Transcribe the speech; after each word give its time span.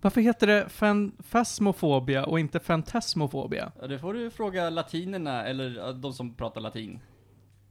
Varför 0.00 0.20
heter 0.20 0.46
det 0.46 0.68
fan, 0.68 1.12
fasmofobia 1.28 2.24
och 2.24 2.40
inte 2.40 2.60
fantasmofobia? 2.60 3.72
Ja, 3.80 3.86
det 3.86 3.98
får 3.98 4.14
du 4.14 4.30
fråga 4.30 4.70
latinerna, 4.70 5.44
eller 5.44 5.92
de 5.92 6.12
som 6.12 6.34
pratar 6.34 6.60
latin. 6.60 7.00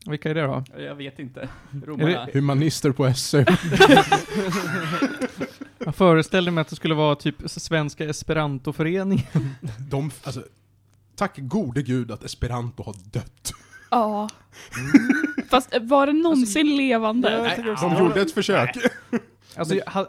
Vilka 0.05 0.29
är 0.29 0.35
det 0.35 0.41
då? 0.41 0.63
Jag 0.77 0.95
vet 0.95 1.19
inte. 1.19 1.49
Romarna. 1.85 2.27
Humanister 2.33 2.91
på 2.91 3.13
SU. 3.13 3.45
Jag 5.79 5.95
föreställde 5.95 6.51
mig 6.51 6.61
att 6.61 6.67
det 6.67 6.75
skulle 6.75 6.95
vara 6.95 7.15
typ 7.15 7.35
Svenska 7.45 8.05
Esperantoföreningen. 8.05 9.25
De, 9.89 10.11
alltså, 10.23 10.43
tack 11.15 11.37
gode 11.37 11.81
gud 11.81 12.11
att 12.11 12.23
esperanto 12.23 12.83
har 12.83 12.95
dött. 13.11 13.53
Ja. 13.91 14.29
Fast 15.49 15.73
eh, 15.73 15.81
var 15.81 16.07
det 16.07 16.13
någonsin 16.13 16.77
levande? 16.77 17.41
Nej, 17.41 17.75
de 17.81 17.97
gjorde 17.97 18.21
ett 18.21 18.31
försök. 18.33 18.77
Alltså, 19.57 19.75
jag 19.75 19.85
ha- 19.85 20.07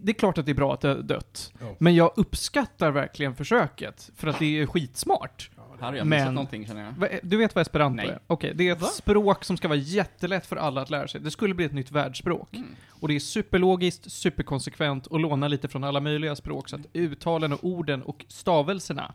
det 0.00 0.12
är 0.12 0.14
klart 0.14 0.38
att 0.38 0.46
det 0.46 0.52
är 0.52 0.54
bra 0.54 0.74
att 0.74 0.80
det 0.80 0.88
har 0.88 0.94
dött. 0.96 1.52
Ja. 1.60 1.74
Men 1.78 1.94
jag 1.94 2.12
uppskattar 2.16 2.90
verkligen 2.90 3.34
försöket, 3.34 4.10
för 4.16 4.28
att 4.28 4.38
det 4.38 4.58
är 4.60 4.66
skitsmart. 4.66 5.50
Här 5.80 5.88
har 5.90 5.96
jag 5.96 6.06
missat 6.06 6.24
Men- 6.26 6.34
någonting 6.34 6.66
känner 6.66 6.84
jag. 6.84 6.92
Va- 6.92 7.08
Du 7.22 7.36
vet 7.36 7.54
vad 7.54 7.62
esperanto 7.62 7.96
Nej. 7.96 8.08
är? 8.08 8.18
Okej, 8.26 8.52
det 8.54 8.68
är 8.68 8.72
ett 8.72 8.80
Va? 8.80 8.86
språk 8.86 9.44
som 9.44 9.56
ska 9.56 9.68
vara 9.68 9.78
jättelätt 9.78 10.46
för 10.46 10.56
alla 10.56 10.80
att 10.82 10.90
lära 10.90 11.08
sig. 11.08 11.20
Det 11.20 11.30
skulle 11.30 11.54
bli 11.54 11.64
ett 11.64 11.72
nytt 11.72 11.90
världsspråk. 11.92 12.54
Mm. 12.56 12.68
Och 12.88 13.08
det 13.08 13.14
är 13.14 13.20
superlogiskt, 13.20 14.12
superkonsekvent 14.12 15.06
och 15.06 15.20
lånar 15.20 15.48
lite 15.48 15.68
från 15.68 15.84
alla 15.84 16.00
möjliga 16.00 16.36
språk. 16.36 16.68
Så 16.68 16.76
att 16.76 16.82
uttalen 16.92 17.52
och 17.52 17.58
orden 17.64 18.02
och 18.02 18.24
stavelserna, 18.28 19.14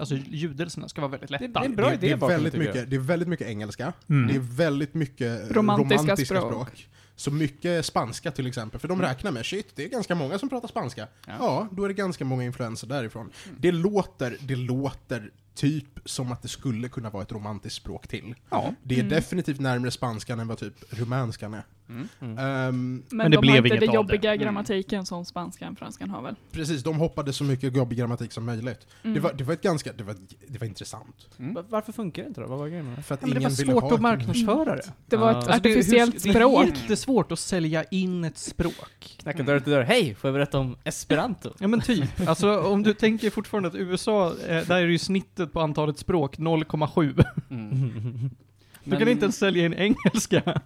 alltså 0.00 0.14
ljudelserna, 0.14 0.88
ska 0.88 1.00
vara 1.00 1.10
väldigt 1.10 1.30
lätta. 1.30 1.46
det 1.46 1.56
är 1.58 1.64
en 1.64 1.76
bra 1.76 1.88
det, 1.88 1.94
idé 1.94 2.06
det, 2.06 2.12
är 2.24 2.28
väldigt 2.28 2.54
mycket, 2.54 2.90
det 2.90 2.96
är 2.96 3.00
väldigt 3.00 3.28
mycket 3.28 3.46
engelska. 3.46 3.92
Mm. 4.08 4.28
Det 4.28 4.34
är 4.34 4.56
väldigt 4.56 4.94
mycket 4.94 5.50
eh, 5.50 5.54
Romantiska 5.54 6.02
romantiska, 6.02 6.36
språk. 6.40 6.52
språk. 6.52 6.88
Så 7.16 7.30
mycket 7.30 7.86
spanska 7.86 8.30
till 8.30 8.46
exempel, 8.46 8.80
för 8.80 8.88
de 8.88 9.02
räknar 9.02 9.30
med 9.30 9.46
shit, 9.46 9.76
det 9.76 9.84
är 9.84 9.88
ganska 9.88 10.14
många 10.14 10.38
som 10.38 10.48
pratar 10.48 10.68
spanska. 10.68 11.08
Ja, 11.26 11.32
Ja. 11.38 11.68
då 11.72 11.84
är 11.84 11.88
det 11.88 11.94
ganska 11.94 12.24
många 12.24 12.44
influenser 12.44 12.86
därifrån. 12.86 13.30
Det 13.58 13.72
låter, 13.72 14.36
det 14.40 14.56
låter 14.56 15.30
typ 15.54 15.84
som 16.04 16.32
att 16.32 16.42
det 16.42 16.48
skulle 16.48 16.88
kunna 16.88 17.10
vara 17.10 17.22
ett 17.22 17.32
romantiskt 17.32 17.76
språk 17.76 18.08
till. 18.08 18.34
Ja. 18.50 18.74
Det 18.82 18.94
är 18.94 18.98
Mm. 19.00 19.10
definitivt 19.10 19.60
närmare 19.60 19.90
spanskan 19.90 20.40
än 20.40 20.48
vad 20.48 20.58
typ 20.58 20.74
rumänskan 20.90 21.54
är. 21.54 21.62
Mm. 21.88 22.08
Mm. 22.20 22.38
Ehm, 22.38 22.44
Men, 23.08 23.16
Men 23.16 23.30
det 23.30 23.36
de 23.36 23.40
blev 23.40 23.52
har 23.52 23.56
inte 23.58 23.68
inget 23.68 23.80
den 23.80 23.94
jobbiga 23.94 24.20
det. 24.20 24.28
Mm. 24.28 24.38
grammatiken 24.40 25.06
som 25.06 25.24
spanskan 25.24 25.72
och 25.72 25.78
franskan 25.78 26.10
har 26.10 26.22
väl? 26.22 26.34
precis, 26.52 26.82
de 26.82 26.96
hoppade 26.98 27.32
så 27.32 27.44
mycket 27.44 27.76
jobbig 27.76 27.98
grammatik 27.98 28.32
som 28.32 28.44
möjligt. 28.44 28.86
Mm. 29.02 29.14
Det, 29.14 29.20
var, 29.20 29.32
det 29.32 29.44
var 29.44 29.52
ett 29.54 29.62
ganska, 29.62 29.92
det 29.92 30.04
var, 30.04 30.16
det 30.48 30.58
var 30.58 30.66
intressant. 30.66 31.28
Mm. 31.38 31.54
Va- 31.54 31.64
Varför 31.68 31.92
funkar 31.92 32.22
det 32.22 32.28
inte 32.28 32.40
då? 32.40 32.46
Vad 32.46 32.58
var 32.58 32.68
grejen 32.68 32.86
med 32.88 32.98
det? 32.98 33.02
För 33.02 33.14
att 33.14 33.20
Ja, 33.22 33.26
men 33.26 33.34
det 33.34 33.40
ingen 33.40 33.50
var 33.50 33.56
ville 33.56 33.72
svårt 33.72 33.92
att 33.92 34.00
marknadsföra 34.00 34.76
det. 34.76 34.92
Det 35.06 35.16
var 35.16 35.30
ett 35.30 35.36
Alltså, 35.36 35.50
Alltså, 35.50 35.62
det- 35.62 35.70
artificiellt 35.70 36.22
det 36.22 36.28
är 36.28 36.32
språk. 36.34 36.66
jättesvårt 36.66 37.32
att 37.32 37.38
sälja 37.38 37.84
in 37.84 38.24
ett 38.24 38.38
språk. 38.38 39.16
Knacka 39.18 39.42
dörr 39.42 39.60
till 39.60 39.72
dörr. 39.72 39.82
Hej, 39.82 40.14
får 40.14 40.28
jag 40.28 40.34
berätta 40.34 40.58
om 40.58 40.76
esperanto? 40.84 41.50
Ja 41.58 41.68
men 41.68 41.80
typ. 41.80 42.28
Alltså 42.28 42.60
om 42.60 42.82
du 42.82 42.94
tänker 42.94 43.30
fortfarande 43.30 43.68
att 43.68 43.74
USA, 43.74 44.28
eh, 44.48 44.66
där 44.66 44.70
är 44.76 44.86
ju 44.86 44.98
snittet 44.98 45.43
på 45.52 45.60
antalet 45.60 45.98
språk 45.98 46.38
0,7. 46.38 47.24
Mm. 47.50 48.30
Du 48.84 48.96
kan 48.96 49.08
inte 49.08 49.24
ens 49.24 49.36
sälja 49.38 49.64
in 49.66 49.74
engelska. 49.74 50.60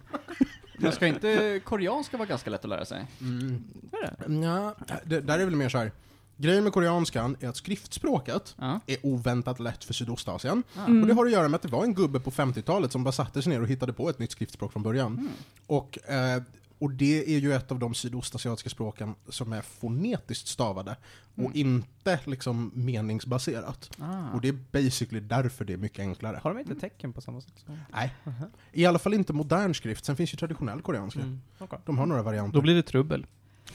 Men 0.77 0.91
ska 0.91 1.07
inte 1.07 1.61
koreanska 1.63 2.17
vara 2.17 2.27
ganska 2.27 2.49
lätt 2.49 2.63
att 2.63 2.69
lära 2.69 2.85
sig? 2.85 3.05
Mm. 3.21 3.63
Är 3.91 4.43
Ja, 4.43 4.75
det, 5.05 5.19
där 5.19 5.39
är 5.39 5.45
väl 5.45 5.55
mer 5.55 5.69
så 5.69 5.77
här. 5.77 5.91
Grejen 6.37 6.63
med 6.63 6.73
koreanskan 6.73 7.35
är 7.39 7.47
att 7.49 7.55
skriftspråket 7.57 8.55
Ja. 8.59 8.79
är 8.87 8.97
oväntat 9.03 9.59
lätt 9.59 9.83
för 9.83 9.93
Sydostasien. 9.93 10.63
Mm. 10.77 11.01
Och 11.01 11.07
det 11.07 11.13
har 11.13 11.25
att 11.25 11.31
göra 11.31 11.47
med 11.47 11.55
att 11.55 11.61
det 11.61 11.67
var 11.67 11.83
en 11.83 11.93
gubbe 11.93 12.19
på 12.19 12.31
50-talet 12.31 12.91
som 12.91 13.03
bara 13.03 13.11
satte 13.11 13.41
sig 13.41 13.49
ner 13.53 13.61
och 13.61 13.67
hittade 13.67 13.93
på 13.93 14.09
ett 14.09 14.19
nytt 14.19 14.31
skriftspråk 14.31 14.71
från 14.73 14.83
början. 14.83 15.13
Mm. 15.17 15.29
Och, 15.67 16.09
eh, 16.09 16.41
och 16.79 16.91
det 16.91 17.35
är 17.35 17.39
ju 17.39 17.53
ett 17.53 17.71
av 17.71 17.79
de 17.79 17.93
sydostasiatiska 17.93 18.69
språken 18.69 19.15
som 19.29 19.53
är 19.53 19.61
fonetiskt 19.61 20.47
stavade 20.47 20.95
och 21.35 21.39
Mm. 21.39 21.51
inte 21.55 22.19
liksom 22.25 22.71
meningsbaserat. 22.75 23.89
Ah. 23.99 24.29
Och 24.33 24.41
det 24.41 24.47
är 24.47 24.57
basically 24.71 25.19
därför 25.19 25.65
det 25.65 25.73
är 25.73 25.77
mycket 25.77 25.99
enklare. 25.99 26.39
Har 26.43 26.53
de 26.53 26.59
inte 26.59 26.75
tecken 26.75 27.13
på 27.13 27.21
samma 27.21 27.41
sätt? 27.41 27.53
som- 27.65 27.77
Nej. 27.93 28.13
Aha. 28.25 28.45
I 28.71 28.85
alla 28.85 28.99
fall 28.99 29.13
inte 29.13 29.33
modern 29.33 29.73
skrift, 29.73 30.05
sen 30.05 30.15
finns 30.15 30.33
ju 30.33 30.37
traditionell 30.37 30.81
koreanska. 30.81 31.19
Mm. 31.19 31.41
okej. 31.57 31.79
De 31.85 31.97
har 31.97 32.05
några 32.05 32.23
varianter. 32.23 32.53
Då 32.53 32.61
blir 32.61 32.75
det 32.75 32.83
trubbel. 32.83 33.25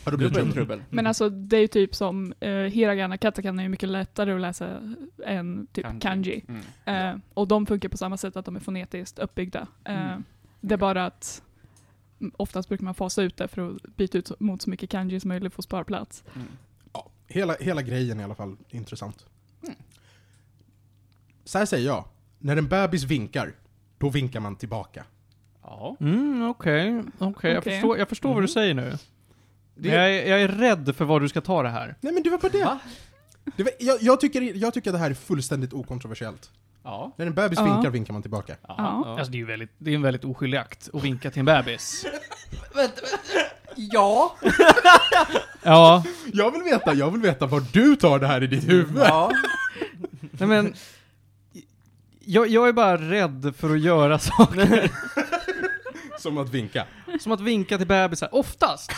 ja, 0.05 0.11
då 0.11 0.17
blir 0.17 0.29
det 0.29 0.35
Trubbel, 0.35 0.53
trubbel. 0.53 0.83
Men 0.91 1.07
alltså 1.07 1.31
det 1.31 1.57
är 1.57 1.61
ju 1.61 1.67
typ 1.69 1.95
som 1.95 2.35
uh, 2.45 2.49
hiragana, 2.51 3.19
katakana 3.19 3.63
är 3.63 3.65
ju 3.65 3.69
mycket 3.69 3.89
lättare 3.89 4.33
att 4.33 4.41
läsa 4.41 4.81
än 5.27 5.67
typ 5.73 5.85
Kanji. 5.85 6.01
kanji. 6.01 6.45
Mm. 6.49 7.15
Eh, 7.15 7.21
och 7.35 7.49
de 7.49 7.67
funkar 7.67 7.89
på 7.89 7.97
samma 7.97 8.17
sätt 8.17 8.37
att 8.37 8.45
de 8.45 8.57
är 8.57 8.61
fonetiskt 8.61 9.19
uppbyggda. 9.19 9.67
Eh, 9.85 10.07
Mm. 10.07 10.25
Det 10.67 10.75
är 10.75 10.79
bara 10.79 11.07
att 11.07 11.43
mm, 11.43 11.44
oftast 12.37 12.69
brukar 12.69 12.85
man 12.85 12.95
fasa 12.95 13.23
ut 13.23 13.37
det 13.37 13.49
för 13.49 13.71
att 13.71 13.83
byta 13.97 14.19
ut 14.19 14.41
mot 14.41 14.63
så 14.63 14.71
mycket 14.71 14.91
kanji 14.91 15.21
som 15.21 15.29
möjligt 15.29 15.55
för 15.55 15.61
att 15.61 15.65
spara 15.65 15.85
plats. 15.85 16.25
Mm. 16.35 16.47
Ja, 16.93 17.11
hela, 17.29 17.55
hela 17.61 17.83
grejen 17.83 18.19
är 18.19 18.23
i 18.23 18.25
alla 18.25 18.35
fall 18.35 18.57
intressant. 18.69 19.27
Mm. 19.63 19.75
Så 21.45 21.59
här 21.59 21.67
säger 21.67 21.87
jag. 21.87 22.05
När 22.39 22.57
en 22.57 22.69
bebis 22.69 23.03
vinkar, 23.05 23.53
då 23.99 24.09
vinkar 24.09 24.41
man 24.41 24.57
tillbaka. 24.57 25.05
Ja. 25.63 25.97
Mm, 26.01 26.43
okej. 26.49 27.03
Okej, 27.19 27.51
jag 27.53 27.59
Okej. 27.59 27.73
förstår, 27.73 27.99
jag 27.99 28.09
förstår 28.09 28.29
vad 28.29 28.39
du 28.39 28.43
Mhm. 28.43 28.49
säger 28.49 28.75
nu. 28.75 28.91
Det- 29.77 29.89
Men 29.89 29.99
jag, 29.99 30.11
är, 30.17 30.31
jag 30.31 30.43
är 30.43 30.49
rädd 30.49 30.97
för 30.97 31.05
var 31.05 31.21
du 31.21 31.29
ska 31.29 31.41
ta 31.41 31.63
det 31.63 31.69
här. 31.69 31.95
Nej 32.01 32.13
men 32.13 32.23
det 32.23 32.31
var 32.31 32.39
bara 32.39 32.49
det. 32.53 32.65
Va? 32.65 32.79
det 33.57 33.63
var, 33.63 33.73
jag, 33.81 34.03
jag, 34.03 34.21
tycker, 34.21 34.43
jag 34.43 34.75
tycker 34.75 34.91
att 34.91 34.95
det 34.95 34.99
här 34.99 35.11
är 35.11 35.15
fullständigt 35.15 35.73
okontroversiellt. 35.73 36.51
Ja. 36.85 37.13
När 37.17 37.27
en 37.27 37.35
bebis 37.35 37.59
Ja. 37.59 37.65
vinkar, 37.65 37.91
vinkar 37.91 38.13
man 38.13 38.23
tillbaka. 38.23 38.57
Ja. 38.69 39.05
Alltså 39.19 39.31
det 39.31 39.37
är 39.37 39.39
ju 39.41 39.45
väldigt, 39.47 39.71
det 39.79 39.91
är 39.91 39.95
en 39.95 40.03
väldigt 40.03 40.25
oskyldig 40.25 40.59
akt 40.59 40.89
att 40.93 41.05
vinka 41.05 41.31
till 41.31 41.39
en 41.41 41.45
bebis. 41.47 42.07
Ja. 43.77 44.37
Ja, 45.63 46.05
Jag 46.33 46.51
vill 46.51 46.63
veta, 46.63 46.95
jag 46.95 47.11
vill 47.11 47.21
veta 47.21 47.47
var 47.47 47.63
du 47.73 47.97
tar 47.97 48.19
det 48.19 48.27
här 48.27 48.43
i 48.43 48.47
ditt 48.47 48.69
huvud. 48.69 49.03
Ja. 49.05 49.33
nej 50.21 50.49
men... 50.49 50.75
Jag, 52.27 52.49
jag 52.49 52.69
är 52.69 52.73
bara 52.73 52.97
rädd 52.97 53.55
för 53.57 53.71
att 53.75 53.81
göra 53.81 54.19
saker. 54.19 54.91
Som 56.19 56.39
att 56.39 56.49
vinka. 56.49 56.87
Som 57.21 57.33
att 57.33 57.41
vinka 57.41 57.79
till 57.79 57.87
bebisar. 57.87 58.29
Oftast, 58.35 58.93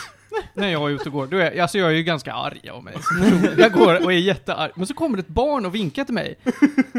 när 0.53 0.69
jag 0.69 0.89
är 0.89 0.95
ute 0.95 1.03
och 1.03 1.11
går, 1.11 1.27
då 1.27 1.37
är 1.37 1.51
jag, 1.51 1.59
alltså 1.59 1.77
jag 1.77 1.89
är 1.89 1.95
ju 1.95 2.03
ganska 2.03 2.33
arg 2.33 2.69
av 2.69 2.83
mig. 2.83 2.93
Jag 3.57 3.71
går 3.71 4.05
och 4.05 4.13
är 4.13 4.17
jättearg. 4.17 4.71
Men 4.75 4.87
så 4.87 4.93
kommer 4.93 5.17
det 5.17 5.21
ett 5.21 5.27
barn 5.27 5.65
och 5.65 5.75
vinkar 5.75 6.03
till 6.03 6.13
mig. 6.13 6.35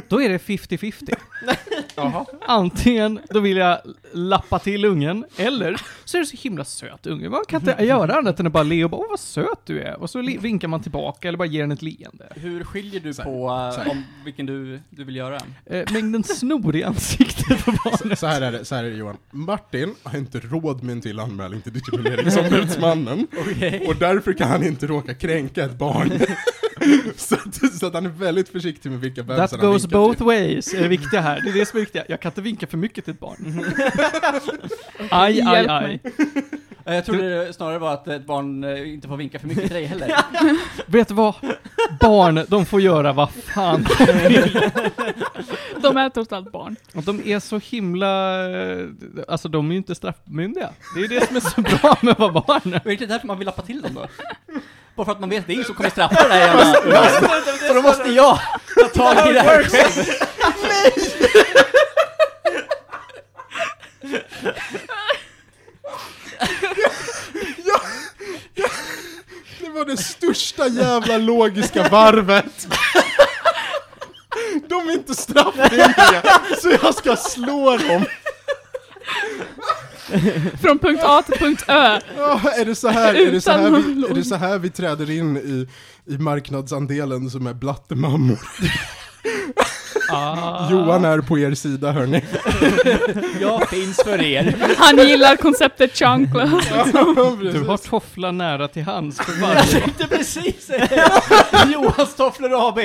Då 0.09 0.23
är 0.23 0.29
det 0.29 0.39
50-50. 0.39 1.15
Jaha. 1.95 2.27
Antingen 2.47 3.21
då 3.31 3.41
vill 3.41 3.57
jag 3.57 3.79
lappa 4.13 4.59
till 4.59 4.85
ungen, 4.85 5.25
eller 5.37 5.81
så 6.05 6.17
är 6.17 6.21
det 6.21 6.27
så 6.27 6.37
himla 6.37 6.65
söt 6.65 7.07
unge. 7.07 7.29
Man 7.29 7.45
kan 7.49 7.61
inte 7.61 7.85
göra 7.85 8.15
annat 8.15 8.41
än 8.41 8.47
att 8.47 8.53
bara 8.53 8.63
le 8.63 8.85
och 8.85 8.91
bara 8.91 9.01
åh 9.01 9.07
vad 9.11 9.21
söt 9.21 9.61
du 9.65 9.81
är. 9.83 10.01
Och 10.01 10.11
så 10.11 10.23
vinkar 10.23 10.69
man 10.69 10.83
tillbaka 10.83 11.29
eller 11.29 11.39
bara 11.39 11.49
ger 11.49 11.61
den 11.61 11.73
ett 11.73 11.83
leende. 11.83 12.33
Hur 12.35 12.65
skiljer 12.65 13.01
du 13.01 13.15
på 13.15 13.73
så 13.75 13.81
här. 13.81 13.91
om 13.91 14.05
vilken 14.25 14.47
du, 14.47 14.81
du 14.91 15.05
vill 15.05 15.17
göra? 15.17 15.41
Eh, 15.67 15.93
mängden 15.93 16.25
snor 16.25 16.77
i 16.77 16.85
ansiktet 16.85 17.65
på 17.65 17.71
barnet. 17.71 17.99
Så, 17.99 18.17
så, 18.17 18.27
här 18.27 18.41
är 18.41 18.53
det, 18.53 18.65
så 18.65 18.75
här 18.75 18.85
är 18.85 18.91
det 18.91 18.97
Johan. 18.97 19.17
Martin 19.31 19.95
har 20.03 20.19
inte 20.19 20.41
råd 20.41 20.83
med 20.83 20.93
en 20.93 21.01
till 21.01 21.21
anmälan 21.21 21.61
till 21.61 21.73
diskrimineringsombudsmannen. 21.73 23.27
Och 23.87 23.97
därför 23.97 24.33
kan 24.33 24.49
han 24.49 24.65
inte 24.65 24.87
råka 24.87 25.15
kränka 25.15 25.65
ett 25.65 25.79
barn. 25.79 26.13
så, 27.29 27.35
att, 27.35 27.75
så 27.79 27.87
att 27.87 27.95
han 27.95 28.07
är 28.07 28.11
väldigt 28.11 28.49
försiktig 28.49 28.91
med 28.91 29.01
vilka 29.01 29.23
bebisar 29.23 29.47
That 29.47 29.61
han 29.61 29.71
goes 29.71 29.87
both 29.87 30.17
till. 30.17 30.27
ways, 30.27 30.75
är 30.75 30.83
det 30.83 30.89
viktiga 30.89 31.21
här. 31.21 31.41
Det 31.41 31.51
är 31.51 31.55
det 31.55 31.67
som 31.67 31.77
är 31.77 31.81
viktiga. 31.81 32.05
Jag 32.09 32.21
kan 32.21 32.31
inte 32.31 32.41
vinka 32.41 32.67
för 32.67 32.77
mycket 32.77 33.05
till 33.05 33.15
ett 33.15 33.21
barn. 33.21 33.65
aj, 35.11 35.41
aj, 35.47 35.67
aj. 35.69 36.01
Eh, 36.85 36.95
Jag 36.95 37.05
trodde 37.05 37.45
det 37.47 37.53
snarare 37.53 37.79
var 37.79 37.95
att 37.95 38.09
ett 38.09 38.27
barn 38.27 38.65
eh, 38.65 38.93
inte 38.95 39.09
får 39.09 39.17
vinka 39.17 39.39
för 39.39 39.47
mycket 39.49 39.65
till 39.65 39.73
dig 39.75 39.85
heller. 39.85 40.13
Vet 40.87 41.09
du 41.09 41.15
vad? 41.15 41.35
Barn, 42.01 42.45
de 42.49 42.67
får 42.67 42.81
göra 42.81 43.13
vad 43.13 43.31
fan 43.33 43.87
de 43.99 44.13
vill. 44.29 44.61
De 45.83 45.97
är 45.97 46.11
trots 46.11 46.33
allt 46.33 46.53
barn. 46.53 46.77
Och 46.95 47.03
de 47.03 47.23
är 47.25 47.41
så 47.41 47.59
himla... 47.59 48.41
eh, 48.51 48.87
Alltså 49.29 49.49
de 49.49 49.67
är 49.69 49.73
ju 49.73 49.77
inte 49.79 49.95
straffmyndiga. 49.95 50.71
Det 50.95 51.01
är 51.01 51.09
ju 51.09 51.09
det 51.21 51.27
som 51.27 51.37
är 51.37 51.41
så 51.41 51.61
bra 51.61 51.99
med 52.03 52.13
att 52.13 52.19
vara 52.19 52.33
barn. 52.33 52.61
Men 52.65 52.75
är 52.75 52.81
det 52.85 52.93
inte 52.93 53.07
därför 53.07 53.27
man 53.27 53.39
vill 53.39 53.47
lappa 53.47 53.63
till 53.63 53.83
dem 53.83 53.95
då? 53.95 54.07
Bara 54.99 55.05
för 55.05 55.13
att 55.13 55.21
man 55.21 55.31
vet 55.31 55.41
att 55.41 55.47
det 55.47 55.53
är 55.53 55.55
ingen 55.55 55.67
som 55.67 55.75
kommer 55.75 55.91
straffa 55.91 56.29
det 56.29 56.35
här 56.35 56.41
jävla... 56.41 57.11
Så 57.69 57.75
då 57.75 57.83
måste 57.83 58.09
jag 58.09 58.39
ta 58.75 59.15
tag 59.15 59.31
i 59.31 59.33
det 59.33 59.41
här 59.41 59.65
själv. 59.65 60.05
Det 69.61 69.69
var 69.69 69.85
det 69.85 69.97
största 69.97 70.67
jävla 70.67 71.19
logiska 71.19 71.89
varvet. 71.89 72.67
De 74.69 74.89
är 74.89 74.93
inte 74.93 75.15
straffmyndiga, 75.15 76.41
så 76.63 76.71
jag 76.83 76.95
ska 76.95 77.17
slå 77.17 77.77
dem. 77.77 78.05
Från 80.61 80.79
punkt 80.79 81.03
A 81.05 81.23
till 81.23 81.39
punkt 81.39 81.65
Ö. 81.69 82.01
Ja, 82.17 82.41
är, 82.59 82.65
det 82.65 82.75
så 82.75 82.89
här, 82.89 83.15
är, 83.15 83.33
det 83.33 83.41
så 83.41 83.51
här 83.51 83.71
vi, 83.71 84.05
är 84.11 84.15
det 84.15 84.25
så 84.25 84.35
här 84.35 84.59
vi 84.59 84.71
träder 84.71 85.11
in 85.11 85.37
i, 85.37 85.69
i 86.15 86.19
marknadsandelen 86.19 87.31
som 87.31 87.47
är 87.47 87.55
blattemammor? 87.55 88.39
Ah. 90.11 90.71
Johan 90.71 91.05
är 91.05 91.21
på 91.21 91.39
er 91.39 91.55
sida 91.55 91.93
hörni. 91.93 92.25
Jag 93.41 93.69
finns 93.69 94.03
för 94.05 94.23
er. 94.23 94.57
Han 94.79 95.09
gillar 95.09 95.37
konceptet 95.37 95.97
chunkless. 95.99 96.51
Du 97.53 97.61
har 97.61 97.77
tofflar 97.89 98.33
nära 98.33 98.69
till 98.69 98.83
hands 98.83 99.21
för 99.21 99.33
Jag 99.33 99.49
varje. 99.49 99.63
tänkte 99.63 100.07
precis 100.09 100.67
säga. 100.67 101.11
Johans 101.73 102.15
Tofflor 102.15 102.69
AB. 102.69 102.79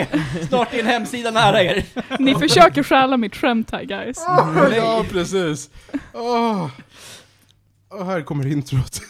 Snart 0.47 0.73
är 0.73 0.79
en 0.79 0.85
hemsida 0.85 1.31
nära 1.31 1.63
er. 1.63 1.83
Ni 2.19 2.35
försöker 2.35 2.83
stjäla 2.83 3.17
mitt 3.17 3.35
skämt 3.35 3.71
här 3.71 3.83
guys. 3.83 4.17
ja, 4.77 5.05
precis. 5.11 5.69
Åh. 6.13 6.67
Och 7.94 8.06
här 8.06 8.22
kommer 8.22 8.48
introt. 8.48 9.01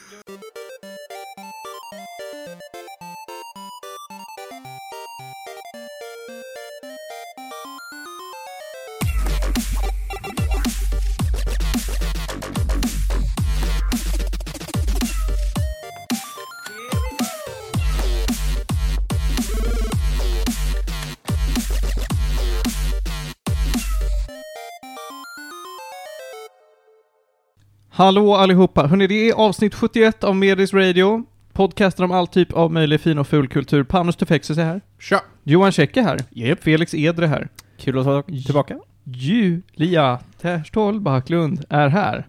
Hallå 27.95 28.35
allihopa! 28.35 28.87
Hörni, 28.87 29.07
det 29.07 29.29
är 29.29 29.33
avsnitt 29.33 29.75
71 29.75 30.23
av 30.23 30.35
Medis 30.35 30.73
Radio. 30.73 31.23
Podcasten 31.51 32.05
om 32.05 32.11
all 32.11 32.27
typ 32.27 32.53
av 32.53 32.71
möjlig 32.71 33.01
fin 33.01 33.17
och 33.19 33.27
ful 33.27 33.47
kultur. 33.47 33.83
Panos 33.83 34.15
Tufexus 34.15 34.57
är 34.57 34.63
här. 34.63 34.81
Tja! 34.99 35.21
Johan 35.43 35.71
Käcke 35.71 36.01
här. 36.01 36.19
Yep. 36.31 36.63
Felix 36.63 36.93
Edre 36.93 37.25
här. 37.25 37.49
Kul 37.77 37.99
att 37.99 38.05
vara 38.05 38.23
tillbaka. 38.23 38.79
Julia 39.03 40.19
Terstol 40.41 40.99
Backlund 40.99 41.65
är 41.69 41.87
här. 41.87 42.27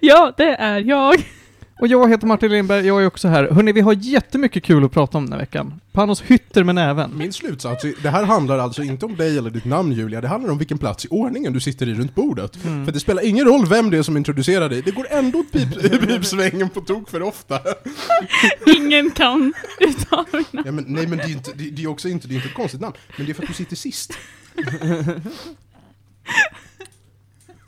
Ja, 0.00 0.32
det 0.36 0.54
är 0.54 0.80
jag. 0.80 1.14
Och 1.80 1.86
jag 1.88 2.08
heter 2.10 2.26
Martin 2.26 2.50
Lindberg, 2.50 2.86
jag 2.86 3.02
är 3.02 3.06
också 3.06 3.28
här. 3.28 3.48
Hörni, 3.50 3.72
vi 3.72 3.80
har 3.80 3.92
jättemycket 3.92 4.62
kul 4.64 4.84
att 4.84 4.92
prata 4.92 5.18
om 5.18 5.24
den 5.24 5.32
här 5.32 5.40
veckan. 5.40 5.80
Panos 5.92 6.22
hytter 6.22 6.64
med 6.64 6.74
näven. 6.74 7.10
Min 7.18 7.32
slutsats, 7.32 7.84
är- 7.84 7.94
det 8.02 8.10
här 8.10 8.24
handlar 8.24 8.58
alltså 8.58 8.82
inte 8.82 9.06
om 9.06 9.16
dig 9.16 9.38
eller 9.38 9.50
ditt 9.50 9.64
namn 9.64 9.92
Julia, 9.92 10.20
det 10.20 10.28
handlar 10.28 10.50
om 10.50 10.58
vilken 10.58 10.78
plats 10.78 11.04
i 11.04 11.08
ordningen 11.10 11.52
du 11.52 11.60
sitter 11.60 11.88
i 11.88 11.94
runt 11.94 12.14
bordet. 12.14 12.64
Mm. 12.64 12.84
För 12.84 12.92
det 12.92 13.00
spelar 13.00 13.24
ingen 13.26 13.44
roll 13.46 13.66
vem 13.66 13.90
det 13.90 13.98
är 13.98 14.02
som 14.02 14.16
introducerar 14.16 14.68
dig, 14.68 14.82
det 14.82 14.90
går 14.90 15.06
ändå 15.10 15.38
åt 15.38 15.52
pip, 15.52 15.80
pipsvängen 16.08 16.68
på 16.68 16.80
tok 16.80 17.10
för 17.10 17.22
ofta. 17.22 17.58
Ingen 18.76 19.10
kan 19.10 19.52
uttala 19.80 20.24
mitt 20.32 20.52
namn. 20.52 20.64
Ja, 20.66 20.72
men, 20.72 20.84
nej 20.88 21.06
men 21.06 21.18
det 21.18 21.24
är, 21.24 21.28
inte, 21.30 21.50
det, 21.54 21.70
det 21.70 21.82
är 21.82 21.86
också 21.88 22.08
inte, 22.08 22.28
det 22.28 22.34
är 22.34 22.36
inte 22.36 22.48
ett 22.48 22.54
konstigt 22.54 22.80
namn, 22.80 22.94
men 23.16 23.26
det 23.26 23.32
är 23.32 23.34
för 23.34 23.42
att 23.42 23.48
du 23.48 23.54
sitter 23.54 23.76
sist. 23.76 24.12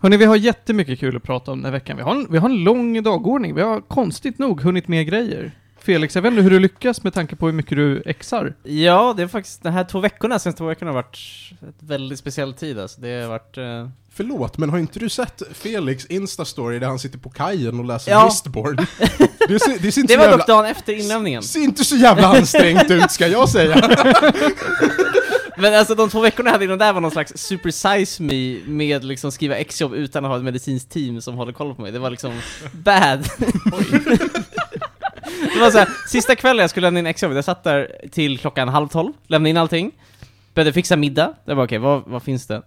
Hörni, 0.04 0.16
vi 0.16 0.24
har 0.24 0.36
jättemycket 0.36 1.00
kul 1.00 1.16
att 1.16 1.22
prata 1.22 1.52
om 1.52 1.58
den 1.58 1.64
här 1.64 1.72
veckan. 1.72 1.96
Vi 1.96 2.02
har, 2.02 2.14
en, 2.14 2.26
vi 2.30 2.38
har 2.38 2.48
en 2.48 2.64
lång 2.64 3.02
dagordning. 3.02 3.54
Vi 3.54 3.62
har 3.62 3.80
konstigt 3.80 4.38
nog 4.38 4.60
hunnit 4.60 4.88
med 4.88 5.06
grejer. 5.06 5.52
Felix, 5.80 6.14
jag 6.14 6.22
vet 6.22 6.30
inte 6.30 6.42
hur 6.42 6.50
du 6.50 6.58
lyckas 6.60 7.02
med 7.02 7.14
tanke 7.14 7.36
på 7.36 7.46
hur 7.46 7.52
mycket 7.52 7.76
du 7.76 8.02
exar. 8.06 8.54
Ja, 8.62 9.14
det 9.16 9.22
är 9.22 9.26
faktiskt, 9.26 9.62
de 9.62 9.70
här 9.70 9.84
två 9.84 10.00
veckorna, 10.00 10.38
senaste 10.38 10.58
två 10.58 10.66
veckorna 10.66 10.90
har 10.90 10.94
varit 10.94 11.18
ett 11.68 11.74
väldigt 11.80 12.18
speciell 12.18 12.54
tid 12.54 12.78
alltså. 12.78 13.00
Det 13.00 13.22
har 13.22 13.28
varit... 13.28 13.58
Eh, 13.58 13.88
Förlåt, 14.14 14.58
men 14.58 14.70
har 14.70 14.78
inte 14.78 14.98
du 14.98 15.08
sett 15.08 15.42
Felix 15.52 16.06
Insta-story 16.06 16.78
där 16.78 16.86
han 16.86 16.98
sitter 16.98 17.18
på 17.18 17.30
kajen 17.30 17.78
och 17.78 17.84
läser 17.84 18.10
Ja. 18.12 18.24
wristboard? 18.24 18.76
Det 19.48 19.58
ser, 19.58 19.78
det 19.82 19.92
ser 19.92 20.00
inte 20.00 20.12
det 20.12 20.16
var 20.16 20.24
jävla... 20.24 20.36
dock 20.36 20.46
dagen 20.46 20.64
efter 20.64 20.92
inlämningen. 20.92 21.42
ser 21.42 21.60
inte 21.60 21.84
så 21.84 21.96
jävla 21.96 22.26
ansträngt 22.28 22.90
ut 22.90 23.10
ska 23.10 23.26
jag 23.26 23.48
säga. 23.48 23.74
Men 25.56 25.74
alltså 25.74 25.94
de 25.94 26.10
två 26.10 26.20
veckorna 26.20 26.48
jag 26.48 26.52
hade 26.52 26.64
innan 26.64 26.78
där 26.78 26.92
var 26.92 27.00
någon 27.00 27.10
slags 27.10 27.32
super 27.36 27.70
size 27.70 28.22
me 28.22 28.58
med 28.66 29.04
liksom 29.04 29.32
skriva 29.32 29.56
exjobb 29.56 29.94
utan 29.94 30.24
att 30.24 30.30
ha 30.30 30.36
ett 30.36 30.44
medicinskt 30.44 30.90
team 30.90 31.20
som 31.20 31.34
håller 31.34 31.52
koll 31.52 31.74
på 31.74 31.82
mig. 31.82 31.92
Det 31.92 31.98
var 31.98 32.10
liksom 32.10 32.40
bad. 32.72 33.28
det 35.54 35.60
var 35.60 35.70
så 35.70 35.78
här, 35.78 35.88
sista 36.08 36.36
kvällen 36.36 36.60
jag 36.60 36.70
skulle 36.70 36.86
lämna 36.86 37.00
in 37.00 37.06
exjobbet, 37.06 37.36
jag 37.36 37.44
satt 37.44 37.64
där 37.64 37.96
till 38.12 38.38
klockan 38.38 38.68
halv 38.68 38.88
tolv, 38.88 39.12
lämnade 39.26 39.50
in 39.50 39.56
allting, 39.56 39.92
började 40.54 40.72
fixa 40.72 40.96
middag, 40.96 41.34
jag 41.44 41.56
bara 41.56 41.64
okej, 41.64 41.78
vad, 41.78 42.02
vad 42.06 42.22
finns 42.22 42.46
det? 42.46 42.62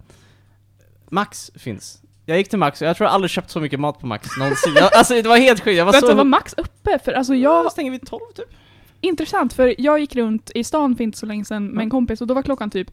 Max 1.09 1.51
finns. 1.55 2.01
Jag 2.25 2.37
gick 2.37 2.49
till 2.49 2.59
Max 2.59 2.81
och 2.81 2.87
jag 2.87 2.97
tror 2.97 3.07
jag 3.07 3.13
aldrig 3.13 3.31
köpt 3.31 3.51
så 3.51 3.59
mycket 3.59 3.79
mat 3.79 3.99
på 3.99 4.07
Max 4.07 4.27
någonsin. 4.39 4.73
Jag, 4.75 4.95
alltså 4.95 5.13
det 5.13 5.29
var 5.29 5.37
helt 5.37 5.63
sjukt, 5.63 5.77
jag 5.77 5.85
var 5.85 5.91
Vänta, 5.91 6.07
så... 6.07 6.15
var 6.15 6.23
Max 6.23 6.53
uppe? 6.57 6.99
För 7.05 7.11
alltså 7.11 7.35
Ja, 7.35 7.63
jag... 7.63 7.71
stänger 7.71 7.91
vi 7.91 7.99
tolv 7.99 8.33
typ? 8.35 8.49
Intressant, 9.01 9.53
för 9.53 9.75
jag 9.77 9.99
gick 9.99 10.15
runt 10.15 10.51
i 10.55 10.63
stan 10.63 10.95
för 10.95 11.03
inte 11.03 11.17
så 11.17 11.25
länge 11.25 11.45
sedan 11.45 11.67
med 11.67 11.83
en 11.83 11.89
kompis 11.89 12.21
och 12.21 12.27
då 12.27 12.33
var 12.33 12.41
klockan 12.41 12.69
typ 12.69 12.91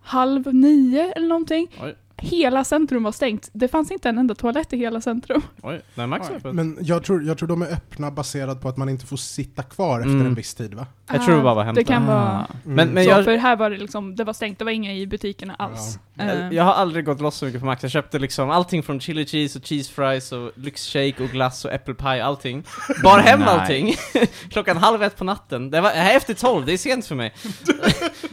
halv 0.00 0.54
nio 0.54 1.12
eller 1.12 1.28
någonting. 1.28 1.68
Oj. 1.82 1.96
Hela 2.20 2.64
centrum 2.64 3.02
var 3.02 3.12
stängt. 3.12 3.48
Det 3.52 3.68
fanns 3.68 3.90
inte 3.90 4.08
en 4.08 4.18
enda 4.18 4.34
toalett 4.34 4.72
i 4.72 4.76
hela 4.76 5.00
centrum. 5.00 5.42
Oj, 5.62 5.80
nej 5.94 6.06
Max 6.06 6.30
öppet. 6.30 6.54
Men 6.54 6.78
jag 6.80 7.04
tror, 7.04 7.22
jag 7.24 7.38
tror 7.38 7.48
de 7.48 7.62
är 7.62 7.66
öppna 7.72 8.10
baserat 8.10 8.60
på 8.62 8.68
att 8.68 8.76
man 8.76 8.88
inte 8.88 9.06
får 9.06 9.16
sitta 9.16 9.62
kvar 9.62 9.98
efter 10.00 10.10
Mm. 10.12 10.26
en 10.26 10.34
viss 10.34 10.54
tid 10.54 10.74
va? 10.74 10.86
Jag 11.12 11.24
tror 11.24 11.36
det 11.36 11.42
bara 11.42 11.54
var 11.54 11.62
Ah, 11.62 11.64
hämta. 11.64 11.80
Det 11.80 11.84
kan 11.84 12.06
vara... 12.06 12.30
Mm. 12.30 12.46
Men- 12.76 12.88
men 12.88 13.04
så, 13.04 13.10
jag- 13.10 13.24
för 13.24 13.36
här 13.36 13.56
var 13.56 13.70
det 13.70 13.76
liksom, 13.76 14.16
det 14.16 14.24
var 14.24 14.32
stängt, 14.32 14.58
det 14.58 14.64
var 14.64 14.72
inga 14.72 14.94
i 14.94 15.06
butikerna 15.06 15.54
alls. 15.58 15.98
Eh, 16.18 16.26
Jag, 16.26 16.52
jag 16.54 16.64
har 16.64 16.72
aldrig 16.72 17.04
gått 17.04 17.20
loss 17.20 17.36
så 17.36 17.44
mycket 17.44 17.60
på 17.60 17.66
Max, 17.66 17.82
jag 17.82 17.92
köpte 17.92 18.18
liksom 18.18 18.50
allting 18.50 18.82
från 18.82 19.00
chili 19.00 19.26
cheese 19.26 19.58
och 19.58 19.64
cheese 19.66 19.92
fries 19.92 20.32
och 20.32 20.50
lyxshake 20.54 21.14
och 21.22 21.28
glass 21.28 21.64
och 21.64 21.72
apple 21.72 21.94
pie, 21.94 22.24
allting. 22.24 22.64
Bar 23.02 23.18
hem 23.18 23.42
allting, 23.42 23.94
klockan 24.50 24.76
halv 24.76 25.02
ett 25.02 25.16
på 25.16 25.24
natten. 25.24 25.70
Det 25.70 25.80
var 25.80 25.90
här 25.90 26.16
efter 26.16 26.34
tolv, 26.34 26.66
det 26.66 26.72
är 26.72 26.78
sent 26.78 27.06
för 27.06 27.14
mig. 27.14 27.34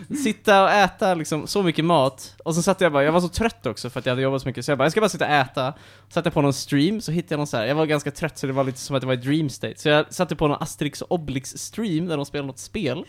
sitta 0.24 0.64
och 0.64 0.70
äta 0.70 1.14
liksom 1.14 1.48
så 1.48 1.64
mycket 1.64 1.86
mat, 1.86 2.36
och 2.44 2.56
så 2.56 2.62
satt 2.62 2.82
jag 2.82 2.92
bara, 2.94 3.04
jag 3.04 3.12
var 3.12 3.22
så 3.22 3.28
trött 3.30 3.66
också 3.66 3.75
för 3.82 4.00
att 4.00 4.06
jag 4.06 4.12
hade 4.12 4.22
jobbat 4.22 4.42
så 4.42 4.48
mycket, 4.48 4.66
så 4.66 4.72
jag 4.72 4.78
bara, 4.78 4.86
jag 4.86 4.92
ska 4.92 5.02
bara 5.02 5.10
sitta 5.10 5.26
och 5.26 5.32
äta. 5.32 5.74
Satte 6.10 6.32
på 6.32 6.42
någon 6.42 6.54
stream, 6.54 7.02
så 7.02 7.12
hittade 7.12 7.34
jag 7.34 7.38
någon 7.38 7.48
så 7.48 7.58
här. 7.58 7.66
jag 7.66 7.76
var 7.76 7.86
ganska 7.86 8.12
trött 8.12 8.38
så 8.38 8.48
det 8.48 8.54
var 8.54 8.64
lite 8.64 8.80
som 8.80 8.96
att 8.96 9.02
det 9.02 9.08
var 9.08 9.14
i 9.14 9.18
dream 9.18 9.50
state. 9.50 9.74
Så 9.78 9.90
jag 9.90 10.14
satte 10.14 10.36
på 10.36 10.48
någon 10.48 10.58
Asterix 10.62 11.02
och 11.02 11.12
Obelix 11.12 11.50
stream 11.58 12.06
där 12.06 12.18
de 12.18 12.26
spelade 12.26 12.48
något 12.48 12.60
spel. 12.60 13.06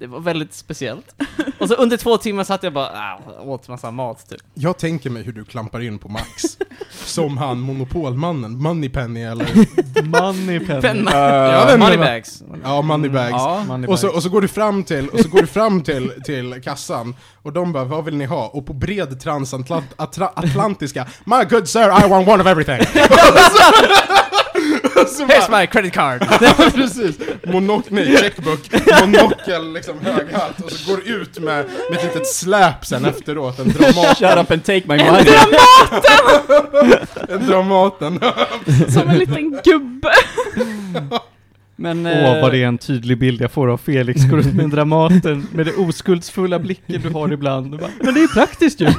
Det 0.00 0.06
var 0.06 0.20
väldigt 0.20 0.54
speciellt. 0.54 1.14
Och 1.58 1.68
så 1.68 1.74
under 1.74 1.96
två 1.96 2.16
timmar 2.16 2.44
satt 2.44 2.62
jag 2.62 2.72
bara, 2.72 2.86
ah, 2.86 3.20
åt 3.42 3.68
massa 3.68 3.90
mat 3.90 4.28
typ. 4.30 4.40
Jag 4.54 4.78
tänker 4.78 5.10
mig 5.10 5.22
hur 5.22 5.32
du 5.32 5.44
klampar 5.44 5.80
in 5.80 5.98
på 5.98 6.08
Max. 6.08 6.42
som 6.90 7.38
han 7.38 7.60
monopolmannen, 7.60 8.62
Moneypenny 8.62 9.22
eller... 9.22 9.46
Money 10.02 10.60
penny. 10.66 10.80
Penna. 10.80 11.10
vet 11.10 11.62
inte 11.62 11.66
vad- 11.66 11.78
Moneybags. 11.78 12.42
Ja, 12.62 12.82
Moneybags. 12.82 13.30
Ja, 13.32 13.78
Och 13.88 13.98
så, 13.98 14.08
och 14.14 14.22
så 14.22 14.28
går 14.28 14.40
du 14.40 14.48
fram 14.48 14.84
till, 14.84 15.08
och 15.08 15.20
så 15.20 15.28
går 15.28 15.40
du 15.40 15.46
fram 15.46 15.82
till, 15.82 16.12
till 16.24 16.60
kassan, 16.64 17.14
och 17.42 17.52
de 17.52 17.72
bara 17.72 17.84
'Vad 17.84 18.04
vill 18.04 18.16
ni 18.16 18.24
ha?' 18.24 18.46
Och 18.46 18.66
på 18.66 18.72
bred 18.72 19.20
transatlantiska 19.20 21.06
'My 21.24 21.44
good 21.50 21.68
sir, 21.68 22.04
I 22.04 22.08
want 22.08 22.28
one 22.28 22.42
of 22.42 22.46
everything' 22.46 22.86
Here's 25.06 25.60
my 25.60 25.66
credit 25.66 25.92
card! 25.92 26.26
Ja, 26.40 26.70
precis. 26.74 27.18
Monok 27.46 27.90
nej, 27.90 28.16
checkbook, 28.16 28.60
monokel, 29.00 29.72
liksom 29.72 30.00
hög 30.00 30.32
hatt, 30.32 30.60
och 30.60 30.72
så 30.72 30.90
går 30.90 31.08
ut 31.08 31.38
med, 31.38 31.66
med 31.90 31.98
ett 31.98 32.04
litet 32.04 32.26
släp 32.26 32.86
sen 32.86 33.04
efteråt, 33.04 33.58
en 33.58 33.68
Dramaten. 33.68 34.14
Shut 34.14 34.38
up 34.38 34.50
and 34.50 34.64
take 34.64 34.82
my 34.86 35.04
money. 35.04 35.34
En 37.28 37.46
Dramaten. 37.46 38.20
Som 38.88 39.08
en 39.08 39.18
liten 39.18 39.50
gubbe. 39.64 40.12
Men... 41.76 42.06
Åh, 42.06 42.12
eh, 42.12 42.42
vad 42.42 42.52
det 42.52 42.62
är 42.62 42.66
en 42.66 42.78
tydlig 42.78 43.18
bild 43.18 43.40
jag 43.40 43.50
får 43.50 43.68
av 43.68 43.78
Felix. 43.78 44.24
Går 44.24 44.40
ut 44.40 44.54
med 44.54 44.70
Dramaten 44.70 45.46
med 45.52 45.66
den 45.66 45.74
oskuldsfulla 45.76 46.58
blicken 46.58 47.00
du 47.02 47.10
har 47.10 47.32
ibland. 47.32 47.78
Bara, 47.78 47.90
Men 48.00 48.14
det 48.14 48.22
är 48.22 48.28
praktiskt 48.28 48.80
ju. 48.80 48.86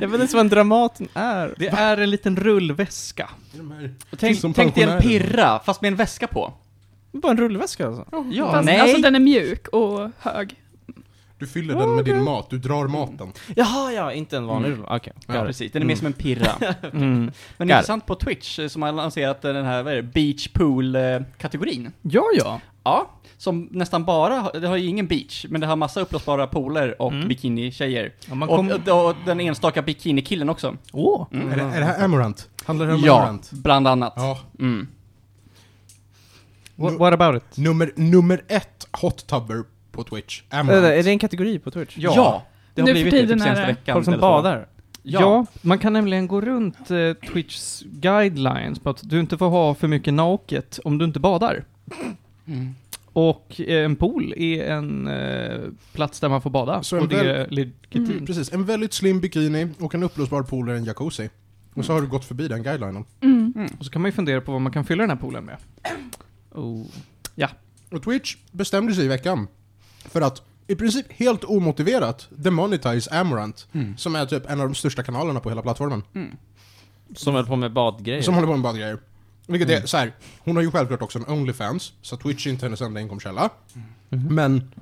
Jag 0.00 0.08
vet 0.08 0.20
inte 0.20 0.36
vad 0.36 0.44
en 0.44 0.48
Dramaten 0.50 1.08
är. 1.14 1.54
Det 1.58 1.68
är 1.68 1.96
en 1.96 2.10
liten 2.10 2.36
rullväska. 2.36 3.30
De 3.52 3.70
här- 3.70 3.94
Tänk, 4.18 4.38
Som 4.38 4.54
tänk 4.54 4.74
dig 4.74 4.84
en 4.84 4.90
pensionärer. 4.90 5.20
pirra, 5.20 5.58
fast 5.64 5.82
med 5.82 5.88
en 5.88 5.96
väska 5.96 6.26
på. 6.26 6.52
Bara 7.12 7.32
en 7.32 7.38
rullväska 7.38 7.86
alltså. 7.86 8.06
Ja, 8.32 8.52
Fast, 8.52 8.64
nej. 8.66 8.80
Alltså 8.80 9.02
den 9.02 9.14
är 9.14 9.20
mjuk 9.20 9.68
och 9.68 10.10
hög. 10.18 10.54
Du 11.38 11.46
fyller 11.46 11.74
den 11.74 11.94
med 11.96 12.04
din 12.04 12.22
mat, 12.24 12.50
du 12.50 12.58
drar 12.58 12.86
maten. 12.86 13.32
Jaha, 13.56 13.92
ja, 13.92 14.12
inte 14.12 14.36
en 14.36 14.46
vanlig 14.46 14.70
rull. 14.70 14.84
Okej, 14.88 15.12
Ja, 15.26 15.40
it. 15.40 15.46
precis. 15.46 15.72
Den 15.72 15.82
är 15.82 15.86
mer 15.86 15.94
som 15.96 16.06
en 16.06 16.12
pirra. 16.12 16.52
Mm. 16.92 17.30
Men 17.56 17.68
Got 17.68 17.74
intressant 17.74 18.06
på 18.06 18.14
Twitch, 18.14 18.58
eh, 18.58 18.68
som 18.68 18.82
har 18.82 18.92
lanserat 18.92 19.42
den 19.42 19.64
här, 19.64 19.82
vad 19.82 19.92
är 19.92 19.96
det, 19.96 20.02
beach 20.02 20.48
pool-kategorin. 20.48 21.92
Ja, 22.02 22.24
ja. 22.38 22.60
Ja, 22.84 23.10
som 23.36 23.68
nästan 23.70 24.04
bara, 24.04 24.50
det 24.52 24.68
har 24.68 24.76
ju 24.76 24.86
ingen 24.86 25.06
beach, 25.06 25.46
men 25.48 25.60
det 25.60 25.66
har 25.66 25.76
massa 25.76 26.00
uppblåsbara 26.00 26.46
pooler 26.46 27.02
och 27.02 27.12
Mm. 27.12 27.28
bikini-tjejer. 27.28 28.12
ja 28.30 28.46
kom... 28.46 28.70
och, 28.88 29.08
och 29.08 29.14
den 29.26 29.40
enstaka 29.40 29.82
bikinikillen 29.82 30.48
också. 30.48 30.76
Åh! 30.92 31.26
Mm. 31.32 31.52
Är, 31.52 31.56
det, 31.56 31.62
är 31.62 31.80
det 31.80 31.86
här 31.86 32.04
Amarant? 32.04 32.48
Handlar 32.64 32.86
det 32.86 32.94
om 32.94 33.00
Ja, 33.04 33.18
Amarant? 33.20 33.50
bland 33.52 33.88
annat. 33.88 34.12
Ja. 34.16 34.38
Mm. 34.58 34.88
What, 36.76 36.92
what 36.98 37.12
about 37.20 37.42
it? 37.42 37.56
Nummer, 37.56 37.92
nummer 37.96 38.42
ett 38.48 38.86
hot 38.92 39.26
tubber 39.26 39.64
på 39.92 40.04
Twitch. 40.04 40.42
Är 40.50 40.60
Amarant. 40.60 40.82
det, 40.82 40.94
är 40.98 41.02
det 41.02 41.10
en 41.10 41.18
kategori 41.18 41.58
på 41.58 41.70
Twitch? 41.70 41.94
Ja. 41.98 42.42
det 42.74 42.80
har 42.82 42.86
Nu 42.88 42.94
för 42.94 43.10
blivit 43.10 43.28
det 43.28 43.34
typ 43.36 43.46
är 43.46 43.54
det. 43.60 43.66
veckan. 43.66 43.94
Folk 43.94 44.04
som 44.04 44.20
badar? 44.20 44.66
Ja. 45.02 45.46
man 45.62 45.78
kan 45.78 45.92
nämligen 45.92 46.26
gå 46.28 46.40
runt 46.40 46.90
eh, 46.90 47.12
Twitchs 47.32 47.82
guidelines 47.86 48.78
på 48.78 48.90
att 48.90 49.00
du 49.10 49.20
inte 49.20 49.38
får 49.38 49.48
ha 49.48 49.74
för 49.74 49.88
mycket 49.88 50.14
naket 50.14 50.78
om 50.84 50.98
du 50.98 51.04
inte 51.04 51.20
badar. 51.20 51.64
Mm. 52.50 52.74
Och 53.12 53.60
eh, 53.60 53.84
en 53.84 53.96
pool 53.96 54.34
är 54.36 54.64
en 54.64 55.06
eh, 55.06 55.60
plats 55.92 56.20
där 56.20 56.28
man 56.28 56.42
får 56.42 56.50
bada. 56.50 56.82
Så 56.82 56.96
och 56.96 57.02
en 57.02 57.08
det 57.08 57.16
väl- 57.16 57.26
är 57.26 57.46
legitimt. 57.50 58.10
Mm. 58.10 58.26
Precis, 58.26 58.52
en 58.52 58.64
väldigt 58.64 58.92
slim 58.92 59.20
bikini 59.20 59.68
och 59.78 59.94
en 59.94 60.02
uppblåsbar 60.02 60.42
pool 60.42 60.68
är 60.68 60.74
en 60.74 60.84
jacuzzi. 60.84 61.30
Och 61.74 61.84
så 61.84 61.92
har 61.92 62.00
du 62.00 62.06
gått 62.06 62.24
förbi 62.24 62.48
den 62.48 62.62
guidelinen. 62.62 63.04
Mm. 63.20 63.68
Och 63.78 63.84
så 63.84 63.90
kan 63.90 64.02
man 64.02 64.08
ju 64.08 64.12
fundera 64.12 64.40
på 64.40 64.52
vad 64.52 64.60
man 64.60 64.72
kan 64.72 64.84
fylla 64.84 65.02
den 65.02 65.10
här 65.10 65.16
poolen 65.16 65.44
med. 65.44 65.56
Oh. 66.52 66.86
Och 67.90 68.02
Twitch 68.02 68.36
bestämde 68.52 68.94
sig 68.94 69.04
i 69.04 69.08
veckan 69.08 69.46
för 70.04 70.20
att 70.20 70.42
i 70.66 70.74
princip 70.76 71.06
helt 71.12 71.44
omotiverat 71.44 72.28
demonetize 72.30 73.10
Amarant, 73.20 73.66
Mm. 73.72 73.96
som 73.96 74.14
är 74.14 74.26
typ 74.26 74.50
en 74.50 74.60
av 74.60 74.66
de 74.68 74.74
största 74.74 75.02
kanalerna 75.02 75.40
på 75.40 75.48
hela 75.48 75.62
plattformen. 75.62 76.02
Som 77.16 77.34
höll 77.34 77.46
på 77.46 77.56
med 77.56 77.72
badgrejer. 77.72 78.22
Som 78.22 78.34
håller 78.34 78.46
på 78.46 78.52
med 78.52 78.62
badgrejer. 78.62 78.98
Vilket 79.46 79.68
Mm. 79.68 79.82
är 79.82 79.86
så 79.86 79.96
här, 79.96 80.12
hon 80.38 80.56
har 80.56 80.62
ju 80.62 80.70
självklart 80.70 81.02
också 81.02 81.18
en 81.18 81.28
Onlyfans, 81.28 81.92
så 82.02 82.16
Twitch 82.16 82.46
är 82.46 82.50
inte 82.50 82.66
hennes 82.66 82.80
enda 82.80 83.00
inkomstkälla. 83.00 83.50
Mhm. 84.08 84.34
Men 84.34 84.72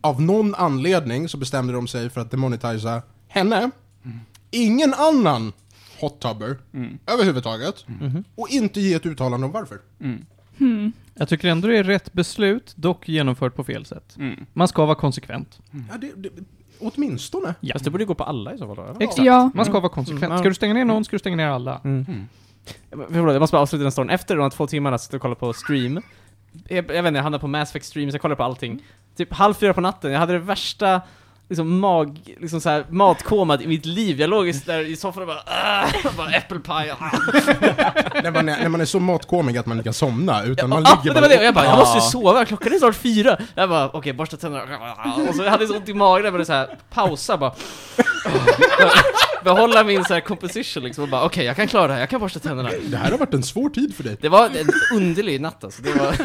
av 0.00 0.22
någon 0.22 0.54
anledning 0.54 1.28
så 1.28 1.36
bestämde 1.38 1.72
de 1.72 1.88
sig 1.88 2.10
för 2.10 2.20
att 2.20 2.30
demonetisa 2.30 3.02
henne. 3.28 3.70
Ingen 4.50 4.94
annan 4.94 5.52
hot 6.00 6.20
tubber 6.20 6.58
Mm. 6.74 6.98
överhuvudtaget. 7.06 7.84
Och 8.34 8.48
inte 8.50 8.80
ge 8.80 8.94
ett 8.94 9.06
uttalande 9.06 9.46
om 9.46 9.52
varför. 9.52 9.78
Mm. 10.00 10.24
Hmm. 10.58 10.92
Jag 11.14 11.28
tycker 11.28 11.48
ändå 11.48 11.68
det 11.68 11.78
är 11.78 11.84
rätt 11.84 12.12
beslut, 12.12 12.72
dock 12.76 13.08
genomfört 13.08 13.54
på 13.56 13.64
fel 13.64 13.84
sätt. 13.84 14.16
Mm. 14.18 14.46
Man 14.52 14.68
ska 14.68 14.84
vara 14.86 14.94
konsekvent. 14.94 15.58
Ja, 15.90 15.98
det, 15.98 16.12
det, 16.16 16.28
åtminstone. 16.80 17.54
Ja. 17.60 17.72
Fast 17.72 17.84
det 17.84 17.90
borde 17.90 18.02
ju 18.02 18.08
gå 18.08 18.14
på 18.14 18.24
alla 18.24 18.54
i 18.54 18.58
så 18.58 18.66
fall 18.66 18.76
då, 18.76 18.82
eller? 18.82 19.02
Exakt. 19.02 19.22
Ja. 19.26 19.50
Man 19.54 19.64
ska 19.64 19.80
vara 19.80 19.92
konsekvent. 19.92 20.24
Mm. 20.24 20.38
Ska 20.38 20.48
du 20.48 20.54
stänga 20.54 20.74
ner 20.74 20.84
någon, 20.84 21.04
ska 21.04 21.14
du 21.14 21.18
stänga 21.18 21.36
ner 21.36 21.46
alla. 21.46 21.80
Mm. 21.84 22.06
Jag- 22.90 23.06
Förlåt, 23.10 23.32
jag 23.32 23.40
måste 23.40 23.54
bara 23.54 23.62
avsluta 23.62 23.82
den 23.82 23.92
storyn. 23.92 24.10
Efter 24.10 24.36
de 24.36 24.42
här 24.42 24.50
två 24.50 24.66
timmarna 24.66 24.98
satt 24.98 25.12
jag 25.12 25.22
kollade 25.22 25.40
på 25.40 25.52
stream. 25.52 26.02
Jag, 26.68 26.76
jag 26.76 26.84
vet 26.84 27.06
inte, 27.06 27.18
jag 27.18 27.22
hamnade 27.22 27.40
på 27.40 27.48
Mass 27.48 27.70
Effect 27.70 27.86
streams, 27.86 28.14
jag 28.14 28.20
kollade 28.22 28.36
på 28.36 28.42
allting. 28.42 28.82
Typ 29.16 29.32
halv 29.32 29.54
fyra 29.54 29.74
på 29.74 29.80
natten, 29.80 30.12
jag 30.12 30.18
hade 30.18 30.32
det 30.32 30.38
värsta 30.38 31.00
liksom 31.50 31.78
mag, 31.80 32.20
liksom 32.40 32.60
så 32.60 32.68
här, 32.70 32.84
matkomat 32.90 33.60
i 33.62 33.66
mitt 33.66 33.86
liv. 33.86 34.20
Jag 34.20 34.30
låg 34.30 34.52
där 34.66 34.80
i 34.80 34.96
soffan 34.96 35.22
och 35.22 35.26
bara, 35.26 35.42
ah, 35.46 35.86
bara 36.16 36.30
äppelpaj. 36.30 36.90
Ah. 36.90 36.96
när, 38.22 38.30
man 38.30 38.48
är, 38.48 38.62
när 38.62 38.68
man 38.68 38.80
är 38.80 38.84
så 38.84 39.00
matkomig 39.00 39.58
att 39.58 39.66
man 39.66 39.76
inte 39.76 39.84
kan 39.84 39.94
somna, 39.94 40.44
utan 40.44 40.68
man 40.70 40.82
Ja, 40.82 41.00
ligger 41.04 41.14
det 41.14 41.20
var 41.20 41.28
det. 41.28 41.44
Jag 41.44 41.54
bara, 41.54 41.64
jag 41.64 41.72
Ja. 41.74 41.76
måste 41.78 41.98
ju 41.98 42.02
sova, 42.02 42.44
klockan 42.44 42.72
är 42.72 42.78
snart 42.78 42.94
fyra. 42.96 43.38
Jag 43.54 43.68
bara, 43.68 43.88
okej, 43.90 44.12
borsta 44.12 44.36
tänderna. 44.36 44.78
Och 45.28 45.34
så 45.34 45.42
jag 45.42 45.50
hade 45.50 45.66
så 45.66 45.76
ont 45.76 45.88
i 45.88 45.94
magen, 45.94 46.24
jag 46.24 46.32
började 46.32 46.46
så 46.46 46.52
här, 46.52 46.78
pausa 46.94 47.36
bara. 47.36 47.52
Behålla 49.44 49.84
min 49.84 50.04
så 50.04 50.14
här 50.14 50.20
composition 50.20 50.82
liksom 50.82 51.04
och 51.04 51.10
bara, 51.10 51.24
okej, 51.24 51.44
jag 51.44 51.56
kan 51.56 51.68
klara 51.68 51.86
det 51.86 51.92
här, 51.92 52.00
jag 52.00 52.10
kan 52.10 52.20
borsta 52.20 52.38
tänderna. 52.38 52.70
Det 52.86 52.96
här 52.96 53.10
har 53.10 53.18
varit 53.18 53.34
en 53.34 53.42
svår 53.42 53.68
tid 53.68 53.94
för 53.96 54.02
dig. 54.02 54.16
Det 54.20 54.28
var 54.28 54.46
en 54.46 54.68
underlig 54.96 55.40
natt 55.40 55.64
alltså, 55.64 55.82
det 55.82 55.92
var... 55.94 56.16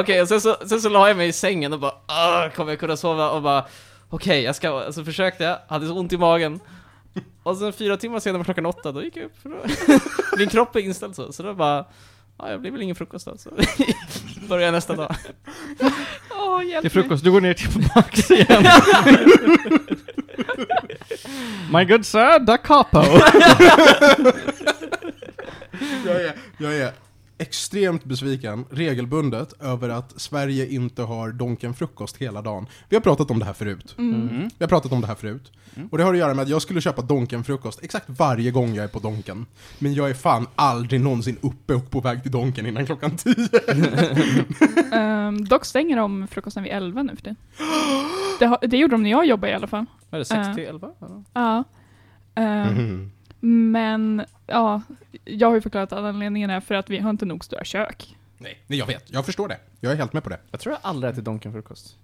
Okej, 0.00 0.22
och 0.22 0.28
sen 0.28 0.40
så, 0.40 0.56
sen 0.66 0.80
så 0.80 0.88
la 0.88 1.08
jag 1.08 1.16
mig 1.16 1.28
i 1.28 1.32
sängen 1.32 1.72
och 1.72 1.80
bara 1.80 1.92
"Åh, 2.08 2.48
kommer 2.56 2.72
jag 2.72 2.80
kunna 2.80 2.96
sova? 2.96 3.30
Och 3.30 3.42
bara 3.42 3.64
Okej, 4.08 4.42
jag 4.42 4.56
ska, 4.56 4.92
så 4.92 5.04
försökte 5.04 5.44
jag, 5.44 5.58
hade 5.68 5.86
så 5.86 5.98
ont 5.98 6.12
i 6.12 6.18
magen 6.18 6.60
Och 7.42 7.56
sen 7.56 7.72
fyra 7.72 7.96
timmar 7.96 8.20
senare 8.20 8.38
var 8.38 8.44
klockan 8.44 8.66
åtta, 8.66 8.92
då 8.92 9.02
gick 9.02 9.16
jag 9.16 9.24
upp 9.24 9.38
för 9.42 9.48
då, 9.48 9.56
Min 10.38 10.48
kropp 10.48 10.76
är 10.76 10.80
inställd 10.80 11.16
så, 11.16 11.32
så 11.32 11.42
då 11.42 11.54
bara 11.54 11.84
Ja, 12.38 12.50
jag 12.50 12.60
blir 12.60 12.70
väl 12.70 12.82
ingen 12.82 12.96
frukost 12.96 13.26
då, 13.26 13.36
så 13.38 13.50
börjar 14.48 14.64
jag 14.64 14.72
nästa 14.72 14.96
dag 14.96 15.14
Åh, 16.30 16.64
hjälp 16.66 16.82
Till 16.82 16.90
frukost, 16.90 17.24
du 17.24 17.32
går 17.32 17.40
ner 17.40 17.54
till 17.54 17.88
max 17.94 18.30
igen. 18.30 18.64
My 21.72 21.84
good 21.84 22.06
sir, 22.06 22.38
da 22.38 22.56
capo. 22.56 23.02
Jag 26.06 26.24
är, 26.24 26.32
jag 26.58 26.76
är 26.76 26.92
extremt 27.38 28.04
besviken, 28.04 28.64
regelbundet, 28.70 29.52
över 29.62 29.88
att 29.88 30.20
Sverige 30.20 30.66
inte 30.66 31.02
har 31.02 31.32
Donken 31.32 31.74
frukost 31.74 32.16
hela 32.16 32.42
dagen. 32.42 32.66
Vi 32.88 32.96
har 32.96 33.00
pratat 33.00 33.30
om 33.30 33.38
det 33.38 33.44
här 33.44 33.52
förut. 33.52 33.94
Mm. 33.98 34.28
Mm. 34.28 34.38
Vi 34.58 34.64
har 34.64 34.68
pratat 34.68 34.92
om 34.92 35.00
det 35.00 35.06
här 35.06 35.14
förut. 35.14 35.52
Och 35.90 35.98
det 35.98 36.04
har 36.04 36.12
att 36.12 36.18
göra 36.18 36.34
med 36.34 36.42
att 36.42 36.48
jag 36.48 36.62
skulle 36.62 36.80
köpa 36.80 37.02
Donken 37.02 37.44
frukost 37.44 37.82
exakt 37.82 38.06
varje 38.08 38.50
gång 38.50 38.74
jag 38.74 38.84
är 38.84 38.88
på 38.88 38.98
Donken. 38.98 39.46
Men 39.78 39.94
jag 39.94 40.10
är 40.10 40.14
fan 40.14 40.46
aldrig 40.54 41.00
någonsin 41.00 41.36
uppe 41.40 41.74
och 41.74 41.90
på 41.90 42.00
väg 42.00 42.22
till 42.22 42.30
Donken 42.32 42.66
innan 42.66 42.86
klockan 42.86 43.16
10. 43.16 43.34
Ehm, 44.92 45.44
dock 45.44 45.64
stänger 45.64 45.96
de 45.96 46.26
frukosten 46.28 46.62
vid 46.62 46.72
11 46.72 47.02
nu 47.02 47.16
för 47.16 47.22
tiden. 47.22 47.36
Det, 48.38 48.58
det 48.66 48.76
gjorde 48.76 48.94
de 48.94 49.02
när 49.02 49.10
jag 49.10 49.26
jobbade 49.26 49.52
i 49.52 49.54
alla 49.56 49.66
fall. 49.66 49.86
Är 50.10 50.18
det, 50.18 50.24
6 50.24 50.54
till 50.54 50.64
11? 50.64 50.88
Ja. 51.34 51.64
Ehm, 52.34 52.68
Mhm. 52.74 53.10
Men, 53.46 54.24
ja, 54.46 54.82
jag 55.24 55.48
har 55.48 55.54
ju 55.54 55.60
förklarat 55.60 55.92
att 55.92 55.98
anledningen 55.98 56.50
är 56.50 56.60
för 56.60 56.74
att 56.74 56.90
vi 56.90 56.98
har 56.98 57.10
inte 57.10 57.26
nog 57.26 57.44
stora 57.44 57.64
kök. 57.64 58.16
Nej, 58.38 58.58
nej, 58.66 58.78
jag 58.78 58.86
vet. 58.86 59.12
Jag 59.12 59.26
förstår 59.26 59.48
det. 59.48 59.58
Jag 59.80 59.92
är 59.92 59.96
helt 59.96 60.12
med 60.12 60.22
på 60.22 60.30
det. 60.30 60.38
Jag 60.50 60.60
tror 60.60 60.72
jag 60.72 60.80
aldrig 60.82 61.12
ätit 61.12 61.24
Donken 61.24 61.52
frukost 61.52 61.96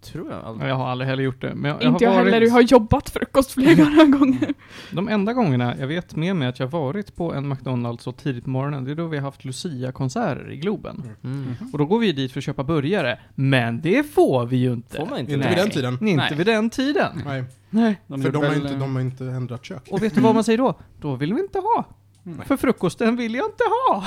Tror 0.00 0.30
jag 0.30 0.44
aldrig 0.44 0.70
Jag 0.70 0.74
har 0.74 0.86
aldrig 0.88 1.08
heller 1.10 1.22
gjort 1.22 1.40
det. 1.40 1.54
Men 1.54 1.70
jag, 1.70 1.82
jag 1.82 1.92
inte 1.92 2.06
har 2.06 2.12
jag 2.14 2.20
varit, 2.20 2.32
heller, 2.34 2.46
jag 2.46 2.52
har 2.52 2.60
jobbat 2.60 3.10
frukost 3.10 3.52
flera 3.52 4.04
gånger. 4.18 4.54
De 4.92 5.08
enda 5.08 5.32
gångerna 5.32 5.76
jag 5.78 5.86
vet 5.86 6.16
med 6.16 6.36
mig 6.36 6.48
att 6.48 6.58
jag 6.58 6.66
varit 6.66 7.16
på 7.16 7.34
en 7.34 7.48
McDonalds 7.48 8.04
så 8.04 8.12
tidigt 8.12 8.44
på 8.44 8.50
morgonen, 8.50 8.84
det 8.84 8.90
är 8.90 8.94
då 8.94 9.06
vi 9.06 9.16
har 9.16 9.24
haft 9.24 9.44
Lucia-konserter 9.44 10.50
i 10.50 10.56
Globen. 10.56 11.02
mm. 11.24 11.54
Och 11.72 11.78
då 11.78 11.84
går 11.86 11.98
vi 11.98 12.12
dit 12.12 12.32
för 12.32 12.40
att 12.40 12.44
köpa 12.44 12.64
burgare. 12.64 13.18
Men 13.34 13.80
det 13.80 14.12
får 14.14 14.46
vi 14.46 14.56
ju 14.56 14.72
inte. 14.72 14.96
Får 14.96 15.06
man 15.06 15.18
inte 15.18 15.32
Inte 15.32 15.48
vid 15.48 15.56
den 15.58 15.70
tiden. 15.70 15.92
Inte 15.94 16.16
Nej. 16.16 16.34
vid 16.36 16.46
den 16.46 16.70
tiden. 16.70 17.22
Nej, 17.24 17.44
Nej. 17.70 18.00
De 18.06 18.22
för 18.22 18.30
de 18.32 18.42
har, 18.42 18.50
väl, 18.50 18.58
inte, 18.62 18.72
eh, 18.74 18.78
de 18.80 18.94
har 18.94 19.02
inte 19.02 19.24
ändrat 19.24 19.64
kök. 19.64 19.88
Och 19.90 20.02
vet 20.02 20.14
du 20.14 20.20
vad 20.20 20.34
man 20.34 20.44
säger 20.44 20.58
då? 20.58 20.74
Då 21.00 21.14
vill 21.14 21.34
vi 21.34 21.40
inte 21.40 21.58
ha. 21.58 21.84
Nej. 22.22 22.46
För 22.46 22.56
frukosten 22.56 23.16
vill 23.16 23.34
jag 23.34 23.46
inte 23.46 23.64
ha. 23.64 24.04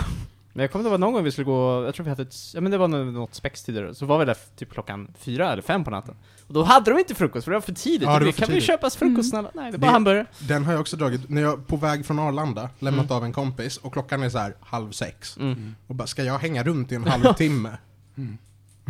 Men 0.60 0.64
jag 0.64 0.72
kommer 0.72 0.86
ihåg 0.86 0.94
att 0.94 1.00
någon 1.00 1.14
gång 1.14 1.24
vi 1.24 1.32
skulle 1.32 1.46
gå, 1.46 1.84
jag 1.86 1.96
tror 1.96 2.04
vi 2.04 2.10
hade 2.10 2.22
ett, 2.22 2.36
ja 2.54 2.62
men 2.62 2.72
det 2.72 2.78
var 2.78 2.88
nå- 2.88 3.04
något 3.04 3.36
spex 3.36 3.64
tidigare, 3.64 3.96
så 3.96 4.06
var 4.06 4.20
vi 4.20 4.26
där 4.26 4.38
typ 4.56 4.72
klockan 4.74 5.08
fyra 5.20 5.52
eller 5.52 5.62
fem 5.62 5.84
på 5.84 5.92
natten. 5.92 6.16
Och 6.48 6.54
då 6.54 6.64
hade 6.64 6.92
de 6.92 7.00
inte 7.00 7.16
frukost, 7.16 7.46
för 7.46 7.52
det 7.52 7.56
var 7.56 7.62
för 7.62 7.74
tidigt. 7.74 8.02
Ja, 8.02 8.14
det 8.14 8.20
vi, 8.20 8.26
var 8.26 8.32
för 8.32 8.40
kan 8.40 8.48
vi 8.48 8.54
tidigt. 8.54 8.64
köpa 8.68 8.90
frukost 8.90 9.00
Mm. 9.08 9.24
snälla? 9.24 9.52
Nej, 9.54 9.72
det 9.72 9.78
är 9.78 9.80
bara 9.80 9.88
Det- 9.88 9.94
hamburgare. 9.94 10.26
Den 10.40 10.66
har 10.66 10.72
jag 10.74 10.80
också 10.82 10.98
dragit, 10.98 11.30
när 11.30 11.42
jag 11.42 11.68
på 11.68 11.76
väg 11.78 12.06
från 12.06 12.20
Arlanda, 12.20 12.70
lämnat 12.80 13.12
av 13.12 13.24
en 13.26 13.34
kompis, 13.34 13.78
och 13.78 13.94
klockan 13.94 14.24
är 14.24 14.30
så 14.30 14.38
här 14.38 14.56
halv 14.60 14.92
sex. 14.92 15.38
Mm. 15.38 15.76
Och 15.88 15.96
bara, 15.96 16.08
ska 16.08 16.24
jag 16.24 16.40
hänga 16.40 16.64
runt 16.64 16.92
i 16.92 16.96
en 16.96 17.04
halvtimme? 17.08 17.78
Mm. 18.18 18.38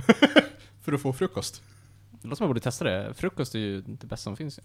för 0.84 0.94
att 0.94 1.02
få 1.02 1.14
frukost? 1.14 1.62
Det 2.12 2.28
låter 2.28 2.38
som 2.38 2.44
jag 2.44 2.50
borde 2.50 2.60
testa 2.60 2.86
det. 2.86 3.14
Frukost 3.14 3.56
är 3.56 3.60
ju 3.60 3.82
det 3.82 4.08
bästa 4.08 4.24
som 4.24 4.36
finns 4.38 4.60
ju. 4.60 4.64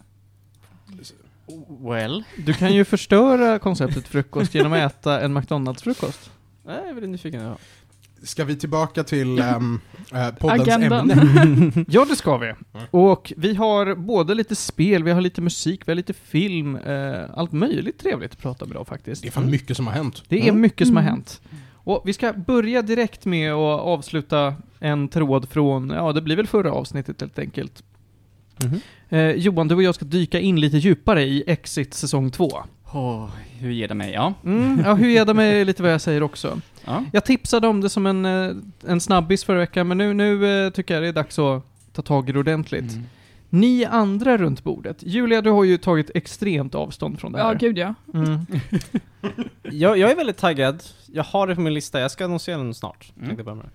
Well? 1.89 2.23
Du 2.45 2.53
kan 2.53 2.73
ju 2.73 2.85
förstöra 2.85 3.59
konceptet 3.59 4.07
frukost 4.07 4.53
genom 4.55 4.73
att 4.73 4.79
äta 4.79 5.21
en 5.21 5.33
McDonalds-frukost. 5.37 6.31
Nej, 6.65 6.75
jag 6.79 6.89
är 6.89 6.93
väldigt 6.93 7.09
nyfiken. 7.09 7.41
Ja. 7.41 7.57
Ska 8.23 8.43
vi 8.45 8.55
tillbaka 8.55 9.03
till 9.03 9.39
um, 9.39 9.79
poddens 10.39 10.67
Agendan. 10.67 11.11
ämne? 11.11 11.85
Ja, 11.89 12.05
det 12.09 12.15
ska 12.15 12.37
vi. 12.37 12.53
Och 12.91 13.33
vi 13.37 13.55
har 13.55 13.95
både 13.95 14.33
lite 14.33 14.55
spel, 14.55 15.03
vi 15.03 15.11
har 15.11 15.21
lite 15.21 15.41
musik, 15.41 15.81
vi 15.85 15.91
har 15.91 15.95
lite 15.95 16.13
film, 16.13 16.75
eh, 16.75 17.23
allt 17.33 17.51
möjligt 17.51 17.99
trevligt 17.99 18.31
att 18.31 18.37
prata 18.39 18.65
om 18.65 18.71
idag 18.71 18.87
faktiskt. 18.87 19.21
Det 19.21 19.27
är 19.27 19.31
fan 19.31 19.49
mycket 19.51 19.77
som 19.77 19.87
har 19.87 19.93
hänt. 19.93 20.23
Det 20.27 20.39
är 20.39 20.43
Mm. 20.49 20.61
mycket 20.61 20.87
som 20.87 20.95
har 20.95 21.03
Mm. 21.03 21.13
hänt. 21.13 21.41
Och 21.73 22.01
vi 22.05 22.13
ska 22.13 22.33
börja 22.33 22.81
direkt 22.81 23.25
med 23.25 23.51
att 23.53 23.81
avsluta 23.81 24.55
en 24.79 25.07
tråd 25.07 25.49
från, 25.49 25.89
ja 25.89 26.13
det 26.13 26.21
blir 26.21 26.35
väl 26.35 26.47
förra 26.47 26.71
avsnittet 26.71 27.21
helt 27.21 27.39
enkelt. 27.39 27.83
Mhm. 28.63 28.79
Eh, 29.09 29.31
Johan, 29.31 29.67
du 29.67 29.75
och 29.75 29.83
jag 29.83 29.95
ska 29.95 30.05
dyka 30.05 30.39
in 30.39 30.59
lite 30.59 30.77
djupare 30.77 31.23
i 31.23 31.43
Exit 31.47 31.93
säsong 31.93 32.31
2. 32.31 32.63
Åh, 32.95 33.29
hur 33.59 33.71
ger 33.71 33.87
det 33.87 33.93
mig? 33.95 34.11
Ja. 34.13 34.33
Mm, 34.45 34.81
ja, 34.85 34.93
hur 34.93 35.09
ger 35.09 35.25
det 35.25 35.33
mig 35.33 35.65
lite 35.65 35.83
vad 35.83 35.93
jag 35.93 36.01
säger 36.01 36.23
också. 36.23 36.59
ja. 36.85 37.03
Jag 37.13 37.25
tipsade 37.25 37.67
om 37.67 37.81
det 37.81 37.89
som 37.89 38.05
en, 38.05 38.25
eh, 38.25 38.51
en 38.87 39.01
snabbis 39.01 39.43
förra 39.43 39.57
veckan, 39.57 39.87
men 39.87 39.97
nu, 39.97 40.13
nu 40.13 40.65
eh, 40.65 40.69
tycker 40.71 40.93
jag 40.93 41.03
det 41.03 41.07
är 41.09 41.13
dags 41.13 41.39
att 41.39 41.63
ta 41.93 42.01
tag 42.01 42.29
i 42.29 42.31
det 42.31 42.39
ordentligt. 42.39 42.91
Mm. 42.93 43.03
Ni 43.49 43.85
andra 43.85 44.37
runt 44.37 44.63
bordet. 44.63 44.97
Julia, 45.03 45.41
du 45.41 45.49
har 45.49 45.63
ju 45.63 45.77
tagit 45.77 46.11
extremt 46.15 46.75
avstånd 46.75 47.19
från 47.19 47.31
det 47.31 47.39
Ja, 47.39 47.45
här. 47.47 47.55
gud 47.55 47.77
ja. 47.77 47.93
Mm. 48.13 48.45
Jag, 49.63 49.97
jag 49.97 50.11
är 50.11 50.15
väldigt 50.15 50.37
taggad. 50.37 50.83
Jag 51.13 51.23
har 51.23 51.47
det 51.47 51.55
på 51.55 51.61
min 51.61 51.73
lista. 51.73 51.99
Jag 51.99 52.11
ska 52.11 52.39
se 52.39 52.51
den 52.51 52.73
snart. 52.73 53.11
Mm. 53.15 53.27
Tänkte 53.27 53.39
jag 53.39 53.45
börja 53.45 53.55
med. 53.55 53.69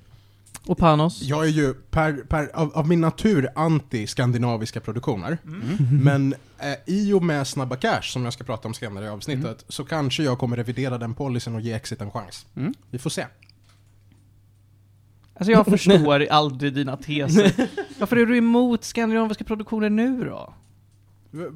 Och 0.67 0.79
Panos? 0.79 1.23
Jag 1.23 1.45
är 1.45 1.51
ju 1.51 1.75
per, 1.75 2.13
per, 2.13 2.57
av, 2.57 2.73
av 2.75 2.89
min 2.89 3.01
natur 3.01 3.49
anti-skandinaviska 3.55 4.81
produktioner. 4.81 5.39
Mm. 5.45 6.05
Men 6.05 6.35
eh, 6.59 6.75
i 6.87 7.13
och 7.13 7.23
med 7.23 7.47
Snabba 7.47 7.77
Cash, 7.77 8.03
som 8.03 8.25
jag 8.25 8.33
ska 8.33 8.45
prata 8.45 8.69
om 8.69 8.75
senare 8.75 9.05
i 9.05 9.09
avsnittet, 9.09 9.65
så 9.69 9.85
kanske 9.85 10.23
jag 10.23 10.39
kommer 10.39 10.57
revidera 10.57 10.99
den 10.99 11.15
policyn 11.15 11.55
och 11.55 11.61
ge 11.61 11.73
Exit 11.73 12.01
en 12.01 12.11
chans. 12.11 12.47
Mm. 12.57 12.75
Vi 12.91 12.99
får 12.99 13.11
se. 13.11 13.27
Alltså 15.35 15.53
jag 15.53 15.67
förstår 15.79 16.27
aldrig 16.31 16.75
dina 16.75 16.97
teser. 16.97 17.69
Varför 17.99 18.17
är 18.17 18.27
du 18.27 18.37
emot 18.37 18.85
skandinaviska 18.85 19.45
produktioner 19.45 19.91
nu 19.91 20.25
då? 20.25 20.55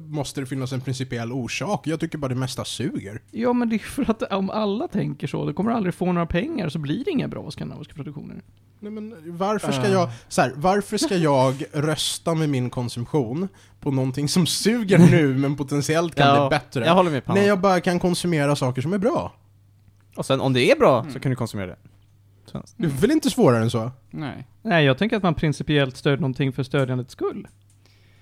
Måste 0.07 0.41
det 0.41 0.45
finnas 0.47 0.73
en 0.73 0.81
principiell 0.81 1.31
orsak? 1.31 1.87
Jag 1.87 1.99
tycker 1.99 2.17
bara 2.17 2.27
det 2.27 2.35
mesta 2.35 2.65
suger. 2.65 3.21
Ja 3.31 3.53
men 3.53 3.69
det 3.69 3.75
är 3.75 3.79
för 3.79 4.11
att 4.11 4.21
om 4.33 4.49
alla 4.49 4.87
tänker 4.87 5.27
så, 5.27 5.45
då 5.45 5.53
kommer 5.53 5.71
du 5.71 5.77
aldrig 5.77 5.93
få 5.95 6.05
några 6.11 6.25
pengar, 6.27 6.69
så 6.69 6.79
blir 6.79 7.05
det 7.05 7.11
inga 7.11 7.27
bra 7.27 7.51
skandinaviska 7.51 7.93
produktioner. 7.93 8.41
Nej, 8.79 8.91
men 8.91 9.15
varför 9.37 9.71
ska 9.71 9.81
Ah. 9.81 9.87
jag, 9.87 10.09
så 10.27 10.41
här, 10.41 10.53
varför 10.55 10.97
ska 10.97 11.15
jag 11.17 11.63
rösta 11.73 12.33
med 12.35 12.49
min 12.49 12.69
konsumtion 12.69 13.47
på 13.79 13.91
någonting 13.91 14.27
som 14.29 14.45
suger 14.47 14.97
nu 14.99 15.37
men 15.37 15.55
potentiellt 15.55 16.15
kan 16.15 16.27
Ja, 16.27 16.49
bli 16.49 16.57
bättre? 16.57 16.85
Jag 16.85 16.95
håller 16.95 17.11
med 17.11 17.25
på 17.25 17.33
När 17.33 17.41
jag 17.47 17.59
bara 17.61 17.79
kan 17.81 17.99
konsumera 17.99 18.55
saker 18.55 18.81
som 18.81 18.93
är 18.93 18.97
bra. 18.97 19.33
Och 20.15 20.25
sen 20.25 20.41
om 20.41 20.53
det 20.53 20.71
är 20.71 20.75
bra 20.79 21.05
så 21.13 21.19
kan 21.19 21.29
du 21.29 21.35
konsumera 21.35 21.67
det. 21.67 21.75
Det 22.77 22.85
är 22.85 22.91
väl 22.91 23.11
inte 23.11 23.29
svårare 23.29 23.63
än 23.63 23.69
så? 23.71 23.91
Nej. 24.11 24.47
Nej, 24.61 24.85
jag 24.85 24.97
tänker 24.97 25.17
att 25.17 25.23
man 25.23 25.33
principiellt 25.35 25.97
stödjer 25.97 26.17
någonting 26.21 26.53
för 26.53 26.63
stödjandets 26.63 27.11
skull. 27.11 27.47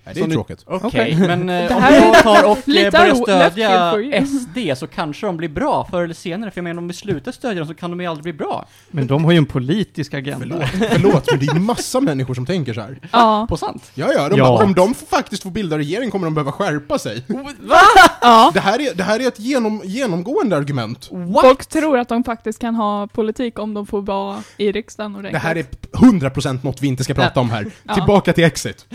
Nej, 0.05 0.15
det 0.15 0.22
är 0.22 0.27
tråkigt. 0.27 0.63
Okej, 0.65 0.88
Okej. 0.88 1.15
men 1.27 1.50
eh, 1.50 1.55
Det 1.67 1.75
om 1.75 1.83
jag 1.83 2.24
tar 2.24 2.43
och 2.51 2.57
eh, 2.69 2.91
börjar 2.91 3.15
stödja. 3.15 4.25
SD 4.25 4.79
så 4.79 4.88
kanske 4.88 5.25
de 5.25 5.38
blir 5.38 5.50
bra 5.50 5.88
förr 5.91 6.03
eller 6.03 6.13
senare, 6.13 6.51
för 6.51 6.57
jag 6.57 6.63
menar 6.63 6.81
om 6.81 6.88
vi 6.88 6.93
slutar 6.93 7.31
stödja 7.31 7.60
dem 7.60 7.67
så 7.67 7.74
kan 7.74 7.89
de 7.89 8.00
ju 8.01 8.07
aldrig 8.07 8.24
bli 8.24 8.33
bra. 8.33 8.65
Men 8.91 9.07
de 9.07 9.25
har 9.25 9.31
ju 9.31 9.38
en 9.38 9.45
politisk 9.45 10.13
agenda. 10.13 10.67
Förlåt, 10.72 10.89
förlåt, 10.91 11.31
men 11.31 11.39
det 11.39 11.45
är 11.45 11.60
massa 11.60 12.00
människor 12.00 12.33
som 12.33 12.45
tänker 12.45 12.74
så 12.74 12.81
här. 12.81 13.00
Ja. 13.12 13.45
På 13.50 13.57
sant? 13.57 13.91
Ja, 13.93 14.13
ja, 14.13 14.29
de, 14.29 14.38
Ja. 14.38 14.63
om 14.63 14.74
de 14.74 14.93
faktiskt 14.93 15.43
får 15.43 15.51
bilda 15.51 15.77
regering 15.77 16.12
kommer 16.12 16.27
de 16.27 16.33
behöva 16.33 16.51
skärpa 16.51 17.00
sig. 17.00 17.24
ja. 18.22 18.51
Det 18.53 18.60
här 18.60 18.81
är, 18.81 18.95
det 18.95 19.03
här 19.03 19.19
är 19.19 19.27
ett 19.27 19.39
genom, 19.39 19.81
genomgående 19.86 20.57
argument. 20.57 21.10
Folk 21.41 21.65
tror 21.65 21.98
att 21.98 22.10
de 22.10 22.24
faktiskt 22.24 22.60
kan 22.60 22.75
ha 22.75 23.07
politik 23.07 23.60
om 23.60 23.74
de 23.74 23.88
får 23.88 24.01
vara 24.01 24.43
i 24.57 24.72
riksdagen 24.72 25.12
ordentligt. 25.15 25.33
Det 25.33 25.39
här 25.39 25.55
är 25.55 25.65
100% 25.91 26.60
något 26.63 26.81
vi 26.81 26.88
inte 26.88 27.03
ska 27.03 27.13
prata 27.13 27.39
om 27.39 27.50
här. 27.50 27.65
Ja. 27.83 27.93
Tillbaka 27.93 28.33
till 28.33 28.43
Exit. 28.43 28.86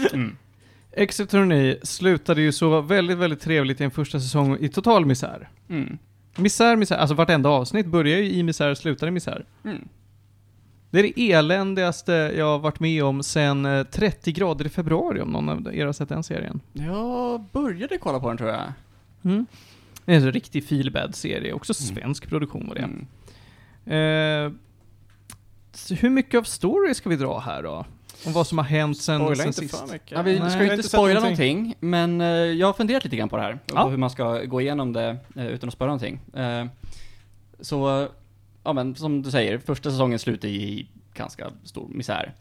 Exit 0.99 1.33
hörni, 1.33 1.79
slutade 1.83 2.41
ju 2.41 2.53
så 2.53 2.81
väldigt, 2.81 3.19
väldigt 3.19 3.41
trevligt 3.41 3.81
i 3.81 3.85
en 3.85 3.91
första 3.91 4.21
säsong 4.21 4.57
i 4.61 4.69
total 4.69 5.07
misär. 5.07 5.49
Mm. 5.69 5.99
Misär, 6.37 6.77
misär, 6.77 6.97
alltså 6.97 7.15
vartenda 7.15 7.49
avsnitt 7.49 7.87
börjar 7.87 8.19
ju 8.19 8.31
i 8.31 8.43
misär, 8.43 8.75
slutar 8.75 9.07
i 9.07 9.11
misär. 9.11 9.45
Mm. 9.65 9.89
Det 10.91 10.99
är 10.99 11.03
det 11.03 11.33
eländigaste 11.33 12.13
jag 12.13 12.45
har 12.45 12.59
varit 12.59 12.81
med 12.81 13.05
om 13.05 13.23
sen 13.23 13.67
eh, 13.67 13.85
30 13.85 14.33
grader 14.33 14.67
i 14.67 14.69
februari, 14.69 15.21
om 15.21 15.31
någon 15.31 15.49
av 15.49 15.75
er 15.75 15.87
har 15.87 15.93
sett 15.93 16.09
den 16.09 16.23
serien. 16.23 16.61
Jag 16.73 17.45
började 17.53 17.99
kolla 17.99 18.21
på 18.21 18.29
den 18.29 18.37
tror 18.37 18.51
jag. 18.51 18.73
Mm. 19.25 19.47
Det 20.05 20.15
är 20.15 20.17
en 20.17 20.33
riktig 20.33 20.65
feelbad 20.65 21.15
serie, 21.15 21.53
också 21.53 21.75
svensk 21.75 22.29
produktion 22.29 22.69
och 22.69 22.75
det. 22.75 22.81
Mm. 22.81 23.07
Eh, 23.87 24.53
hur 26.01 26.11
mycket 26.11 26.39
av 26.39 26.43
story 26.43 26.95
ska 26.95 27.09
vi 27.09 27.17
dra 27.17 27.39
här 27.39 27.63
då? 27.63 27.87
Om 28.27 28.33
vad 28.33 28.47
som 28.47 28.59
har 28.59 28.65
hänt 28.65 28.99
sen, 28.99 29.19
Spoila 29.21 29.35
sen 29.37 29.47
inte 29.47 29.61
sist? 29.61 29.79
för 29.79 29.93
mycket. 29.93 30.11
Ja, 30.11 30.23
vi 30.23 30.39
Nej, 30.39 30.51
ska 30.51 30.59
jag 30.59 30.59
ju 30.59 30.59
har 30.59 30.65
inte 30.65 30.75
inte 30.75 30.83
sett 30.83 30.91
spoila 31.01 31.21
någonting. 31.21 31.57
någonting, 31.59 31.77
men 31.81 32.21
eh, 32.21 32.27
jag 32.29 32.67
har 32.67 32.73
funderat 32.73 33.05
lite 33.05 33.17
grann 33.17 33.29
på 33.29 33.37
det 33.37 33.43
här. 33.43 33.59
Ja. 33.75 33.83
På 33.85 33.91
hur 33.91 33.97
man 33.97 34.11
ska 34.11 34.45
gå 34.45 34.61
igenom 34.61 34.93
det 34.93 35.17
eh, 35.37 35.47
utan 35.47 35.69
att 35.69 35.73
spoila 35.75 35.87
någonting. 35.87 36.21
Eh, 36.35 36.67
så, 37.61 38.03
eh, 38.03 38.09
ja 38.65 38.73
men 38.73 38.95
som 38.95 39.23
du 39.23 39.31
säger, 39.31 39.59
första 39.59 39.91
säsongen 39.91 40.19
slutar 40.19 40.49
i 40.49 40.87
ganska 41.15 41.51
stor 41.65 41.89
misär. 41.89 42.33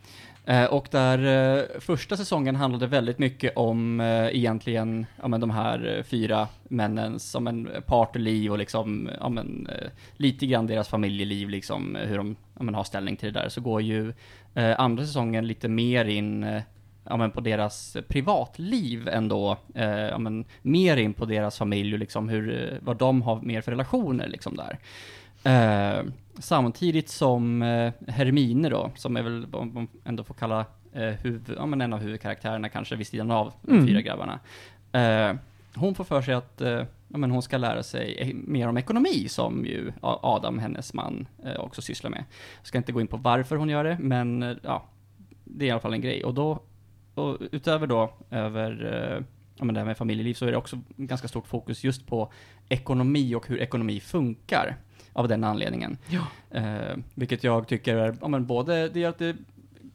Eh, 0.45 0.65
och 0.65 0.87
där 0.91 1.57
eh, 1.57 1.63
första 1.79 2.17
säsongen 2.17 2.55
handlade 2.55 2.87
väldigt 2.87 3.19
mycket 3.19 3.57
om 3.57 3.99
eh, 3.99 4.27
egentligen, 4.35 5.05
ja 5.21 5.27
men 5.27 5.41
de 5.41 5.49
här 5.49 5.95
eh, 5.97 6.03
fyra 6.03 6.47
männens, 6.63 7.31
som 7.31 7.47
en 7.47 7.69
partyliv 7.85 8.51
och 8.51 8.57
liksom, 8.57 9.09
ja 9.19 9.29
men 9.29 9.67
eh, 9.71 9.87
lite 10.17 10.45
grann 10.45 10.67
deras 10.67 10.87
familjeliv 10.87 11.49
liksom, 11.49 11.95
eh, 11.95 12.07
hur 12.07 12.17
de, 12.17 12.35
ja 12.57 12.63
men 12.63 12.75
har 12.75 12.83
ställning 12.83 13.15
till 13.15 13.33
det 13.33 13.39
där. 13.39 13.49
Så 13.49 13.61
går 13.61 13.81
ju 13.81 14.13
eh, 14.57 14.79
andra 14.79 15.05
säsongen 15.05 15.47
lite 15.47 15.67
mer 15.67 16.05
in 16.05 16.43
eh, 16.43 16.61
ja, 17.03 17.17
men 17.17 17.31
på 17.31 17.41
deras 17.41 17.97
privatliv 18.07 19.07
ändå, 19.07 19.57
eh, 19.75 19.89
ja, 19.89 20.17
men 20.17 20.45
mer 20.61 20.97
in 20.97 21.13
på 21.13 21.25
deras 21.25 21.57
familj 21.57 21.93
och 21.93 21.99
liksom 21.99 22.29
hur, 22.29 22.73
eh, 22.73 22.77
vad 22.81 22.97
de 22.97 23.21
har 23.21 23.41
mer 23.41 23.61
för 23.61 23.71
relationer 23.71 24.27
liksom 24.27 24.55
där. 24.55 24.77
Eh, 25.43 26.03
samtidigt 26.39 27.09
som 27.09 27.61
eh, 27.61 27.91
Hermine 28.07 28.69
då, 28.69 28.91
som 28.95 29.17
är 29.17 29.21
väl 29.23 29.45
vad 29.45 29.67
man 29.67 29.87
ändå 30.05 30.23
får 30.23 30.33
kalla 30.33 30.65
eh, 30.93 31.03
huvud, 31.03 31.53
ja, 31.57 31.65
men 31.65 31.81
en 31.81 31.93
av 31.93 31.99
huvudkaraktärerna 31.99 32.69
kanske 32.69 32.95
vid 32.95 33.07
sidan 33.07 33.31
av 33.31 33.53
de 33.61 33.71
Mm. 33.71 33.87
fyra 33.87 34.01
grabbarna. 34.01 34.39
Eh, 34.91 35.35
hon 35.75 35.95
får 35.95 36.03
för 36.03 36.21
sig 36.21 36.33
att 36.33 36.61
eh, 36.61 36.83
ja, 37.07 37.17
men 37.17 37.31
hon 37.31 37.41
ska 37.41 37.57
lära 37.57 37.83
sig 37.83 38.17
eh, 38.17 38.35
mer 38.35 38.67
om 38.67 38.77
ekonomi 38.77 39.27
som 39.29 39.65
ju 39.65 39.91
Adam, 40.01 40.59
hennes 40.59 40.93
man, 40.93 41.27
eh, 41.43 41.59
också 41.59 41.81
sysslar 41.81 42.09
med. 42.09 42.23
Jag 42.57 42.67
ska 42.67 42.77
inte 42.77 42.91
gå 42.91 43.01
in 43.01 43.07
på 43.07 43.17
varför 43.17 43.55
hon 43.55 43.69
gör 43.69 43.83
det, 43.83 43.97
men 43.99 44.43
eh, 44.43 44.57
ja, 44.61 44.85
det 45.43 45.65
är 45.65 45.67
i 45.67 45.71
alla 45.71 45.79
fall 45.79 45.93
en 45.93 46.01
grej. 46.01 46.23
Och 46.23 46.33
då, 46.33 46.59
och 47.13 47.37
utöver 47.51 47.87
då 47.87 48.13
över 48.29 48.93
eh, 48.93 49.23
ja, 49.55 49.65
men 49.65 49.75
det 49.75 49.81
här 49.81 49.85
med 49.85 49.97
familjeliv 49.97 50.33
så 50.33 50.45
är 50.45 50.51
det 50.51 50.57
också 50.57 50.79
ganska 50.97 51.27
stort 51.27 51.47
fokus 51.47 51.83
just 51.83 52.07
på 52.07 52.31
ekonomi 52.69 53.35
och 53.35 53.47
hur 53.47 53.59
ekonomi 53.59 53.99
funkar 53.99 54.77
av 55.13 55.27
den 55.27 55.43
anledningen. 55.43 55.97
Eh, 56.51 56.97
vilket 57.13 57.43
jag 57.43 57.67
tycker 57.67 57.95
är, 57.95 58.15
ja, 58.21 58.27
men 58.27 58.45
både, 58.45 58.89
det 58.89 58.99
gör 58.99 59.09
att 59.09 59.19
det 59.19 59.35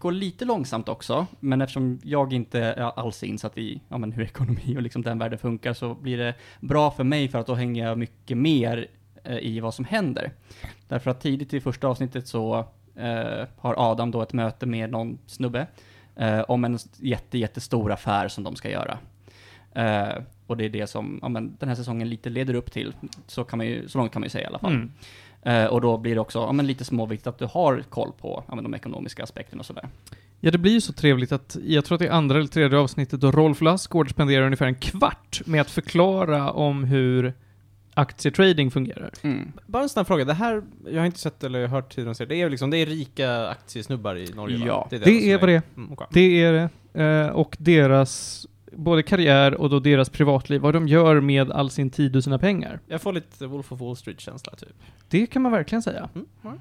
går 0.03 0.13
lite 0.13 0.45
långsamt 0.45 0.89
också, 0.89 1.27
men 1.41 1.61
eftersom 1.61 2.01
jag 2.05 2.33
inte 2.33 2.61
är 2.61 2.99
alls 2.99 3.23
insatt 3.23 3.59
i 3.59 3.81
ja, 3.89 3.99
men 3.99 4.13
hur 4.13 4.23
ekonomi 4.23 4.77
och 4.77 4.83
liksom 4.83 5.03
den 5.03 5.19
världen 5.19 5.39
funkar 5.39 5.73
så 5.73 5.95
blir 5.95 6.19
det 6.19 6.35
bra 6.61 6.91
för 6.91 7.05
mig 7.05 7.29
för 7.29 7.39
att 7.39 7.47
då 7.47 7.55
hänger 7.55 7.87
jag 7.87 7.99
mycket 7.99 8.39
mer 8.39 8.87
eh, 9.25 9.39
i 9.39 9.61
vad 9.61 9.75
som 9.75 9.85
händer. 9.85 10.33
Därför 10.89 11.11
att 11.11 11.21
tidigt 11.21 11.55
i 11.55 11.61
första 11.61 11.89
avsnittet 11.89 12.29
så 12.29 12.59
eh, 12.97 13.47
har 13.57 13.75
Adam 13.91 14.11
då 14.11 14.23
ett 14.23 14.33
möte 14.33 14.67
med 14.67 14.91
någon 14.91 15.19
snubbe 15.27 15.67
eh, 16.17 16.41
om 16.41 16.65
en 16.65 16.79
jätte, 16.97 17.39
jättestor 17.39 17.93
affär 17.93 18.29
som 18.29 18.45
de 18.45 18.57
ska 18.57 18.71
göra. 18.71 18.99
Eh, 19.73 20.23
och 20.47 20.57
det 20.57 20.65
är 20.65 20.69
det 20.69 20.87
som 20.87 21.19
ja, 21.23 21.29
men, 21.29 21.57
den 21.59 21.69
här 21.69 21.77
säsongen 21.77 22.09
lite 22.09 22.31
leder 22.31 22.55
upp 22.55 22.73
till, 22.73 22.95
så, 23.27 23.45
kan 23.45 23.57
man 23.57 23.67
ju, 23.67 23.89
så 23.89 23.99
långt 23.99 24.13
kan 24.13 24.21
man 24.21 24.27
ju 24.27 24.31
säga 24.31 24.45
i 24.45 24.47
alla 24.47 24.59
fall. 24.59 24.73
Mm. 24.73 24.93
Eh, 25.43 25.65
och 25.65 25.81
då 25.81 25.99
blir 25.99 26.15
det 26.15 26.21
också 26.21 26.39
ja, 26.39 26.53
men 26.53 26.67
lite 26.67 26.85
småviktigt 26.85 27.27
att 27.27 27.39
du 27.39 27.47
har 27.47 27.85
koll 27.89 28.13
på 28.21 28.45
ja, 28.49 28.55
men 28.55 28.65
de 28.65 28.75
ekonomiska 28.75 29.23
aspekterna 29.23 29.61
och 29.61 29.67
sådär. 29.67 29.89
Ja, 30.41 30.51
det 30.51 30.59
blir 30.59 30.73
ju 30.73 30.81
så 30.81 30.93
trevligt 30.93 31.33
att, 31.33 31.57
jag 31.65 31.85
tror 31.85 31.97
att 31.97 32.01
det 32.01 32.07
är 32.07 32.13
andra 32.13 32.39
eller 32.39 32.49
tredje 32.49 32.79
avsnittet 32.79 33.21
då 33.21 33.31
Rolf 33.31 33.61
Lassgård 33.61 34.11
spenderar 34.11 34.45
ungefär 34.45 34.67
en 34.67 34.75
kvart 34.75 35.43
med 35.47 35.61
att 35.61 35.71
förklara 35.71 36.51
om 36.51 36.85
hur 36.85 37.35
aktietrading 37.95 38.71
fungerar. 38.71 39.11
Mm. 39.23 39.53
Bara 39.67 39.83
en 39.83 39.89
snabb 39.89 40.07
fråga, 40.07 40.25
det 40.25 40.35
här, 40.35 40.63
jag 40.87 40.99
har 40.99 41.07
inte 41.07 41.19
sett 41.19 41.45
eller 41.45 41.67
hört 41.67 41.95
tidigare 41.95 42.15
serien. 42.15 42.29
det 42.29 42.43
är 42.47 42.51
liksom, 42.51 42.71
det 42.71 42.77
är 42.77 42.87
rika 42.87 43.49
aktiesnubbar 43.49 44.17
i 44.17 44.33
Norge 44.35 44.59
va? 44.59 44.65
Ja, 44.67 44.89
Det 44.91 45.33
är 45.33 45.39
vad 45.39 45.49
det 45.49 45.55
är. 45.55 45.63
Mm, 45.77 45.93
okej. 45.93 46.07
Det 46.11 46.43
är 46.43 46.53
det. 46.53 46.69
Eh, 47.05 47.29
och 47.29 47.57
deras, 47.59 48.47
både 48.77 49.03
karriär 49.03 49.55
och 49.55 49.71
då 49.71 49.81
deras 49.81 50.11
privatliv, 50.11 50.61
vad 50.61 50.75
de 50.75 50.89
gör 50.89 51.21
med 51.21 51.51
all 51.51 51.71
sin 51.71 51.91
tid 51.91 52.17
och 52.17 52.25
sina 52.25 52.39
pengar. 52.39 52.81
Jag 52.87 53.03
får 53.03 53.13
lite 53.13 53.47
Wolf 53.47 53.73
of 53.73 53.81
Wall 53.81 53.97
Street-känsla 53.97 54.53
typ. 54.55 54.77
Det 55.09 55.27
kan 55.27 55.43
man 55.43 55.53
verkligen 55.53 55.83
säga. 55.83 56.09
Mm. 56.15 56.27
ja. 56.43 56.55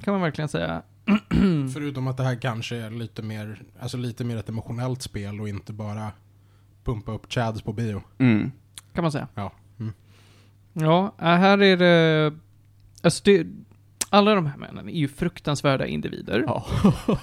Kan 0.00 0.12
man 0.12 0.20
verkligen 0.20 0.48
säga. 0.48 0.82
Förutom 1.74 2.08
att 2.08 2.16
det 2.16 2.22
här 2.22 2.36
kanske 2.36 2.76
är 2.76 2.90
lite 2.90 3.22
mer, 3.22 3.62
alltså 3.80 3.96
lite 3.96 4.24
mer 4.24 4.36
ett 4.36 4.48
emotionellt 4.48 5.02
spel 5.02 5.40
och 5.40 5.48
inte 5.48 5.72
bara 5.72 6.10
pumpa 6.84 7.12
upp 7.12 7.32
chads 7.32 7.62
på 7.62 7.72
bio. 7.72 8.02
Mm. 8.18 8.52
Kan 8.92 9.02
man 9.02 9.12
säga. 9.12 9.28
Ja. 9.34 9.52
Mm. 9.78 9.92
Ja, 10.72 11.14
äh, 11.18 11.24
här 11.24 11.62
är 11.62 11.76
det... 11.76 12.34
Alltså 13.02 13.22
det, 13.24 13.46
alla 14.10 14.34
de 14.34 14.46
här 14.46 14.56
männen 14.56 14.88
är 14.88 14.92
ju 14.92 15.08
fruktansvärda 15.08 15.86
individer. 15.86 16.44
Ja. 16.46 16.66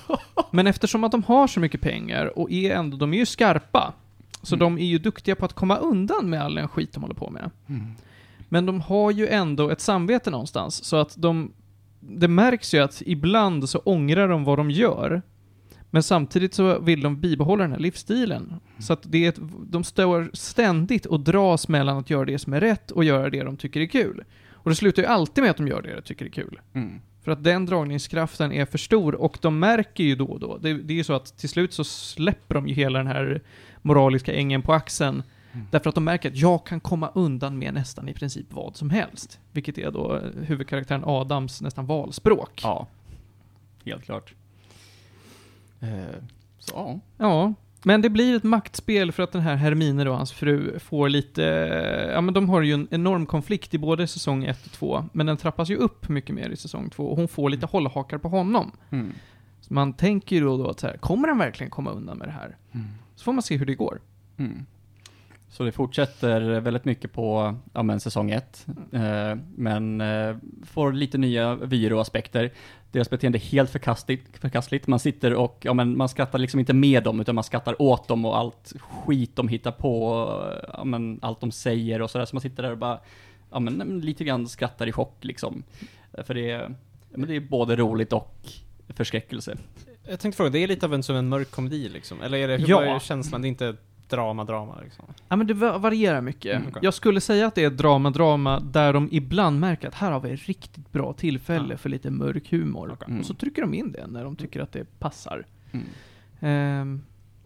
Men 0.51 0.67
eftersom 0.67 1.03
att 1.03 1.11
de 1.11 1.23
har 1.23 1.47
så 1.47 1.59
mycket 1.59 1.81
pengar 1.81 2.39
och 2.39 2.51
är 2.51 2.75
ändå, 2.75 2.97
de 2.97 3.13
är 3.13 3.17
ju 3.17 3.25
skarpa. 3.25 3.93
Så 4.43 4.55
Mm. 4.55 4.59
de 4.59 4.81
är 4.81 4.85
ju 4.85 4.97
duktiga 4.97 5.35
på 5.35 5.45
att 5.45 5.53
komma 5.53 5.77
undan 5.77 6.29
med 6.29 6.41
all 6.41 6.55
den 6.55 6.67
skit 6.67 6.93
de 6.93 7.03
håller 7.03 7.15
på 7.15 7.29
med. 7.29 7.49
Mm. 7.69 7.81
Men 8.49 8.65
de 8.65 8.81
har 8.81 9.11
ju 9.11 9.27
ändå 9.27 9.69
ett 9.69 9.81
samvete 9.81 10.31
någonstans, 10.31 10.83
så 10.83 10.95
att 10.97 11.15
de... 11.17 11.51
Det 11.99 12.27
märks 12.27 12.73
ju 12.73 12.79
att 12.79 13.01
ibland 13.05 13.69
så 13.69 13.79
ångrar 13.79 14.27
de 14.27 14.43
vad 14.43 14.59
de 14.59 14.71
gör. 14.71 15.21
Men 15.89 16.03
samtidigt 16.03 16.53
så 16.53 16.79
vill 16.79 17.01
de 17.01 17.19
bibehålla 17.21 17.63
den 17.63 17.71
här 17.71 17.79
livsstilen. 17.79 18.53
Så 18.79 18.93
att 18.93 19.01
det 19.03 19.25
är 19.25 19.29
ett, 19.29 19.39
de 19.67 19.83
står 19.83 20.29
ständigt 20.33 21.05
och 21.05 21.19
dras 21.19 21.67
mellan 21.67 21.97
att 21.97 22.09
göra 22.09 22.25
det 22.25 22.39
som 22.39 22.53
är 22.53 22.59
rätt 22.61 22.91
och 22.91 23.03
göra 23.03 23.29
det 23.29 23.43
de 23.43 23.57
tycker 23.57 23.81
är 23.81 23.85
kul. 23.85 24.23
Och 24.51 24.69
det 24.69 24.75
slutar 24.75 25.01
ju 25.01 25.07
alltid 25.07 25.41
med 25.43 25.51
att 25.51 25.57
de 25.57 25.67
gör 25.67 25.81
det 25.81 25.95
de 25.95 26.01
tycker 26.01 26.25
är 26.25 26.29
kul. 26.29 26.59
Mm. 26.73 26.99
För 27.23 27.31
att 27.31 27.43
den 27.43 27.65
dragningskraften 27.65 28.51
är 28.51 28.65
för 28.65 28.77
stor 28.77 29.15
och 29.15 29.37
de 29.41 29.59
märker 29.59 30.03
ju 30.03 30.15
då 30.15 30.25
och 30.25 30.39
då. 30.39 30.57
Det, 30.57 30.73
det 30.73 30.93
är 30.93 30.97
ju 30.97 31.03
så 31.03 31.13
att 31.13 31.37
till 31.37 31.49
slut 31.49 31.73
så 31.73 31.83
släpper 31.83 32.55
de 32.55 32.67
ju 32.67 32.73
hela 32.73 32.97
den 32.99 33.07
här 33.07 33.41
moraliska 33.83 34.33
ängen 34.33 34.61
på 34.61 34.73
axeln. 34.73 35.23
Mm. 35.53 35.67
Därför 35.71 35.89
att 35.89 35.95
de 35.95 36.03
märker 36.03 36.29
att 36.29 36.37
jag 36.37 36.65
kan 36.65 36.79
komma 36.79 37.11
undan 37.13 37.57
med 37.57 37.73
nästan 37.73 38.09
i 38.09 38.13
princip 38.13 38.45
vad 38.49 38.75
som 38.75 38.89
helst. 38.89 39.39
Vilket 39.51 39.77
är 39.77 39.91
då 39.91 40.15
eh, 40.15 40.43
huvudkaraktären 40.43 41.03
Adams 41.05 41.61
nästan 41.61 41.85
valspråk. 41.85 42.61
Ja, 42.63 42.87
helt 43.85 44.03
klart. 44.03 44.33
Eh, 45.79 46.23
så 46.59 46.99
ja. 47.17 47.53
Men 47.85 48.01
det 48.01 48.09
blir 48.09 48.35
ett 48.35 48.43
maktspel 48.43 49.11
för 49.11 49.23
att 49.23 49.31
den 49.31 49.41
här 49.41 49.55
Hermine 49.55 50.03
då, 50.03 50.13
hans 50.13 50.31
fru, 50.31 50.79
får 50.79 51.09
lite... 51.09 51.41
Ja 52.13 52.21
men 52.21 52.33
de 52.33 52.49
har 52.49 52.61
ju 52.61 52.73
en 52.73 52.87
enorm 52.91 53.25
konflikt 53.25 53.73
i 53.73 53.77
både 53.77 54.07
säsong 54.07 54.43
1 54.43 54.65
och 54.65 54.71
2, 54.71 55.05
men 55.13 55.25
den 55.25 55.37
trappas 55.37 55.69
ju 55.69 55.75
upp 55.75 56.09
mycket 56.09 56.35
mer 56.35 56.49
i 56.49 56.57
säsong 56.57 56.89
2 56.89 57.03
och 57.03 57.17
hon 57.17 57.27
får 57.27 57.49
lite 57.49 57.65
hållhakar 57.65 58.17
på 58.17 58.29
honom. 58.29 58.71
Mm. 58.89 59.13
Så 59.61 59.73
man 59.73 59.93
tänker 59.93 60.35
ju 60.35 60.41
då 60.41 60.51
och 60.51 60.57
då 60.57 60.69
att 60.69 60.79
så 60.79 60.87
här, 60.87 60.97
kommer 60.97 61.27
han 61.27 61.37
verkligen 61.37 61.69
komma 61.69 61.91
undan 61.91 62.17
med 62.17 62.27
det 62.27 62.31
här? 62.31 62.57
Mm. 62.71 62.87
Så 63.23 63.25
får 63.25 63.33
man 63.33 63.43
se 63.43 63.57
hur 63.57 63.65
det 63.65 63.75
går. 63.75 64.01
Mm. 64.37 64.65
Så 65.49 65.63
det 65.63 65.71
fortsätter 65.71 66.59
väldigt 66.59 66.85
mycket 66.85 67.13
på 67.13 67.55
ja, 67.73 67.83
men 67.83 67.99
säsong 67.99 68.31
ett, 68.31 68.67
eh, 68.91 69.35
men 69.55 70.01
eh, 70.01 70.35
får 70.63 70.93
lite 70.93 71.17
nya 71.17 71.55
vyer 71.55 71.93
och 71.93 72.01
aspekter. 72.01 72.51
Deras 72.91 73.09
beteende 73.09 73.37
är 73.37 73.39
helt 73.39 73.69
förkastligt, 73.69 74.37
förkastligt. 74.37 74.87
Man 74.87 74.99
sitter 74.99 75.33
och, 75.33 75.57
ja 75.61 75.73
men 75.73 75.97
man 75.97 76.09
skrattar 76.09 76.39
liksom 76.39 76.59
inte 76.59 76.73
med 76.73 77.03
dem, 77.03 77.19
utan 77.19 77.35
man 77.35 77.43
skrattar 77.43 77.81
åt 77.81 78.07
dem 78.07 78.25
och 78.25 78.37
allt 78.37 78.73
skit 78.79 79.35
de 79.35 79.47
hittar 79.47 79.71
på, 79.71 80.27
ja 80.73 80.83
men 80.83 81.19
allt 81.21 81.39
de 81.39 81.51
säger 81.51 82.01
och 82.01 82.09
sådär. 82.09 82.25
Så 82.25 82.35
man 82.35 82.41
sitter 82.41 82.63
där 82.63 82.71
och 82.71 82.77
bara, 82.77 82.99
ja 83.51 83.59
men 83.59 83.99
lite 83.99 84.23
grann 84.23 84.47
skrattar 84.47 84.87
i 84.87 84.91
chock 84.91 85.17
liksom. 85.21 85.63
För 86.23 86.33
det 86.33 86.51
är, 86.51 86.75
Men 87.09 87.29
det 87.29 87.35
är 87.35 87.39
både 87.39 87.75
roligt 87.75 88.13
och 88.13 88.37
förskräckelse. 88.89 89.57
Jag 90.07 90.19
tänkte 90.19 90.37
fråga, 90.37 90.49
det 90.49 90.59
är 90.59 90.67
lite 90.67 90.85
av 90.85 90.93
en 90.93 91.03
som 91.03 91.15
en 91.15 91.29
mörk 91.29 91.51
komedi 91.51 91.89
liksom? 91.89 92.21
Eller 92.21 92.37
är 92.37 92.47
det, 92.47 92.57
hur 92.57 92.67
Ja. 92.69 92.83
är 92.83 92.99
känslan? 92.99 93.41
Det 93.41 93.47
är 93.47 93.49
inte 93.49 93.75
drama, 94.09 94.43
drama 94.43 94.79
liksom? 94.83 95.05
Ja 95.29 95.35
men 95.35 95.47
det 95.47 95.53
va- 95.53 95.77
varierar 95.77 96.21
mycket. 96.21 96.55
Mm, 96.55 96.67
okej. 96.69 96.79
Jag 96.83 96.93
skulle 96.93 97.21
säga 97.21 97.47
att 97.47 97.55
det 97.55 97.63
är 97.63 97.69
drama-drama 97.69 98.59
där 98.59 98.93
de 98.93 99.09
ibland 99.11 99.59
märker 99.59 99.87
att 99.87 99.93
här 99.95 100.11
har 100.11 100.19
vi 100.19 100.31
ett 100.33 100.45
riktigt 100.45 100.91
bra 100.91 101.13
tillfälle 101.13 101.73
Ja. 101.73 101.77
för 101.77 101.89
lite 101.89 102.09
mörk 102.11 102.51
humor. 102.51 102.91
Okej. 102.93 103.05
Mm. 103.07 103.19
Och 103.19 103.25
så 103.25 103.33
trycker 103.33 103.61
de 103.61 103.73
in 103.73 103.91
det 103.91 104.07
när 104.07 104.23
de 104.23 104.35
tycker 104.35 104.59
att 104.61 104.71
det 104.71 104.99
passar. 104.99 105.45
Mm. 105.71 105.85
Ehm, 106.39 107.01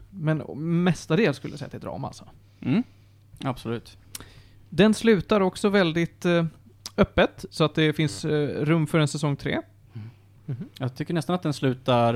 men 0.09 0.37
mestadels 0.83 1.37
skulle 1.37 1.51
jag 1.51 1.59
säga 1.59 1.65
att 1.65 1.71
det 1.71 1.77
är 1.77 1.89
drama 1.89 2.07
alltså. 2.07 2.25
Mm. 2.61 2.83
Absolut. 3.43 3.97
Den 4.69 4.93
slutar 4.93 5.41
också 5.41 5.69
väldigt 5.69 6.25
eh, 6.25 6.45
öppet, 6.97 7.45
så 7.49 7.63
att 7.63 7.75
det 7.75 7.93
finns 7.93 8.25
eh, 8.25 8.47
rum 8.65 8.87
för 8.87 8.99
en 8.99 9.07
säsong 9.07 9.35
tre. 9.35 9.61
Jag 10.79 10.95
tycker 10.95 11.13
nästan 11.13 11.35
att 11.35 11.43
den 11.43 11.53
slutar 11.53 12.13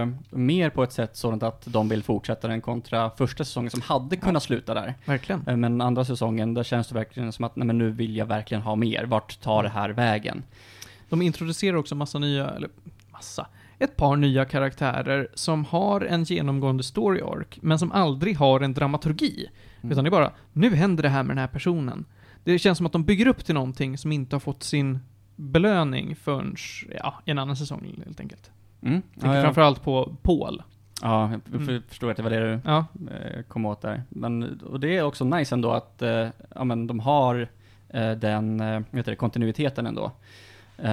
eh, 0.00 0.08
mer 0.30 0.70
på 0.70 0.82
ett 0.82 0.92
sätt 0.92 1.16
sådant 1.16 1.42
att 1.42 1.64
de 1.66 1.88
vill 1.88 2.02
fortsätta 2.02 2.48
den 2.48 2.60
kontra 2.60 3.10
första 3.10 3.44
säsongen 3.44 3.70
som 3.70 3.80
hade 3.80 4.16
kunnat 4.16 4.42
sluta 4.42 4.74
där. 4.74 4.94
Verkligen. 5.04 5.48
Eh, 5.48 5.56
Men 5.56 5.80
andra 5.80 6.04
säsongen, 6.04 6.54
där 6.54 6.62
känns 6.62 6.88
det 6.88 6.94
verkligen 6.94 7.32
som 7.32 7.44
att 7.44 7.56
nej, 7.56 7.66
men 7.66 7.78
nu 7.78 7.90
vill 7.90 8.16
jag 8.16 8.26
verkligen 8.26 8.62
ha 8.62 8.76
mer. 8.76 9.04
Vart 9.04 9.40
tar 9.40 9.62
det 9.62 9.68
här 9.68 9.90
vägen? 9.90 10.42
De 11.08 11.22
introducerar 11.22 11.76
också 11.76 11.94
massa 11.94 12.18
nya, 12.18 12.50
eller 12.50 12.68
massa, 13.12 13.46
ett 13.78 13.96
par 13.96 14.16
nya 14.16 14.44
karaktärer 14.44 15.28
som 15.34 15.64
har 15.64 16.00
en 16.00 16.24
genomgående 16.24 16.82
story 16.82 17.20
arc, 17.20 17.58
men 17.60 17.78
som 17.78 17.92
aldrig 17.92 18.36
har 18.36 18.60
en 18.60 18.74
dramaturgi. 18.74 19.50
Mm. 19.80 19.92
Utan 19.92 20.04
det 20.04 20.08
är 20.08 20.10
bara, 20.10 20.32
nu 20.52 20.74
händer 20.74 21.02
det 21.02 21.08
här 21.08 21.22
med 21.22 21.36
den 21.36 21.40
här 21.40 21.48
personen. 21.48 22.04
Det 22.44 22.58
känns 22.58 22.78
som 22.78 22.86
att 22.86 22.92
de 22.92 23.04
bygger 23.04 23.26
upp 23.26 23.44
till 23.44 23.54
någonting 23.54 23.98
som 23.98 24.12
inte 24.12 24.36
har 24.36 24.40
fått 24.40 24.62
sin 24.62 24.98
belöning 25.36 26.16
förrän, 26.16 26.56
ja, 26.98 27.14
i 27.24 27.30
en 27.30 27.38
annan 27.38 27.56
säsong 27.56 28.00
helt 28.04 28.20
enkelt. 28.20 28.50
Mm. 28.82 29.02
Tänker 29.20 29.36
Ja, 29.36 29.42
framförallt 29.42 29.82
på 29.82 30.16
Paul. 30.22 30.62
ja, 31.02 31.30
jag 31.52 31.60
Mm. 31.68 31.82
förstår 31.88 32.10
att 32.10 32.16
det 32.16 32.22
var 32.22 32.30
det 32.30 32.40
du 32.52 32.60
Ja, 32.64 32.86
eh, 33.10 33.42
kom 33.42 33.66
åt 33.66 33.80
där. 33.82 34.02
Men, 34.08 34.60
och 34.60 34.80
det 34.80 34.96
är 34.96 35.02
också 35.02 35.24
nice 35.24 35.54
ändå 35.54 35.70
att 35.72 36.02
eh, 36.02 36.28
ja, 36.54 36.64
men 36.64 36.86
de 36.86 37.00
har 37.00 37.48
eh, 37.88 38.10
den 38.12 38.60
heter 38.90 39.10
det, 39.12 39.16
kontinuiteten 39.16 39.86
ändå. 39.86 40.12
Eh, 40.78 40.90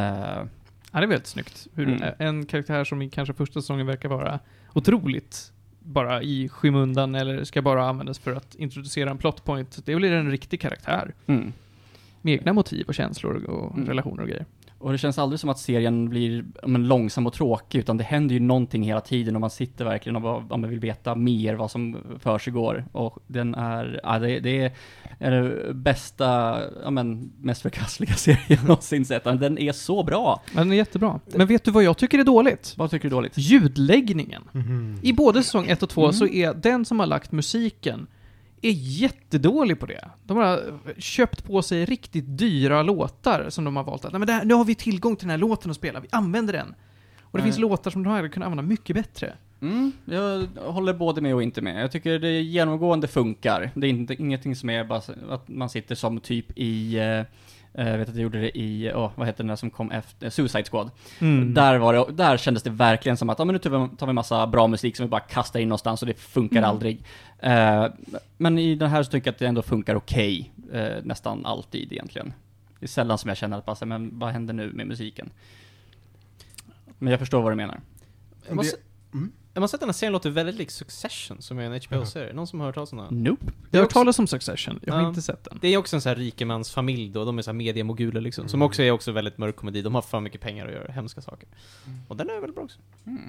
ja 0.91 0.99
det 0.99 1.03
är 1.03 1.07
väldigt 1.07 1.27
snyggt. 1.27 1.67
Hur 1.73 1.87
Mm. 1.87 2.13
En 2.19 2.45
karaktär 2.45 2.83
som 2.83 3.01
i 3.01 3.09
kanske 3.09 3.33
första 3.33 3.61
säsongen 3.61 3.85
verkar 3.87 4.09
vara 4.09 4.39
otroligt 4.73 5.51
bara 5.79 6.21
i 6.23 6.49
skymundan 6.49 7.15
eller 7.15 7.43
ska 7.43 7.61
bara 7.61 7.85
användas 7.89 8.19
för 8.19 8.35
att 8.35 8.55
introducera 8.55 9.09
en 9.11 9.17
plot 9.17 9.43
point. 9.45 9.85
Det 9.85 9.95
blir 9.95 10.11
en 10.11 10.31
riktig 10.31 10.61
karaktär. 10.61 11.13
mm. 11.25 11.53
Med 12.21 12.33
egna 12.33 12.53
motiv 12.53 12.85
och 12.87 12.93
känslor 12.95 13.43
och 13.45 13.75
Mm. 13.75 13.87
relationer 13.87 14.21
och 14.23 14.27
grejer. 14.29 14.45
Och 14.77 14.91
det 14.91 14.97
känns 14.97 15.17
aldrig 15.19 15.39
som 15.39 15.49
att 15.49 15.59
serien 15.59 16.09
blir 16.09 16.45
men, 16.67 16.87
långsam 16.87 17.27
och 17.27 17.33
tråkig, 17.33 17.79
utan 17.79 17.97
det 17.97 18.03
händer 18.03 18.33
ju 18.33 18.39
någonting 18.39 18.83
hela 18.83 19.01
tiden 19.01 19.35
och 19.35 19.41
man 19.41 19.49
sitter 19.49 19.85
verkligen 19.85 20.15
och 20.15 20.21
bara, 20.21 20.43
ja, 20.49 20.57
man 20.57 20.69
vill 20.69 20.79
veta 20.79 21.15
mer 21.15 21.55
vad 21.55 21.71
som 21.71 21.97
försiggår. 22.19 22.85
Och 22.91 23.17
den 23.27 23.55
är, 23.55 23.99
ja, 24.03 24.19
det, 24.19 24.39
det 24.39 24.73
är 25.19 25.31
den 25.31 25.81
bästa, 25.83 26.59
ja 26.83 26.89
men, 26.91 27.31
mest 27.41 27.61
förkastliga 27.61 28.13
serien 28.15 28.41
jag 28.47 28.63
någonsin 28.63 29.05
sett. 29.05 29.23
Den 29.23 29.57
är 29.57 29.71
så 29.71 30.03
bra! 30.03 30.41
Men 30.53 30.63
den 30.67 30.71
är 30.73 30.77
jättebra. 30.77 31.19
Men 31.25 31.47
vet 31.47 31.63
du 31.63 31.71
vad 31.71 31.83
jag 31.83 31.97
tycker 31.97 32.19
är 32.19 32.23
dåligt? 32.23 32.73
Vad 32.77 32.91
tycker 32.91 33.09
du 33.09 33.15
är 33.15 33.17
dåligt? 33.17 33.37
Ljudläggningen. 33.37 34.43
I 35.01 35.13
både 35.13 35.43
säsong 35.43 35.65
1 35.67 35.83
och 35.83 35.89
2 35.89 36.01
Mm. 36.01 36.13
så 36.13 36.27
är 36.27 36.53
den 36.53 36.85
som 36.85 36.99
har 36.99 37.07
lagt 37.07 37.31
musiken 37.31 38.07
är 38.67 38.73
jättedålig 38.75 39.79
på 39.79 39.85
det. 39.85 40.09
De 40.23 40.37
har 40.37 40.79
köpt 40.97 41.43
på 41.43 41.61
sig 41.61 41.85
riktigt 41.85 42.37
dyra 42.37 42.83
låtar 42.83 43.49
som 43.49 43.63
de 43.63 43.75
har 43.75 43.83
valt 43.83 44.05
att, 44.05 44.11
nej 44.11 44.19
men 44.19 44.29
här, 44.29 44.45
nu 44.45 44.53
har 44.53 44.65
vi 44.65 44.75
tillgång 44.75 45.15
till 45.15 45.27
den 45.27 45.31
här 45.31 45.37
låten 45.37 45.71
att 45.71 45.77
spela, 45.77 45.99
vi 45.99 46.07
använder 46.11 46.53
den. 46.53 46.75
Och 47.21 47.37
det 47.37 47.43
Nej. 47.43 47.51
finns 47.51 47.59
låtar 47.59 47.91
som 47.91 48.03
de 48.03 48.09
hade 48.09 48.29
kunnat 48.29 48.45
använda 48.47 48.69
mycket 48.69 48.95
bättre. 48.95 49.33
Mm, 49.61 49.91
jag 50.05 50.47
håller 50.55 50.93
både 50.93 51.21
med 51.21 51.35
och 51.35 51.43
inte 51.43 51.61
med. 51.61 51.83
Jag 51.83 51.91
tycker 51.91 52.19
det 52.19 52.41
genomgående 52.41 53.07
funkar. 53.07 53.71
Det 53.75 53.87
är 53.87 53.89
inte, 53.89 54.13
ingenting 54.13 54.55
som 54.55 54.69
är 54.69 54.83
bara 54.83 55.01
att 55.29 55.47
man 55.47 55.69
sitter 55.69 55.95
som 55.95 56.19
typ 56.19 56.57
i, 56.57 56.97
eh, 56.99 57.21
jag 57.73 57.97
vet 57.97 58.09
att 58.09 58.15
jag 58.15 58.23
gjorde 58.23 58.41
det 58.41 58.57
i, 58.57 58.91
åh, 58.95 59.11
vad 59.15 59.27
heter 59.27 59.37
den 59.43 59.47
där 59.47 59.55
som 59.55 59.69
kom 59.69 59.91
efter, 59.91 60.29
Suicide 60.29 60.63
Squad. 60.63 60.91
Mm. 61.19 61.53
Där, 61.53 61.77
var 61.77 61.93
det, 61.93 62.05
där 62.11 62.37
kändes 62.37 62.63
det 62.63 62.69
verkligen 62.69 63.17
som 63.17 63.29
att, 63.29 63.39
ja 63.39 63.45
men 63.45 63.53
nu 63.53 63.59
tar 63.59 64.07
vi, 64.07 64.13
massa 64.13 64.47
bra 64.47 64.67
musik 64.67 64.95
som 64.95 65.05
vi 65.05 65.09
bara 65.09 65.21
kastar 65.21 65.59
in 65.59 65.69
någonstans 65.69 66.01
och 66.01 66.07
det 66.07 66.13
funkar 66.19 66.57
Mm. 66.57 66.69
aldrig. 66.69 67.03
Eh, 67.39 67.85
men 68.37 68.57
i 68.59 68.75
den 68.75 68.89
här 68.89 69.03
så 69.03 69.11
tycker 69.11 69.27
jag 69.27 69.33
att 69.33 69.39
det 69.39 69.45
ändå 69.47 69.61
funkar 69.61 69.95
okej, 69.95 70.51
eh, 70.73 71.03
nästan 71.03 71.45
alltid 71.45 71.93
egentligen. 71.93 72.33
Det 72.79 72.85
är 72.85 72.87
sällan 72.87 73.17
som 73.17 73.27
jag 73.27 73.37
känner 73.37 73.57
att 73.57 73.65
bara, 73.65 73.85
men 73.85 74.19
vad 74.19 74.29
händer 74.31 74.53
nu 74.53 74.71
med 74.71 74.87
musiken? 74.87 75.29
Men 76.99 77.11
jag 77.11 77.19
förstår 77.19 77.41
vad 77.41 77.51
du 77.51 77.55
menar. 77.55 77.79
Jag 78.47 78.55
måste, 78.55 78.77
Mm. 79.13 79.31
Jag 79.53 79.61
måste 79.61 79.71
säga 79.71 79.77
att 79.77 79.79
den 79.79 79.89
här 79.89 79.93
serien 79.93 80.13
låter 80.13 80.29
väldigt 80.29 80.55
lik 80.55 80.71
Succession, 80.71 81.41
som 81.41 81.59
är 81.59 81.63
en 81.63 81.81
HBO-serie. 81.89 82.33
Någon 82.33 82.47
som 82.47 82.59
har 82.59 82.67
hört 82.67 82.75
talas 82.75 82.91
om 82.91 82.97
den? 82.97 83.23
Nope. 83.23 83.45
Jag 83.71 83.77
har 83.77 83.81
hört 83.83 83.85
också- 83.85 83.99
talas 83.99 84.19
om 84.19 84.27
Succession, 84.27 84.79
jag 84.83 84.93
har 84.93 85.01
Ja. 85.01 85.07
inte 85.09 85.21
sett 85.21 85.43
den. 85.43 85.57
Det 85.61 85.67
är 85.67 85.77
också 85.77 85.95
en 85.95 86.01
sån 86.01 86.09
här 86.09 86.15
rikemansfamilj 86.15 87.09
då, 87.09 87.25
de 87.25 87.37
är 87.37 87.41
så 87.41 87.49
här 87.51 87.53
mediemoguler 87.55 88.21
liksom, 88.21 88.47
som 88.47 88.57
Mm. 88.57 88.65
också 88.65 88.83
är 88.83 88.91
också 88.91 89.11
väldigt 89.11 89.37
mörk 89.37 89.55
komedi, 89.55 89.81
de 89.81 89.95
har 89.95 90.01
för 90.01 90.19
mycket 90.19 90.41
pengar 90.41 90.65
och 90.65 90.71
gör 90.73 90.87
hemska 90.87 91.21
saker. 91.21 91.49
Och 92.07 92.17
den 92.17 92.29
är 92.29 92.33
väldigt 92.33 92.55
bra 92.55 92.63
också. 92.63 92.79
Mm. 93.05 93.21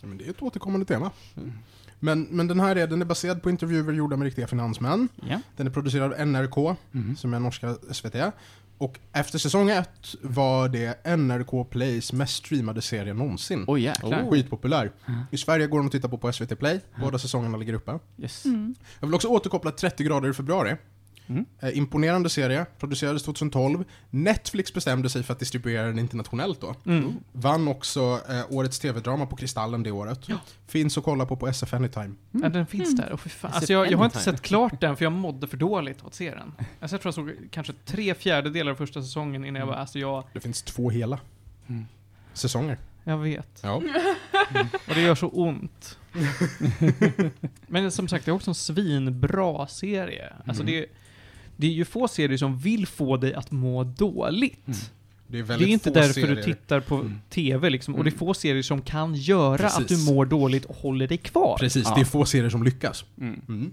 Ja, 0.00 0.06
men 0.08 0.18
det 0.18 0.26
är 0.26 0.30
ett 0.30 0.42
återkommande 0.42 0.86
tema. 0.86 1.10
Mm. 1.36 1.52
Men, 2.00 2.22
men 2.30 2.46
den 2.46 2.60
här 2.60 2.76
är, 2.76 2.86
den 2.86 3.00
är 3.02 3.06
baserad 3.06 3.42
på 3.42 3.50
intervjuer 3.50 3.92
gjorda 3.92 4.16
med 4.16 4.24
riktiga 4.26 4.46
finansmän. 4.46 5.08
Ja. 5.28 5.40
Den 5.56 5.66
är 5.66 5.70
producerad 5.70 6.12
av 6.12 6.18
NRK, 6.26 6.76
Mm. 6.94 7.16
som 7.16 7.34
är 7.34 7.40
norska 7.40 7.76
SVT. 7.90 8.32
Och 8.78 8.98
efter 9.12 9.38
säsong 9.38 9.70
ett 9.70 10.14
var 10.22 10.68
det 10.68 11.16
NRK 11.16 11.70
Plays 11.70 12.12
mest 12.12 12.36
streamade 12.36 12.82
serie 12.82 13.14
någonsin. 13.14 13.64
Oj 13.66 13.82
jäklar. 13.82 14.30
Skitpopulär. 14.30 14.92
Mm. 15.08 15.20
I 15.30 15.36
Sverige 15.36 15.66
går 15.66 15.78
de 15.78 15.86
att 15.86 15.92
titta 15.92 16.08
på 16.08 16.18
på 16.18 16.32
SVT 16.32 16.58
Play. 16.58 16.80
Båda 17.00 17.18
säsongerna 17.18 17.56
ligger 17.56 17.72
uppe. 17.72 17.98
Yes. 18.18 18.44
Mm. 18.44 18.74
Jag 19.00 19.06
vill 19.06 19.14
också 19.14 19.28
återkoppla 19.28 19.70
30 19.70 20.04
grader 20.04 20.30
i 20.30 20.32
februari. 20.32 20.76
Mm. 21.28 21.44
Eh, 21.60 21.78
imponerande 21.78 22.30
serie, 22.30 22.66
producerades 22.78 23.22
2012. 23.22 23.84
Netflix 24.10 24.74
bestämde 24.74 25.10
sig 25.10 25.22
för 25.22 25.32
att 25.32 25.38
distribuera 25.38 25.86
den 25.86 25.98
internationellt 25.98 26.60
då. 26.60 26.74
Mm. 26.86 27.12
Vann 27.32 27.68
också 27.68 28.20
eh, 28.28 28.42
årets 28.50 28.78
tv-drama 28.78 29.26
på 29.26 29.36
Kristallen 29.36 29.82
det 29.82 29.90
året. 29.90 30.26
Finns 30.66 30.98
att 30.98 31.04
kolla 31.04 31.26
på 31.26 31.36
på 31.36 31.48
SF 31.48 31.74
Anytime. 31.74 32.14
Ja, 32.30 32.48
den 32.48 32.66
finns 32.66 32.88
Mm. 32.88 32.96
där. 33.00 33.12
Och 33.12 33.20
för 33.20 33.28
fan. 33.28 33.50
Alltså 33.54 33.72
jag, 33.72 33.90
jag 33.92 33.98
har 33.98 34.04
inte 34.04 34.18
sett 34.18 34.42
klart 34.42 34.80
den 34.80 34.96
för 34.96 35.04
jag 35.04 35.12
mådde 35.12 35.46
för 35.46 35.56
dåligt 35.56 36.04
att 36.06 36.14
se 36.14 36.30
den. 36.30 36.52
Alltså 36.80 36.94
jag 36.94 37.00
tror 37.02 37.08
jag 37.08 37.14
såg 37.14 37.50
kanske 37.50 37.72
tre 37.84 38.14
fjärdedelar 38.14 38.72
av 38.72 38.76
första 38.76 39.02
säsongen 39.02 39.44
innan 39.44 39.58
jag 39.60 39.68
bara, 39.68 39.76
alltså 39.78 39.98
jag, 39.98 40.24
Det 40.32 40.40
finns 40.40 40.62
två 40.62 40.90
hela 40.90 41.18
Mm. 41.68 41.86
säsonger. 42.32 42.78
jag 43.04 43.18
vet. 43.18 43.60
Ja. 43.62 43.74
Och 44.88 44.94
det 44.94 45.00
gör 45.00 45.14
så 45.14 45.28
ont. 45.28 45.98
Men 47.66 47.90
som 47.92 48.08
sagt, 48.08 48.24
det 48.24 48.30
är 48.30 48.34
också 48.34 48.50
en 48.50 48.54
svinbra 48.54 49.66
serie. 49.66 50.32
Alltså 50.46 50.62
Mm. 50.62 50.74
det, 50.74 50.86
det 51.56 51.66
är 51.66 51.70
ju 51.70 51.84
få 51.84 52.08
serier 52.08 52.38
som 52.38 52.58
vill 52.58 52.86
få 52.86 53.16
dig 53.16 53.34
att 53.34 53.50
må 53.50 53.84
dåligt. 53.84 54.66
Mm. 54.66 54.78
Det 55.28 55.38
är 55.38 55.42
Det 55.42 55.54
är 55.64 55.66
inte 55.68 55.90
därför 55.90 56.12
serier. 56.12 56.36
du 56.36 56.42
tittar 56.42 56.80
på 56.80 56.94
Mm. 56.94 57.18
TV 57.30 57.70
liksom. 57.70 57.94
Och 57.94 58.04
det 58.04 58.08
är 58.08 58.12
Mm. 58.12 58.18
få 58.18 58.34
serier 58.34 58.62
som 58.62 58.82
kan 58.82 59.14
göra 59.14 59.56
Precis. 59.58 59.78
att 59.78 59.88
du 59.88 59.98
mår 60.14 60.26
dåligt 60.26 60.64
och 60.64 60.76
håller 60.76 61.06
dig 61.08 61.18
kvar. 61.18 61.56
Precis, 61.58 61.86
Ja. 61.88 61.94
det 61.94 62.00
är 62.00 62.04
få 62.04 62.24
serier 62.24 62.50
som 62.50 62.62
lyckas. 62.62 63.04
Mm. 63.20 63.40
Mm. 63.48 63.72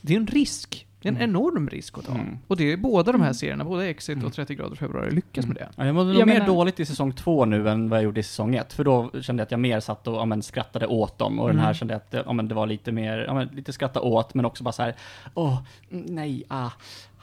Det 0.00 0.12
är 0.12 0.16
en 0.16 0.26
risk. 0.26 0.86
Det 1.02 1.08
är 1.08 1.12
en 1.12 1.16
Mm. 1.16 1.30
enorm 1.30 1.68
risk 1.68 1.98
att 1.98 2.04
ta. 2.06 2.12
Mm. 2.12 2.38
Och 2.46 2.56
det 2.56 2.72
är 2.72 2.76
båda 2.76 3.12
de 3.12 3.20
här 3.20 3.26
Mm. 3.28 3.34
serierna, 3.34 3.64
både 3.64 3.86
Exit 3.86 4.14
Mm. 4.14 4.26
och 4.26 4.32
30 4.32 4.54
grader 4.54 4.76
februari, 4.76 5.10
lyckas 5.10 5.46
med 5.46 5.56
det. 5.56 5.68
Ja, 5.76 5.86
jag 5.86 5.94
mådde 5.94 6.08
nog 6.12 6.20
Jag 6.20 6.26
mer 6.26 6.34
menar- 6.34 6.46
dåligt 6.46 6.80
i 6.80 6.84
säsong 6.86 7.12
två 7.12 7.44
nu 7.44 7.68
än 7.68 7.88
vad 7.88 7.98
jag 7.98 8.04
gjorde 8.04 8.20
i 8.20 8.22
säsong 8.22 8.54
ett, 8.56 8.72
för 8.72 8.84
då 8.84 9.10
kände 9.22 9.40
jag 9.40 9.44
att 9.46 9.50
jag 9.50 9.60
mer 9.60 9.80
satt 9.80 10.06
och 10.08 10.14
ja, 10.14 10.24
men, 10.24 10.42
skrattade 10.42 10.86
åt 10.86 11.18
dem, 11.18 11.38
och 11.40 11.48
den 11.48 11.58
här 11.58 11.64
Mm. 11.64 11.74
kände 11.74 11.94
jag 11.94 12.18
att 12.20 12.26
ja, 12.26 12.32
men, 12.32 12.48
det 12.48 12.54
var 12.54 12.66
lite 12.66 12.92
mer, 12.92 13.18
ja, 13.18 13.34
men, 13.34 13.48
lite 13.48 13.72
skratta 13.72 14.00
åt, 14.00 14.34
men 14.34 14.44
också 14.44 14.64
bara 14.64 14.72
så 14.72 14.82
här, 14.82 14.94
åh, 15.34 15.58
mm, 15.90 16.04
nej, 16.08 16.44
ah, 16.48 16.70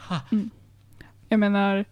ha. 0.10 0.20
Jag 1.30 1.40
menar, 1.40 1.86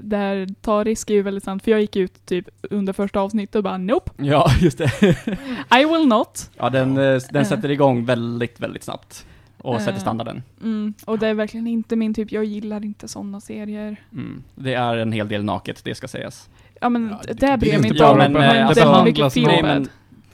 det 0.00 0.16
här 0.16 0.46
ta 0.60 0.84
risk 0.84 1.10
är 1.10 1.14
ju 1.14 1.22
väldigt 1.22 1.44
sant, 1.44 1.64
för 1.64 1.70
jag 1.70 1.80
gick 1.80 1.96
ut 1.96 2.26
typ 2.26 2.48
under 2.70 2.92
första 2.92 3.20
avsnittet 3.20 3.54
och 3.56 3.62
bara 3.62 3.78
nope, 3.78 4.10
Ja, 4.16 4.50
just 4.60 4.78
det. 4.78 4.90
I 5.80 5.84
will 5.84 6.06
not. 6.08 6.50
Ja, 6.56 6.70
den, 6.70 6.90
eh, 6.90 7.20
den 7.30 7.42
Eh. 7.42 7.48
sätter 7.48 7.70
igång 7.70 8.04
väldigt, 8.04 8.60
väldigt 8.60 8.82
snabbt. 8.82 9.26
Och 9.60 9.74
Eh. 9.74 9.80
sätter 9.84 10.00
standarden. 10.00 10.42
Mm, 10.62 10.94
och 11.06 11.18
det 11.18 11.26
är 11.28 11.34
verkligen 11.34 11.66
inte 11.66 11.96
min 11.96 12.14
typ, 12.14 12.32
jag 12.32 12.44
gillar 12.44 12.84
inte 12.84 13.08
sådana 13.08 13.40
serier. 13.40 13.96
Mm. 14.12 14.42
Det 14.54 14.74
är 14.74 14.96
en 14.96 15.12
hel 15.12 15.28
del 15.28 15.44
naket, 15.44 15.84
det 15.84 15.94
ska 15.94 16.08
sägas. 16.08 16.50
Ja 16.80 16.88
men 16.88 17.08
Ja, 17.10 17.20
det, 17.26 17.32
det- 17.32 17.56
bryr 17.58 17.58
det 17.58 17.68
är 17.70 17.72
jag 17.72 17.80
mig 17.82 17.90
inte 17.90 18.04
om, 18.04 18.18
men, 18.18 18.36
eh, 18.36 18.42
det 18.42 18.64
alltså, 18.64 18.80
är 18.82 18.86
för 18.86 18.92
behandlas 19.04 19.36
Nej, 19.36 19.62
men 19.62 19.88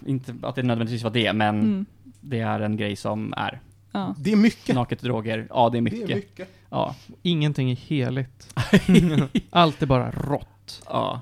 inte 0.06 0.34
att 0.42 0.54
det 0.54 0.62
nödvändigtvis 0.62 1.02
var 1.02 1.10
det, 1.10 1.32
men 1.32 1.60
Mm, 1.60 1.86
det 2.20 2.40
är 2.40 2.60
en 2.60 2.76
grej 2.76 2.96
som 2.96 3.34
är. 3.36 3.60
ja. 3.92 4.14
Det 4.18 4.32
är 4.32 4.36
mycket. 4.36 4.74
Naket 4.74 5.00
droger, 5.02 5.46
ja 5.50 5.68
det 5.70 5.78
är 5.78 5.82
Det 5.82 5.82
mycket. 5.82 6.10
är 6.10 6.14
mycket. 6.14 6.48
Ja. 6.70 6.94
Ingenting 7.22 7.70
är 7.70 7.76
heligt. 7.76 8.54
Allt 9.50 9.82
är 9.82 9.86
bara 9.86 10.10
rått. 10.10 10.82
ja. 10.86 11.20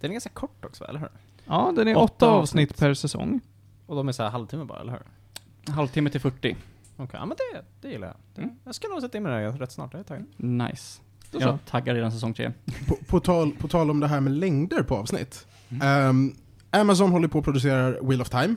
Den 0.00 0.10
är 0.10 0.14
ganska 0.14 0.30
kort 0.30 0.64
också, 0.64 0.84
eller 0.84 0.98
hur? 1.00 1.08
Ja, 1.46 1.72
den 1.76 1.88
är 1.88 1.96
Åtta 1.96 2.04
åtta, 2.04 2.26
avsnitt. 2.30 2.70
avsnitt 2.70 2.80
per 2.80 2.94
säsong. 2.94 3.40
Och 3.86 3.96
de 3.96 4.08
är 4.08 4.12
så 4.12 4.22
här 4.22 4.30
halvtimme 4.30 4.64
bara, 4.64 4.80
eller 4.80 4.92
hur? 4.92 5.72
Halvtimme 5.74 6.10
till 6.10 6.20
40. 6.20 6.56
Okej, 7.02 7.20
ja 7.20 7.26
men 7.26 7.36
det, 7.52 7.62
det 7.80 7.88
gillar 7.92 8.06
jag. 8.06 8.16
Det, 8.34 8.42
Mm. 8.42 8.54
Jag 8.64 8.74
ska 8.74 8.88
nog 8.88 9.00
sätta 9.00 9.16
in 9.18 9.22
mig 9.24 9.32
där 9.44 9.52
rätt 9.52 9.72
snart, 9.72 9.92
jag 9.92 10.00
är 10.00 10.04
taggad. 10.04 10.26
Nice. 10.36 11.00
Då 11.30 11.40
så. 11.40 11.46
Jag 11.46 11.58
taggar 11.66 11.94
redan 11.94 12.12
säsong 12.12 12.34
tre. 12.34 12.52
På, 12.88 12.96
på, 13.06 13.20
tal, 13.20 13.52
på 13.52 13.68
tal 13.68 13.90
om 13.90 14.00
det 14.00 14.06
här 14.08 14.20
med 14.20 14.32
längder 14.32 14.82
på 14.82 14.96
avsnitt. 14.96 15.46
Mm. 15.68 15.86
Ehm, 15.88 16.34
Amazon 16.70 17.10
håller 17.10 17.28
på 17.28 17.38
att 17.38 17.44
producera 17.44 17.90
Wheel 18.02 18.20
of 18.20 18.28
Time. 18.30 18.56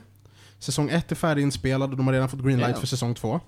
Säsong 0.58 0.88
1 0.90 1.12
är 1.12 1.16
färdiginspelad 1.16 1.90
och 1.90 1.96
de 1.96 2.06
har 2.06 2.14
redan 2.14 2.28
fått 2.28 2.40
greenlight 2.42 2.70
Ja. 2.74 2.80
för 2.80 2.86
säsong 2.86 3.14
2. 3.14 3.40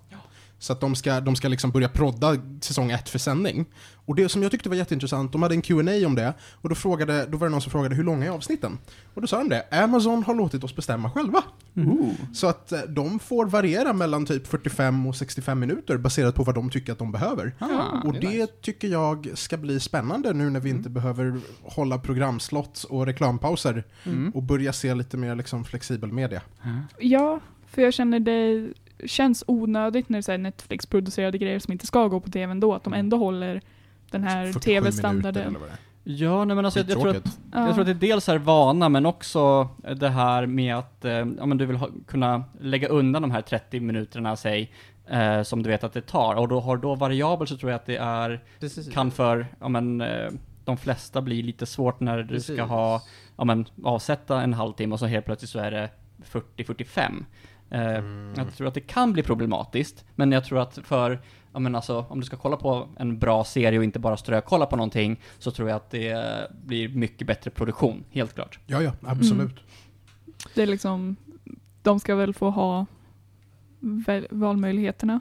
Så 0.59 0.73
att 0.73 0.81
de 0.81 0.95
ska, 0.95 1.21
de 1.21 1.37
ska 1.37 1.49
liksom 1.49 1.71
börja 1.71 1.89
prodda 1.89 2.37
säsong 2.61 2.91
1 2.91 3.09
för 3.09 3.19
sändning. 3.19 3.67
Och 3.95 4.15
det 4.15 4.29
som 4.29 4.43
jag 4.43 4.51
tyckte 4.51 4.69
var 4.69 4.77
jätteintressant, 4.77 5.33
de 5.33 5.43
hade 5.43 5.55
en 5.55 5.63
Q&A 5.63 6.07
om 6.07 6.15
det, 6.15 6.35
och 6.53 6.69
då, 6.69 6.75
frågade, 6.75 7.27
då 7.27 7.39
var 7.39 7.47
det 7.47 7.51
någon 7.51 7.61
som 7.63 7.73
frågade 7.73 7.95
hur 7.95 8.05
långa 8.05 8.27
är 8.27 8.31
avsnitten? 8.31 8.79
Och 9.15 9.21
då 9.21 9.27
sa 9.27 9.39
de 9.39 9.49
det, 9.49 9.83
Amazon 9.83 10.23
har 10.23 10.35
låtit 10.35 10.65
oss 10.65 10.77
bestämma 10.77 11.11
själva. 11.11 11.43
Så 12.35 12.47
att 12.47 12.73
eh, 12.73 12.81
de 12.89 13.19
får 13.19 13.47
variera 13.47 13.93
mellan 13.93 14.27
typ 14.27 14.47
45 14.47 15.07
och 15.07 15.17
65 15.17 15.59
minuter 15.61 15.97
baserat 15.97 16.35
på 16.35 16.43
vad 16.45 16.55
de 16.55 16.71
tycker 16.71 16.93
att 16.93 16.99
de 16.99 17.13
behöver. 17.13 17.55
Ah, 17.59 18.01
och 18.05 18.13
det 18.13 18.21
det, 18.21 18.29
nice. 18.29 18.47
tycker 18.47 18.89
jag 18.89 19.31
ska 19.35 19.57
bli 19.57 19.81
spännande 19.81 20.33
nu 20.33 20.51
när 20.51 20.61
vi 20.61 20.71
inte 20.71 20.91
behöver 20.91 21.41
hålla 21.63 21.99
programslots 21.99 22.85
och 22.85 23.07
reklampauser 23.07 23.85
Mm. 24.05 24.31
och 24.31 24.43
börja 24.43 24.73
se 24.73 24.95
lite 24.95 25.17
mer 25.17 25.35
liksom 25.35 25.65
flexibel 25.65 26.13
media. 26.13 26.43
Ja, 26.99 27.41
för 27.67 27.83
jag 27.83 27.95
känner 27.95 28.21
det 28.21 28.69
känns 29.05 29.45
onödigt 29.47 30.09
när 30.09 30.23
det 30.23 30.33
är 30.33 30.39
Netflix-producerade 30.39 31.39
grejer 31.39 31.59
som 31.59 31.73
inte 31.73 31.87
ska 31.87 32.09
gå 32.09 32.21
på 32.21 32.31
tv 32.31 32.51
ändå, 32.51 32.75
att 32.75 32.85
de 32.85 32.93
ändå 32.93 33.17
håller 33.17 33.61
den 34.11 34.23
här 34.23 34.47
47 34.47 34.47
minuter 34.47 34.61
tv-standarden. 34.61 35.57
är. 35.57 35.79
Ja, 36.09 36.45
nej 36.45 36.57
men 36.57 36.65
alltså 36.65 36.81
jag, 36.81 36.91
jag, 36.91 37.01
tror 37.01 37.11
att, 37.11 37.39
jag 37.53 37.75
tror 37.75 37.81
att 37.81 37.87
det 37.87 38.07
är 38.07 38.09
dels 38.09 38.29
är 38.29 38.39
vana, 38.39 38.89
men 38.89 39.07
också 39.07 39.69
det 39.97 40.09
här 40.09 40.47
med 40.47 40.77
att 40.77 41.05
eh, 41.05 41.13
ja, 41.13 41.47
men 41.47 41.59
du 41.59 41.67
vill 41.67 41.77
ha, 41.77 41.89
kunna 42.07 42.45
lägga 42.61 42.89
undan 42.89 43.23
de 43.23 43.31
här 43.31 43.43
30 43.43 43.81
minuterna, 43.81 44.37
säg, 44.37 44.73
eh, 45.07 45.43
som 45.43 45.63
du 45.63 45.71
vet 45.71 45.85
att 45.85 45.93
det 45.93 46.01
tar. 46.01 46.35
Och 46.35 46.49
då 46.49 46.61
har 46.61 46.77
du 46.77 46.83
då 46.83 46.95
variabel 46.95 47.47
så 47.47 47.57
tror 47.57 47.71
jag 47.71 47.79
att 47.79 47.87
det 47.87 47.97
är, 47.97 48.45
Precis. 48.61 48.93
kan 48.93 49.11
för, 49.11 49.47
ja 49.61 49.69
men, 49.69 50.01
eh, 50.01 50.31
de 50.65 50.77
flesta 50.77 51.23
bli 51.23 51.43
lite 51.43 51.67
svårt 51.67 52.01
när 52.01 52.19
du 52.19 52.29
Precis. 52.29 52.57
ska 52.57 52.65
ha, 52.65 53.03
ja 53.37 53.45
men, 53.45 53.67
avsätta 53.85 54.43
en 54.43 54.55
halvtimme 54.55 54.93
och 54.93 54.99
så 54.99 55.07
helt 55.07 55.27
plötsligt 55.27 55.51
så 55.51 55.59
är 55.59 55.71
det 55.71 55.91
40-45. 56.25 57.25
Eh, 57.71 57.81
Mm. 57.81 58.33
Jag 58.37 58.55
tror 58.57 58.69
att 58.69 58.75
det 58.75 58.81
kan 58.81 59.13
bli 59.13 59.23
problematiskt, 59.23 60.05
men 60.15 60.33
jag 60.33 60.45
tror 60.45 60.59
att 60.59 60.79
för, 60.85 61.21
ja 61.53 61.59
men 61.59 61.75
alltså, 61.75 62.07
om 62.09 62.21
du 62.21 62.27
ska 62.27 62.37
kolla 62.37 62.57
på 62.57 62.89
en 62.99 63.19
bra 63.19 63.45
serie 63.45 63.79
och 63.79 63.85
inte 63.85 63.99
bara 63.99 64.17
strökolla 64.17 64.67
på 64.67 64.77
någonting, 64.77 65.21
så 65.39 65.51
tror 65.51 65.69
jag 65.69 65.77
att 65.77 65.91
det 65.91 66.51
blir 66.65 66.89
mycket 66.89 67.27
bättre 67.27 67.51
produktion, 67.51 68.05
helt 68.11 68.35
klart. 68.35 68.59
Ja, 68.67 68.83
ja, 68.83 68.93
absolut. 69.03 69.41
Mm. 69.41 69.63
Det 70.55 70.63
är 70.63 70.67
liksom, 70.67 71.17
de 71.83 72.01
ska 72.01 72.15
väl 72.15 72.35
få 72.35 72.51
ha 72.51 72.87
väl, 73.81 74.27
valmöjligheterna, 74.31 75.21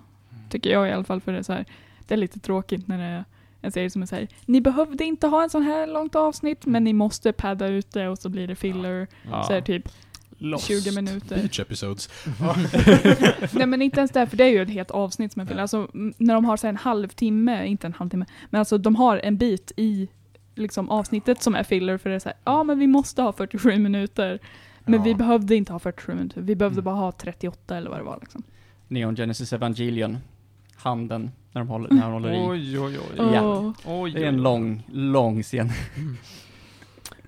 tycker 0.50 0.70
jag 0.70 0.88
i 0.88 0.92
alla 0.92 1.04
fall, 1.04 1.22
för 1.22 1.32
det 1.32 1.38
är 1.38 1.44
så 1.44 1.54
här, 1.54 1.66
det 2.08 2.14
är 2.14 2.18
lite 2.18 2.40
tråkigt 2.40 2.88
när 2.88 2.98
det 2.98 3.04
är 3.04 3.24
en 3.62 3.72
serie 3.72 3.90
som 3.90 4.02
är 4.02 4.06
så 4.06 4.16
här, 4.16 4.28
ni 4.46 4.62
behövde 4.62 5.04
inte 5.04 5.28
ha 5.28 5.44
en 5.44 5.50
sån 5.50 5.64
här 5.64 5.88
långt 5.88 6.16
avsnitt, 6.16 6.66
men 6.66 6.84
ni 6.84 6.94
måste 6.94 7.34
padda 7.34 7.68
ut 7.68 7.92
det 7.92 8.10
och 8.10 8.18
så 8.20 8.30
blir 8.30 8.48
det 8.48 8.56
filler, 8.56 9.08
så 9.48 9.54
är 9.54 9.62
det 9.62 9.82
typ 10.40 10.60
20 10.60 10.92
minuter. 10.96 11.36
Beach 11.36 11.60
episodes. 11.60 12.10
Nej 13.54 13.66
men 13.68 13.82
inte 13.82 14.00
ens 14.00 14.12
det, 14.12 14.28
för 14.28 14.38
det 14.38 14.44
är 14.44 14.50
ju 14.50 14.62
ett 14.62 14.70
helt 14.70 14.92
avsnitt 14.92 15.34
som 15.34 15.42
är 15.42 15.46
filler. 15.46 15.62
Alltså 15.62 15.88
när 16.18 16.34
de 16.34 16.46
har 16.46 16.58
så 16.58 16.68
här 16.68 16.70
en 16.74 16.78
halvtimme, 16.78 17.66
inte 17.66 17.88
en 17.88 17.94
halvtimme, 17.94 18.26
men 18.50 18.60
alltså 18.60 18.78
de 18.78 18.96
har 18.96 19.18
en 19.24 19.38
bit 19.38 19.72
i 19.78 20.08
liksom 20.56 20.90
avsnittet 20.90 21.42
som 21.44 21.56
är 21.56 21.64
filler 21.64 21.98
för 21.98 22.10
det 22.10 22.16
är 22.16 22.20
så 22.20 22.30
här, 22.30 22.38
ja 22.44 22.64
men 22.64 22.80
vi 22.80 22.88
måste 22.88 23.22
ha 23.22 23.34
47 23.34 23.78
minuter. 23.80 24.40
Men 24.88 24.94
Ja. 25.00 25.04
vi 25.04 25.16
behövde 25.16 25.56
inte 25.56 25.72
ha 25.72 25.80
47 25.80 26.14
minuter, 26.14 26.42
vi 26.42 26.56
behövde 26.56 26.82
bara 26.82 26.96
ha 26.96 27.12
38 27.12 27.78
eller 27.78 27.90
vad 27.90 28.00
det 28.00 28.04
var 28.04 28.18
liksom. 28.22 28.44
Neon 28.88 29.16
Genesis 29.16 29.54
Evangelion, 29.54 30.18
handen, 30.76 31.32
när 31.52 31.62
de 31.62 31.68
håller, 31.68 31.90
när 31.90 32.02
de 32.02 32.12
håller 32.12 32.34
i. 32.34 32.38
Oj, 32.48 32.80
oj, 32.80 32.98
oj. 33.00 33.30
Ja. 33.34 33.74
Oj, 33.86 34.12
Det 34.12 34.24
är 34.24 34.28
en 34.28 34.42
lång, 34.42 34.84
lång 34.92 35.44
scen. 35.44 35.70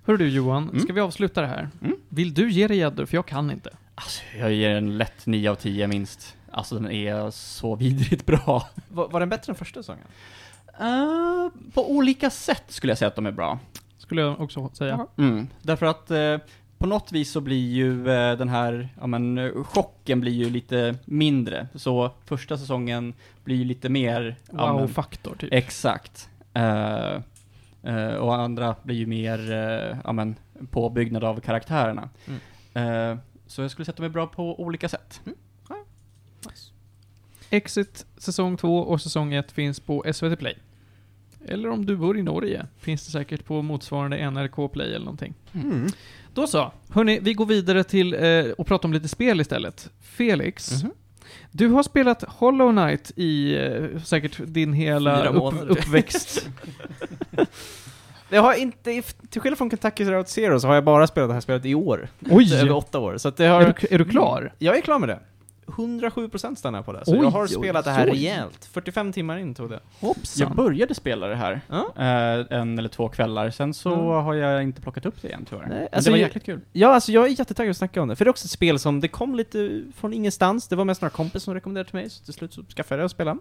Hör 0.08 0.17
du 0.17 0.30
Johan, 0.30 0.63
Mm. 0.70 0.80
ska 0.80 0.93
vi 0.93 1.02
avsluta 1.02 1.41
det 1.41 1.48
här? 1.48 1.70
Mm. 1.82 1.96
Vill 2.10 2.34
du 2.34 2.50
ge 2.52 2.67
dig 2.67 2.78
gäddor? 2.78 3.06
För 3.06 3.17
jag 3.17 3.26
kan 3.26 3.52
inte. 3.52 3.70
Alltså, 3.96 4.22
jag 4.39 4.54
ger 4.54 4.76
en 4.76 4.98
lätt 4.98 5.26
9 5.26 5.52
av 5.52 5.56
10 5.56 5.88
minst. 5.88 6.36
Alltså 6.52 6.76
den 6.76 6.91
är 6.91 7.32
så 7.32 7.76
vidrigt 7.76 8.26
bra. 8.26 8.67
Var, 8.89 9.08
var 9.08 9.20
den 9.20 9.30
bättre 9.30 9.52
än 9.52 9.56
första 9.56 9.80
säsongen? 9.84 10.06
Eh, 10.80 11.50
på 11.74 11.91
olika 11.91 12.30
sätt 12.30 12.63
skulle 12.67 12.91
jag 12.91 12.98
säga 12.98 13.08
att 13.08 13.15
de 13.15 13.26
är 13.26 13.32
bra. 13.32 13.60
Skulle 13.98 14.22
jag 14.22 14.41
också 14.41 14.70
säga. 14.74 15.08
Mm. 15.17 15.48
Därför 15.62 15.86
att 15.86 16.12
eh, 16.12 16.38
på 16.78 16.88
något 16.88 17.12
vis 17.12 17.32
så 17.32 17.41
blir 17.41 17.67
ju 17.70 18.10
eh, 18.10 18.38
den 18.38 18.50
här, 18.50 18.89
ja 19.00 19.08
men 19.08 19.52
chocken 19.63 20.22
blir 20.22 20.32
ju 20.34 20.50
lite 20.50 20.96
mindre. 21.06 21.67
Så 21.76 22.12
första 22.26 22.58
säsongen 22.58 23.13
blir 23.43 23.56
ju 23.56 23.63
lite 23.63 23.89
mer, 23.89 24.36
ja, 24.52 24.74
Wow-faktor 24.74 25.36
typ. 25.39 25.54
Exakt. 25.54 26.30
Eh, 26.54 27.20
eh, 27.88 28.13
och 28.13 28.36
andra 28.36 28.76
blir 28.84 28.95
ju 28.95 29.06
mer, 29.06 29.39
uh, 29.52 29.97
ja 30.04 30.12
men, 30.13 30.36
påbyggnad 30.71 31.23
av 31.23 31.39
karaktärerna. 31.39 32.10
Eh, 32.73 33.17
så 33.47 33.62
jag 33.62 33.71
skulle 33.71 33.86
säga 33.86 33.91
att 33.91 33.97
de 33.97 34.06
är 34.06 34.10
bra 34.10 34.28
på 34.28 34.62
olika 34.62 34.89
sätt. 34.89 35.21
Exit 37.50 38.06
säsong 38.17 38.58
2 38.58 38.80
och 38.80 39.02
säsong 39.02 39.34
1 39.34 39.52
finns 39.52 39.80
på 39.80 40.06
SVT 40.13 40.39
Play. 40.39 40.58
Eller 41.45 41.69
om 41.69 41.86
du 41.86 41.97
bor 41.97 42.17
i 42.17 42.23
Norge, 42.23 42.65
finns 42.78 43.06
det 43.06 43.12
säkert 43.12 43.45
på 43.45 43.62
motsvarande 43.62 44.30
NRK 44.32 44.67
Play 44.73 44.88
eller 44.88 45.06
någonting. 45.06 45.34
Mm. 45.54 45.88
Då 46.34 46.47
så. 46.47 46.71
Hörni, 46.89 47.19
vi 47.19 47.34
går 47.34 47.45
vidare 47.45 47.84
till 47.84 48.13
eh, 48.13 48.52
och 48.58 48.67
pratar 48.67 48.88
om 48.89 48.93
lite 48.93 49.08
spel 49.08 49.41
istället. 49.41 49.89
Felix, 50.02 50.84
Mhm. 50.84 50.91
Du 51.52 51.67
har 51.67 51.84
spelat 51.84 52.23
Hollow 52.28 52.71
Knight 52.71 53.12
i 53.15 53.56
eh, 53.56 54.02
säkert 54.04 54.39
din 54.45 54.73
hela 54.73 55.17
Fyra 55.17 55.30
upp, 55.30 55.54
uppväxt. 55.69 56.50
Det 58.30 58.38
har 58.38 58.54
inte, 58.54 59.02
till 59.30 59.41
skillnad 59.41 59.58
från 59.58 59.69
Kentucky 59.69 60.04
Route 60.06 60.32
Zero 60.32 60.60
så 60.60 60.67
har 60.67 60.76
jag 60.76 60.84
bara 60.84 61.08
spelat 61.08 61.30
det 61.30 61.34
här 61.34 61.41
spelet 61.41 61.65
i 61.65 61.76
år. 61.76 62.08
Oj! 62.30 62.56
Över 62.56 62.71
åtta 62.71 63.00
år. 63.00 63.17
Så 63.17 63.28
att 63.28 63.38
det 63.38 63.45
har... 63.45 63.62
Är 63.62 63.76
du, 63.82 63.88
är 63.95 64.00
du 64.00 64.06
klar? 64.06 64.54
Jag 64.58 64.78
är 64.78 64.82
klar 64.82 65.00
med 65.00 65.10
det. 65.10 65.19
107% 65.67 66.56
stannar 66.56 66.80
jag 66.80 66.86
på 66.86 66.93
det. 66.93 67.06
Så 67.06 67.12
Oj, 67.12 67.17
jag 67.21 67.30
har 67.30 67.43
oj, 67.43 67.47
spelat 67.49 67.86
det 67.86 67.91
här 67.91 68.06
oj. 68.08 68.12
rejält. 68.12 68.65
45 68.65 69.13
timmar 69.13 69.38
in 69.38 69.56
tog 69.56 69.69
det. 69.69 69.80
Hoppsan. 69.99 70.47
Jag 70.47 70.56
började 70.56 70.95
spela 70.95 71.27
det 71.27 71.36
här, 71.36 71.62
Ja. 71.69 71.93
eh, 71.95 72.58
en 72.60 72.80
eller 72.80 72.89
två 72.89 73.10
kvällar, 73.10 73.49
sen 73.49 73.73
så 73.73 73.93
Mm. 73.93 74.06
har 74.06 74.34
jag 74.34 74.63
inte 74.63 74.82
plockat 74.82 75.06
upp 75.06 75.21
det 75.21 75.27
igen 75.27 75.45
tyvärr. 75.49 75.65
Nej, 75.69 75.88
alltså 75.91 76.10
det 76.10 76.12
var 76.12 76.17
jäkligt 76.17 76.43
kul. 76.45 76.62
Ja, 76.71 76.88
alltså 76.88 77.12
jag 77.12 77.25
är 77.25 77.30
jättetaggad 77.39 77.71
att 77.71 77.77
snacka 77.77 78.01
om 78.01 78.08
det. 78.08 78.15
För 78.15 78.25
det 78.25 78.30
är 78.30 78.32
också 78.32 78.45
ett 78.45 78.51
spel 78.51 78.80
som, 78.80 78.99
det 78.99 79.08
kom 79.08 79.36
lite 79.36 79.84
från 79.95 80.13
ingenstans. 80.13 80.67
Det 80.67 80.75
var 80.75 80.86
mest 80.86 81.01
några 81.01 81.10
kompis 81.10 81.43
som 81.43 81.53
rekommenderade 81.53 81.89
till 81.89 81.99
mig, 81.99 82.10
så 82.10 82.23
till 82.25 82.34
slut 82.34 82.53
så 82.53 82.63
skaffade 82.63 82.95
jag 82.95 83.01
det 83.01 83.06
och 83.06 83.12
spelade. 83.12 83.39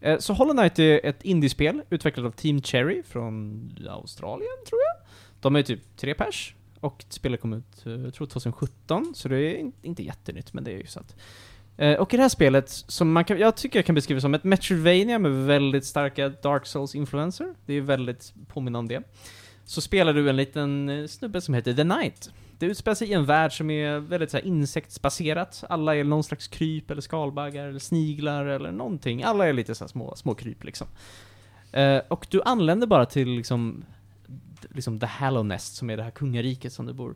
Eh, 0.00 0.18
Så 0.18 0.32
Hollow 0.32 0.54
Knight 0.56 0.78
är 0.78 1.06
ett 1.06 1.22
indiespel 1.22 1.82
utvecklat 1.90 2.26
av 2.26 2.30
Team 2.30 2.62
Cherry 2.62 3.02
från 3.02 3.60
Australien, 3.90 4.48
tror 4.68 4.80
jag. 4.80 5.06
De 5.40 5.56
är 5.56 5.62
typ 5.62 5.96
tre 5.96 6.14
pers. 6.14 6.54
Och 6.82 7.04
spelet 7.08 7.40
kom 7.40 7.52
ut, 7.52 7.86
eh, 7.86 7.92
jag 7.92 8.14
tror 8.14 8.26
2017, 8.26 9.12
så 9.14 9.28
det 9.28 9.38
är 9.38 9.70
inte 9.82 10.02
jättenytt, 10.02 10.52
men 10.52 10.64
det 10.64 10.70
är 10.72 10.78
ju 10.78 10.86
så 10.86 11.00
att... 11.00 11.16
Eh, 11.76 11.92
Och 12.00 12.14
i 12.14 12.16
det 12.16 12.22
här 12.22 12.28
spelet, 12.28 12.70
som 12.70 13.12
man 13.12 13.24
kan, 13.24 13.38
jag 13.38 13.56
tycker 13.56 13.78
jag 13.78 13.86
kan 13.86 13.94
beskriva 13.94 14.20
som 14.20 14.34
ett 14.34 14.44
Metroidvania 14.44 15.18
med 15.18 15.46
väldigt 15.46 15.84
starka 15.84 16.28
Dark 16.28 16.66
Souls-influenser. 16.66 17.54
Det 17.66 17.74
är 17.74 17.80
väldigt 17.80 18.34
påminnande 18.48 18.96
om 18.96 19.02
det. 19.02 19.08
Så 19.64 19.80
spelar 19.80 20.12
du 20.12 20.28
en 20.30 20.36
liten 20.36 20.88
eh, 20.88 21.06
snubbe 21.06 21.40
som 21.40 21.54
heter 21.54 21.74
The 21.74 21.82
Knight. 21.82 22.30
Det 22.58 22.66
utspelar 22.66 22.94
sig 22.94 23.08
i 23.08 23.12
en 23.12 23.26
värld 23.26 23.56
som 23.56 23.70
är 23.70 23.98
väldigt 23.98 24.30
så 24.30 24.36
här, 24.36 24.44
insektsbaserat. 24.44 25.64
Alla 25.68 25.96
är 25.96 26.04
någon 26.04 26.24
slags 26.24 26.48
kryp 26.48 26.90
eller 26.90 27.02
skalbaggar 27.02 27.68
eller 27.68 27.78
sniglar 27.78 28.46
eller 28.46 28.72
någonting. 28.72 29.22
Alla 29.22 29.48
är 29.48 29.52
lite 29.52 29.74
så 29.74 29.84
här 29.84 29.88
små, 29.88 30.16
små 30.16 30.34
kryp 30.34 30.64
liksom. 30.64 30.86
Eh, 31.72 31.98
och 32.08 32.26
du 32.30 32.42
anländer 32.42 32.86
bara 32.86 33.06
till 33.06 33.28
liksom, 33.28 33.84
liksom 34.74 35.00
The 35.00 35.06
Hallow 35.06 35.46
Nest 35.46 35.74
som 35.74 35.90
är 35.90 35.96
det 35.96 36.02
här 36.02 36.10
kungariket 36.10 36.72
som 36.72 36.86
du 36.86 36.92
bor. 36.92 37.14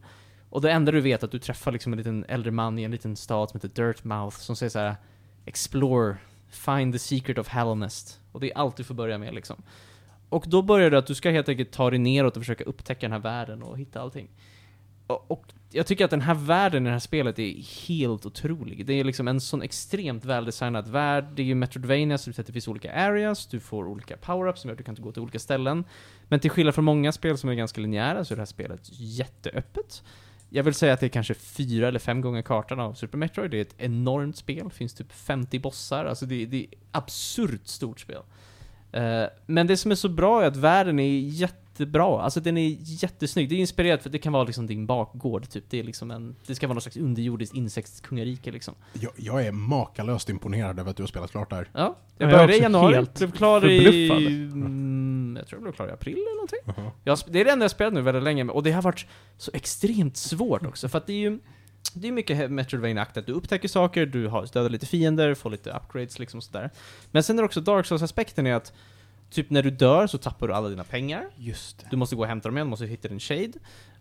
Och 0.51 0.61
det 0.61 0.73
enda 0.73 0.93
du 0.93 1.01
vet 1.01 1.23
är 1.23 1.27
att 1.27 1.33
du 1.33 1.39
träffar 1.39 1.73
liksom 1.73 1.93
en 1.93 1.99
liten 1.99 2.25
äldre 2.29 2.51
man 2.51 2.79
i 2.79 2.83
en 2.83 2.91
liten 2.91 3.17
stad 3.17 3.51
som 3.51 3.61
heter 3.61 3.85
Dirtmouth 3.85 4.37
som 4.37 4.57
säger 4.57 4.71
så 4.71 4.79
här: 4.79 4.97
Explore, 5.45 6.17
find 6.49 6.93
the 6.93 6.99
secret 6.99 7.39
of 7.39 7.49
Hallow 7.49 7.77
Nest. 7.77 8.21
Och 8.33 8.41
det 8.41 8.51
är 8.51 8.59
allt 8.59 8.77
du 8.77 8.85
får 8.85 8.95
börja 8.95 9.19
med 9.19 9.35
liksom. 9.35 9.63
Och 10.29 10.45
då 10.49 10.63
börjar 10.63 10.91
det 10.91 10.99
att 10.99 11.07
du 11.07 11.15
ska 11.15 11.31
helt 11.31 11.49
enkelt 11.49 11.73
ta 11.73 11.91
dig 11.91 11.99
neråt 11.99 12.37
och 12.37 12.43
försöka 12.43 12.65
upptäcka 12.65 13.01
den 13.01 13.13
här 13.13 13.19
världen 13.19 13.63
och 13.63 13.79
hitta 13.79 14.01
allting. 14.01 14.29
Och, 15.07 15.31
och 15.31 15.53
jag 15.77 15.87
tycker 15.87 16.05
att 16.05 16.11
den 16.11 16.21
här 16.21 16.35
världen 16.35 16.83
i 16.83 16.87
det 16.87 16.93
här 16.93 16.99
spelet 16.99 17.39
är 17.39 17.87
helt 17.89 18.27
otrolig. 18.27 18.87
Det 18.87 18.93
är 18.93 19.05
liksom 19.05 19.29
en 19.29 19.41
sån 19.41 19.63
extremt 19.63 20.25
väldesignad 20.25 20.89
värld. 20.89 21.25
Det 21.35 21.43
är 21.43 21.47
ju 21.47 21.55
Metroidvania, 21.55 22.19
så 22.19 22.31
det 22.31 22.53
finns 22.53 22.69
olika 22.69 22.93
areas, 22.93 23.47
du 23.47 23.61
får 23.61 23.89
olika 23.89 24.17
power-ups 24.17 24.57
som 24.57 24.69
gör 24.69 24.73
att 24.73 24.79
du 24.79 24.85
kan 24.85 24.95
gå 24.95 25.13
till 25.13 25.23
olika 25.23 25.39
ställen. 25.39 25.85
Men 26.29 26.41
till 26.41 26.51
skillnad 26.51 26.75
från 26.75 26.85
många 26.85 27.13
spel 27.13 27.39
som 27.39 27.51
är 27.51 27.55
ganska 27.55 27.81
linjära 27.81 28.25
så 28.25 28.35
är 28.35 28.37
det 28.37 28.41
här 28.41 28.47
spelet 28.47 28.81
jätteöppet. 28.93 30.03
Jag 30.49 30.63
vill 30.63 30.75
säga 30.75 30.93
att 30.93 31.01
det 31.01 31.07
är 31.07 31.11
kanske 31.11 31.35
fyra 31.35 31.89
eller 31.89 31.99
fem 31.99 32.21
gånger 32.21 32.43
kartan 32.43 32.81
av 32.81 32.95
Super 32.95 33.19
Metroid. 33.19 33.51
Det 33.51 33.57
är 33.57 33.63
ett 33.63 33.75
enormt 33.79 34.37
spel, 34.37 34.65
det 34.65 34.75
finns 34.75 34.95
typ 34.95 35.13
50 35.13 35.59
bossar. 35.59 36.05
Alltså 36.05 36.27
det, 36.27 36.47
det 36.47 36.57
är 36.57 36.67
absurt 36.93 37.67
stort 37.67 38.01
spel. 38.01 38.23
Eh, 38.93 39.25
men 39.47 39.67
det 39.67 39.77
som 39.77 39.91
är 39.91 39.95
så 39.95 40.09
bra 40.09 40.43
är 40.43 40.47
att 40.47 40.57
världen 40.57 40.99
är 40.99 41.19
jätte 41.19 41.66
jättebra. 41.81 42.21
Alltså 42.21 42.41
den 42.41 42.59
är 42.59 42.77
jättesnygg. 42.81 43.49
Det 43.49 43.55
är 43.55 43.59
inspirerat 43.59 44.03
för 44.03 44.09
att 44.09 44.13
det 44.13 44.19
kan 44.19 44.33
vara 44.33 44.45
liksom 44.45 44.67
din 44.67 44.87
bakgård, 44.87 45.49
typ. 45.49 45.65
Det 45.71 45.79
är 45.79 45.85
liksom 45.85 46.11
en... 46.11 46.37
Det 46.47 46.55
ska 46.55 46.67
vara 46.67 46.75
någon 46.75 46.83
slags 46.83 46.97
underjordiskt 46.97 47.55
insektskungarike 47.57 48.51
liksom. 48.51 48.75
Jag, 48.93 49.13
jag 49.17 49.47
är 49.47 49.53
makalöst 49.53 50.29
imponerad 50.29 50.79
över 50.79 50.91
att 50.91 50.97
du 50.97 51.03
har 51.03 51.09
spelat 51.09 51.31
klart 51.31 51.51
där. 51.51 51.69
Ja. 51.73 51.97
Jag 52.19 52.27
Jag 52.27 52.33
är 52.33 52.37
började 52.37 52.57
i 52.57 52.63
januari, 52.63 53.07
blev 53.19 53.31
klar 53.31 53.71
i... 53.71 54.09
Mm, 54.09 55.37
jag 55.39 55.49
tror 55.49 55.57
jag 55.57 55.63
blev 55.63 55.73
klar 55.73 55.89
i 55.89 55.93
april 55.93 56.15
eller 56.15 56.37
någonting. 56.37 56.59
Jaha. 56.65 56.93
Jag, 57.05 57.15
sp- 57.15 57.29
det 57.31 57.41
är 57.41 57.45
det 57.45 57.51
enda 57.51 57.65
jag 57.65 57.71
spelat 57.71 57.93
nu 57.93 58.01
väldigt 58.01 58.23
länge, 58.23 58.45
och 58.45 58.63
det 58.63 58.73
har 58.73 58.83
varit 58.83 59.07
så 59.37 59.51
extremt 59.55 60.17
svårt 60.17 60.67
också, 60.67 60.89
för 60.89 60.99
att 60.99 61.07
det 61.07 61.13
är 61.13 61.19
ju 61.19 61.39
det 61.95 62.09
är 62.09 62.13
mycket 62.13 62.51
Metroidvania-akt 62.51 63.17
att 63.17 63.27
du 63.27 63.33
upptäcker 63.33 63.69
saker, 63.69 64.07
du 64.07 64.27
har 64.27 64.47
dödar 64.53 64.71
lite 64.71 64.87
fiender, 64.87 65.35
får 65.35 65.51
lite 65.51 65.71
upgrades 65.71 66.19
liksom 66.19 66.41
sådär. 66.41 66.71
Men 67.11 67.23
sen 67.23 67.39
är 67.39 67.43
det 67.43 67.47
också 67.47 67.61
Dark 67.61 67.87
Souls-aspekten 67.87 68.47
är 68.47 68.55
att 68.55 68.73
Typ 69.31 69.51
när 69.51 69.63
du 69.63 69.71
dör 69.71 70.07
så 70.07 70.19
tappar 70.19 70.49
du 70.49 70.55
alla 70.55 70.69
dina 70.69 70.85
pengar. 70.85 71.27
Just 71.37 71.79
det. 71.79 71.87
Du 71.91 71.97
måste 71.97 72.17
gå 72.17 72.23
och 72.23 72.29
hämta 72.29 72.49
dem 72.49 72.57
igen, 72.57 72.67
du 72.67 72.71
måste 72.71 72.87
hitta 72.87 73.09
din 73.09 73.21
shade. 73.21 73.53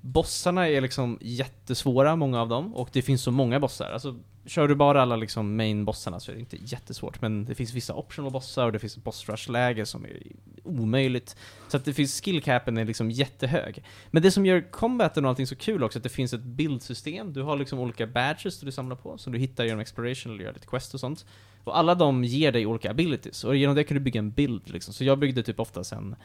Bossarna 0.01 0.67
är 0.67 0.81
liksom 0.81 1.17
jättesvåra, 1.21 2.15
många 2.15 2.41
av 2.41 2.49
dem, 2.49 2.75
och 2.75 2.89
det 2.91 3.01
finns 3.01 3.21
så 3.21 3.31
många 3.31 3.59
bossar. 3.59 3.91
Alltså, 3.91 4.15
kör 4.45 4.67
du 4.67 4.75
bara 4.75 5.01
alla 5.01 5.15
liksom 5.15 5.55
main-bossarna 5.55 6.19
så 6.19 6.31
är 6.31 6.35
det 6.35 6.39
inte 6.39 6.57
jättesvårt, 6.59 7.21
men 7.21 7.45
det 7.45 7.55
finns 7.55 7.73
vissa 7.73 7.93
optional 7.93 8.31
bossar 8.31 8.65
och 8.65 8.71
det 8.71 8.79
finns 8.79 8.97
ett 8.97 9.03
boss 9.03 9.29
rush-läge 9.29 9.85
som 9.85 10.05
är 10.05 10.21
omöjligt. 10.63 11.35
Så 11.67 11.77
att 11.77 11.85
det 11.85 11.93
finns 11.93 12.21
skill-capen 12.21 12.77
är 12.79 12.85
liksom 12.85 13.11
jättehög. 13.11 13.83
Men 14.11 14.23
det 14.23 14.31
som 14.31 14.45
gör 14.45 14.71
combaten 14.71 15.25
och 15.25 15.29
allting 15.29 15.47
så 15.47 15.55
kul 15.55 15.83
också, 15.83 15.97
är 15.97 15.99
att 15.99 16.03
det 16.03 16.09
finns 16.09 16.33
ett 16.33 16.43
bildsystem. 16.43 17.33
Du 17.33 17.41
har 17.41 17.57
liksom 17.57 17.79
olika 17.79 18.07
badges 18.07 18.59
du 18.59 18.71
samlar 18.71 18.95
på, 18.95 19.17
som 19.17 19.33
du 19.33 19.39
hittar 19.39 19.65
genom 19.65 19.79
exploration 19.79 20.33
eller 20.33 20.43
gör 20.43 20.53
lite 20.53 20.67
quest 20.67 20.93
och 20.93 20.99
sånt. 20.99 21.25
Och 21.65 21.77
alla 21.77 21.95
de 21.95 22.23
ger 22.23 22.51
dig 22.51 22.65
olika 22.65 22.91
abilities, 22.91 23.43
och 23.43 23.55
genom 23.55 23.75
det 23.75 23.83
kan 23.83 23.95
du 23.95 24.01
bygga 24.01 24.19
en 24.19 24.31
bild 24.31 24.69
liksom. 24.69 24.93
Så 24.93 25.03
jag 25.03 25.19
byggde 25.19 25.43
typ 25.43 25.59
oftast 25.59 25.91
en, 25.91 26.15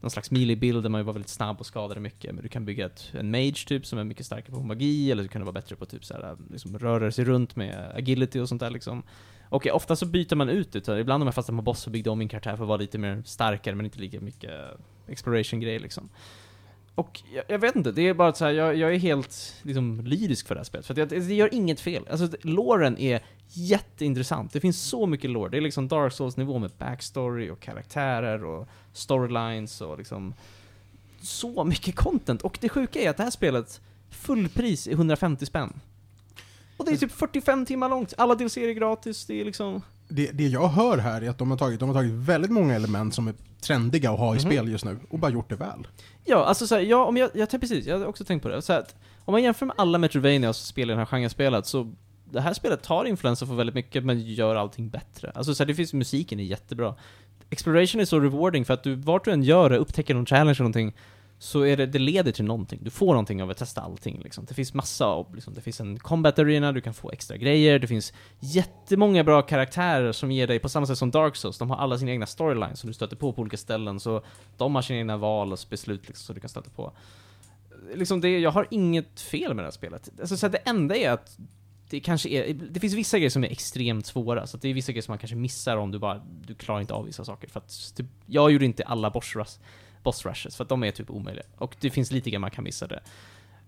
någon 0.00 0.10
slags 0.10 0.30
melee-bild 0.30 0.82
där 0.82 0.90
man 0.90 1.04
var 1.04 1.12
väldigt 1.12 1.28
snabb 1.28 1.60
och 1.60 1.66
skadade 1.66 2.00
mycket, 2.00 2.34
men 2.34 2.42
du 2.42 2.48
kan 2.48 2.64
bygga 2.64 2.86
ett, 2.86 3.12
en 3.12 3.30
mage 3.30 3.64
typ 3.66 3.86
som 3.86 3.98
är 3.98 4.04
mycket 4.04 4.26
starkare 4.26 4.52
på 4.52 4.62
magi, 4.62 5.10
eller 5.10 5.22
du 5.22 5.28
kan 5.28 5.42
vara 5.42 5.52
bättre 5.52 5.76
på 5.76 5.86
typ 5.86 6.04
så 6.04 6.14
här, 6.14 6.36
liksom 6.50 6.78
röra 6.78 7.12
sig 7.12 7.24
runt 7.24 7.56
med 7.56 7.92
agility 7.94 8.40
och 8.40 8.48
sånt 8.48 8.60
där 8.60 8.70
liksom. 8.70 9.02
Och 9.48 9.66
ofta 9.66 9.96
så 9.96 10.06
byter 10.06 10.36
man 10.36 10.48
ut 10.48 10.72
det, 10.72 11.00
ibland 11.00 11.22
om 11.22 11.26
jag 11.26 11.34
fastnade 11.34 11.58
på 11.58 11.62
boss 11.62 11.80
så 11.80 11.90
byggde 11.90 12.08
jag 12.08 12.12
om 12.12 12.18
min 12.18 12.28
karaktär 12.28 12.56
för 12.56 12.64
att 12.64 12.68
vara 12.68 12.78
lite 12.78 12.98
mer 12.98 13.22
starkare, 13.26 13.74
men 13.74 13.86
inte 13.86 13.98
lika 13.98 14.20
mycket 14.20 14.60
exploration-grejer 15.06 15.80
liksom. 15.80 16.08
Och 16.94 17.22
jag, 17.34 17.44
jag 17.48 17.58
vet 17.58 17.76
inte, 17.76 17.92
det 17.92 18.08
är 18.08 18.14
bara 18.14 18.32
så 18.32 18.44
här, 18.44 18.52
jag, 18.52 18.76
jag 18.76 18.94
är 18.94 18.98
helt 18.98 19.54
liksom, 19.62 20.00
lyrisk 20.04 20.46
för 20.46 20.54
det 20.54 20.58
här 20.58 20.64
spelet, 20.64 20.86
för 20.86 20.94
att 20.94 20.98
jag, 20.98 21.08
det 21.08 21.34
gör 21.34 21.54
inget 21.54 21.80
fel. 21.80 22.08
Alltså, 22.10 22.28
låren 22.42 22.98
är 22.98 23.22
jätteintressant. 23.48 24.52
Det 24.52 24.60
finns 24.60 24.82
så 24.82 25.06
mycket 25.06 25.30
lore. 25.30 25.50
Det 25.50 25.56
är 25.56 25.60
liksom 25.60 25.88
Dark 25.88 26.12
Souls-nivå 26.12 26.58
med 26.58 26.70
backstory 26.78 27.50
och 27.50 27.60
karaktärer 27.60 28.44
och 28.44 28.68
storylines 28.92 29.80
och 29.80 29.98
liksom 29.98 30.34
så 31.20 31.64
mycket 31.64 31.96
content. 31.96 32.42
Och 32.42 32.58
det 32.60 32.68
sjuka 32.68 33.00
är 33.00 33.10
att 33.10 33.16
det 33.16 33.22
här 33.22 33.30
spelet, 33.30 33.80
fullpris 34.10 34.86
är 34.86 34.92
150 34.92 35.46
spänn. 35.46 35.80
Och 36.76 36.84
det 36.84 36.92
är 36.92 36.96
typ 36.96 37.12
45 37.12 37.66
timmar 37.66 37.88
långt. 37.88 38.14
Alla 38.16 38.34
DLC 38.34 38.56
är 38.56 38.72
gratis, 38.72 39.26
det 39.26 39.40
är 39.40 39.44
liksom... 39.44 39.82
Det, 40.10 40.30
det 40.32 40.46
jag 40.46 40.68
hör 40.68 40.98
här 40.98 41.22
är 41.22 41.30
att 41.30 41.38
de 41.38 41.50
har, 41.50 41.58
tagit, 41.58 41.80
de 41.80 41.88
har 41.88 41.96
tagit 41.96 42.12
väldigt 42.12 42.50
många 42.50 42.74
element 42.74 43.14
som 43.14 43.28
är 43.28 43.34
trendiga 43.60 44.10
att 44.12 44.18
ha 44.18 44.34
i 44.34 44.38
Mhm. 44.38 44.50
spel 44.50 44.68
just 44.68 44.84
nu, 44.84 44.98
och 45.10 45.18
bara 45.18 45.30
gjort 45.30 45.48
det 45.50 45.56
väl. 45.56 45.86
Ja, 46.24 46.44
alltså 46.44 46.66
så 46.66 46.74
här, 46.74 46.82
ja, 46.82 47.04
om 47.04 47.16
jag, 47.16 47.30
jag, 47.34 47.50
precis, 47.50 47.86
jag 47.86 47.98
har 47.98 48.06
också 48.06 48.24
tänkt 48.24 48.42
på 48.42 48.48
det. 48.48 48.62
Så 48.62 48.72
här, 48.72 48.80
att, 48.80 48.94
om 49.24 49.32
man 49.32 49.42
jämför 49.42 49.66
med 49.66 49.74
alla 49.78 49.98
Metroidvanias 49.98 50.66
spel 50.66 50.90
i 50.90 50.92
den 50.92 50.98
här 50.98 51.06
genren 51.06 51.30
spelat, 51.30 51.66
så 51.66 51.92
det 52.32 52.40
här 52.40 52.52
spelet 52.52 52.82
tar 52.82 53.04
influenser 53.04 53.46
för 53.46 53.54
väldigt 53.54 53.74
mycket, 53.74 54.04
men 54.04 54.20
gör 54.20 54.56
allting 54.56 54.88
bättre. 54.88 55.30
Alltså 55.34 55.54
så 55.54 55.62
här, 55.62 55.66
det 55.66 55.74
finns, 55.74 55.92
musiken 55.92 56.40
är 56.40 56.44
jättebra. 56.44 56.94
Exploration 57.50 58.00
är 58.00 58.04
så 58.04 58.20
rewarding 58.20 58.64
för 58.64 58.74
att 58.74 58.82
du, 58.82 58.94
vart 58.94 59.24
du 59.24 59.30
än 59.30 59.42
gör 59.42 59.70
det, 59.70 59.76
upptäcker 59.76 60.14
någon 60.14 60.26
challenge 60.26 60.50
eller 60.50 60.60
någonting, 60.62 60.92
så 61.42 61.62
är 61.62 61.76
det, 61.76 61.86
det 61.86 61.98
leder 61.98 62.32
till 62.32 62.44
någonting. 62.44 62.80
Du 62.82 62.90
får 62.90 63.06
någonting 63.06 63.42
av 63.42 63.50
att 63.50 63.56
testa 63.56 63.80
allting 63.80 64.20
liksom. 64.24 64.44
Det 64.44 64.54
finns 64.54 64.74
massa 64.74 65.06
av, 65.06 65.34
liksom, 65.34 65.54
det 65.54 65.60
finns 65.60 65.80
en 65.80 65.98
combat 65.98 66.38
arena, 66.38 66.72
du 66.72 66.80
kan 66.80 66.94
få 66.94 67.10
extra 67.10 67.36
grejer, 67.36 67.78
det 67.78 67.86
finns 67.86 68.12
jättemånga 68.40 69.24
bra 69.24 69.42
karaktärer 69.42 70.12
som 70.12 70.30
ger 70.30 70.46
dig, 70.46 70.58
på 70.58 70.68
samma 70.68 70.86
sätt 70.86 70.98
som 70.98 71.10
Dark 71.10 71.36
Souls, 71.36 71.58
de 71.58 71.70
har 71.70 71.76
alla 71.76 71.98
sina 71.98 72.10
egna 72.10 72.26
storylines 72.26 72.80
som 72.80 72.88
du 72.88 72.94
stöter 72.94 73.16
på 73.16 73.32
på 73.32 73.42
olika 73.42 73.56
ställen, 73.56 74.00
så 74.00 74.22
de 74.56 74.74
har 74.74 74.82
sina 74.82 74.98
egna 74.98 75.16
val 75.16 75.52
och 75.52 75.58
beslut 75.70 76.08
liksom, 76.08 76.24
som 76.24 76.34
du 76.34 76.40
kan 76.40 76.50
stöta 76.50 76.70
på. 76.70 76.92
Liksom 77.94 78.20
det, 78.20 78.38
jag 78.38 78.50
har 78.50 78.66
inget 78.70 79.20
fel 79.20 79.54
med 79.54 79.64
det 79.64 79.66
här 79.66 79.70
spelet. 79.70 80.10
Alltså, 80.20 80.36
så 80.36 80.46
att 80.46 80.52
det 80.52 80.58
enda 80.58 80.96
är 80.96 81.10
att 81.10 81.38
det 81.90 82.00
kanske 82.00 82.28
är, 82.28 82.54
det 82.54 82.80
finns 82.80 82.94
vissa 82.94 83.18
grejer 83.18 83.30
som 83.30 83.44
är 83.44 83.48
extremt 83.48 84.06
svåra, 84.06 84.46
så 84.46 84.56
att 84.56 84.62
det 84.62 84.68
är 84.68 84.74
vissa 84.74 84.92
grejer 84.92 85.02
som 85.02 85.12
man 85.12 85.18
kanske 85.18 85.36
missar 85.36 85.76
om 85.76 85.90
du 85.90 85.98
bara, 85.98 86.22
du 86.46 86.54
klarar 86.54 86.80
inte 86.80 86.94
av 86.94 87.04
vissa 87.04 87.24
saker. 87.24 87.48
För 87.48 87.60
att 87.60 87.94
typ, 87.96 88.06
jag 88.26 88.50
gjorde 88.50 88.64
inte 88.64 88.84
alla 88.84 89.10
boss, 89.10 89.58
boss 90.02 90.26
rushes, 90.26 90.56
för 90.56 90.64
att 90.64 90.68
de 90.68 90.84
är 90.84 90.90
typ 90.90 91.10
omöjliga. 91.10 91.44
Och 91.56 91.76
det 91.80 91.90
finns 91.90 92.10
lite 92.12 92.30
grejer 92.30 92.38
man 92.40 92.50
kan 92.50 92.64
missa 92.64 92.86
det. 92.86 93.00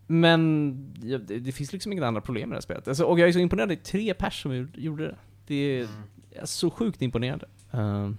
Men 0.07 0.95
ja, 1.03 1.19
det, 1.19 1.39
det 1.39 1.53
finns 1.53 1.73
liksom 1.73 1.93
inga 1.93 2.07
andra 2.07 2.21
problem 2.21 2.49
med 2.49 2.55
det 2.55 2.57
här 2.57 2.63
spelet. 2.63 2.89
Alltså, 2.89 3.05
och 3.05 3.21
jag 3.21 3.29
är 3.29 3.33
så 3.33 3.39
imponerad, 3.39 3.69
det 3.69 3.75
är 3.75 3.85
tre 3.85 4.15
pers 4.15 4.43
som 4.43 4.69
gjorde 4.75 5.05
det. 5.07 5.17
Det 5.47 5.55
är, 5.55 5.89
är 6.31 6.47
så 6.47 6.71
sjukt 6.71 7.03
imponerande. 7.03 7.47
Ehm, 7.71 8.19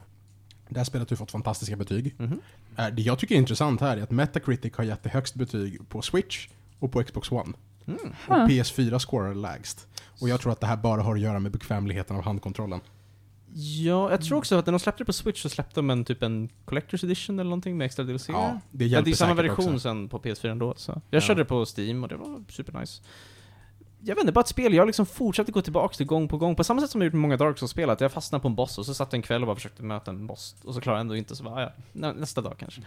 Det 0.70 0.80
här 0.80 0.84
spelet 0.86 1.10
har 1.10 1.14
ju 1.14 1.18
fått 1.18 1.32
fantastiska 1.32 1.76
betyg. 1.76 2.16
mhm. 2.18 2.40
Eh, 2.78 2.88
Det 2.88 3.02
jag 3.02 3.20
tycker 3.20 3.36
är 3.36 3.40
intressant 3.40 3.82
här 3.82 3.98
är 3.98 4.02
att 4.02 4.12
Metacritic 4.12 4.74
har 4.78 4.84
gett 4.84 5.04
det 5.04 5.10
högst 5.10 5.36
betyg 5.36 5.90
på 5.90 6.02
Switch 6.02 6.48
och 6.80 6.92
på 6.92 7.04
Xbox 7.04 7.32
One. 7.32 7.54
Mm. 7.88 8.00
Och 8.28 8.36
Huh. 8.36 8.48
PS4 8.48 9.00
scorar 9.00 9.34
lägst. 9.36 9.88
Och 10.22 10.30
jag 10.30 10.42
tror 10.42 10.52
att 10.52 10.60
det 10.62 10.68
här 10.68 10.78
bara 10.78 11.02
har 11.02 11.16
att 11.16 11.22
göra 11.22 11.40
med 11.40 11.52
bekvämligheten 11.52 12.16
av 12.16 12.24
handkontrollen. 12.24 12.80
Ja, 13.56 14.12
jag 14.12 14.22
tror 14.22 14.38
också 14.38 14.56
att 14.56 14.66
när 14.66 14.74
de 14.74 14.80
släppte 14.80 15.02
det 15.04 15.06
på 15.06 15.14
Switch 15.14 15.42
så 15.42 15.50
släppte 15.50 15.76
de 15.76 15.90
en 15.90 16.06
typ 16.06 16.24
en 16.24 16.50
Collector's 16.66 17.06
Edition 17.06 17.40
eller 17.40 17.50
någonting 17.50 17.78
med 17.78 17.86
extra 17.86 18.04
DLC. 18.06 18.30
Ja, 18.30 18.60
det 18.72 18.86
hjälper 18.86 19.06
det 19.06 19.12
är 19.12 19.16
samma 19.16 19.34
version 19.34 19.66
också. 19.68 19.80
sen 19.80 20.10
på 20.10 20.20
PS4 20.20 20.52
ändå, 20.52 20.74
så. 20.78 20.92
Jag 20.92 21.02
Ja. 21.10 21.22
körde 21.22 21.42
det 21.42 21.46
på 21.46 21.66
Steam 21.78 22.04
och 22.04 22.10
det 22.10 22.16
var 22.16 22.44
supernice. 22.50 23.02
Jag 24.06 24.16
vet 24.16 24.22
inte, 24.24 24.34
bara 24.34 24.42
ett 24.42 24.48
spel, 24.48 24.74
jag 24.74 24.88
liksom 24.88 25.06
fortsatte 25.06 25.52
gå 25.52 25.62
tillbaka 25.62 25.96
till 25.96 26.06
gång 26.06 26.28
på 26.28 26.38
gång, 26.38 26.56
på 26.56 26.64
samma 26.64 26.82
sätt 26.82 26.90
som 26.90 27.02
jag 27.02 27.06
gjort 27.06 27.14
med 27.14 27.22
många 27.22 27.38
Dark 27.38 27.58
Souls-spel, 27.60 27.90
att 27.90 28.02
jag 28.02 28.12
fastnade 28.12 28.42
på 28.42 28.48
en 28.48 28.56
boss 28.56 28.78
och 28.78 28.86
så 28.86 28.94
satt 28.94 29.14
jag 29.14 29.18
en 29.18 29.22
kväll 29.22 29.42
och 29.42 29.48
bara 29.48 29.56
försökte 29.56 29.84
möta 29.84 30.12
en 30.12 30.28
boss, 30.28 30.56
och 30.64 30.74
så 30.74 30.82
klarade 30.82 30.98
jag 31.00 31.02
ändå 31.02 31.16
inte, 31.16 31.36
så 31.36 31.44
bara, 31.44 31.62
ja, 31.62 31.72
nä- 31.94 32.14
nästa 32.14 32.42
dag 32.42 32.56
kanske. 32.60 32.82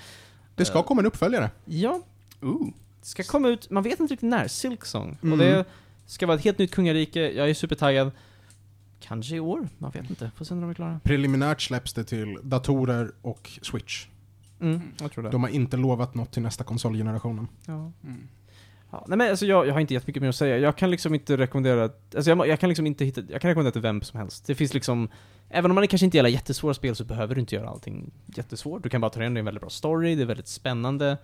Det 0.55 0.65
ska 0.65 0.83
komma 0.83 1.01
en 1.01 1.07
uppföljare. 1.07 1.51
Ja, 1.65 2.01
Ooh. 2.43 2.67
det 3.01 3.07
ska 3.07 3.23
komma 3.23 3.49
ut, 3.49 3.71
man 3.71 3.83
vet 3.83 4.01
inte 4.01 4.13
riktigt 4.15 4.29
när, 4.29 4.49
Silksong. 4.49 5.19
Mm. 5.23 5.33
Och 5.33 5.39
det 5.39 5.65
ska 6.07 6.27
vara 6.27 6.37
ett 6.39 6.45
helt 6.45 6.59
nytt 6.59 6.71
kungarike, 6.75 7.21
jag 7.33 7.51
är 7.51 7.55
supertaggad. 7.55 8.11
Kanske 9.07 9.37
i 9.37 9.41
år, 9.41 9.69
man 9.79 9.91
vet 9.91 10.11
inte. 10.11 10.31
Får 10.37 10.45
se 10.45 10.55
när 10.55 10.63
de 10.63 10.71
är 10.71 10.75
klara. 10.75 11.01
Preliminärt 11.05 11.61
släpps 11.63 11.93
det 11.93 12.05
till 12.05 12.39
datorer 12.43 13.13
och 13.23 13.51
Switch. 13.63 14.07
Mm, 14.61 14.81
jag 15.01 15.13
tror 15.13 15.25
det. 15.25 15.31
De 15.31 15.43
har 15.43 15.51
inte 15.51 15.77
lovat 15.77 16.15
något 16.15 16.33
till 16.33 16.43
nästa 16.43 16.65
konsolgenerationen. 16.65 17.49
Ja. 17.67 17.93
Mm. 18.05 18.29
Ja, 18.91 19.05
nej 19.09 19.19
men 19.19 19.31
alltså 19.31 19.47
jag, 19.47 19.67
jag 19.67 19.73
har 19.73 19.81
inte 19.81 19.95
jättemycket 19.95 20.23
mer 20.23 20.29
att 20.29 20.37
säga. 20.37 20.59
Jag 20.59 20.77
kan 20.77 20.91
liksom 20.91 21.15
inte 21.15 21.37
rekommendera, 21.37 21.91
alltså 22.17 22.31
jag, 22.31 22.49
jag 22.49 22.61
kan 22.61 22.69
liksom 22.69 22.87
inte 22.87 23.05
hitta, 23.05 23.23
jag 23.29 23.41
kan 23.41 23.49
rekommendera 23.49 23.73
till 23.73 23.83
vem 23.83 24.03
som 24.03 24.21
helst. 24.21 24.47
Det 24.47 24.55
finns 24.55 24.75
liksom, 24.75 25.09
även 25.49 25.71
om 25.71 25.75
man 25.75 25.89
kanske 25.89 26.05
inte 26.05 26.17
gillar 26.17 26.31
jättesvåra 26.31 26.75
spel 26.75 26.97
så 26.97 27.05
behöver 27.05 27.35
du 27.35 27.41
inte 27.41 27.55
göra 27.55 27.69
allting 27.69 28.13
jättesvårt. 28.27 28.83
Du 28.83 28.89
kan 28.89 29.01
bara 29.01 29.11
ta 29.11 29.21
reda 29.21 29.35
på 29.35 29.39
en 29.39 29.45
väldigt 29.45 29.61
bra 29.61 29.71
story, 29.71 30.15
det 30.15 30.23
är 30.23 30.27
väldigt 30.27 30.49
spännande. 30.49 31.19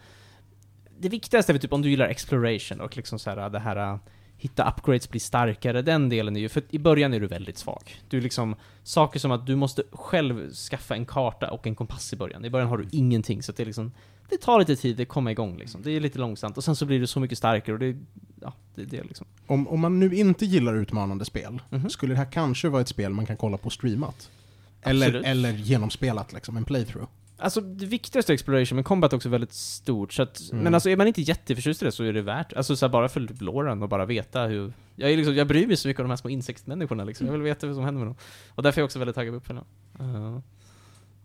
Det 0.98 1.08
viktigaste 1.08 1.52
är 1.52 1.54
väl 1.54 1.60
typ 1.60 1.72
om 1.72 1.82
du 1.82 1.90
gillar 1.90 2.06
exploration 2.06 2.80
och 2.80 2.96
liksom 2.96 3.18
så 3.18 3.30
här 3.30 3.50
det 3.50 3.58
här 3.58 3.98
hitta 4.42 4.68
upgrades, 4.70 5.10
bli 5.10 5.20
starkare, 5.20 5.82
den 5.82 6.08
delen 6.08 6.36
är 6.36 6.40
ju, 6.40 6.48
för 6.48 6.62
i 6.70 6.78
början 6.78 7.14
är 7.14 7.20
du 7.20 7.26
väldigt 7.26 7.58
svag. 7.58 7.96
Du 8.08 8.20
liksom, 8.20 8.54
saker 8.82 9.18
som 9.20 9.30
att 9.32 9.46
du 9.46 9.56
måste 9.56 9.82
själv 9.92 10.50
skaffa 10.52 10.94
en 10.94 11.06
karta 11.06 11.50
och 11.50 11.66
en 11.66 11.74
kompass 11.74 12.12
i 12.12 12.16
början. 12.16 12.44
I 12.44 12.50
början 12.50 12.68
har 12.68 12.78
du 12.78 12.86
ingenting, 12.92 13.42
så 13.42 13.52
det 13.52 13.62
är 13.62 13.66
liksom, 13.66 13.92
det 14.28 14.36
tar 14.40 14.58
lite 14.58 14.76
tid 14.76 15.00
att 15.00 15.08
komma 15.08 15.30
igång 15.32 15.56
liksom. 15.58 15.82
Det 15.82 15.90
är 15.90 16.00
lite 16.00 16.18
långsamt, 16.18 16.56
och 16.56 16.64
sen 16.64 16.76
så 16.76 16.86
blir 16.86 17.00
du 17.00 17.06
så 17.06 17.20
mycket 17.20 17.38
starkare 17.38 17.72
och 17.74 17.78
det, 17.78 17.96
ja, 18.40 18.52
det 18.74 18.82
är 18.82 18.86
det 18.86 19.02
liksom. 19.02 19.26
Om, 19.46 19.68
om 19.68 19.80
man 19.80 20.00
nu 20.00 20.14
inte 20.16 20.46
gillar 20.46 20.74
utmanande 20.74 21.24
spel, 21.24 21.62
Mhm. 21.70 21.90
skulle 21.90 22.12
det 22.14 22.18
här 22.18 22.32
kanske 22.32 22.68
vara 22.68 22.82
ett 22.82 22.88
spel 22.88 23.12
man 23.12 23.26
kan 23.26 23.36
kolla 23.36 23.56
på 23.56 23.70
streamat? 23.70 24.30
Eller, 24.82 25.06
Absolut. 25.06 25.26
eller 25.26 25.52
genomspelat, 25.52 26.32
liksom, 26.32 26.56
en 26.56 26.64
playthrough. 26.64 27.08
Alltså 27.42 27.60
det 27.60 27.86
viktigaste 27.86 28.32
är 28.32 28.34
exploration, 28.34 28.76
men 28.76 28.84
combat 28.84 29.12
är 29.12 29.16
också 29.16 29.28
väldigt 29.28 29.52
stort, 29.52 30.12
så 30.12 30.22
att, 30.22 30.50
Mm. 30.52 30.64
men 30.64 30.74
alltså 30.74 30.90
är 30.90 30.96
man 30.96 31.06
inte 31.06 31.22
jätteförtjust 31.22 31.82
i 31.82 31.84
det 31.84 31.92
så 31.92 32.04
är 32.04 32.12
det 32.12 32.22
värt, 32.22 32.52
alltså 32.52 32.76
så 32.76 32.86
här, 32.86 32.90
bara 32.92 33.08
för 33.08 33.42
låren 33.44 33.82
och 33.82 33.88
bara 33.88 34.06
veta 34.06 34.42
hur, 34.46 34.72
jag 34.96 35.10
är 35.10 35.16
liksom, 35.16 35.34
jag 35.34 35.48
bryr 35.48 35.66
mig 35.66 35.76
så 35.76 35.88
mycket 35.88 36.00
om 36.00 36.04
de 36.04 36.10
här 36.10 36.16
små 36.16 36.30
insektsmänniskorna 36.30 37.04
liksom, 37.04 37.26
jag 37.26 37.32
vill 37.32 37.42
veta 37.42 37.66
vad 37.66 37.76
som 37.76 37.84
händer 37.84 37.98
med 37.98 38.08
dem. 38.08 38.16
Och 38.48 38.62
därför 38.62 38.78
är 38.78 38.82
jag 38.82 38.86
också 38.86 38.98
väldigt 38.98 39.14
taggad 39.16 39.32
på 39.32 39.36
uppföljaren. 39.36 39.68
Uh, 40.00 40.38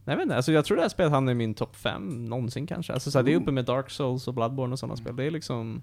nej 0.06 0.18
men 0.18 0.32
alltså 0.32 0.52
jag 0.52 0.66
tror 0.66 0.78
det 0.78 0.82
här 0.84 0.90
spelet 0.90 1.12
hamnar 1.12 1.32
i 1.32 1.36
min 1.36 1.54
topp 1.54 1.76
5 1.76 2.26
någonsin 2.26 2.68
kanske, 2.68 2.94
alltså 2.94 3.12
så 3.12 3.18
här, 3.18 3.24
det 3.24 3.34
är 3.34 3.36
uppe 3.36 3.52
med 3.52 3.66
Dark 3.66 3.90
Souls 3.90 4.28
och 4.28 4.34
Bloodborne 4.34 4.74
och 4.74 4.80
sådana 4.80 4.96
spel, 4.96 5.16
det 5.16 5.24
är 5.24 5.32
liksom 5.32 5.82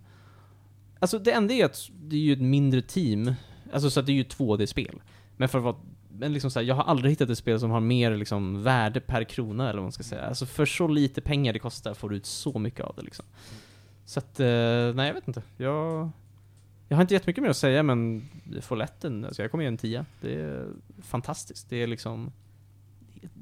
Alltså 0.99 1.19
det 1.19 1.33
enda 1.33 1.55
är 1.55 1.65
att 1.65 1.91
det 2.03 2.17
är 2.17 2.21
ju 2.21 2.33
ett 2.33 2.41
mindre 2.41 2.83
team, 2.83 3.35
alltså 3.73 3.91
så 3.91 4.01
att 4.01 4.07
det 4.07 4.13
är 4.13 4.15
ju 4.15 4.23
2D-spel. 4.25 5.03
Men 5.37 5.49
för 5.49 5.59
vad, 5.59 5.77
men 6.19 6.33
liksom 6.33 6.51
så 6.51 6.59
här, 6.59 6.67
jag 6.67 6.75
har 6.75 6.85
aldrig 6.85 7.13
hittat 7.13 7.31
ett 7.31 7.39
spel 7.39 7.61
som 7.61 7.71
har 7.71 7.81
mer 7.81 8.17
liksom 8.17 8.63
värde 8.63 9.01
per 9.01 9.25
krona 9.25 9.65
eller 9.65 9.79
vad 9.79 9.85
man 9.85 9.93
ska 9.93 10.03
säga. 10.03 10.23
Alltså 10.23 10.47
för 10.47 10.67
så 10.67 10.89
lite 10.89 11.21
pengar 11.21 11.53
det 11.53 11.59
kostar 11.59 11.95
får 11.95 12.09
du 12.09 12.17
ut 12.17 12.27
så 12.27 12.59
mycket 12.59 12.81
av 12.81 12.95
det 12.97 13.03
liksom. 13.03 13.25
Så 14.05 14.19
att, 14.19 14.41
eh, 14.41 14.47
nej 14.95 15.07
jag 15.07 15.15
vet 15.15 15.29
inte. 15.29 15.43
Jag, 15.57 16.11
jag 16.89 16.97
har 16.97 17.03
inte 17.03 17.15
jättemycket 17.15 17.43
mer 17.43 17.51
att 17.51 17.57
säga 17.57 17.83
men 17.83 18.29
det 18.45 18.61
får 18.61 18.77
lätt 18.77 19.05
en, 19.05 19.25
alltså 19.25 19.43
jag 19.43 19.51
kommer 19.51 19.65
ge 19.65 19.69
en 19.69 19.77
tia. 19.77 20.07
Det 20.21 20.35
är 20.35 20.69
fantastiskt. 21.03 21.71
Det 21.71 21.83
är 21.83 21.87
liksom 21.87 22.33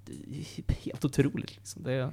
det 0.05 0.73
är 0.73 0.75
helt 0.75 1.05
otroligt 1.05 1.57
liksom. 1.57 1.83
Det 1.83 1.93
är, 1.93 2.13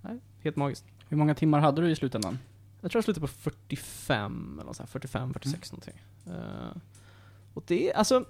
nej, 0.00 0.18
helt 0.40 0.56
magiskt. 0.56 0.84
Hur 1.08 1.16
många 1.16 1.34
timmar 1.34 1.60
hade 1.60 1.82
du 1.82 1.90
i 1.90 1.96
slutändan? 1.96 2.38
Jag 2.80 2.90
tror 2.90 2.98
jag 2.98 3.04
slutade 3.04 3.26
på 3.26 3.32
45, 3.32 4.58
eller 4.60 4.72
sånt 4.72 4.78
här, 4.78 4.86
45, 4.86 5.32
46 5.32 5.72
någonting. 5.72 6.02
Eh, 6.26 6.76
och 7.54 7.64
det 7.66 7.90
är, 7.90 7.96
alltså 7.96 8.24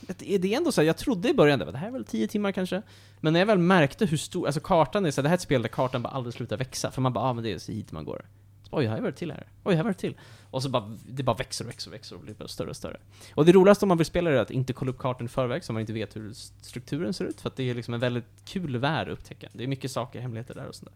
det 0.00 0.38
det 0.38 0.52
är 0.52 0.56
ändå 0.56 0.72
så 0.72 0.80
här, 0.80 0.86
jag 0.86 0.96
trodde 0.96 1.28
i 1.28 1.34
början, 1.34 1.58
det, 1.58 1.72
det 1.72 1.78
här 1.78 1.88
är 1.88 1.92
väl 1.92 2.04
10 2.04 2.28
timmar 2.28 2.52
kanske. 2.52 2.82
Men 3.20 3.32
när 3.32 3.40
jag 3.40 3.46
väl 3.46 3.58
märkte 3.58 4.06
hur 4.06 4.16
stor, 4.16 4.46
alltså 4.46 4.60
kartan 4.60 5.06
är 5.06 5.10
så 5.10 5.20
här, 5.20 5.22
det 5.22 5.28
här 5.28 5.34
är 5.34 5.38
ett 5.38 5.42
spel 5.42 5.62
där 5.62 5.68
kartan 5.68 6.02
bara 6.02 6.12
aldrig 6.12 6.34
slutar 6.34 6.56
växa. 6.56 6.90
För 6.90 7.02
man 7.02 7.12
bara, 7.12 7.24
ah 7.24 7.32
men 7.32 7.44
det 7.44 7.52
är 7.52 7.58
så 7.58 7.72
hit 7.72 7.92
man 7.92 8.04
går. 8.04 8.26
Så, 8.62 8.76
Oj, 8.76 8.86
här 8.86 9.00
var 9.00 9.10
det 9.10 9.16
till 9.16 9.30
här. 9.30 9.46
Oj, 9.64 9.74
här 9.74 9.82
var 9.82 9.90
det 9.90 9.98
till. 9.98 10.16
Och 10.50 10.62
så 10.62 10.68
bara, 10.68 10.96
det 11.08 11.22
bara 11.22 11.36
växer 11.36 11.64
och 11.64 11.68
växer 11.68 11.90
och 11.90 11.94
växer 11.94 12.16
och 12.16 12.22
blir 12.22 12.34
bara 12.34 12.48
större 12.48 12.70
och 12.70 12.76
större. 12.76 13.00
Och 13.34 13.44
det 13.44 13.52
roligaste 13.52 13.84
om 13.84 13.88
man 13.88 13.98
vill 13.98 14.06
spela 14.06 14.30
är 14.30 14.34
att 14.34 14.50
inte 14.50 14.72
kolla 14.72 14.90
upp 14.90 14.98
kartan 14.98 15.26
i 15.26 15.28
förväg 15.28 15.64
så 15.64 15.72
man 15.72 15.80
inte 15.80 15.92
vet 15.92 16.16
hur 16.16 16.32
strukturen 16.62 17.14
ser 17.14 17.24
ut. 17.24 17.40
För 17.40 17.48
att 17.48 17.56
det 17.56 17.70
är 17.70 17.74
liksom 17.74 17.94
en 17.94 18.00
väldigt 18.00 18.44
kul 18.44 18.76
värld 18.76 19.08
att 19.08 19.12
upptäcka. 19.12 19.48
Det 19.52 19.64
är 19.64 19.68
mycket 19.68 19.90
saker, 19.90 20.20
hemligheter 20.20 20.54
där 20.54 20.66
och 20.66 20.74
sådär. 20.74 20.94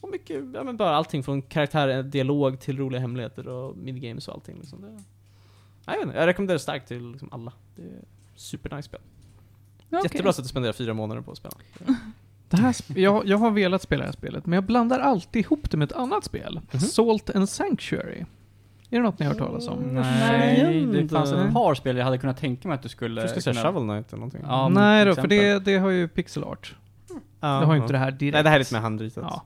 Och 0.00 0.10
mycket, 0.10 0.44
ja 0.54 0.64
men 0.64 0.76
bara 0.76 0.90
allting 0.90 1.22
från 1.22 1.42
karaktär, 1.42 2.02
dialog 2.02 2.60
till 2.60 2.78
roliga 2.78 3.00
hemligheter 3.00 3.48
och 3.48 3.76
minigames 3.76 4.28
och 4.28 4.34
allting 4.34 4.58
liksom. 4.58 4.80
Det, 4.80 5.02
jag, 5.92 5.98
vet 5.98 6.06
inte, 6.06 6.18
jag 6.18 6.26
rekommenderar 6.26 6.54
det 6.58 6.62
starkt 6.62 6.88
till 6.88 7.10
liksom 7.10 7.28
alla. 7.32 7.52
Det 7.76 7.82
är 7.82 7.88
supernice 8.36 8.82
spel. 8.86 9.00
Okej. 9.88 10.00
Jättebra 10.04 10.32
sätt 10.32 10.42
att 10.44 10.48
spendera 10.50 10.72
fyra 10.72 10.94
månader 10.94 11.22
på 11.22 11.30
att 11.30 11.36
spela. 11.38 11.54
Det 12.48 12.56
här, 12.56 12.74
jag, 12.94 13.26
jag 13.26 13.38
har 13.38 13.50
velat 13.50 13.82
spela 13.82 14.00
det 14.02 14.06
här 14.06 14.12
spelet, 14.12 14.46
men 14.46 14.52
jag 14.52 14.64
blandar 14.64 14.98
alltid 14.98 15.40
ihop 15.44 15.70
det 15.70 15.76
med 15.76 15.90
ett 15.90 15.96
annat 15.96 16.24
spel. 16.24 16.60
Mhm. 16.72 16.80
Salt 16.80 17.30
and 17.30 17.48
Sanctuary. 17.48 18.24
Är 18.92 18.96
det 18.96 19.02
något 19.02 19.18
ni 19.18 19.26
har 19.26 19.32
hört 19.32 19.42
talas 19.42 19.68
om? 19.68 19.78
Nej, 19.82 20.86
det 20.86 21.08
fanns 21.08 21.32
ett 21.32 21.52
par 21.52 21.74
spel 21.74 21.96
jag 21.96 22.04
hade 22.04 22.18
kunnat 22.18 22.38
tänka 22.38 22.68
mig 22.68 22.74
att 22.74 22.82
du 22.82 22.88
skulle... 22.88 23.20
Jag 23.20 23.30
skulle 23.30 23.42
säga 23.42 23.54
kunna- 23.54 23.72
Shovel 23.72 23.88
Knight 23.88 24.08
eller 24.08 24.18
någonting. 24.20 24.40
Ja, 24.44 24.68
Nej 24.68 25.04
då, 25.04 25.14
för 25.14 25.26
det, 25.28 25.58
det 25.58 25.76
har 25.76 25.90
ju 25.90 26.08
pixel 26.08 26.44
art. 26.44 26.74
Ja, 27.40 27.48
det 27.60 27.66
har 27.66 27.74
ju 27.74 27.80
inte 27.80 27.92
det 27.92 27.98
här 27.98 28.10
direkt. 28.10 28.34
Nej, 28.34 28.42
det 28.42 28.48
här 28.48 28.56
är 28.56 28.58
lite 28.58 28.74
mer 28.74 28.80
handritat. 28.80 29.24
Ja. 29.28 29.42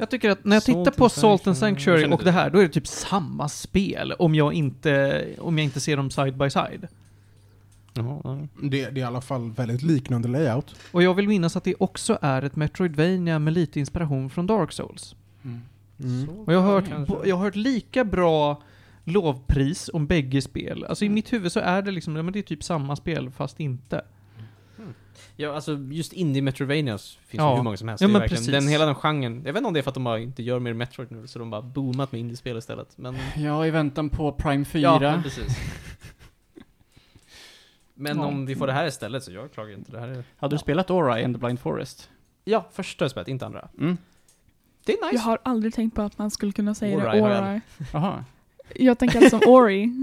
Jag 0.00 0.10
tycker 0.10 0.30
att 0.30 0.44
när 0.44 0.56
jag 0.56 0.62
Salt 0.62 0.76
tittar 0.78 0.90
and 0.90 0.96
på 0.96 1.08
Salt 1.08 1.46
and 1.46 1.56
Sanctuary. 1.56 2.12
Och 2.12 2.24
det 2.24 2.30
här, 2.30 2.50
då 2.50 2.58
är 2.58 2.62
det 2.62 2.68
typ 2.68 2.86
samma 2.86 3.48
spel 3.48 4.12
om 4.12 4.34
jag 4.34 4.52
inte, 4.52 5.24
om 5.38 5.58
jag 5.58 5.64
inte 5.64 5.80
ser 5.80 5.96
dem 5.96 6.10
side 6.10 6.36
by 6.36 6.50
side. 6.50 6.88
Det, 7.92 8.00
det 8.70 8.80
är 8.80 8.98
i 8.98 9.02
alla 9.02 9.20
fall 9.20 9.50
väldigt 9.50 9.82
liknande 9.82 10.28
layout. 10.28 10.74
Och 10.92 11.02
jag 11.02 11.14
vill 11.14 11.28
minnas 11.28 11.56
att 11.56 11.64
det 11.64 11.74
också 11.78 12.18
är 12.22 12.42
ett 12.42 12.56
Metroidvania 12.56 13.38
med 13.38 13.52
lite 13.52 13.80
inspiration 13.80 14.30
från 14.30 14.46
Dark 14.46 14.72
Souls. 14.72 15.16
Mm. 15.44 15.60
Mm. 16.00 16.28
Och 16.28 16.52
jag 16.52 16.60
har 16.60 16.72
hört, 16.72 17.18
jag 17.24 17.36
har 17.36 17.44
hört 17.44 17.56
lika 17.56 18.04
bra 18.04 18.62
lovpris 19.04 19.90
om 19.92 20.06
bägge 20.06 20.42
spel. 20.42 20.84
Alltså 20.84 21.04
Mm. 21.04 21.12
i 21.12 21.14
mitt 21.14 21.32
huvud 21.32 21.52
så 21.52 21.60
är 21.60 21.82
det 21.82 21.90
liksom, 21.90 22.12
men 22.12 22.32
det 22.32 22.38
är 22.38 22.42
typ 22.42 22.64
samma 22.64 22.96
spel 22.96 23.30
fast 23.30 23.60
inte. 23.60 24.02
Ja, 25.40 25.54
alltså 25.54 25.78
just 25.90 26.12
indie 26.12 26.42
Metrovanias 26.42 27.18
finns 27.26 27.38
Ja. 27.40 27.50
ju 27.50 27.56
hur 27.56 27.62
många 27.62 27.76
som 27.76 27.88
helst. 27.88 28.02
Ja, 28.02 28.08
men 28.08 28.20
verkligen, 28.20 28.38
precis. 28.40 28.52
den, 28.52 28.68
hela 28.68 28.86
den 28.86 28.94
genren. 28.94 29.42
Jag 29.46 29.52
vet 29.52 29.56
inte 29.60 29.66
om 29.68 29.74
det 29.74 29.80
är 29.80 29.82
för 29.82 29.90
att 29.90 29.94
de 29.94 30.04
bara 30.04 30.18
inte 30.18 30.42
gör 30.42 30.58
mer 30.58 30.72
Metroid 30.72 31.10
nu, 31.10 31.26
så 31.26 31.38
de 31.38 31.50
bara 31.50 31.62
boomat 31.62 32.12
med 32.12 32.20
indiespel 32.20 32.58
istället. 32.58 32.98
Men, 32.98 33.16
Ja, 33.36 33.66
i 33.66 33.70
väntan 33.70 34.10
på 34.10 34.32
Prime 34.32 34.64
4. 34.64 34.80
ja, 34.82 34.98
men 35.00 35.22
precis. 35.22 35.46
Men 37.94 38.16
Ja. 38.18 38.24
om 38.26 38.46
vi 38.46 38.56
får 38.56 38.66
det 38.66 38.72
här 38.72 38.86
istället 38.86 39.24
så 39.24 39.32
jag 39.32 39.52
klagar 39.52 39.74
inte. 39.74 39.92
Det 39.92 40.00
här 40.00 40.08
är... 40.08 40.24
Hade 40.36 40.54
du 40.54 40.58
spelat 40.58 40.90
Ora 40.90 41.24
and 41.24 41.34
the 41.34 41.38
Blind 41.38 41.60
Forest? 41.60 42.10
Ja, 42.44 42.68
första 42.72 43.08
spelet, 43.08 43.28
inte 43.28 43.46
andra. 43.46 43.68
Mm. 43.78 43.96
Det 44.84 44.92
är 44.92 45.04
nice. 45.06 45.14
Jag 45.16 45.20
har 45.22 45.38
aldrig 45.42 45.74
tänkt 45.74 45.94
på 45.94 46.02
att 46.02 46.18
man 46.18 46.30
skulle 46.30 46.52
kunna 46.52 46.74
säga 46.74 46.96
Ori 46.96 47.18
det. 47.20 47.22
Ori. 47.22 47.60
Jaha. 47.92 48.24
Jag 48.74 48.98
tänker 48.98 49.18
alltså 49.22 49.38
som 49.40 49.52
Ori. 49.52 49.86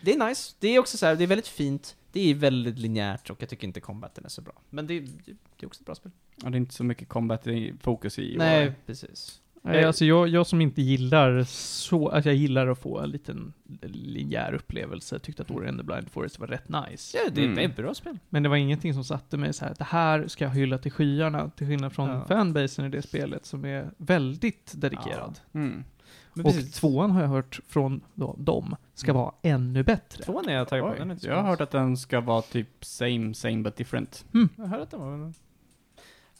Det 0.00 0.14
är 0.14 0.28
nice. 0.28 0.54
Det 0.58 0.68
är 0.68 0.78
också 0.78 0.96
så 0.98 1.06
här, 1.06 1.16
det 1.16 1.24
är 1.24 1.28
väldigt 1.28 1.48
fint. 1.48 1.96
Det 2.14 2.30
är 2.30 2.34
väldigt 2.34 2.78
linjärt 2.78 3.30
och 3.30 3.42
jag 3.42 3.48
tycker 3.48 3.66
inte 3.66 3.80
combaten 3.80 4.24
är 4.24 4.28
så 4.28 4.42
bra. 4.42 4.54
Men 4.70 4.86
det, 4.86 5.00
det 5.00 5.32
är 5.60 5.66
också 5.66 5.80
ett 5.80 5.86
bra 5.86 5.94
spel. 5.94 6.12
Ja, 6.42 6.50
det 6.50 6.56
är 6.56 6.60
inte 6.60 6.74
så 6.74 6.84
mycket 6.84 7.08
combat 7.08 7.46
i 7.46 7.74
fokus 7.80 8.18
i 8.18 8.34
Nej, 8.38 8.66
Ora. 8.66 8.74
precis. 8.86 9.40
Nej, 9.62 9.80
Eh. 9.80 9.86
alltså 9.86 10.04
jag, 10.04 10.28
jag 10.28 10.46
som 10.46 10.60
inte 10.60 10.82
gillar 10.82 11.44
så, 11.48 12.08
att 12.08 12.24
jag 12.24 12.34
gillar 12.34 12.66
att 12.66 12.78
få 12.78 12.98
en 13.00 13.10
liten 13.10 13.52
linjär 13.82 14.52
upplevelse, 14.54 15.18
tyckte 15.18 15.42
att 15.42 15.50
Ori 15.50 15.68
and 15.68 15.78
the 15.78 15.84
Blind 15.84 16.10
Forest 16.10 16.38
var 16.38 16.46
rätt 16.46 16.68
nice. 16.68 17.18
Ja, 17.18 17.30
det, 17.34 17.42
Mm. 17.44 17.54
det 17.56 17.62
är 17.64 17.68
ett 17.68 17.76
bra 17.76 17.94
spel. 17.94 18.18
Men 18.28 18.42
det 18.42 18.48
var 18.48 18.56
ingenting 18.56 18.94
som 18.94 19.04
satte 19.04 19.36
mig 19.36 19.52
så 19.52 19.64
här, 19.64 19.74
det 19.78 19.84
här 19.84 20.26
ska 20.28 20.44
jag 20.44 20.50
hylla 20.52 20.78
till 20.78 20.92
skyarna, 20.92 21.50
till 21.50 21.66
skillnad 21.66 21.92
från 21.92 22.08
Ja. 22.10 22.24
fanbasen 22.28 22.84
i 22.84 22.88
det 22.88 23.02
spelet 23.02 23.46
som 23.46 23.64
är 23.64 23.90
väldigt 23.96 24.72
dedikerad. 24.76 25.38
Mm. 25.52 25.84
Men 26.32 26.46
Och 26.46 26.52
precis. 26.52 26.74
tvåan 26.74 27.10
har 27.10 27.20
jag 27.20 27.28
hört 27.28 27.60
från 27.68 28.00
då, 28.14 28.34
dem, 28.38 28.76
ska 28.94 29.12
vara 29.12 29.34
ännu 29.42 29.82
bättre. 29.82 30.24
Tvåan 30.24 30.48
är 30.48 30.54
jag 30.54 30.68
taggad 30.68 30.88
på. 30.88 30.94
Den 30.98 31.10
är 31.10 31.12
inte 31.12 31.24
så 31.24 31.30
jag 31.30 31.36
har 31.36 31.42
hört 31.42 31.60
att 31.60 31.70
den 31.70 31.96
ska 31.96 32.20
vara 32.20 32.42
typ 32.42 32.84
same, 32.84 33.34
same 33.34 33.56
but 33.56 33.76
different. 33.76 34.24
Jag 34.56 34.66
hörde 34.66 34.82
att 34.82 34.90
den 34.90 35.00
var... 35.00 35.32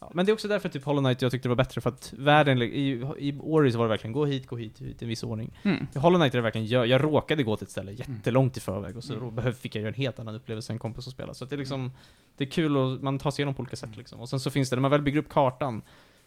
Ja, 0.01 0.11
men 0.14 0.27
det 0.27 0.31
är 0.31 0.33
också 0.33 0.49
därför 0.49 0.68
typ 0.68 0.85
Hollow 0.85 1.03
Knight 1.03 1.22
jag 1.22 1.31
tyckte 1.31 1.49
det 1.49 1.51
var 1.51 1.57
bättre, 1.57 1.81
för 1.81 1.91
att 1.91 2.14
världen, 2.18 2.62
i, 2.62 3.14
i 3.18 3.39
Ori 3.41 3.72
så 3.72 3.79
var 3.79 3.85
det 3.85 3.89
verkligen 3.89 4.12
gå 4.12 4.27
hit, 4.27 4.47
gå 4.47 4.57
hit, 4.57 4.81
hit 4.81 5.03
i 5.03 5.05
en 5.05 5.09
viss 5.09 5.22
ordning. 5.22 5.59
Mm. 5.62 5.87
I 5.95 5.99
Hollow 5.99 6.20
Knight 6.20 6.35
är 6.35 6.39
det 6.39 6.43
verkligen, 6.43 6.66
jag, 6.66 6.87
jag 6.87 7.05
råkade 7.05 7.43
gå 7.43 7.57
till 7.57 7.64
ett 7.64 7.70
ställe 7.70 7.93
jättelångt 7.93 8.57
i 8.57 8.61
förväg 8.61 8.97
och 8.97 9.05
så 9.05 9.14
mm. 9.14 9.35
behöv, 9.35 9.53
fick 9.53 9.75
jag 9.75 9.81
göra 9.81 9.89
en 9.89 9.95
helt 9.95 10.18
annan 10.18 10.35
upplevelse 10.35 10.72
än 10.72 10.79
kompis 10.79 11.07
att 11.07 11.12
spela. 11.12 11.35
Så 11.35 11.45
att 11.45 11.51
det 11.51 11.57
är 11.57 11.59
liksom, 11.59 11.93
det 12.37 12.45
är 12.45 12.49
kul 12.49 12.77
och 12.77 13.03
man 13.03 13.18
tar 13.18 13.31
sig 13.31 13.43
igenom 13.43 13.55
på 13.55 13.61
olika 13.61 13.77
sätt 13.77 13.97
liksom. 13.97 14.20
Och 14.20 14.29
sen 14.29 14.41
så 14.41 14.51
finns 14.51 14.70
det, 14.70 14.77
när 14.77 14.81
man 14.81 14.91
väl 14.91 15.03
bygger 15.03 15.18
upp 15.18 15.29
kartan, 15.29 15.83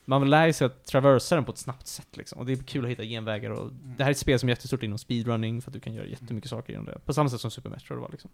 man 0.10 0.30
lär 0.30 0.52
sig 0.52 0.66
att 0.66 0.86
traversa 0.86 1.36
den 1.36 1.46
på 1.46 1.52
ett 1.52 1.58
snabbt 1.58 1.88
sätt 1.88 2.18
liksom. 2.18 2.40
Och 2.40 2.46
det 2.46 2.54
är 2.54 2.58
kul 2.58 2.86
att 2.86 2.92
hitta 2.92 3.04
genvägar 3.04 3.50
och 3.50 3.72
det 3.74 4.04
här 4.04 4.10
är 4.10 4.12
ett 4.12 4.18
spel 4.18 4.40
som 4.40 4.50
är 4.50 4.52
jättestort 4.52 4.84
inom 4.84 4.98
speedrunning 4.98 5.62
för 5.62 5.70
att 5.70 5.74
du 5.74 5.80
kan 5.80 5.94
göra 5.94 6.06
jättemycket 6.06 6.50
saker 6.50 6.74
genom 6.74 6.86
det. 6.86 7.00
På 7.06 7.14
samma 7.14 7.30
sätt 7.30 7.42
som 7.42 7.52
Super 7.52 7.70
Metroid 7.70 8.00
var 8.00 8.10
liksom. 8.12 8.30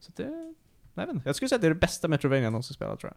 Så 0.00 0.08
att 0.08 0.16
det, 0.16 0.24
nej, 0.24 0.54
jag 0.94 1.06
vet 1.06 1.14
inte. 1.14 1.28
Jag 1.28 1.36
skulle 1.36 1.48
säga 1.48 1.56
att 1.56 1.62
det 1.62 1.66
är 1.66 1.74
det 1.74 1.80
bästa 1.80 2.08
Metroidvania 2.08 2.44
jag 2.44 2.52
någonsin 2.52 2.74
spelat 2.74 3.00
tror 3.00 3.12
jag. 3.12 3.16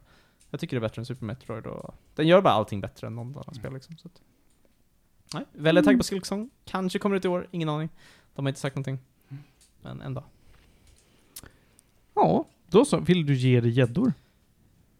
Jag 0.50 0.60
tycker 0.60 0.76
det 0.76 0.78
är 0.78 0.88
bättre 0.88 1.00
än 1.02 1.06
Super 1.06 1.24
Metroid 1.26 1.66
och 1.66 1.94
den 2.14 2.26
gör 2.26 2.40
bara 2.40 2.54
allting 2.54 2.80
bättre 2.80 3.06
än 3.06 3.14
något 3.14 3.36
annat 3.36 3.56
spel 3.56 3.72
liksom. 3.74 3.96
Så 3.96 4.08
att, 4.08 4.22
nej, 5.34 5.44
väldigt 5.52 5.84
taggad 5.84 6.00
på 6.00 6.04
Silksong. 6.04 6.50
Kanske 6.64 6.98
kommer 6.98 7.18
det 7.18 7.24
i 7.24 7.30
år, 7.30 7.48
ingen 7.50 7.68
aning. 7.68 7.88
De 8.34 8.44
har 8.44 8.48
inte 8.48 8.60
sagt 8.60 8.76
någonting. 8.76 8.98
Men 9.82 10.00
en 10.00 10.14
dag. 10.14 10.24
Ja, 12.14 12.44
då 12.66 12.84
så. 12.84 13.00
Vill 13.00 13.26
du 13.26 13.34
ge 13.34 13.60
dig 13.60 13.70
gäddor? 13.70 14.12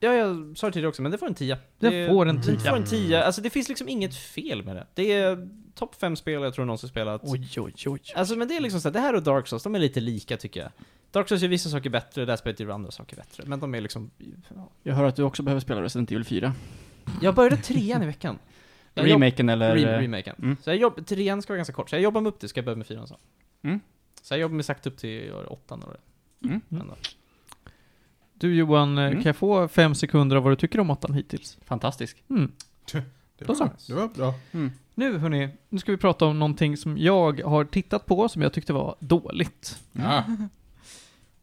Ja, 0.01 0.12
jag 0.14 0.57
sa 0.59 0.66
det 0.66 0.72
tidigare 0.72 0.88
också, 0.88 1.03
men 1.03 1.12
det 1.12 1.18
får 1.18 1.26
en 1.26 1.34
tia. 1.34 1.59
Det 1.78 2.09
får 2.09 2.26
en 2.28 2.36
Det 2.36 2.42
tia. 2.42 2.59
får 2.70 2.76
en 2.76 2.84
tia. 2.84 3.22
Alltså 3.24 3.40
det 3.42 3.51
finns 3.51 3.68
liksom 3.68 3.88
inget 3.88 4.16
fel 4.16 4.64
med 4.64 4.76
det. 4.76 4.86
Det 4.94 5.12
är 5.12 5.49
topp 5.74 5.94
fem 5.94 6.16
spel 6.16 6.42
jag 6.42 6.55
tror 6.55 6.64
någonsin 6.64 6.88
spelat. 6.88 7.20
Oj, 7.24 7.49
oj, 7.57 7.74
oj. 7.86 8.01
Alltså 8.14 8.36
men 8.36 8.49
det 8.49 8.57
är 8.57 8.61
liksom 8.61 8.80
så 8.80 8.88
här, 8.88 8.92
det 8.92 9.01
här 9.01 9.14
och 9.14 9.22
Dark 9.22 9.46
Souls, 9.46 9.62
de 9.62 9.74
är 9.74 9.78
lite 9.78 10.01
lika 10.01 10.36
tycker 10.36 10.61
jag. 10.61 10.70
Dark 11.11 11.28
Souls 11.28 11.42
gör 11.42 11.49
vissa 11.49 11.68
saker 11.70 11.90
bättre, 11.90 12.24
det 12.24 12.32
här 12.32 12.36
spelet 12.36 12.61
gör 12.61 12.68
andra 12.68 12.90
saker 12.90 13.16
bättre. 13.16 13.44
Men 13.46 13.61
de 13.61 13.74
är 13.74 13.80
liksom... 13.80 14.11
Ja. 14.55 14.68
Jag 14.82 14.94
hör 14.94 15.05
att 15.05 15.16
du 15.16 15.22
också 15.22 15.42
behöver 15.42 15.61
spela 15.61 15.82
Resident 15.82 16.11
Evil 16.12 16.24
4. 16.24 16.53
Jag 17.22 17.34
började 17.34 17.57
trean 17.57 18.03
i 18.03 18.07
veckan. 18.07 18.38
Jag 18.94 19.07
Remaken 19.11 19.49
eller? 19.49 19.76
Re- 19.76 19.99
remaken. 20.01 20.36
Mm. 20.38 20.57
Så 20.62 20.70
jag 20.70 20.76
jobb, 20.76 21.07
trean 21.07 21.42
ska 21.42 21.53
vara 21.53 21.57
ganska 21.59 21.72
kort, 21.72 21.90
så 21.90 21.96
jag 21.96 22.03
jobbar 22.03 22.20
mig 22.20 22.28
upp 22.28 22.38
till, 22.40 22.49
ska 22.49 22.59
jag 22.59 22.64
börja 22.64 22.76
med 22.76 22.86
fyran 22.86 23.07
så. 23.09 23.16
Mm. 23.62 23.80
Så 24.22 24.34
jag 24.34 24.40
jobbar 24.40 24.55
mig 24.55 24.64
sakta 24.64 24.90
upp 24.90 24.96
till 24.99 25.32
åttan 25.46 25.82
eller 25.82 25.96
Mm. 26.44 26.61
mm. 26.70 26.90
Du 28.39 28.55
Johan, 28.55 28.99
eh, 28.99 29.05
Mm. 29.05 29.14
kan 29.14 29.24
jag 29.24 29.36
få 29.36 29.68
fem 29.68 29.95
sekunder 29.95 30.36
av 30.36 30.43
vad 30.43 30.53
du 30.53 30.57
tycker 30.57 30.80
om 30.80 30.91
åttan 30.91 31.14
hittills? 31.14 31.59
Fantastisk. 31.64 32.22
Mm. 32.30 32.53
Det 33.39 33.45
Då 33.45 33.55
så. 33.55 33.64
var, 33.64 33.72
det 33.86 33.95
var 33.95 34.09
bra. 34.09 34.34
Nu 34.95 35.18
hörni, 35.18 35.49
nu 35.68 35.78
ska 35.78 35.93
vi 35.93 35.99
prata 35.99 36.24
om 36.26 36.39
någonting 36.39 36.76
som 36.76 36.99
jag 36.99 37.41
har 37.41 37.64
tittat 37.64 38.07
på 38.07 38.28
som 38.28 38.43
jag 38.43 38.53
tyckte 38.53 38.72
var 38.72 38.97
dåligt. 39.01 39.78
Ja. 39.93 40.24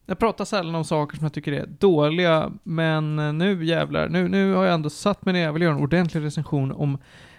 Jag 0.08 0.18
pratar 0.18 0.44
sällan 0.44 0.74
om 0.74 0.84
saker 0.84 1.16
som 1.16 1.24
jag 1.24 1.32
tycker 1.32 1.52
är 1.52 1.66
dåliga, 1.66 2.52
men 2.62 3.18
eh, 3.18 3.32
nu 3.32 3.64
jävlar, 3.64 4.08
nu, 4.08 4.28
nu 4.28 4.52
har 4.54 4.64
jag 4.64 4.74
ändå 4.74 4.90
satt 4.90 5.24
mig 5.24 5.34
ner, 5.34 5.42
jag 5.44 5.52
vill 5.52 5.62
göra 5.62 5.74
en 5.74 5.80
ordentlig 5.82 6.24
recension 6.24 6.72
om 6.72 6.98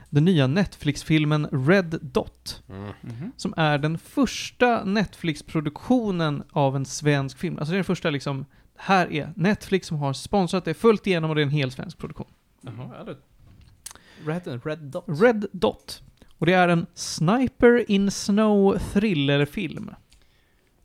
den 0.09 0.25
nya 0.25 0.47
Netflix-filmen 0.47 1.47
Red 1.51 1.99
Dot, 2.01 2.63
Mm. 2.69 2.91
Mhm. 3.01 3.31
som 3.37 3.53
är 3.57 3.77
den 3.77 3.97
första 3.97 4.83
Netflix-produktionen 4.83 6.43
av 6.51 6.75
en 6.75 6.85
svensk 6.85 7.37
film. 7.37 7.57
Alltså 7.57 7.71
det 7.71 7.75
är 7.75 7.77
den 7.77 7.83
första 7.85 8.09
liksom, 8.09 8.45
här 8.77 9.11
är 9.13 9.33
Netflix 9.35 9.87
som 9.87 9.97
har 9.97 10.13
sponsrat 10.13 10.65
det 10.65 10.73
fullt 10.73 11.07
igenom 11.07 11.29
och 11.29 11.35
det 11.35 11.41
är 11.41 11.45
en 11.45 11.49
hel 11.49 11.71
svensk 11.71 11.97
produktion. 11.97 12.27
Jaha, 12.61 12.89
ja, 12.97 13.03
det- 13.03 13.17
Red, 14.25 14.61
Red 14.65 14.79
Dot. 14.79 15.03
Red 15.07 15.45
Dot. 15.51 16.01
Och 16.37 16.45
det 16.45 16.53
är 16.53 16.67
en 16.67 16.85
Sniper 16.93 17.91
in 17.91 18.11
Snow 18.11 18.77
thriller-film. 18.93 19.91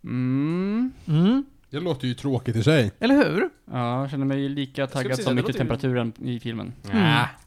Mm. 0.04 0.92
Mm, 1.06 1.44
Det 1.70 1.80
låter 1.80 2.08
ju 2.08 2.14
tråkigt 2.14 2.56
i 2.56 2.62
sig. 2.62 2.90
eller 2.98 3.14
hur? 3.16 3.48
Ja, 3.70 4.00
jag 4.00 4.10
känner 4.10 4.26
mig 4.26 4.48
lika 4.48 4.86
taggad 4.86 5.18
som 5.22 5.38
yttertemperaturen 5.38 6.12
i 6.18 6.40
filmen. 6.40 6.72
Mm. 6.92 7.02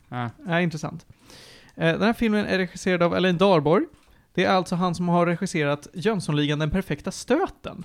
Ja. 0.09 0.29
Ja, 0.47 0.61
intressant. 0.61 1.05
Eh, 1.75 1.91
Den 1.93 2.01
här 2.01 2.13
filmen 2.13 2.45
är 2.45 2.57
regisserad 2.57 3.03
av 3.03 3.15
Elaine 3.15 3.37
Darborg. 3.37 3.85
Det 4.33 4.43
är 4.43 4.49
alltså 4.49 4.75
han 4.75 4.95
som 4.95 5.09
har 5.09 5.25
regisserat 5.25 5.87
Jönssonligan 5.93 6.59
Den 6.59 6.71
perfekta 6.71 7.11
stöten. 7.11 7.83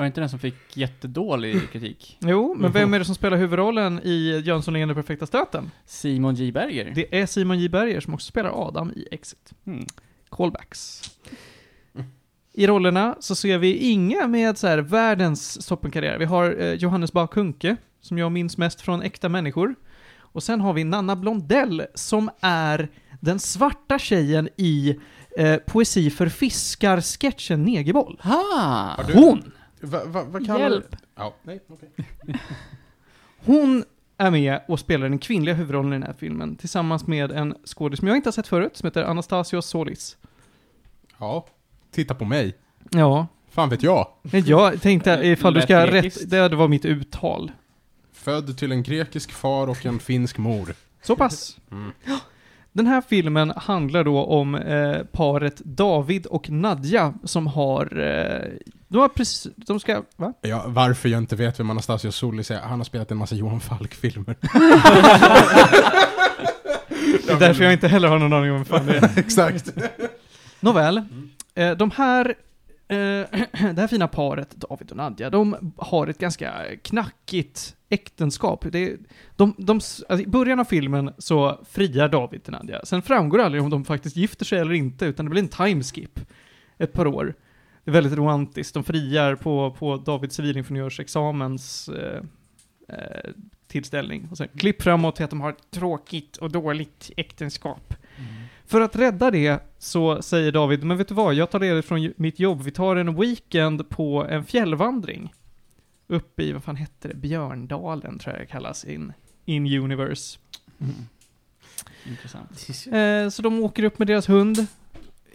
Var 0.00 0.04
det 0.04 0.06
inte 0.06 0.20
den 0.20 0.28
som 0.30 0.38
fick 0.38 0.76
jättedålig 0.76 1.56
kritik? 1.72 2.18
Jo, 2.20 2.54
men 2.58 2.72
vem 2.72 2.94
är 2.94 2.98
det 2.98 3.04
som 3.04 3.14
spelar 3.14 3.36
huvudrollen 3.36 4.00
i 4.04 4.42
Jönssonligan 4.44 4.88
Den 4.88 4.94
perfekta 4.94 5.26
stöten? 5.26 5.70
Simon 5.86 6.34
J. 6.34 6.52
Berger? 6.52 6.92
Det 6.94 7.20
är 7.20 7.26
Simon 7.26 7.58
J. 7.58 7.68
Berger 7.68 8.00
som 8.00 8.14
också 8.14 8.26
spelar 8.26 8.66
Adam 8.68 8.90
i 8.96 9.06
Exit. 9.10 9.52
Mm. 9.66 9.84
Callbacks. 10.28 11.02
I 12.52 12.66
rollerna 12.66 13.16
så 13.20 13.34
ser 13.34 13.58
vi 13.58 13.76
inga 13.76 14.26
med 14.28 14.58
så 14.58 14.66
här 14.66 14.78
världens 14.78 15.66
toppenkarriär. 15.66 16.18
Vi 16.18 16.24
har 16.24 16.56
eh, 16.60 16.72
Johannes 16.72 17.12
Bah 17.12 17.26
Kuhnke, 17.26 17.76
som 18.00 18.18
jag 18.18 18.32
minns 18.32 18.58
mest 18.58 18.80
från 18.80 19.02
Äkta 19.02 19.28
människor. 19.28 19.74
Och 20.18 20.42
sen 20.42 20.60
har 20.60 20.72
vi 20.72 20.84
Nanna 20.84 21.16
Blondell, 21.16 21.82
som 21.94 22.30
är 22.40 22.88
den 23.20 23.38
svarta 23.38 23.98
tjejen 23.98 24.48
i 24.56 24.98
eh, 25.38 25.56
Poesi 25.56 26.10
för 26.10 26.28
fiskar-sketchen 26.28 27.64
Negerboll. 27.64 28.20
Du- 29.06 29.12
Hon! 29.14 29.52
Va, 29.80 30.04
va, 30.04 30.24
vad 30.24 30.46
kallar 30.46 30.60
Hjälp. 30.60 30.96
Ja, 31.14 31.34
nej, 31.42 31.60
okej. 31.68 31.90
Hon 33.44 33.84
är 34.16 34.30
med 34.30 34.60
och 34.68 34.80
spelar 34.80 35.08
den 35.08 35.18
kvinnliga 35.18 35.54
huvudrollen 35.54 35.92
i 35.92 35.96
den 35.96 36.02
här 36.02 36.14
filmen 36.18 36.56
tillsammans 36.56 37.06
med 37.06 37.32
en 37.32 37.54
skådis 37.64 37.98
som 37.98 38.08
jag 38.08 38.16
inte 38.16 38.26
har 38.26 38.32
sett 38.32 38.46
förut, 38.46 38.76
som 38.76 38.86
heter 38.86 39.04
Anastasios 39.04 39.66
Solis. 39.66 40.16
Ja, 41.18 41.46
titta 41.90 42.14
på 42.14 42.24
mig. 42.24 42.56
Ja, 42.90 43.26
Fan 43.50 43.68
vet 43.68 43.82
jag. 43.82 44.08
jag 44.22 44.82
tänkte 44.82 45.10
ifall 45.22 45.54
du 45.54 45.60
ska 45.60 45.84
Lät 45.84 46.04
rätt, 46.04 46.30
det 46.30 46.56
var 46.56 46.68
mitt 46.68 46.84
uttal. 46.84 47.52
Född 48.12 48.58
till 48.58 48.72
en 48.72 48.82
grekisk 48.82 49.32
far 49.32 49.66
och 49.66 49.86
en 49.86 49.98
finsk 49.98 50.38
mor. 50.38 50.74
Så 51.02 51.16
pass. 51.16 51.58
Mm. 51.70 51.92
Den 52.72 52.86
här 52.86 53.00
filmen 53.00 53.52
handlar 53.56 54.04
då 54.04 54.24
om 54.24 54.54
eh, 54.54 55.02
paret 55.12 55.56
David 55.56 56.26
och 56.26 56.50
Nadja 56.50 57.14
som 57.24 57.46
har, 57.46 57.98
eh, 57.98 58.52
de 58.90 58.98
har 58.98 59.08
precis, 59.08 59.52
de 59.56 59.80
ska, 59.80 60.02
va? 60.16 60.32
Ja, 60.40 60.64
varför 60.66 61.08
jag 61.08 61.18
inte 61.18 61.36
vet 61.36 61.60
vem 61.60 61.70
Anastasios 61.70 62.16
Solis 62.16 62.50
är, 62.50 62.60
han 62.60 62.78
har 62.78 62.84
spelat 62.84 63.10
en 63.10 63.16
massa 63.16 63.34
Johan 63.34 63.60
Falk-filmer. 63.60 64.36
Det 67.26 67.32
är 67.32 67.38
därför 67.38 67.64
jag 67.64 67.72
inte 67.72 67.88
heller 67.88 68.08
har 68.08 68.18
någon 68.18 68.32
aning 68.32 68.50
om 68.50 68.56
vem 68.56 68.64
fan 68.64 68.86
det 68.86 68.96
är. 68.96 69.10
Exakt. 69.18 69.72
Nåväl, 70.60 71.02
eh, 71.54 71.70
de 71.70 71.90
här, 71.90 72.34
eh, 72.88 72.96
det 73.52 73.80
här 73.80 73.86
fina 73.86 74.08
paret, 74.08 74.50
David 74.50 74.90
och 74.90 74.96
Nadja, 74.96 75.30
de 75.30 75.72
har 75.76 76.06
ett 76.06 76.18
ganska 76.18 76.52
knackigt 76.82 77.76
äktenskap. 77.88 78.64
Det, 78.72 78.96
de, 79.36 79.54
de, 79.58 79.72
alltså 79.74 80.20
I 80.20 80.26
början 80.26 80.60
av 80.60 80.64
filmen 80.64 81.12
så 81.18 81.60
friar 81.70 82.08
David 82.08 82.44
till 82.44 82.52
Nadja. 82.52 82.80
Sen 82.84 83.02
framgår 83.02 83.38
det 83.38 83.44
aldrig 83.44 83.62
om 83.62 83.70
de 83.70 83.84
faktiskt 83.84 84.16
gifter 84.16 84.44
sig 84.44 84.58
eller 84.58 84.72
inte, 84.72 85.06
utan 85.06 85.26
det 85.26 85.30
blir 85.30 85.42
en 85.42 85.48
timeskip. 85.48 86.20
Ett 86.78 86.92
par 86.92 87.06
år. 87.06 87.34
Det 87.84 87.90
är 87.90 87.92
väldigt 87.92 88.12
romantiskt. 88.12 88.74
De 88.74 88.84
friar 88.84 89.34
på, 89.34 89.76
på 89.78 89.96
Davids 89.96 90.34
civilingenjörsexamens 90.34 91.88
eh, 91.88 92.22
eh, 92.88 93.30
tillställning. 93.66 94.28
Och 94.30 94.36
sen 94.36 94.48
klipp 94.56 94.82
framåt 94.82 95.16
till 95.16 95.24
att 95.24 95.30
de 95.30 95.40
har 95.40 95.50
ett 95.50 95.70
tråkigt 95.70 96.36
och 96.36 96.50
dåligt 96.50 97.10
äktenskap. 97.16 97.94
För 98.66 98.80
att 98.80 98.96
rädda 98.96 99.30
det 99.30 99.62
så 99.78 100.22
säger 100.22 100.52
David, 100.52 100.84
men 100.84 100.96
vet 100.96 101.08
du 101.08 101.14
vad, 101.14 101.34
jag 101.34 101.50
tar 101.50 101.60
ledigt 101.60 101.86
från 101.86 102.12
mitt 102.16 102.40
jobb, 102.40 102.62
vi 102.62 102.70
tar 102.70 102.96
en 102.96 103.14
weekend 103.14 103.88
på 103.88 104.26
en 104.30 104.44
fjällvandring. 104.44 105.32
Uppe 106.06 106.42
i, 106.42 106.52
vad 106.52 106.64
fan 106.64 106.76
hette 106.76 107.08
det, 107.08 107.14
Björndalen 107.14 108.18
tror 108.18 108.34
jag 108.34 108.42
det 108.42 108.46
kallas 108.46 108.84
in, 108.84 109.12
in 109.44 109.66
universe. 109.66 110.38
Mm. 110.80 110.94
Intressant. 112.06 112.68
Eh, 112.92 113.30
så 113.30 113.42
de 113.42 113.64
åker 113.64 113.82
upp 113.82 113.98
med 113.98 114.08
deras 114.08 114.28
hund, 114.28 114.66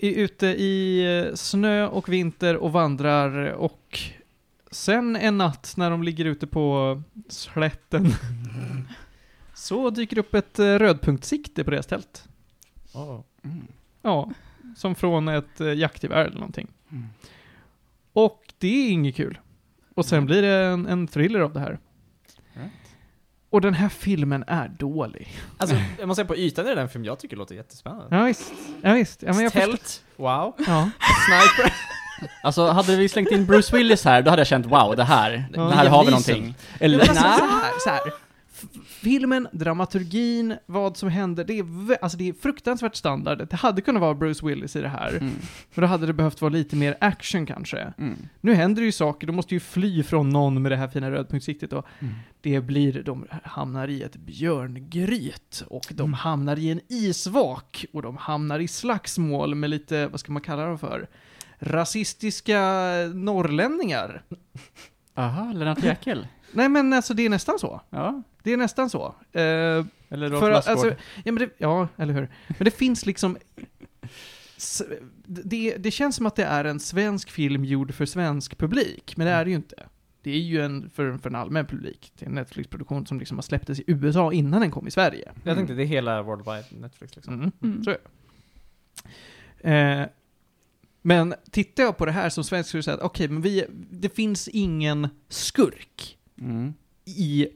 är 0.07 0.23
ute 0.23 0.47
i 0.47 1.03
eh, 1.27 1.35
snö 1.35 1.87
och 1.87 2.09
vinter 2.09 2.57
och 2.57 2.71
vandrar 2.71 3.51
och 3.51 3.99
sen 4.71 5.15
en 5.15 5.37
natt 5.37 5.73
när 5.77 5.89
de 5.91 6.03
ligger 6.03 6.25
ute 6.25 6.47
på 6.47 7.01
slätten 7.29 8.07
så 9.53 9.89
dyker 9.89 10.17
upp 10.17 10.33
ett 10.33 10.59
eh, 10.59 10.65
rödpunktsikte 10.65 11.63
på 11.63 11.71
deras 11.71 11.87
tält. 11.87 12.27
Mm. 13.43 13.67
Ja, 14.01 14.31
som 14.75 14.95
från 14.95 15.27
ett 15.27 15.61
eh, 15.61 15.73
jaktgevär 15.73 16.25
eller 16.25 16.35
någonting. 16.39 16.67
Mm. 16.91 17.05
Och 18.13 18.53
det 18.57 18.67
är 18.87 18.91
inget 18.91 19.15
kul. 19.15 19.39
Och 19.95 20.05
sen 20.05 20.17
Mm. 20.17 20.25
blir 20.25 20.41
det 20.41 20.65
en, 20.65 20.85
en 20.87 21.07
thriller 21.07 21.39
av 21.39 21.53
det 21.53 21.59
här. 21.59 21.79
Right. 22.53 22.71
Och 23.55 23.61
den 23.61 23.73
här 23.73 23.89
filmen 23.89 24.43
är 24.47 24.67
dålig. 24.67 25.27
Alltså, 25.57 25.75
jag 25.99 26.07
måste 26.07 26.19
säga 26.19 26.27
på 26.27 26.35
ytan 26.35 26.67
är 26.67 26.75
den 26.75 26.89
film 26.89 27.05
jag 27.05 27.19
tycker 27.19 27.37
låter 27.37 27.55
jättespännande. 27.55 28.15
Ja 28.17 28.23
visst. 28.23 28.51
Ja, 28.81 28.93
visst. 28.93 29.23
Ja, 29.23 29.33
men 29.33 29.43
jag 29.43 29.53
förstår- 29.53 29.67
Tält, 29.71 30.01
wow. 30.15 30.53
Ja. 30.67 30.89
Sniper. 31.27 31.73
Alltså, 32.43 32.67
hade 32.67 32.95
vi 32.95 33.09
slängt 33.09 33.31
in 33.31 33.45
Bruce 33.45 33.77
Willis 33.77 34.05
här, 34.05 34.21
då 34.21 34.29
hade 34.29 34.39
jag 34.39 34.47
känt 34.47 34.65
wow, 34.65 34.95
det 34.95 35.03
här, 35.03 35.45
Ja. 35.53 35.61
det 35.63 35.75
här 35.75 35.87
har 35.87 36.03
vi 36.05 36.09
någonting. 36.11 36.55
Eller, 36.79 36.97
Men 36.97 37.07
alltså, 37.09 37.23
så 37.23 37.29
här, 37.29 37.71
så 37.83 37.89
här. 37.89 38.01
Filmen, 38.85 39.47
dramaturgin, 39.51 40.55
vad 40.65 40.97
som 40.97 41.09
händer, 41.09 41.43
det 41.43 41.59
är, 41.59 41.97
alltså 42.03 42.17
det 42.17 42.29
är 42.29 42.33
fruktansvärt 42.33 42.95
standard. 42.95 43.47
Det 43.49 43.55
hade 43.55 43.81
kunnat 43.81 44.01
vara 44.01 44.13
Bruce 44.13 44.45
Willis 44.45 44.75
i 44.75 44.81
det 44.81 44.87
här. 44.89 45.17
Mm. 45.17 45.31
För 45.71 45.81
då 45.81 45.87
hade 45.87 46.05
det 46.07 46.13
behövt 46.13 46.41
vara 46.41 46.49
lite 46.51 46.75
mer 46.75 46.97
action 47.01 47.45
kanske. 47.45 47.93
Mm. 47.97 48.17
Nu 48.41 48.53
händer 48.53 48.81
det 48.81 48.85
ju 48.85 48.91
saker, 48.91 49.27
de 49.27 49.35
måste 49.35 49.53
ju 49.53 49.59
fly 49.59 50.03
från 50.03 50.29
någon 50.29 50.61
med 50.61 50.71
det 50.71 50.75
här 50.75 50.87
fina 50.87 51.11
rödpunktssiktet 51.11 51.73
och 51.73 51.85
Mm. 51.99 52.13
det 52.41 52.61
blir, 52.61 53.03
de 53.03 53.25
hamnar 53.43 53.87
i 53.87 54.01
ett 54.03 54.15
björngryt 54.15 55.63
och 55.69 55.85
de 55.89 56.01
Mm. 56.03 56.13
hamnar 56.13 56.59
i 56.59 56.69
en 56.69 56.79
isvak 56.89 57.85
och 57.93 58.01
de 58.01 58.17
hamnar 58.17 58.59
i 58.59 58.67
slagsmål 58.67 59.55
med 59.55 59.69
lite, 59.69 60.07
vad 60.07 60.19
ska 60.19 60.31
man 60.31 60.41
kalla 60.41 60.65
dem 60.65 60.79
för? 60.79 61.07
Rasistiska 61.59 62.59
norrlänningar. 63.13 64.23
Aha, 65.15 65.51
Lennart 65.53 65.83
Jäkel. 65.83 66.27
Nej 66.51 66.69
men 66.69 66.93
alltså 66.93 67.13
det 67.13 67.25
är 67.25 67.29
nästan 67.29 67.59
så. 67.59 67.81
Ja. 67.89 68.23
Det 68.43 68.53
är 68.53 68.57
nästan 68.57 68.89
så. 68.89 69.15
Eh, 69.31 69.41
Eller 70.09 70.29
Rolf 70.29 70.39
för, 70.39 70.51
alltså, 70.51 70.89
ja, 71.23 71.31
men 71.31 71.35
det, 71.35 71.49
ja, 71.57 71.87
eller 71.97 72.13
hur. 72.13 72.29
Men 72.47 72.65
det 72.65 72.71
finns 72.71 73.05
liksom... 73.05 73.37
s- 74.57 74.81
Det, 75.25 75.75
det 75.77 75.91
känns 75.91 76.15
som 76.15 76.25
att 76.25 76.35
det 76.35 76.43
är 76.45 76.65
en 76.65 76.79
svensk 76.79 77.31
film 77.31 77.65
gjord 77.65 77.93
för 77.93 78.05
svensk 78.05 78.57
publik, 78.57 79.13
men 79.17 79.27
det 79.27 79.33
är 79.33 79.45
det 79.45 79.49
ju 79.51 79.55
inte. 79.55 79.75
Det 80.21 80.31
är 80.31 80.39
ju 80.39 80.61
en 80.61 80.89
för, 80.89 81.17
för 81.17 81.29
en 81.29 81.35
allmän 81.35 81.65
publik. 81.65 82.11
Det 82.19 82.25
är 82.25 82.29
en 82.29 82.35
Netflix-produktion 82.35 83.05
som 83.07 83.19
liksom 83.19 83.37
har 83.37 83.41
släpptes 83.41 83.79
i 83.79 83.83
USA 83.87 84.33
innan 84.33 84.61
den 84.61 84.71
kom 84.71 84.87
i 84.87 84.91
Sverige. 84.91 85.31
Jag 85.43 85.55
tänkte 85.57 85.73
det 85.73 85.83
är 85.83 85.87
hela 85.87 86.21
Worldwide 86.21 86.65
Netflix 86.69 87.15
liksom. 87.15 87.33
Mm. 87.33 87.51
Mm. 87.63 87.83
Så 87.83 87.89
är 87.89 87.97
det. 89.63 89.71
Eh, 89.71 90.07
men 91.01 91.33
tittar 91.51 91.83
jag 91.83 91.97
på 91.97 92.05
det 92.05 92.11
här 92.11 92.29
som 92.29 92.43
svensk 92.43 92.67
skulle 92.69 92.77
jag 92.77 92.85
säga 92.85 92.95
att 92.97 93.01
okej, 93.03 93.27
men 93.27 93.41
vi, 93.41 93.65
det 93.91 94.09
finns 94.15 94.47
ingen 94.47 95.07
skurk 95.29 96.14
Mm. 96.41 96.73
i, 97.05 97.47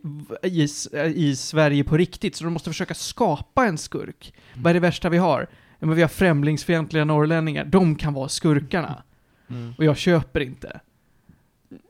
i, 0.43 0.67
i 1.15 1.35
Sverige 1.35 1.83
på 1.83 1.97
riktigt, 1.97 2.35
så 2.35 2.43
de 2.43 2.53
måste 2.53 2.69
försöka 2.69 2.93
skapa 2.93 3.65
en 3.65 3.77
skurk. 3.77 4.33
Vad 4.55 4.69
är 4.69 4.73
det 4.73 4.79
värsta 4.79 5.09
vi 5.09 5.17
har? 5.17 5.47
Men 5.79 5.95
vi 5.95 6.01
har 6.01 6.09
främlingsfientliga 6.09 7.05
norrlänningar, 7.05 7.65
de 7.65 7.95
kan 7.95 8.13
vara 8.13 8.29
skurkarna. 8.29 9.03
Mm. 9.49 9.73
Och 9.77 9.85
jag 9.85 9.97
köper 9.97 10.39
inte. 10.39 10.79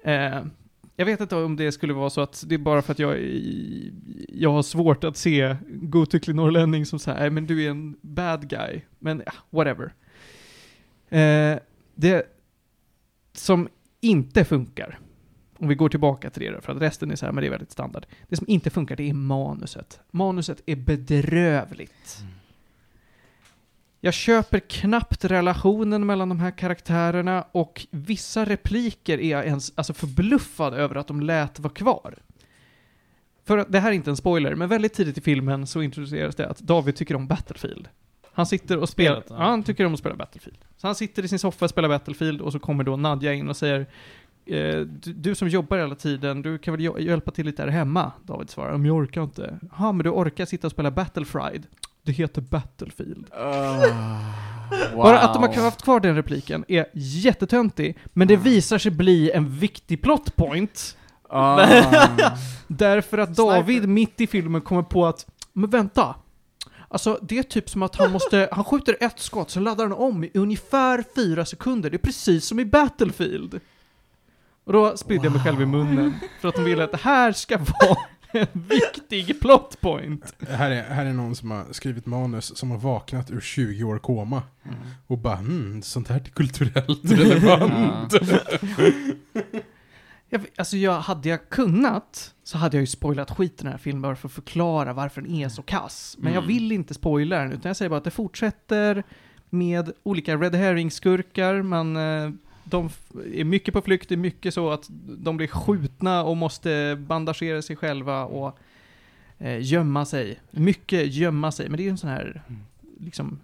Eh, 0.03 0.43
jag 0.95 1.05
vet 1.05 1.19
inte 1.21 1.35
om 1.35 1.55
det 1.55 1.71
skulle 1.71 1.93
vara 1.93 2.09
så 2.09 2.21
att 2.21 2.43
det 2.47 2.55
är 2.55 2.59
bara 2.59 2.81
för 2.81 2.91
att 2.91 2.99
jag, 2.99 3.19
jag 4.27 4.51
har 4.51 4.63
svårt 4.63 5.03
att 5.03 5.17
se 5.17 5.55
godtycklig 5.67 6.35
norrlänning 6.35 6.85
som 6.85 6.99
säger 6.99 7.19
nej 7.19 7.29
men 7.29 7.45
du 7.45 7.65
är 7.65 7.69
en 7.69 7.95
bad 8.01 8.49
guy. 8.49 8.81
Men 8.99 9.23
ja, 9.25 9.31
whatever. 9.49 9.93
Eh, 11.09 11.59
det 11.95 12.25
som 13.33 13.69
inte 14.01 14.45
funkar, 14.45 14.99
om 15.59 15.67
vi 15.67 15.75
går 15.75 15.89
tillbaka 15.89 16.29
till 16.29 16.41
det 16.41 16.51
då, 16.51 16.61
för 16.61 16.73
att 16.75 16.81
resten 16.81 17.11
är 17.11 17.15
så 17.15 17.25
här, 17.25 17.33
men 17.33 17.41
det 17.41 17.47
är 17.47 17.51
väldigt 17.51 17.71
standard. 17.71 18.05
Det 18.27 18.35
som 18.35 18.49
inte 18.49 18.69
funkar, 18.69 18.95
det 18.95 19.09
är 19.09 19.13
manuset. 19.13 19.99
Manuset 20.11 20.61
är 20.65 20.75
bedrövligt. 20.75 22.23
Jag 24.01 24.13
köper 24.13 24.59
knappt 24.59 25.25
relationen 25.25 26.05
mellan 26.05 26.29
de 26.29 26.39
här 26.39 26.51
karaktärerna 26.51 27.45
och 27.51 27.87
vissa 27.91 28.45
repliker 28.45 29.17
är 29.19 29.31
jag 29.31 29.45
ens 29.45 29.73
alltså 29.75 29.93
förbluffad 29.93 30.73
över 30.73 30.95
att 30.95 31.07
de 31.07 31.21
lät 31.21 31.59
vara 31.59 31.73
kvar. 31.73 32.15
För 33.45 33.65
det 33.69 33.79
här 33.79 33.89
är 33.89 33.95
inte 33.95 34.09
en 34.09 34.17
spoiler, 34.17 34.55
men 34.55 34.69
väldigt 34.69 34.93
tidigt 34.93 35.17
i 35.17 35.21
filmen 35.21 35.67
så 35.67 35.81
introduceras 35.81 36.35
det 36.35 36.47
att 36.47 36.59
David 36.59 36.95
tycker 36.95 37.15
om 37.15 37.27
Battlefield. 37.27 37.87
Han 38.33 38.45
sitter 38.45 38.77
och 38.77 38.89
spelar, 38.89 39.21
Spelet, 39.21 39.39
ja. 39.39 39.45
han 39.45 39.63
tycker 39.63 39.85
om 39.85 39.93
att 39.93 39.99
spela 39.99 40.15
Battlefield. 40.15 40.57
Så 40.77 40.87
han 40.87 40.95
sitter 40.95 41.25
i 41.25 41.27
sin 41.27 41.39
soffa 41.39 41.65
och 41.65 41.69
spelar 41.69 41.89
Battlefield 41.89 42.41
och 42.41 42.51
så 42.51 42.59
kommer 42.59 42.83
då 42.83 42.95
Nadja 42.95 43.33
in 43.33 43.49
och 43.49 43.57
säger 43.57 43.85
eh, 44.53 44.79
du, 44.79 45.13
du 45.13 45.35
som 45.35 45.47
jobbar 45.47 45.77
hela 45.77 45.95
tiden, 45.95 46.41
du 46.41 46.57
kan 46.57 46.73
väl 46.73 46.81
hj- 46.81 46.99
hjälpa 46.99 47.31
till 47.31 47.45
lite 47.45 47.61
här 47.61 47.69
hemma? 47.69 48.11
David 48.25 48.49
svarar, 48.49 48.71
men 48.71 48.85
jag 48.85 48.95
orkar 48.95 49.23
inte. 49.23 49.59
Ja, 49.79 49.91
men 49.91 50.03
du 50.03 50.09
orkar 50.09 50.45
sitta 50.45 50.67
och 50.67 50.71
spela 50.71 50.91
Battlefried. 50.91 51.67
Det 52.03 52.11
heter 52.11 52.41
Battlefield. 52.41 53.25
wow. 53.35 54.95
Bara 54.95 55.19
att 55.19 55.33
de 55.33 55.43
har 55.43 55.53
haft 55.63 55.81
kvar 55.81 55.99
den 55.99 56.15
repliken 56.15 56.65
är 56.67 56.85
jättetöntig, 56.93 57.97
men 58.13 58.27
det 58.27 58.35
visar 58.35 58.77
sig 58.77 58.91
bli 58.91 59.31
en 59.31 59.49
viktig 59.49 60.01
plot 60.01 60.35
point. 60.35 60.97
Ah. 61.29 61.65
Därför 62.67 63.17
att 63.17 63.35
David 63.35 63.89
mitt 63.89 64.21
i 64.21 64.27
filmen 64.27 64.61
kommer 64.61 64.81
på 64.83 65.05
att, 65.05 65.25
men 65.53 65.69
vänta. 65.69 66.15
Alltså 66.91 67.19
det 67.21 67.37
är 67.39 67.43
typ 67.43 67.69
som 67.69 67.83
att 67.83 67.95
han 67.95 68.11
måste, 68.11 68.49
han 68.51 68.63
skjuter 68.63 68.97
ett 68.99 69.19
skott, 69.19 69.49
så 69.49 69.59
laddar 69.59 69.83
han 69.83 69.93
om 69.93 70.23
i 70.23 70.31
ungefär 70.33 71.03
fyra 71.15 71.45
sekunder. 71.45 71.89
Det 71.89 71.95
är 71.95 71.99
precis 71.99 72.45
som 72.45 72.59
i 72.59 72.65
Battlefield. 72.65 73.59
Och 74.69 74.73
då 74.73 74.97
spydde 74.97 75.23
jag 75.23 75.33
mig 75.33 75.41
själv 75.43 75.61
i 75.61 75.65
munnen, 75.65 76.13
för 76.41 76.47
att 76.47 76.55
de 76.55 76.63
ville 76.63 76.83
att 76.83 76.91
det 76.91 76.97
här 77.01 77.31
ska 77.31 77.57
vara 77.57 77.97
en 78.31 78.47
viktig 78.53 79.41
plot 79.41 79.81
point. 79.81 80.33
Här 80.49 80.71
är, 80.71 80.83
här 80.83 81.05
är 81.05 81.13
någon 81.13 81.35
som 81.35 81.51
har 81.51 81.65
skrivit 81.71 82.05
manus 82.05 82.57
som 82.57 82.71
har 82.71 82.77
vaknat 82.77 83.31
ur 83.31 83.41
20 83.41 83.83
år 83.83 83.97
koma. 83.99 84.43
Och 85.07 85.17
bara, 85.17 85.35
hmm, 85.35 85.81
sånt 85.81 86.07
här 86.07 86.15
är 86.15 86.23
kulturellt 86.23 87.11
relevant. 87.11 88.13
Jag, 90.31 90.45
alltså 90.57 90.77
jag, 90.77 90.99
hade 90.99 91.29
jag 91.29 91.49
kunnat 91.49 92.33
så 92.43 92.57
hade 92.57 92.77
jag 92.77 92.81
ju 92.81 92.87
spoilat 92.87 93.31
skiten 93.37 93.67
i 93.67 93.69
den 93.69 93.71
här 93.71 93.77
filmen 93.77 94.01
bara 94.01 94.15
för 94.15 94.27
att 94.27 94.33
förklara 94.33 94.93
varför 94.93 95.21
den 95.21 95.31
är 95.31 95.49
så 95.49 95.61
kass. 95.61 96.15
Men 96.19 96.33
jag 96.33 96.43
Mm. 96.43 96.47
vill 96.55 96.71
inte 96.71 96.93
spoila 96.93 97.37
den, 97.39 97.51
utan 97.51 97.69
jag 97.69 97.75
säger 97.75 97.89
bara 97.89 97.97
att 97.97 98.03
det 98.03 98.11
fortsätter 98.11 99.03
med 99.49 99.91
olika 100.03 100.35
red 100.35 100.55
herring-skurkar, 100.55 101.61
man, 101.61 101.97
eh, 101.97 102.29
de 102.69 102.89
är 103.33 103.43
mycket 103.43 103.73
på 103.73 103.81
flykt, 103.81 104.09
det 104.09 104.15
är 104.15 104.17
mycket 104.17 104.53
så 104.53 104.69
att 104.69 104.87
de 105.17 105.37
blir 105.37 105.47
skjutna 105.47 106.23
och 106.23 106.37
måste 106.37 106.97
bandagera 107.07 107.61
sig 107.61 107.75
själva 107.75 108.25
och 108.25 108.59
eh, 109.37 109.61
gömma 109.61 110.05
sig. 110.05 110.39
Mycket 110.51 111.13
gömma 111.13 111.51
sig, 111.51 111.69
men 111.69 111.77
det 111.77 111.83
är 111.83 111.85
ju 111.85 111.91
en 111.91 111.97
sån 111.97 112.09
här, 112.09 112.41
liksom, 112.99 113.39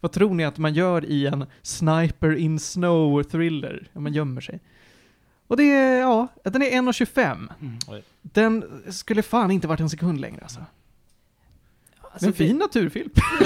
vad 0.00 0.12
tror 0.12 0.34
ni 0.34 0.44
att 0.44 0.58
man 0.58 0.74
gör 0.74 1.04
i 1.04 1.26
en 1.26 1.46
sniper 1.62 2.36
in 2.36 2.58
snow 2.58 3.22
thriller? 3.22 3.88
Man 3.92 4.12
gömmer 4.12 4.40
sig. 4.40 4.60
Och 5.46 5.56
det 5.56 5.72
är, 5.72 6.00
ja, 6.00 6.28
den 6.44 6.62
är 6.62 6.70
1.25. 6.70 7.48
Oj. 7.88 8.02
Den 8.22 8.82
skulle 8.88 9.22
fan 9.22 9.50
inte 9.50 9.68
varit 9.68 9.80
en 9.80 9.90
sekund 9.90 10.20
längre 10.20 10.42
alltså. 10.42 10.60
Alltså, 12.12 12.26
en 12.26 12.32
fin 12.32 12.56
naturfilm. 12.58 13.10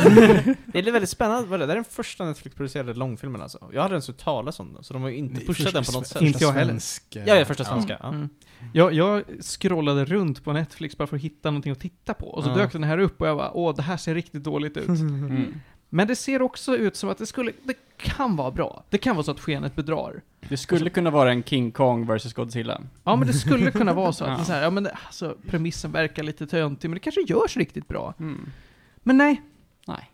Det 0.67 0.79
är 0.79 0.93
väldigt 0.93 1.11
spännande, 1.11 1.59
det? 1.59 1.67
det 1.67 1.73
är 1.73 1.77
den 1.77 1.85
första 1.85 2.25
Netflix-producerade 2.25 2.95
långfilmen 2.95 3.43
alltså. 3.43 3.71
Jag 3.73 3.83
hade 3.83 3.95
ens 3.95 4.09
hört 4.09 4.17
talas 4.19 4.61
om 4.61 4.73
den, 4.75 4.85
så 4.85 4.93
de 4.93 5.03
har 5.03 5.09
ju 5.09 5.17
inte 5.17 5.47
pushat 5.47 5.73
den 5.73 5.85
på 5.85 5.93
något 5.93 6.07
sätt. 6.07 6.23
Inte 6.23 6.45
jag 6.45 6.53
heller. 6.53 6.73
Svensk, 6.73 7.17
eh, 7.17 7.23
Ja, 7.27 7.35
ja, 7.37 7.45
första 7.45 7.65
svenska. 7.65 7.99
Ja. 8.03 8.09
Mm. 8.09 8.29
Jag, 8.73 8.93
jag 8.93 9.25
scrollade 9.41 10.05
runt 10.05 10.45
på 10.45 10.53
Netflix 10.53 10.97
bara 10.99 11.07
för 11.07 11.17
att 11.17 11.23
hitta 11.23 11.51
någonting 11.51 11.73
att 11.73 11.81
titta 11.81 12.15
på. 12.15 12.27
Och 12.27 12.45
så 12.45 12.51
Ja. 12.51 12.55
dök 12.55 12.73
den 12.73 12.85
här 12.85 12.99
upp 12.99 13.21
och 13.21 13.29
jag 13.29 13.37
bara, 13.37 13.51
åh, 13.53 13.77
det 13.77 13.83
här 13.83 13.97
ser 13.97 14.15
riktigt 14.15 14.45
dåligt 14.45 14.77
ut. 14.77 14.89
Mm. 14.89 15.55
Men 15.89 16.09
det 16.09 16.17
ser 16.17 16.43
också 16.43 16.77
ut 16.77 16.97
som 16.97 17.09
att 17.09 17.19
det 17.19 17.27
skulle, 17.27 17.53
det 17.63 17.75
kan 17.99 18.37
vara 18.37 18.51
bra. 18.51 18.85
Det 18.91 18.99
kan 18.99 19.17
vara 19.17 19.25
så 19.25 19.31
att 19.31 19.41
skenet 19.41 19.77
bedrar. 19.77 20.23
Det 20.49 20.57
skulle 20.57 20.91
kunna 20.91 21.11
vara 21.11 21.33
en 21.33 21.43
King 21.43 21.73
Kong 21.73 22.07
vs 22.17 22.33
Godzilla. 22.33 22.81
Ja, 23.05 23.17
men 23.17 23.27
det 23.27 23.35
skulle 23.35 23.71
kunna 23.71 23.93
vara 23.95 24.13
så 24.13 24.25
att 24.25 24.31
Ja. 24.39 24.45
så 24.45 24.53
här, 24.53 24.63
ja 24.63 24.71
men 24.71 24.83
det, 24.85 24.99
alltså, 25.07 25.37
premissen 25.47 25.93
verkar 25.93 26.23
lite 26.23 26.47
töntig, 26.47 26.89
men 26.89 26.95
det 26.95 27.01
kanske 27.01 27.21
görs 27.21 27.57
riktigt 27.57 27.89
bra. 27.89 28.15
Mm. 28.19 28.51
Men 28.97 29.17
nej. 29.17 29.43
Nej. 29.87 30.11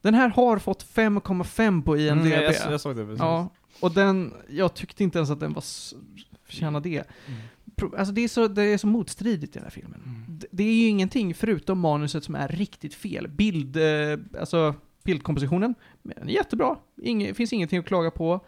Den 0.00 0.14
här 0.14 0.28
har 0.28 0.58
fått 0.58 0.84
5,5 0.94 1.82
på 1.82 1.96
IMDB. 1.98 2.26
Mm, 2.26 2.42
jag, 2.42 2.54
jag 2.72 2.80
såg 2.80 2.96
det 2.96 3.04
precis. 3.04 3.20
Ja, 3.20 3.48
och 3.80 3.92
den, 3.92 4.32
jag 4.50 4.74
tyckte 4.74 5.04
inte 5.04 5.18
ens 5.18 5.30
att 5.30 5.40
den 5.40 5.52
var 5.52 5.64
förtjänade 6.46 6.88
det. 6.88 7.04
Pro- 7.76 7.94
Alltså 7.98 8.14
det 8.14 8.20
är, 8.24 8.28
så, 8.28 8.48
det 8.48 8.62
är 8.62 8.78
så 8.78 8.86
motstridigt 8.86 9.56
i 9.56 9.58
den 9.58 9.62
här 9.62 9.70
filmen. 9.70 10.24
Det, 10.28 10.46
det 10.50 10.64
är 10.64 10.74
ju 10.74 10.86
ingenting 10.86 11.34
förutom 11.34 11.78
manuset 11.78 12.24
som 12.24 12.34
är 12.34 12.48
riktigt 12.48 12.94
fel. 12.94 13.28
Bild, 13.28 13.76
eh, 13.76 14.18
alltså 14.40 14.74
bildkompositionen, 15.04 15.74
men 16.02 16.28
jättebra. 16.28 16.76
Inge, 17.02 17.34
finns 17.34 17.52
ingenting 17.52 17.78
att 17.78 17.86
klaga 17.86 18.10
på. 18.10 18.40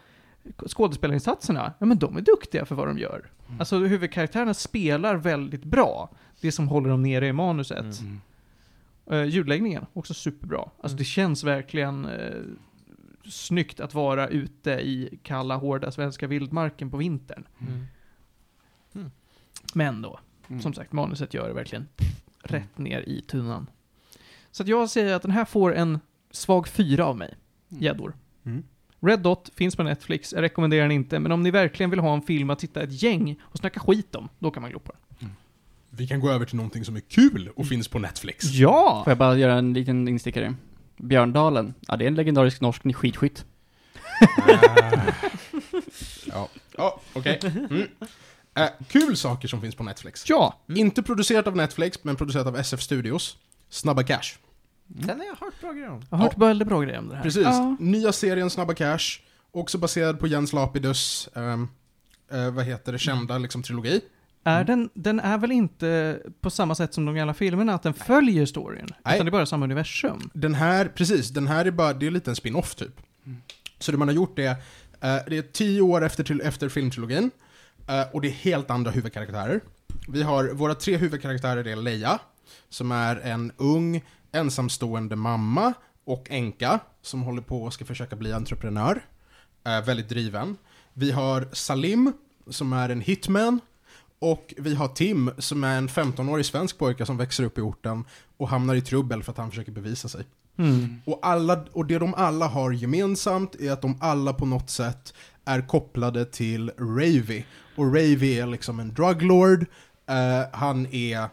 Skådespelarinsatserna, 0.67 1.73
ja 1.79 1.87
men 1.87 1.99
de 1.99 2.17
är 2.17 2.21
duktiga 2.21 2.65
för 2.65 2.75
vad 2.75 2.87
de 2.89 2.99
gör. 2.99 3.31
Alltså 3.59 3.79
huvudkaraktärerna 3.79 4.55
spelar 4.55 5.17
väldigt 5.17 5.65
bra. 5.65 6.11
Det 6.41 6.53
som 6.53 6.69
håller 6.69 6.89
dem 6.91 7.03
nere 7.03 7.27
i 7.29 7.33
manuset. 7.33 8.01
Mm. 8.01 8.21
Uh, 9.13 9.25
ljudläggningen, 9.25 9.87
också 9.93 10.15
superbra. 10.15 10.71
Alltså 10.81 10.97
det 10.99 11.05
känns 11.05 11.45
verkligen 11.45 12.05
eh, 12.05 12.35
snyggt 13.25 13.81
att 13.81 13.95
vara 13.95 14.29
ute 14.29 14.71
i 14.71 15.19
kalla, 15.23 15.57
hårda 15.57 15.91
svenska 15.91 16.27
vildmarken 16.27 16.91
på 16.91 16.97
vintern. 16.97 17.45
Mm. 17.61 19.11
Men 19.75 20.03
då, 20.03 20.21
Mm. 20.49 20.63
som 20.63 20.75
sagt, 20.75 20.93
manuset 20.93 21.35
gör 21.35 21.49
det 21.49 21.55
verkligen 21.55 21.89
rätt 22.43 22.79
ner 22.79 23.01
i 23.01 23.21
tunnan. 23.21 23.67
Så 24.51 24.63
att 24.63 24.69
jag 24.69 24.91
säger 24.91 25.15
att 25.15 25.23
den 25.23 25.31
här 25.31 25.45
får 25.45 25.75
en 25.75 26.01
svag 26.31 26.69
fyra 26.69 27.07
av 27.07 27.17
mig, 27.17 27.35
gäddor. 27.69 28.15
Mm. 28.47 28.63
Red 29.01 29.21
Dot 29.21 29.51
finns 29.55 29.77
på 29.77 29.83
Netflix, 29.83 30.33
jag 30.33 30.43
rekommenderar 30.43 30.83
den 30.83 30.93
inte, 30.93 31.19
men 31.19 31.33
om 31.33 31.43
ni 31.43 31.51
verkligen 31.51 31.91
vill 31.91 32.01
ha 32.01 32.15
en 32.15 32.23
film 32.23 32.51
att 32.51 32.59
titta 32.59 32.83
ett 32.83 33.03
gäng 33.03 33.37
och 33.43 33.59
snacka 33.59 33.81
skit 33.81 34.15
om, 34.15 34.29
då 34.39 34.51
kan 34.51 34.63
man 34.63 34.71
glo 34.71 34.79
på 34.79 34.93
den. 34.93 35.31
Vi 35.91 36.07
kan 36.07 36.21
gå 36.21 36.31
över 36.31 36.47
till 36.47 36.57
någonting 36.57 36.85
som 36.85 36.97
är 36.97 37.01
kul 37.01 37.51
och 37.57 37.67
finns 37.67 37.89
på 37.89 37.99
Netflix. 37.99 38.45
Ja! 38.45 39.01
Får 39.05 39.11
jag 39.11 39.19
bara 39.19 39.37
göra 39.37 39.55
en 39.55 39.73
liten 39.73 40.09
instickare? 40.09 40.55
Björndalen, 40.97 41.75
ja 41.89 41.97
det 41.97 42.05
är 42.05 42.09
en 42.09 42.15
legendarisk 42.15 42.61
norsk 42.61 42.95
skidskytt. 42.95 43.45
Ja, 46.27 46.49
ja 46.77 47.01
okej. 47.13 47.41
Mm. 47.45 47.89
Eh, 48.55 48.69
kul 48.89 49.17
saker 49.17 49.49
som 49.49 49.61
finns 49.61 49.75
på 49.75 49.83
Netflix. 49.83 50.29
Ja! 50.29 50.61
Inte 50.69 51.03
producerat 51.03 51.47
av 51.47 51.57
Netflix, 51.57 52.05
men 52.05 52.17
producerat 52.17 52.47
av 52.47 52.57
SF 52.57 52.81
Studios. 52.81 53.37
Snabba 53.69 54.03
Cash. 54.03 54.39
Den 54.87 55.19
har 55.19 55.27
jag 55.27 55.37
hört 55.37 55.61
bra 55.61 55.73
grejer 55.73 55.91
om. 55.91 56.03
Jag 56.11 56.19
har 56.19 56.25
hört 56.25 56.39
väldigt 56.39 56.69
bra 56.69 56.81
grejer 56.81 56.99
om 56.99 57.09
det 57.09 57.17
här. 57.17 57.23
Precis. 57.23 57.43
Ja. 57.43 57.77
Nya 57.81 58.13
serien 58.13 58.51
Snabba 58.51 58.75
Cash. 58.75 59.21
Också 59.53 59.79
baserad 59.79 60.21
på 60.21 60.27
Jens 60.27 60.53
Lapidus, 60.53 61.29
ehm, 61.35 61.69
eh, 62.33 62.51
vad 62.51 62.65
heter 62.65 62.93
det, 62.93 62.99
kända 62.99 63.39
liksom 63.39 63.63
trilogi. 63.63 64.01
Är 64.45 64.65
den, 64.65 64.91
den 64.95 65.21
är 65.21 65.39
väl 65.39 65.53
inte 65.53 66.21
på 66.41 66.51
samma 66.51 66.75
sätt 66.75 66.95
som 66.95 67.05
de 67.05 67.15
gamla 67.15 67.35
filmerna, 67.35 67.75
att 67.75 67.83
den 67.83 67.95
följer 67.95 68.47
storyn? 68.47 68.87
Nej. 69.05 69.15
Utan 69.15 69.27
det 69.27 69.31
är 69.31 69.33
bara 69.33 69.47
samma 69.47 69.65
universum? 69.65 70.31
Den 70.35 70.55
här, 70.55 70.89
precis, 70.89 71.29
den 71.29 71.47
här 71.47 71.65
är 71.65 71.71
bara, 71.71 71.93
det 71.93 72.07
är 72.07 72.11
lite 72.11 72.31
en 72.31 72.37
spin-off 72.37 72.75
typ. 72.75 73.01
Så 73.79 73.93
det 73.93 73.99
man 73.99 74.09
har 74.09 74.15
gjort 74.15 74.39
är, 74.39 74.51
eh, 74.51 74.57
det 75.01 75.39
är 75.39 75.53
tio 75.53 75.81
år 75.81 76.05
efter, 76.05 76.25
till, 76.25 76.41
efter 76.41 76.69
filmtrilogin, 76.69 77.31
eh, 77.89 78.03
och 78.13 78.21
det 78.21 78.29
är 78.29 78.33
helt 78.33 78.71
andra 78.71 78.91
huvudkaraktärer. 78.91 79.61
Vi 80.09 80.23
har, 80.23 80.45
våra 80.45 80.75
tre 80.75 80.97
huvudkaraktärer 80.97 81.67
är 81.67 81.77
Leia, 81.77 82.19
som 82.69 82.93
är 82.93 83.17
en 83.17 83.53
ung, 83.57 84.05
ensamstående 84.37 85.17
mamma 85.17 85.73
och 86.05 86.27
änka, 86.31 86.81
som 87.03 87.23
håller 87.23 87.43
på 87.43 87.63
och 87.63 87.73
ska 87.73 87.85
försöka 87.85 88.17
bli 88.17 88.33
entreprenör. 88.33 89.05
Eh, 89.65 89.85
väldigt 89.85 90.09
driven. 90.09 90.57
Vi 90.93 91.11
har 91.11 91.49
Salim, 91.53 92.13
som 92.51 92.73
är 92.73 92.89
en 92.89 93.01
hitman. 93.01 93.61
Och 94.19 94.55
vi 94.57 94.75
har 94.75 94.89
Tim, 94.89 95.31
som 95.39 95.65
är 95.65 95.79
en 95.79 95.89
15-årig 95.89 96.47
svensk 96.47 96.79
pojke 96.79 97.07
som 97.07 97.17
växer 97.17 97.45
upp 97.45 97.59
i 97.59 97.61
orten 97.61 98.05
och 98.37 98.49
hamnar 98.49 98.75
i 98.75 98.81
trubbel 98.81 99.23
för 99.23 99.33
att 99.33 99.39
han 99.39 99.51
försöker 99.51 99.73
bevisa 99.73 100.09
sig. 100.09 100.25
Mm. 100.59 100.97
Och, 101.05 101.19
alla, 101.23 101.65
och 101.73 101.87
det 101.87 101.99
de 101.99 102.15
alla 102.15 102.47
har 102.47 102.73
gemensamt 102.73 103.55
är 103.55 103.73
att 103.73 103.83
de 103.83 103.99
alla 104.01 104.33
på 104.33 104.47
något 104.47 104.71
sätt 104.71 105.15
är 105.45 105.69
kopplade 105.69 106.25
till 106.25 106.71
Ravy. 106.79 107.45
Och 107.77 107.95
Ravy 107.95 108.39
är 108.39 108.47
liksom 108.47 108.81
en 108.81 108.95
druglord, 108.95 109.67
eh, 110.09 110.43
han 110.53 110.87
är 110.87 111.29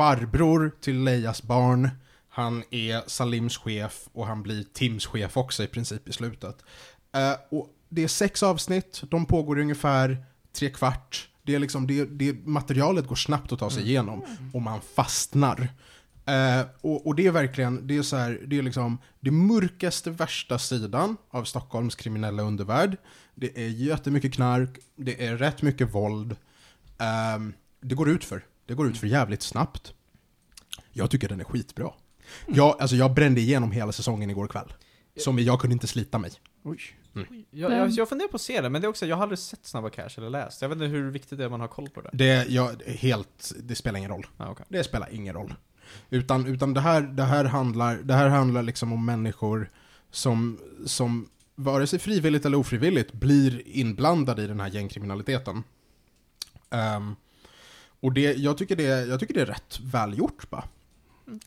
farbror 0.00 0.72
till 0.80 1.04
Leias 1.04 1.42
barn, 1.42 1.88
han 2.28 2.62
är 2.70 3.02
Salims 3.06 3.56
chef 3.56 4.08
och 4.12 4.26
han 4.26 4.42
blir 4.42 4.64
Tims 4.72 5.06
chef 5.06 5.36
också 5.36 5.62
i 5.62 5.66
princip 5.66 6.08
i 6.08 6.12
slutet. 6.12 6.64
Eh, 7.12 7.32
och 7.50 7.68
det 7.88 8.04
är 8.04 8.08
sex 8.08 8.42
avsnitt, 8.42 9.02
de 9.10 9.26
pågår 9.26 9.58
ungefär 9.58 10.24
tre 10.52 10.70
kvart. 10.70 11.28
Det 11.42 11.54
är 11.54 11.58
liksom, 11.58 11.86
det, 11.86 12.04
det, 12.04 12.46
materialet 12.46 13.06
går 13.06 13.16
snabbt 13.16 13.52
att 13.52 13.58
ta 13.58 13.70
sig 13.70 13.82
igenom 13.82 14.24
och 14.52 14.62
man 14.62 14.80
fastnar. 14.80 15.68
Eh, 16.26 16.66
och, 16.80 17.06
och 17.06 17.14
det 17.14 17.26
är 17.26 17.30
verkligen, 17.30 17.86
det 17.86 17.96
är 17.96 18.02
så 18.02 18.16
här, 18.16 18.40
det 18.46 18.58
är 18.58 18.62
liksom 18.62 18.98
det 19.20 19.30
mörkaste, 19.30 20.10
värsta 20.10 20.58
sidan 20.58 21.16
av 21.30 21.44
Stockholms 21.44 21.94
kriminella 21.94 22.42
undervärld. 22.42 22.96
Det 23.34 23.64
är 23.64 23.68
jättemycket 23.68 24.34
knark, 24.34 24.78
det 24.96 25.26
är 25.26 25.36
rätt 25.36 25.62
mycket 25.62 25.94
våld. 25.94 26.36
Ehm, 26.98 27.52
det 27.80 27.94
går 27.94 28.08
ut 28.08 28.24
för. 28.24 28.44
Det 28.70 28.74
går 28.74 28.88
ut 28.88 28.98
för 28.98 29.06
jävligt 29.06 29.42
snabbt. 29.42 29.94
Jag 30.92 31.10
tycker 31.10 31.28
den 31.28 31.40
är 31.40 31.44
skitbra. 31.44 31.92
Jag, 32.46 32.80
alltså 32.80 32.96
jag 32.96 33.14
brände 33.14 33.40
igenom 33.40 33.72
hela 33.72 33.92
säsongen 33.92 34.30
igår 34.30 34.46
kväll. 34.46 34.72
Som 35.16 35.38
jag 35.38 35.60
kunde 35.60 35.72
inte 35.72 35.86
slita 35.86 36.18
mig. 36.18 36.30
Jag, 37.50 37.72
jag, 37.72 37.90
jag 37.90 38.08
funderar 38.08 38.28
på 38.28 38.36
att 38.36 38.40
se 38.40 38.60
det, 38.60 38.70
men 38.70 38.80
det 38.80 38.86
är 38.86 38.88
också, 38.88 39.06
jag 39.06 39.16
har 39.16 39.22
aldrig 39.22 39.38
sett 39.38 39.64
Snabba 39.66 39.90
Cash 39.90 40.08
eller 40.16 40.30
läst. 40.30 40.62
Jag 40.62 40.68
vet 40.68 40.76
inte 40.76 40.86
hur 40.86 41.10
viktigt 41.10 41.38
det 41.38 41.44
är 41.44 41.46
att 41.46 41.50
man 41.50 41.60
har 41.60 41.68
koll 41.68 41.88
på 41.88 42.00
det. 42.00 42.10
Det, 42.12 42.48
jag, 42.48 42.82
helt, 42.86 43.52
det 43.62 43.74
spelar 43.74 43.98
ingen 43.98 44.10
roll. 44.10 44.26
Ah, 44.36 44.50
okay. 44.50 44.66
Det 44.68 44.84
spelar 44.84 45.08
ingen 45.12 45.34
roll. 45.34 45.54
Utan, 46.10 46.46
utan 46.46 46.74
det, 46.74 46.80
här, 46.80 47.00
det, 47.00 47.24
här 47.24 47.44
handlar, 47.44 47.96
det 47.96 48.14
här 48.14 48.28
handlar 48.28 48.62
liksom 48.62 48.92
om 48.92 49.06
människor 49.06 49.70
som, 50.10 50.58
som 50.86 51.28
vare 51.54 51.86
sig 51.86 51.98
frivilligt 51.98 52.44
eller 52.46 52.58
ofrivilligt 52.58 53.12
blir 53.12 53.68
inblandade 53.68 54.42
i 54.42 54.46
den 54.46 54.60
här 54.60 54.68
gängkriminaliteten. 54.68 55.62
Ehm, 56.70 57.16
och 58.00 58.12
det, 58.12 58.34
jag, 58.38 58.58
tycker 58.58 58.76
det, 58.76 59.06
jag 59.06 59.20
tycker 59.20 59.34
det 59.34 59.40
är 59.40 59.46
rätt 59.46 59.80
välgjort 59.82 60.50
bara. 60.50 60.64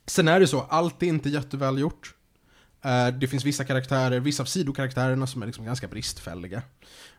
Sen 0.06 0.28
är 0.28 0.40
det 0.40 0.48
så, 0.48 0.62
allt 0.62 1.04
är 1.04 1.08
inte 1.08 1.30
jättevälgjort. 1.30 2.16
Eh, 2.82 3.08
det 3.08 3.28
finns 3.28 3.46
vissa 3.46 3.64
karaktärer, 3.64 4.20
vissa 4.20 4.44
av 4.44 4.46
sidokaraktärerna 4.46 5.28
som 5.28 5.42
är 5.42 5.46
liksom 5.46 5.66
ganska 5.66 5.88
bristfälliga. 5.88 6.62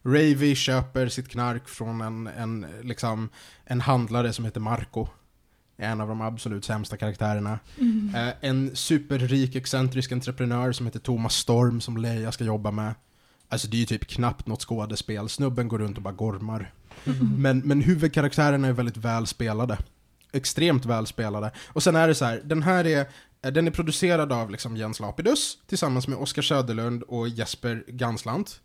Ravy 0.03 0.55
köper 0.55 1.09
sitt 1.09 1.29
knark 1.29 1.69
från 1.69 2.01
en, 2.01 2.27
en, 2.27 2.67
liksom, 2.83 3.29
en 3.65 3.81
handlare 3.81 4.33
som 4.33 4.45
heter 4.45 4.61
Marco. 4.61 5.09
En 5.77 6.01
av 6.01 6.09
de 6.09 6.21
absolut 6.21 6.65
sämsta 6.65 6.97
karaktärerna. 6.97 7.59
Mm. 7.81 8.15
Eh, 8.15 8.35
en 8.41 8.77
superrik, 8.77 9.57
excentrisk 9.57 10.13
entreprenör 10.13 10.73
som 10.73 10.87
heter 10.87 11.01
Thomas 11.01 11.35
Storm 11.35 11.81
som 11.81 11.97
Leia 11.97 12.33
ska 12.33 12.45
jobba 12.45 12.71
med. 12.71 12.95
Alltså 13.49 13.69
det 13.69 13.77
är 13.77 13.79
ju 13.79 13.87
typ 13.87 14.07
knappt 14.07 14.47
något 14.47 14.63
skådespel. 14.63 15.29
Snubben 15.29 15.69
går 15.69 15.79
runt 15.79 15.97
och 15.97 16.03
bara 16.03 16.15
gormar. 16.15 16.73
Men, 17.39 17.59
men 17.59 17.81
huvudkaraktärerna 17.81 18.69
är 18.69 18.73
väldigt 18.73 18.97
välspelade. 18.97 19.79
Extremt 20.33 20.85
välspelade. 20.87 21.51
Och 21.67 21.83
sen 21.83 21.97
är 21.97 22.09
det 22.09 22.15
så 22.15 22.25
här, 22.25 22.41
den 22.45 22.63
här 22.63 22.87
är, 22.87 23.07
den 23.51 23.67
är 23.67 23.71
producerad 23.71 24.33
av 24.33 24.51
liksom 24.51 24.77
Jens 24.77 25.01
Lapidus 25.01 25.59
tillsammans 25.67 26.09
med 26.09 26.19
Oskar 26.19 26.43
Söderlund 26.43 27.03
och 27.03 27.29
Jesper 27.29 27.85
Ganslant. 27.89 28.61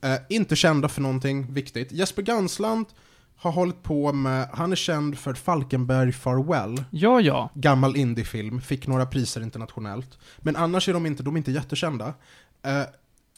Eh, 0.00 0.16
inte 0.28 0.56
kända 0.56 0.88
för 0.88 1.00
någonting 1.00 1.52
viktigt. 1.52 1.92
Jesper 1.92 2.22
Ganslant 2.22 2.88
har 3.36 3.52
hållit 3.52 3.82
på 3.82 4.12
med, 4.12 4.48
han 4.52 4.72
är 4.72 4.76
känd 4.76 5.18
för 5.18 5.34
Falkenberg 5.34 6.12
Farewell 6.12 6.84
Ja, 6.90 7.20
ja. 7.20 7.50
gammal 7.54 7.96
indiefilm, 7.96 8.60
fick 8.60 8.86
några 8.86 9.06
priser 9.06 9.42
internationellt. 9.42 10.18
Men 10.38 10.56
annars 10.56 10.88
är 10.88 10.92
de 10.92 11.06
inte, 11.06 11.22
de 11.22 11.34
är 11.34 11.38
inte 11.38 11.52
jättekända. 11.52 12.14
Eh, 12.62 12.82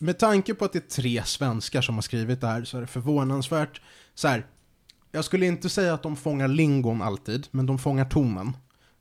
med 0.03 0.18
tanke 0.18 0.55
på 0.55 0.64
att 0.64 0.72
det 0.72 0.78
är 0.78 1.03
tre 1.03 1.22
svenskar 1.24 1.82
som 1.82 1.94
har 1.94 2.03
skrivit 2.03 2.40
det 2.40 2.46
här 2.46 2.64
så 2.64 2.76
är 2.76 2.80
det 2.80 2.86
förvånansvärt 2.86 3.80
så 4.14 4.28
här. 4.28 4.46
Jag 5.12 5.24
skulle 5.24 5.46
inte 5.46 5.68
säga 5.68 5.94
att 5.94 6.03
de 6.03 6.16
fångar 6.16 6.48
lingon 6.48 7.03
alltid, 7.03 7.46
men 7.51 7.66
de 7.66 7.78
fångar 7.78 8.05
tonen. 8.05 8.57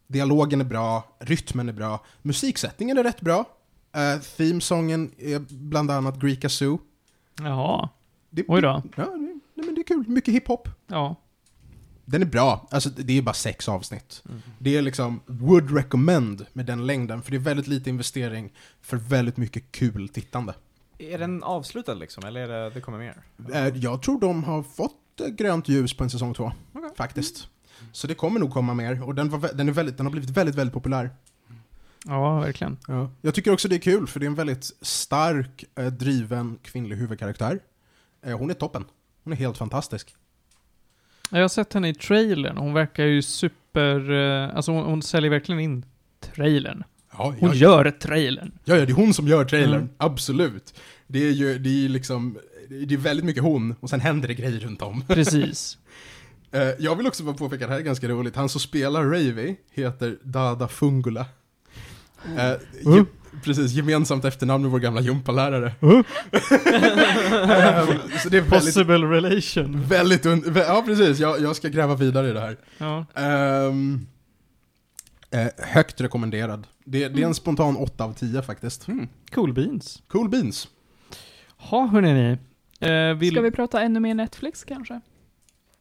Dialogen 0.07 0.61
är 0.61 0.65
bra, 0.65 1.17
rytmen 1.19 1.69
är 1.69 1.73
bra, 1.73 2.05
musiksättningen 2.21 2.97
är 2.97 3.03
rätt 3.03 3.21
bra. 3.21 3.45
Uh, 3.97 4.21
themesången 4.21 5.11
är 5.17 5.39
bland 5.49 5.91
annat 5.91 6.19
Greek 6.19 6.51
Zoo. 6.51 6.79
Jaha. 7.39 7.89
Det, 8.29 8.45
Oj 8.47 8.61
då. 8.61 8.83
Ja, 8.95 9.03
det, 9.03 9.39
nej, 9.53 9.65
men 9.65 9.75
det 9.75 9.81
är 9.81 9.83
kul. 9.83 10.07
Mycket 10.07 10.33
hiphop. 10.33 10.69
Ja. 10.87 11.15
Den 12.05 12.21
är 12.21 12.25
bra. 12.25 12.67
Alltså, 12.71 12.89
det 12.89 13.17
är 13.17 13.21
bara 13.21 13.33
sex 13.33 13.69
avsnitt. 13.69 14.23
Det 14.59 14.77
är 14.77 14.81
liksom 14.81 15.19
would 15.25 15.75
recommend 15.75 16.45
med 16.53 16.65
den 16.65 16.87
längden, 16.87 17.21
för 17.21 17.31
det 17.31 17.37
är 17.37 17.39
väldigt 17.39 17.67
lite 17.67 17.89
investering 17.89 18.53
för 18.81 18.97
väldigt 18.97 19.37
mycket 19.37 19.71
kul 19.71 20.09
tittande. 20.09 20.53
Är 20.99 21.17
den 21.17 21.43
avslutad 21.43 21.93
liksom, 21.93 22.25
eller 22.25 22.41
är 22.41 22.47
det, 22.47 22.69
det 22.69 22.81
kommer 22.81 22.97
mer? 22.97 23.21
Eh, 23.53 23.67
Jag 23.77 24.01
tror 24.01 24.19
de 24.19 24.43
har 24.43 24.63
fått 24.63 25.21
eh, 25.21 25.27
grönt 25.27 25.67
ljus 25.69 25.93
på 25.93 26.03
en 26.03 26.09
säsong 26.09 26.33
två, 26.33 26.51
faktiskt. 26.95 27.47
Så 27.91 28.07
det 28.07 28.13
kommer 28.13 28.39
nog 28.39 28.51
komma 28.53 28.73
mer, 28.73 29.03
och 29.03 29.15
den, 29.15 29.29
var, 29.29 29.49
den, 29.53 29.67
är 29.69 29.73
väldigt, 29.73 29.97
den 29.97 30.05
har 30.05 30.11
blivit 30.11 30.29
väldigt, 30.29 30.55
väldigt 30.55 30.73
populär. 30.73 31.09
Ja, 32.05 32.39
verkligen. 32.39 32.77
Ja. 32.87 33.09
Jag 33.21 33.35
tycker 33.35 33.53
också 33.53 33.67
det 33.67 33.75
är 33.75 33.79
kul, 33.79 34.07
för 34.07 34.19
det 34.19 34.25
är 34.25 34.27
en 34.27 34.35
väldigt 34.35 34.63
stark, 34.81 35.63
eh, 35.75 35.85
driven 35.85 36.57
kvinnlig 36.61 36.95
huvudkaraktär. 36.95 37.59
Hon 38.23 38.49
är 38.49 38.53
toppen. 38.53 38.85
Hon 39.23 39.33
är 39.33 39.37
helt 39.37 39.57
fantastisk. 39.57 40.15
Jag 41.31 41.41
har 41.41 41.47
sett 41.47 41.73
henne 41.73 41.89
i 41.89 41.93
trailern. 41.93 42.57
Hon 42.57 42.73
verkar 42.73 43.03
ju 43.03 43.21
super... 43.21 44.09
Alltså 44.55 44.71
hon, 44.71 44.85
hon 44.85 45.01
säljer 45.01 45.31
verkligen 45.31 45.59
in 45.59 45.85
trailern. 46.19 46.83
Ja, 47.12 47.36
Hon 47.39 47.49
ja, 47.49 47.55
gör 47.55 47.91
trailern. 47.91 48.51
ja, 48.66 48.76
ja, 48.76 48.86
det 48.86 48.91
är 48.91 48.95
hon 48.95 49.14
som 49.14 49.28
gör 49.28 49.45
trailern. 49.45 49.74
Mm. 49.82 49.89
Absolut. 49.97 50.74
Det 51.07 51.28
är 51.28 51.32
ju, 51.32 51.60
det 51.60 51.86
är 51.86 51.89
liksom, 51.89 52.38
det 52.70 52.93
är 52.93 52.97
väldigt 52.97 53.26
mycket 53.26 53.43
hon, 53.43 53.76
och 53.80 53.89
sen 53.89 53.99
händer 53.99 54.28
det 54.28 54.34
grejer 54.34 54.60
runt 54.60 54.82
om. 54.82 55.03
Precis. 55.07 55.78
Eh, 56.51 56.68
jag 56.80 56.95
vill 56.95 57.07
också 57.07 57.24
bara 57.24 57.36
påpeka, 57.36 57.68
det 57.68 57.72
här 57.74 57.80
är 57.80 57.84
ganska 57.84 58.07
roligt, 58.07 58.36
han 58.36 58.49
som 58.49 58.62
spelar 58.62 59.03
Ravy 59.03 59.55
heter 59.72 60.18
Dada 60.24 60.68
Fungula. 60.68 61.26
Eh, 62.38 62.51
ge, 62.93 63.03
precis, 63.43 63.72
gemensamt 63.72 64.26
efternamn 64.26 64.62
med 64.64 64.72
vår 64.72 64.80
gamla 64.80 65.01
gympalärare. 65.01 65.74
Eh, 67.49 67.89
så 68.24 68.30
det 68.30 68.38
är 68.38 68.41
väldigt, 68.41 68.49
Possible 68.49 68.95
relation. 68.97 69.84
väldigt 69.88 70.26
ja 70.55 70.84
precis, 70.86 71.20
jag, 71.20 71.41
jag 71.41 71.55
ska 71.55 71.68
gräva 71.68 71.95
vidare 71.95 72.30
i 72.30 72.34
det 72.34 72.39
här. 72.39 72.57
Ja. 72.78 73.05
Ehm, 73.16 74.07
eh, 75.32 75.47
högt 75.57 76.01
rekommenderad. 76.01 76.67
Det, 76.86 77.07
det 77.07 77.21
är 77.21 77.25
en 77.27 77.36
spontan 77.36 77.77
8 77.77 78.03
av 78.03 78.13
10 78.13 78.41
faktiskt. 78.41 78.88
Cool 79.32 79.53
beans. 79.53 80.03
Cool 80.07 80.30
beans. 80.30 80.67
Ha, 81.57 81.86
hörni 81.88 82.13
ni. 82.13 82.38
Eh, 82.89 83.13
vill, 83.17 83.32
Ska 83.34 83.41
vi 83.41 83.51
prata 83.51 83.82
ännu 83.82 83.99
mer 83.99 84.13
Netflix 84.13 84.63
kanske? 84.63 85.01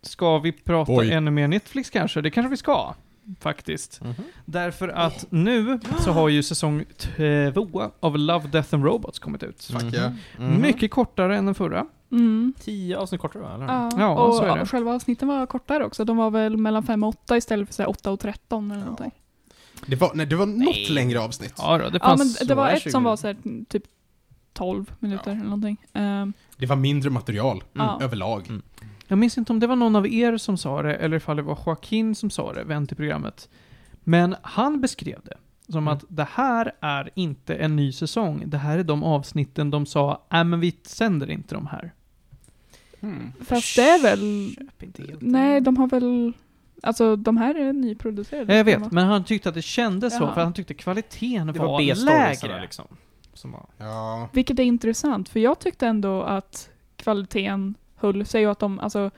ska 0.02 0.38
vi 0.38 0.52
prata 0.52 0.92
Oj. 0.92 1.12
ännu 1.12 1.30
mer 1.30 1.48
Netflix 1.48 1.90
kanske? 1.90 2.20
Det 2.20 2.30
kanske 2.30 2.50
vi 2.50 2.56
ska. 2.56 2.94
Faktiskt. 3.40 4.00
Mhm. 4.04 4.14
Därför 4.44 4.88
att 4.88 5.26
nu 5.30 5.80
så 6.00 6.10
har 6.12 6.28
ju 6.28 6.42
säsong 6.42 6.84
två 6.96 7.90
av 8.00 8.18
Love, 8.18 8.48
Death 8.48 8.74
and 8.74 8.84
Robots 8.84 9.18
kommit 9.18 9.42
ut. 9.42 9.64
Fuck 9.64 9.94
yeah. 9.94 10.12
Mhm. 10.38 10.60
Mycket 10.62 10.90
kortare 10.90 11.36
än 11.36 11.46
den 11.46 11.54
förra. 11.54 11.86
Mm. 12.12 12.52
Tio 12.60 12.98
avsnitt 12.98 13.20
kortare 13.20 13.42
va? 13.42 13.54
Eller? 13.54 13.66
Ja, 13.66 13.90
Ja, 13.98 14.24
och 14.26 14.34
så 14.34 14.42
är 14.44 14.58
det. 14.58 14.66
själva 14.66 14.94
avsnitten 14.94 15.28
var 15.28 15.46
kortare 15.46 15.84
också. 15.84 16.04
De 16.04 16.16
var 16.16 16.30
väl 16.30 16.56
mellan 16.56 16.82
5 16.82 17.02
och 17.04 17.08
8 17.08 17.36
istället 17.36 17.66
för 17.68 17.74
så 17.74 17.82
här 17.82 17.90
8 17.90 18.10
och 18.10 18.20
13 18.20 18.70
eller 18.70 18.80
någonting. 18.80 19.12
Det 19.86 19.96
var, 19.96 20.10
nej, 20.14 20.26
det 20.26 20.36
var 20.36 20.46
något 20.46 20.58
Nej. 20.58 20.86
längre 20.90 21.20
avsnitt. 21.20 21.54
Ja, 21.58 21.78
då, 21.78 21.90
det 21.90 21.98
Ja, 22.02 22.16
men 22.18 22.48
det 22.48 22.54
var 22.54 22.70
ett 22.70 22.82
20 22.82 22.90
som 22.90 23.04
var 23.04 23.16
så 23.16 23.26
här, 23.26 23.36
typ 23.68 23.82
12 24.52 24.92
minuter 24.98 25.30
eller 25.30 25.42
någonting. 25.44 25.76
Ehm, 25.92 26.32
Det 26.56 26.66
var 26.66 26.76
mindre 26.76 27.10
material 27.10 27.64
Ja. 27.72 27.98
överlag. 28.02 28.46
Mm. 28.48 28.62
Jag 29.06 29.18
minns 29.18 29.38
inte 29.38 29.52
om 29.52 29.60
det 29.60 29.66
var 29.66 29.76
någon 29.76 29.96
av 29.96 30.06
er 30.06 30.36
som 30.36 30.56
sa 30.58 30.82
det, 30.82 30.94
eller 30.94 31.16
ifall 31.16 31.36
det 31.36 31.42
var 31.42 31.58
Joaquin 31.66 32.14
som 32.14 32.30
sa 32.30 32.52
det, 32.52 32.64
vän 32.64 32.86
till 32.86 32.96
programmet. 32.96 33.48
Men 34.04 34.36
han 34.42 34.80
beskrev 34.80 35.18
det 35.24 35.36
som 35.72 35.78
Mm. 35.78 35.88
att 35.94 36.04
det 36.08 36.28
här 36.32 36.72
är 36.80 37.10
inte 37.14 37.54
en 37.54 37.76
ny 37.76 37.92
säsong. 37.92 38.42
Det 38.46 38.58
här 38.58 38.78
är 38.78 38.84
de 38.84 39.02
avsnitten 39.04 39.70
de 39.70 39.86
sa, 39.86 40.22
äh 40.32 40.44
men 40.44 40.60
vi 40.60 40.76
sänder 40.82 41.30
inte 41.30 41.54
de 41.54 41.66
här. 41.66 41.92
Hmm. 43.00 43.32
fast 43.44 43.76
det 43.76 43.82
är 43.82 44.02
väl... 44.02 44.54
Nej, 45.20 45.60
de 45.60 45.76
har 45.76 45.86
väl... 45.86 46.32
Alltså 46.82 47.16
de 47.16 47.36
här 47.36 47.54
är 47.54 47.72
nyproducerade. 47.72 48.56
Jag 48.56 48.64
vet, 48.64 48.92
men 48.92 49.06
han 49.06 49.24
tyckte 49.24 49.48
att 49.48 49.54
det 49.54 49.62
kändes 49.62 50.16
så, 50.18 50.24
Jaha. 50.24 50.34
för 50.34 50.44
han 50.44 50.52
tyckte 50.52 50.74
kvaliteten 50.74 51.46
Det 51.46 51.58
var, 51.58 51.66
var 51.66 52.04
lägre. 52.04 52.60
liksom. 52.60 52.84
Som 53.34 53.52
var... 53.52 53.66
Ja. 53.78 54.28
Vilket 54.32 54.58
är 54.58 54.62
intressant, 54.64 55.28
för 55.28 55.40
jag 55.40 55.58
tyckte 55.58 55.86
ändå 55.86 56.22
att 56.22 56.70
kvaliteten 56.96 57.74
höll 57.96 58.26
sig 58.26 58.46
och 58.46 58.52
att 58.52 58.58
de, 58.58 58.78
alltså 58.80 59.10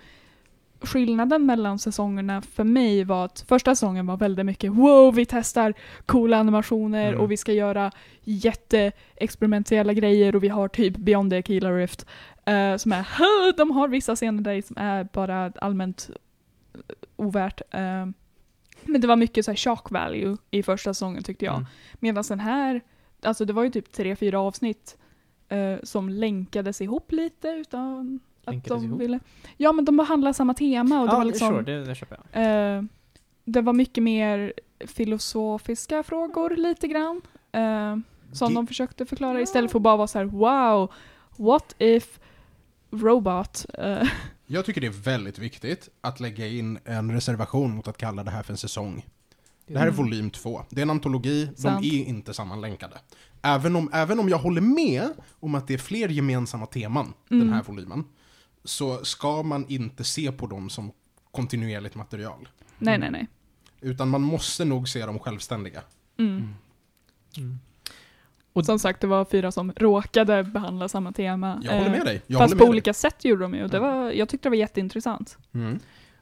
skillnaden 0.82 1.46
mellan 1.46 1.78
säsongerna 1.78 2.42
för 2.42 2.64
mig 2.64 3.04
var 3.04 3.24
att 3.24 3.44
första 3.48 3.74
säsongen 3.74 4.06
var 4.06 4.16
väldigt 4.16 4.46
mycket 4.46 4.72
wow, 4.72 5.14
vi 5.14 5.26
testar 5.26 5.74
coola 6.06 6.36
animationer 6.36 7.08
Mm. 7.08 7.20
och 7.20 7.30
vi 7.30 7.36
ska 7.36 7.52
göra 7.52 7.90
jätteexperimentella 8.24 9.92
grejer 9.92 10.36
och 10.36 10.44
vi 10.44 10.48
har 10.48 10.68
typ 10.68 10.96
Beyond 10.96 11.30
the 11.30 11.42
Killer 11.42 11.76
Rift 11.76 12.06
eh, 12.44 12.76
som 12.76 12.92
är, 12.92 13.56
de 13.56 13.70
har 13.70 13.88
vissa 13.88 14.16
scener 14.16 14.42
där 14.42 14.62
som 14.62 14.76
är 14.78 15.08
bara 15.12 15.52
allmänt 15.60 16.10
ovärt. 17.20 17.60
eh, 17.70 18.06
men 18.82 19.00
det 19.00 19.06
var 19.06 19.16
mycket 19.16 19.44
så 19.44 19.50
här 19.50 19.56
shock 19.56 19.90
value 19.90 20.36
i 20.50 20.62
första 20.62 20.94
säsongen 20.94 21.22
tyckte 21.22 21.44
jag. 21.44 21.54
Mm. 21.54 21.66
Medan 21.94 22.24
den 22.28 22.40
här, 22.40 22.80
alltså 23.22 23.44
det 23.44 23.52
var 23.52 23.64
ju 23.64 23.70
typ 23.70 23.92
tre, 23.92 24.16
fyra 24.16 24.40
avsnitt 24.40 24.96
eh, 25.48 25.76
som 25.82 26.08
länkades 26.08 26.80
ihop 26.80 27.12
lite 27.12 27.48
utan 27.48 28.20
att 28.44 28.64
de 28.64 28.84
ihop? 28.84 29.00
ville. 29.00 29.20
Ja 29.56 29.72
men 29.72 29.84
de 29.84 29.96
behandlar 29.96 30.32
samma 30.32 30.54
tema 30.54 31.00
och 31.00 31.06
det 31.06 31.12
ja, 31.12 31.18
var 31.18 31.24
liksom, 31.24 31.48
sure, 31.48 31.62
det, 31.62 31.84
det 31.84 31.94
köper 31.94 32.18
jag. 32.32 32.76
eh, 32.76 32.82
det 33.44 33.60
var 33.60 33.72
mycket 33.72 34.04
mer 34.04 34.52
filosofiska 34.86 36.02
frågor 36.02 36.56
lite 36.56 36.88
grann. 36.88 37.20
Eh, 37.52 37.96
som 38.32 38.48
Det- 38.48 38.54
de 38.54 38.66
försökte 38.66 39.06
förklara 39.06 39.40
istället 39.40 39.70
för 39.70 39.78
att 39.78 39.82
bara 39.82 39.96
vara 39.96 40.06
så 40.06 40.18
här: 40.18 40.24
wow, 40.24 40.92
what 41.36 41.74
if 41.78 42.20
robot? 42.90 43.66
Jag 44.52 44.64
tycker 44.64 44.80
det 44.80 44.86
är 44.86 44.90
väldigt 44.90 45.38
viktigt 45.38 45.88
att 46.00 46.20
lägga 46.20 46.46
in 46.46 46.78
en 46.84 47.12
reservation 47.12 47.70
mot 47.76 47.88
att 47.88 47.96
kalla 47.98 48.24
det 48.24 48.30
här 48.30 48.42
för 48.42 48.52
en 48.52 48.56
säsong. 48.56 49.06
Det 49.66 49.78
här 49.78 49.86
är 49.86 49.90
Mm. 49.92 49.96
volym 50.04 50.30
två. 50.30 50.62
Det 50.70 50.80
är 50.80 50.82
en 50.82 50.90
antologi, 50.90 51.48
Sant. 51.56 51.82
de 51.82 51.88
är 52.02 52.04
inte 52.04 52.34
sammanlänkade. 52.34 52.98
Även 53.42 53.76
om, 53.76 53.90
även 53.92 54.20
om 54.20 54.28
jag 54.28 54.38
håller 54.38 54.60
med 54.60 55.08
om 55.40 55.54
att 55.54 55.66
det 55.68 55.74
är 55.74 55.78
fler 55.78 56.08
gemensamma 56.08 56.66
teman, 56.66 57.12
den 57.28 57.40
Mm. 57.40 57.52
här 57.52 57.62
volymen, 57.62 58.04
så 58.64 59.04
ska 59.04 59.42
man 59.42 59.66
inte 59.68 60.04
se 60.04 60.32
på 60.32 60.46
dem 60.46 60.70
som 60.70 60.92
kontinuerligt 61.30 61.94
material. 61.94 62.48
nej, 62.78 62.98
nej, 62.98 63.10
nej. 63.10 63.26
Utan 63.80 64.08
man 64.08 64.20
måste 64.22 64.64
nog 64.64 64.88
se 64.88 65.06
dem 65.06 65.18
självständiga. 65.18 65.82
Mm. 66.18 66.54
Mm. 67.36 67.58
Och 68.60 68.66
som 68.66 68.78
sagt, 68.78 69.00
det 69.00 69.06
var 69.06 69.24
fyra 69.24 69.52
som 69.52 69.72
råkade 69.76 70.44
behandla 70.44 70.88
samma 70.88 71.12
tema. 71.12 71.60
Jag 71.64 71.72
håller 71.72 71.86
Eh, 71.86 71.92
med 71.92 72.04
dig. 72.04 72.22
Jag 72.26 72.38
Fast 72.38 72.58
på 72.58 72.64
olika 72.64 72.92
sätt 72.94 73.24
gjorde 73.24 73.42
de 73.42 73.54
ju. 73.54 73.66
Det 73.66 73.76
Mm. 73.78 73.90
var, 73.90 74.10
jag 74.10 74.28
tyckte 74.28 74.46
det 74.48 74.50
var 74.50 74.56
jätteintressant. 74.56 75.38
Mm. 75.54 75.78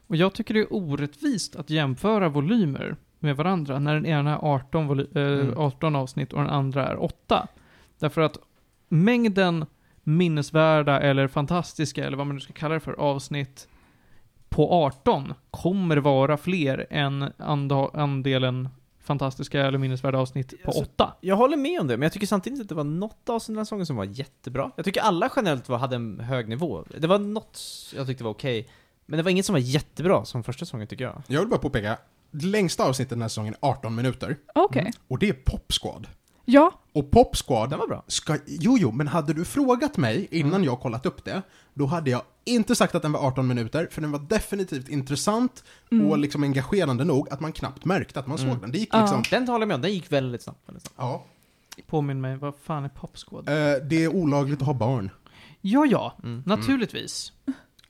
Och 0.06 0.16
jag 0.16 0.32
tycker 0.34 0.54
det 0.54 0.60
är 0.60 0.72
orättvist 0.74 1.56
att 1.56 1.70
jämföra 1.70 2.28
volymer 2.28 2.96
med 3.18 3.36
varandra 3.36 3.78
när 3.78 3.94
den 3.94 4.06
ena 4.06 4.32
är 4.32 4.38
18, 4.44 4.90
voly- 4.90 5.16
eh, 5.18 5.40
Mm. 5.40 5.58
18 5.58 5.96
avsnitt 5.96 6.32
och 6.32 6.40
den 6.40 6.50
andra 6.50 6.88
är 6.88 7.02
8. 7.02 7.46
Därför 7.98 8.20
att 8.20 8.38
mängden 8.88 9.66
minnesvärda 10.02 11.00
eller 11.00 11.28
fantastiska, 11.28 12.04
eller 12.06 12.16
vad 12.16 12.26
man 12.26 12.36
nu 12.36 12.40
ska 12.40 12.52
kalla 12.52 12.74
det 12.74 12.80
för, 12.80 12.92
avsnitt 12.92 13.68
på 14.48 14.72
18 14.72 15.34
kommer 15.50 15.96
vara 15.96 16.36
fler 16.36 16.86
än 16.90 17.32
andelen 17.94 18.68
fantastiska 19.08 19.66
eller 19.66 19.78
minnesvärda 19.78 20.18
avsnitt 20.18 20.62
på 20.62 20.68
Alltså, 20.70 20.82
8. 20.82 21.12
Jag 21.20 21.36
håller 21.36 21.56
med 21.56 21.80
om 21.80 21.86
det, 21.86 21.96
men 21.96 22.02
jag 22.02 22.12
tycker 22.12 22.26
samtidigt 22.26 22.60
att 22.60 22.68
det 22.68 22.74
var 22.74 22.84
något 22.84 23.28
avsnitt 23.28 23.54
den 23.54 23.56
här 23.58 23.64
säsongen 23.64 23.86
som 23.86 23.96
var 23.96 24.04
jättebra. 24.04 24.70
Jag 24.76 24.84
tycker 24.84 25.00
alla 25.00 25.30
generellt 25.36 25.68
var, 25.68 25.78
hade 25.78 25.96
en 25.96 26.20
hög 26.20 26.48
nivå. 26.48 26.84
Det 26.98 27.06
var 27.06 27.18
något 27.18 27.60
jag 27.96 28.06
tyckte 28.06 28.24
var 28.24 28.30
okej, 28.30 28.68
men 29.06 29.16
det 29.16 29.22
var 29.22 29.30
inget 29.30 29.46
som 29.46 29.52
var 29.52 29.60
jättebra 29.60 30.24
som 30.24 30.44
första 30.44 30.64
säsongen 30.64 30.86
tycker 30.86 31.04
jag. 31.04 31.22
Jag 31.26 31.40
vill 31.40 31.48
bara 31.48 31.60
påpeka, 31.60 31.98
det 32.30 32.46
längsta 32.46 32.84
avsnittet 32.84 33.10
den 33.10 33.22
här 33.22 33.28
säsongen 33.28 33.54
är 33.60 33.68
18 33.68 33.94
minuter. 33.94 34.36
Okej. 34.54 34.92
Och 35.08 35.18
det 35.18 35.28
är 35.28 35.32
Pop 35.32 35.72
Squad. 35.82 36.06
Ja, 36.44 36.72
Och 36.92 37.10
Pop 37.10 37.36
Squad 37.36 37.70
Den 37.70 37.78
var 37.78 37.86
bra. 37.86 38.04
ska, 38.06 38.36
jo, 38.46 38.76
jo, 38.80 38.90
men 38.92 39.08
hade 39.08 39.32
du 39.32 39.44
frågat 39.44 39.96
mig 39.96 40.28
innan 40.30 40.52
Mm. 40.54 40.64
jag 40.64 40.80
kollat 40.80 41.06
upp 41.06 41.24
det, 41.24 41.42
då 41.74 41.86
hade 41.86 42.10
jag 42.10 42.22
inte 42.48 42.74
sagt 42.76 42.94
att 42.94 43.02
den 43.02 43.12
var 43.12 43.20
18 43.26 43.46
minuter, 43.46 43.88
för 43.90 44.00
den 44.00 44.12
var 44.12 44.18
definitivt 44.18 44.88
intressant 44.88 45.64
Mm. 45.92 46.06
och 46.06 46.18
liksom 46.18 46.42
engagerande 46.42 47.04
nog 47.04 47.28
att 47.32 47.40
man 47.40 47.52
knappt 47.52 47.84
märkte 47.84 48.20
att 48.20 48.26
man 48.26 48.38
Mm. 48.38 48.50
såg 48.52 48.60
den. 48.60 48.72
Det 48.72 48.78
gick 48.78 48.94
liksom, 48.94 49.22
Den 49.30 49.48
håller 49.48 49.62
jag 49.62 49.68
med 49.68 49.74
om, 49.74 49.80
den 49.82 49.92
gick 49.92 50.12
väldigt 50.12 50.42
snabbt. 50.42 50.68
Väldigt 50.68 50.82
snabbt. 50.82 50.94
ja. 50.98 51.24
Påminn 51.86 52.20
mig, 52.20 52.36
vad 52.36 52.54
fan 52.62 52.84
är 52.84 52.88
Popsquad? 52.88 53.48
Eh, 53.48 53.54
det 53.88 54.04
är 54.04 54.08
olagligt 54.08 54.60
att 54.60 54.66
ha 54.66 54.74
barn. 54.74 55.10
Ja, 55.60 55.86
ja, 55.86 56.16
Mm. 56.22 56.42
naturligtvis. 56.46 57.32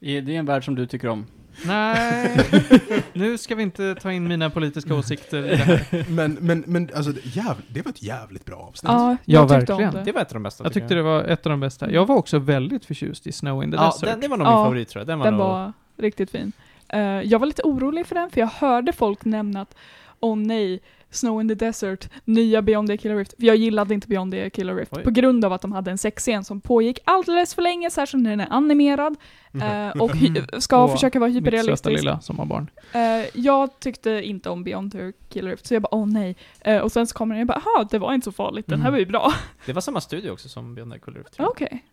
Är 0.01 0.21
det 0.21 0.35
en 0.35 0.45
värld 0.45 0.65
som 0.65 0.75
du 0.75 0.85
tycker 0.87 1.07
om? 1.07 1.25
Nej, 1.65 2.37
nu 3.13 3.37
ska 3.37 3.55
vi 3.55 3.63
inte 3.63 3.95
ta 3.95 4.11
in 4.11 4.27
mina 4.27 4.49
politiska 4.49 4.95
åsikter 4.95 5.37
i 5.45 5.49
det 5.49 5.55
här. 5.55 6.05
Men, 6.09 6.37
men, 6.41 6.63
men 6.67 6.89
alltså, 6.95 7.11
det- 7.11 7.25
jäv, 7.25 7.55
det 7.67 7.81
var 7.85 7.89
ett 7.89 8.03
jävligt 8.03 8.45
bra 8.45 8.55
avsnitt. 8.55 8.91
Ja, 8.91 9.09
Ja, 9.09 9.17
jag 9.25 9.49
tyckte 9.49 9.73
verkligen. 9.73 9.93
Det 9.93 10.03
det. 10.03 10.11
var 10.11 10.21
ett 10.21 10.27
av 10.29 10.33
de 10.33 10.43
bästa. 10.43 10.63
Jag 10.63 10.73
tyckte 10.73 10.95
det 10.95 11.01
var 11.01 11.23
ett 11.23 11.45
av 11.45 11.49
de 11.49 11.59
bästa. 11.59 11.91
Jag 11.91 12.05
var 12.05 12.15
också 12.15 12.39
väldigt 12.39 12.85
förtjust 12.85 13.27
i 13.27 13.31
Snow 13.31 13.63
in 13.63 13.71
the 13.71 13.77
Ja, 13.77 13.85
Desert. 13.85 14.09
den, 14.09 14.19
det 14.19 14.27
var 14.27 14.37
nog 14.37 14.47
min 14.47 14.53
Ja, 14.57 14.63
favorit 14.63 14.89
tror 14.89 14.99
jag. 15.01 15.07
Den 15.07 15.19
var 15.19 15.25
Den 15.25 15.33
nog... 15.37 15.47
var 15.47 15.73
riktigt 15.97 16.31
fin. 16.31 16.51
Eh, 16.89 16.99
jag 17.01 17.39
var 17.39 17.45
lite 17.47 17.61
orolig 17.63 18.07
för 18.07 18.15
den, 18.15 18.29
för 18.29 18.39
jag 18.39 18.47
hörde 18.47 18.93
folk 18.93 19.25
nämna 19.25 19.61
att 19.61 19.75
åh 20.19 20.37
nej, 20.37 20.79
Snow 21.11 21.41
in 21.41 21.47
the 21.47 21.55
Desert, 21.55 22.09
nya 22.25 22.61
Beyond 22.61 22.87
the 22.89 22.97
Killer 22.97 23.15
Rift. 23.15 23.33
För 23.39 23.43
jag 23.45 23.55
gillade 23.55 23.93
inte 23.93 24.07
Beyond 24.07 24.31
the 24.33 24.49
Killer 24.49 24.75
Rift 24.75 24.97
Oj. 24.97 25.03
på 25.03 25.09
grund 25.11 25.45
av 25.45 25.53
att 25.53 25.61
de 25.61 25.71
hade 25.71 25.91
en 25.91 25.97
sexscen 25.97 26.43
som 26.43 26.61
pågick 26.61 26.99
alldeles 27.03 27.55
för 27.55 27.61
länge, 27.61 27.91
särskilt 27.91 28.23
när 28.23 28.29
den 28.29 28.39
är 28.39 28.47
animerad 28.49 29.15
eh, 29.53 30.01
och 30.01 30.11
hy- 30.15 30.59
ska 30.61 30.83
Åh, 30.83 30.91
försöka 30.91 31.19
vara 31.19 31.29
Mitt 31.29 31.37
hyperrealistisk. 31.37 31.97
lilla 31.97 32.19
sommarbarn. 32.21 32.69
Eh, 32.93 33.25
jag 33.33 33.79
tyckte 33.79 34.09
inte 34.09 34.49
om 34.49 34.63
Beyond 34.63 34.91
the 34.91 35.11
Killer 35.29 35.51
Rift, 35.51 35.65
så 35.67 35.73
jag 35.73 35.81
bara 35.81 35.95
åh 35.95 36.05
nej. 36.07 36.35
Eh, 36.61 36.77
och 36.77 36.91
sen 36.91 37.07
så 37.07 37.13
kommer 37.15 37.35
den 37.35 37.37
och 37.37 37.41
jag 37.55 37.61
bara, 37.63 37.69
aha, 37.75 37.87
det 37.91 37.99
var 37.99 38.13
inte 38.13 38.25
så 38.25 38.31
farligt, 38.31 38.67
den 38.67 38.81
här 38.81 38.87
Mm. 38.87 38.93
var 38.93 38.99
ju 38.99 39.05
bra. 39.05 39.33
Det 39.65 39.73
var 39.73 39.81
samma 39.81 40.01
studio 40.01 40.31
också 40.31 40.49
som 40.49 40.75
Beyond 40.75 40.93
the 40.93 40.99
tror 40.99 41.25
jag. 41.37 41.47
Okej. 41.49 41.85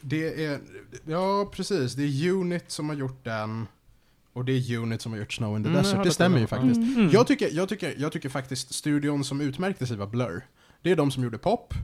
Det 0.00 0.44
är, 0.44 0.58
ja 1.06 1.48
precis, 1.52 1.94
det 1.94 2.02
är 2.02 2.30
Unit 2.32 2.70
som 2.70 2.88
har 2.88 2.96
gjort 2.96 3.24
den. 3.24 3.66
Och 4.36 4.44
det 4.44 4.52
är 4.52 4.76
Unit 4.78 5.02
som 5.02 5.12
har 5.12 5.18
gjort 5.18 5.32
Snow 5.32 5.56
in 5.56 5.64
the 5.64 5.70
Mm, 5.70 5.82
Desert. 5.82 6.04
Det 6.04 6.10
stämmer 6.10 6.36
ju 6.38 6.42
det 6.44 6.48
faktiskt. 6.48 6.76
Mm. 6.76 7.10
Jag, 7.10 7.26
tycker, 7.26 7.48
jag, 7.52 7.68
tycker, 7.68 7.94
jag 7.98 8.12
tycker 8.12 8.28
faktiskt 8.28 8.74
studion 8.74 9.24
som 9.24 9.40
utmärkte 9.40 9.86
sig 9.86 9.96
var 9.96 10.06
Blur. 10.06 10.44
Det 10.82 10.90
är 10.90 10.96
de 10.96 11.10
som 11.10 11.22
gjorde 11.24 11.38
Pop, 11.38 11.74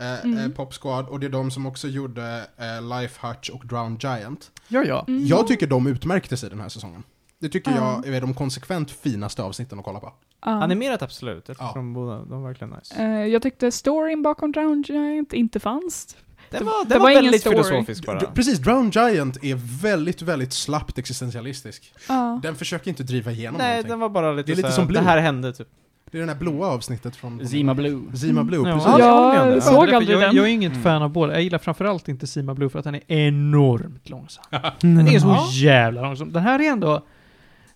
eh, 0.00 0.24
Mm. 0.24 0.38
eh, 0.38 0.48
Pop 0.48 0.74
Squad, 0.74 1.08
och 1.08 1.20
det 1.20 1.26
är 1.26 1.30
de 1.30 1.50
som 1.50 1.66
också 1.66 1.88
gjorde 1.88 2.46
eh, 2.56 2.98
Life 3.00 3.26
Hutch 3.26 3.50
och 3.50 3.66
Drowned 3.66 4.02
Giant. 4.02 4.50
Ja, 4.68 4.84
ja. 4.84 5.04
Mm. 5.08 5.26
Jag 5.26 5.46
tycker 5.46 5.66
de 5.66 5.86
utmärkte 5.86 6.36
sig 6.36 6.50
den 6.50 6.60
här 6.60 6.68
säsongen. 6.68 7.02
Det 7.38 7.48
tycker 7.48 7.70
Ja. 7.70 8.02
jag 8.04 8.14
är 8.14 8.20
de 8.20 8.34
konsekvent 8.34 8.90
finaste 8.90 9.42
avsnitten 9.42 9.78
att 9.78 9.84
kolla 9.84 10.00
på. 10.00 10.12
Ja. 10.44 10.50
Animerat 10.50 11.02
absolut. 11.02 11.48
Jag 11.48 11.56
tycker 11.56 11.64
Ja. 11.66 11.72
de, 11.74 11.92
båda, 11.94 12.18
de 12.18 12.42
var 12.42 12.48
verkligen 12.48 12.70
nice. 12.72 12.94
Eh, 13.02 13.26
jag 13.26 13.42
tyckte 13.42 13.70
storyn 13.72 14.22
bakom 14.22 14.52
Drowned 14.52 14.86
Giant 14.88 15.32
inte 15.32 15.60
fanns. 15.60 16.16
Den 16.52 16.58
det- 16.60 16.64
var, 16.64 16.84
det 16.84 16.88
den 16.94 17.02
var 17.02 17.08
var 17.08 17.14
väldigt 17.22 17.40
story. 17.40 17.54
filosofisk 17.56 18.06
bara. 18.06 18.20
Precis, 18.20 18.58
Drowned 18.58 18.94
Giant 18.94 19.44
är 19.44 19.82
väldigt, 19.82 20.22
väldigt 20.22 20.52
slappt 20.52 20.98
existentialistisk. 20.98 21.92
Ja. 22.08 22.40
Den 22.42 22.54
försöker 22.56 22.88
inte 22.88 23.02
driva 23.02 23.30
igenom 23.30 23.58
Nej, 23.58 23.68
någonting. 23.70 23.90
den 23.90 24.00
var 24.00 24.08
bara 24.08 24.32
lite, 24.32 24.46
Det 24.46 24.52
är 24.52 24.56
lite 24.56 24.72
som 24.72 24.86
Blue. 24.86 25.00
Det 25.02 25.06
här 25.08 25.18
hände 25.18 25.52
typ. 25.52 25.68
Det 26.10 26.18
är 26.18 26.22
det 26.22 26.28
här 26.32 26.38
blåa 26.38 26.66
avsnittet 26.66 27.16
från... 27.16 27.48
Zima 27.48 27.74
Blue. 27.74 28.02
Zima 28.16 28.44
Blue, 28.44 28.68
Ja. 28.68 28.74
precis. 28.74 28.92
Ja, 28.98 29.46
jag 29.48 29.62
såg 29.62 29.90
aldrig 29.94 30.18
den. 30.18 30.36
jag 30.36 30.44
är 30.46 30.50
inget 30.50 30.70
Mm. 30.72 30.82
fan 30.82 31.02
av 31.02 31.10
båda. 31.10 31.32
Jag 31.32 31.42
gillar 31.42 31.58
framförallt 31.58 32.08
inte 32.08 32.26
Sima 32.26 32.54
Blue 32.54 32.68
för 32.68 32.78
att 32.78 32.84
den 32.84 32.94
är 32.94 33.02
enormt 33.06 34.08
långsam. 34.08 34.44
Den 34.80 35.08
är 35.08 35.18
så 35.18 35.28
Ja. 35.28 35.48
jävla 35.52 36.02
långsam. 36.02 36.32
Den 36.32 36.42
här 36.42 36.58
är 36.58 36.70
ändå... 36.70 37.02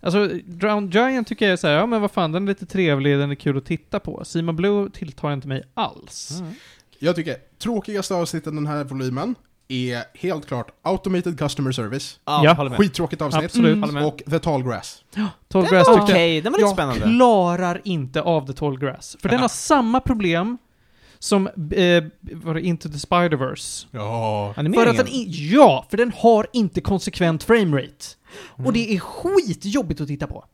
Alltså, 0.00 0.28
Drowned 0.44 0.94
Giant 0.94 1.28
tycker 1.28 1.44
jag 1.44 1.52
är 1.52 1.56
såhär, 1.56 1.74
ja 1.74 1.86
men 1.86 2.00
vad 2.00 2.10
fan, 2.10 2.32
den 2.32 2.42
är 2.42 2.46
lite 2.48 2.66
trevlig, 2.66 3.18
den 3.18 3.30
är 3.30 3.34
kul 3.34 3.56
att 3.58 3.64
titta 3.64 4.00
på. 4.00 4.24
Sima 4.24 4.52
Blue 4.52 4.90
tilltar 4.90 5.32
inte 5.32 5.48
mig 5.48 5.62
alls. 5.74 6.38
Mm. 6.40 6.52
Jag 6.98 7.16
tycker 7.16 7.36
tråkigaste 7.58 8.14
avsnittet 8.14 8.54
den 8.54 8.66
här 8.66 8.84
volymen 8.84 9.34
är 9.68 10.02
helt 10.18 10.46
klart 10.46 10.70
Automated 10.82 11.38
Customer 11.38 11.72
Service. 11.72 12.20
Ja, 12.24 12.40
Ja. 12.44 12.70
Skittråkigt 12.76 13.22
avsnitt. 13.22 13.44
Absolut. 13.44 13.84
Mm. 13.84 14.04
Och 14.04 14.22
The 14.30 14.38
Tall 14.38 14.62
Grass. 14.62 15.04
Tall 15.48 15.62
Den 15.62 15.72
Grass 15.72 15.88
var 15.88 15.94
tyckte 15.94 16.12
okej, 16.12 16.40
den 16.40 16.52
var 16.52 16.58
lite 16.58 16.66
jag 16.68 16.74
spännande. 16.74 17.04
klarar 17.16 17.80
inte 17.84 18.22
av 18.22 18.46
The 18.46 18.52
Tall 18.52 18.78
Grass. 18.78 19.16
För 19.20 19.28
den 19.28 19.40
har 19.40 19.48
samma 19.48 20.00
problem 20.00 20.58
som, 21.18 21.46
eh, 21.46 22.04
var 22.22 22.54
det 22.54 22.60
Into 22.60 22.88
the 22.88 22.98
Spider-Verse. 22.98 23.86
Ja. 23.90 24.52
För 24.54 24.86
att 24.86 24.96
den 24.96 25.06
ja, 25.28 25.86
för 25.90 25.96
den 25.96 26.12
har 26.16 26.46
inte 26.52 26.80
konsekvent 26.80 27.42
framerate. 27.44 28.04
Och 28.64 28.72
det 28.72 28.94
är 28.94 28.98
skitjobbigt 28.98 30.00
att 30.00 30.08
titta 30.08 30.26
på. 30.26 30.44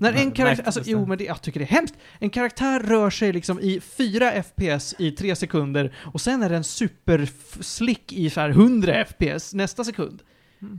När 0.00 0.12
en 0.12 0.18
Mm. 0.18 0.30
karaktär, 0.32 0.64
alltså 0.66 0.82
jo 0.86 1.06
men 1.06 1.18
det, 1.18 1.24
jag 1.24 1.42
tycker 1.42 1.60
det 1.60 1.64
är 1.66 1.74
hemskt. 1.76 1.94
En 2.18 2.30
karaktär 2.30 2.80
rör 2.80 3.10
sig 3.10 3.32
liksom 3.32 3.60
i 3.60 3.80
4 3.80 4.30
FPS 4.42 4.94
i 4.98 5.10
3 5.10 5.36
sekunder 5.36 5.94
och 5.98 6.20
sen 6.20 6.42
är 6.42 6.48
den 6.50 6.64
superslick 6.64 8.12
i 8.12 8.30
så 8.30 8.40
här 8.40 8.48
100 8.50 9.04
FPS 9.04 9.54
nästa 9.54 9.84
sekund. 9.84 10.22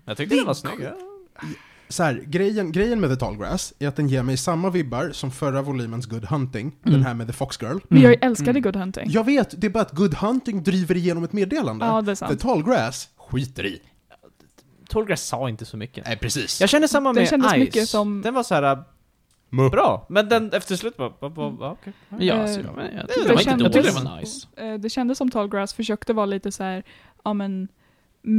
Jag 0.05 0.17
tyckte 0.17 0.35
Det- 0.35 0.39
den 0.39 0.47
var 0.47 0.53
snygg. 0.53 0.87
Så 1.89 2.03
här, 2.03 2.23
grejen, 2.27 2.71
grejen 2.71 2.99
med 2.99 3.09
The 3.09 3.15
Tall 3.15 3.37
Grass 3.37 3.73
är 3.79 3.87
att 3.87 3.95
den 3.95 4.07
ger 4.07 4.23
mig 4.23 4.37
samma 4.37 4.69
vibbar 4.69 5.09
som 5.13 5.31
förra 5.31 5.61
volymens 5.61 6.05
Good 6.05 6.25
Hunting, 6.25 6.61
Mm. 6.85 6.93
den 6.93 7.03
här 7.03 7.13
med 7.13 7.27
The 7.27 7.33
Fox 7.33 7.61
Girl. 7.61 7.77
Men 7.87 8.01
jag 8.01 8.13
Mm. 8.13 8.27
älskade 8.29 8.59
Good 8.59 8.75
Hunting. 8.75 9.05
Jag 9.11 9.23
vet, 9.25 9.61
det 9.61 9.67
är 9.67 9.71
bara 9.71 9.81
att 9.83 9.91
Good 9.91 10.13
Hunting 10.13 10.63
driver 10.63 10.97
igenom 10.97 11.23
ett 11.23 11.33
meddelande. 11.33 11.85
Ja, 11.85 12.01
det 12.01 12.11
är 12.11 12.15
The 12.15 12.19
sant. 12.19 12.39
Tall 12.39 12.63
Grass 12.63 13.09
skiter 13.17 13.65
i. 13.65 13.79
Tallgrass 14.93 15.21
sa 15.27 15.49
inte 15.49 15.65
så 15.65 15.77
mycket. 15.77 16.05
Nej, 16.05 16.17
precis. 16.17 16.61
Jag 16.61 16.69
kände 16.69 16.87
samma 16.87 17.13
Den 17.13 17.21
med 17.21 17.29
kändes 17.29 17.51
Ice. 17.51 17.57
mycket 17.57 17.89
som- 17.89 18.21
Den 18.21 18.33
var 18.33 18.43
så 18.43 18.55
här 18.55 18.63
äh, 18.63 18.79
Muh. 19.49 19.69
bra, 19.71 20.05
men 20.09 20.29
den 20.29 20.51
efter 20.53 20.75
slut 20.75 20.97
bara, 20.97 21.09
bara, 21.19 21.29
bara 21.29 21.55
ja, 21.59 21.71
okej. 21.81 21.93
Ja, 22.19 22.33
Eh, 22.35 22.41
alltså, 22.41 22.59
ja, 22.61 22.71
men 22.75 22.85
jag 22.95 23.07
det 23.07 23.13
tyckte 23.13 23.29
var 23.29 23.35
det, 23.35 23.41
inte 23.41 23.53
var, 23.55 23.61
jag 23.63 23.73
tyckte 23.73 23.99
det 23.99 24.05
var 24.09 24.19
nice. 24.19 24.47
Eh, 24.55 24.73
det 24.73 24.89
kändes 24.89 25.17
som 25.17 25.29
Tallgrass 25.31 25.73
försökte 25.73 26.13
vara 26.13 26.25
lite 26.25 26.51
så 26.51 26.63
här, 26.63 26.83
ja 27.23 27.33
men, 27.33 27.67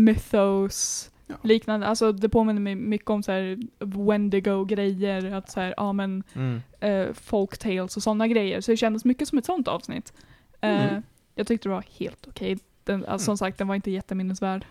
mythos, 0.05 1.11
Ja. 1.26 1.34
liknande. 1.42 1.86
Alltså 1.86 2.12
det 2.12 2.28
påminner 2.28 2.61
mig 2.61 2.74
mycket 2.74 3.11
om 3.11 3.22
så 3.22 3.32
här 3.32 3.59
Wendigo-grejer, 3.78 5.34
att 5.34 5.50
så 5.50 5.61
här, 5.61 5.74
ja 5.76 5.92
men, 5.92 6.22
Mm. 6.34 6.62
eh, 6.80 7.12
folktales 7.14 7.96
och 7.96 8.02
sådana 8.02 8.28
grejer. 8.28 8.61
Så 8.61 8.70
det 8.70 8.76
kändes 8.76 9.05
mycket 9.05 9.28
som 9.28 9.38
ett 9.38 9.44
sånt 9.46 9.68
avsnitt. 9.68 10.12
Eh, 10.61 10.84
Mm. 10.88 11.02
Jag 11.34 11.46
tyckte 11.46 11.68
det 11.68 11.72
var 11.74 11.84
helt 11.98 12.26
okej. 12.28 12.59
Den, 12.84 13.05
alltså, 13.07 13.24
Som 13.24 13.38
sagt, 13.38 13.59
den 13.59 13.68
var 13.68 13.74
inte 13.74 13.90
jätteminnesvärd. 13.90 14.64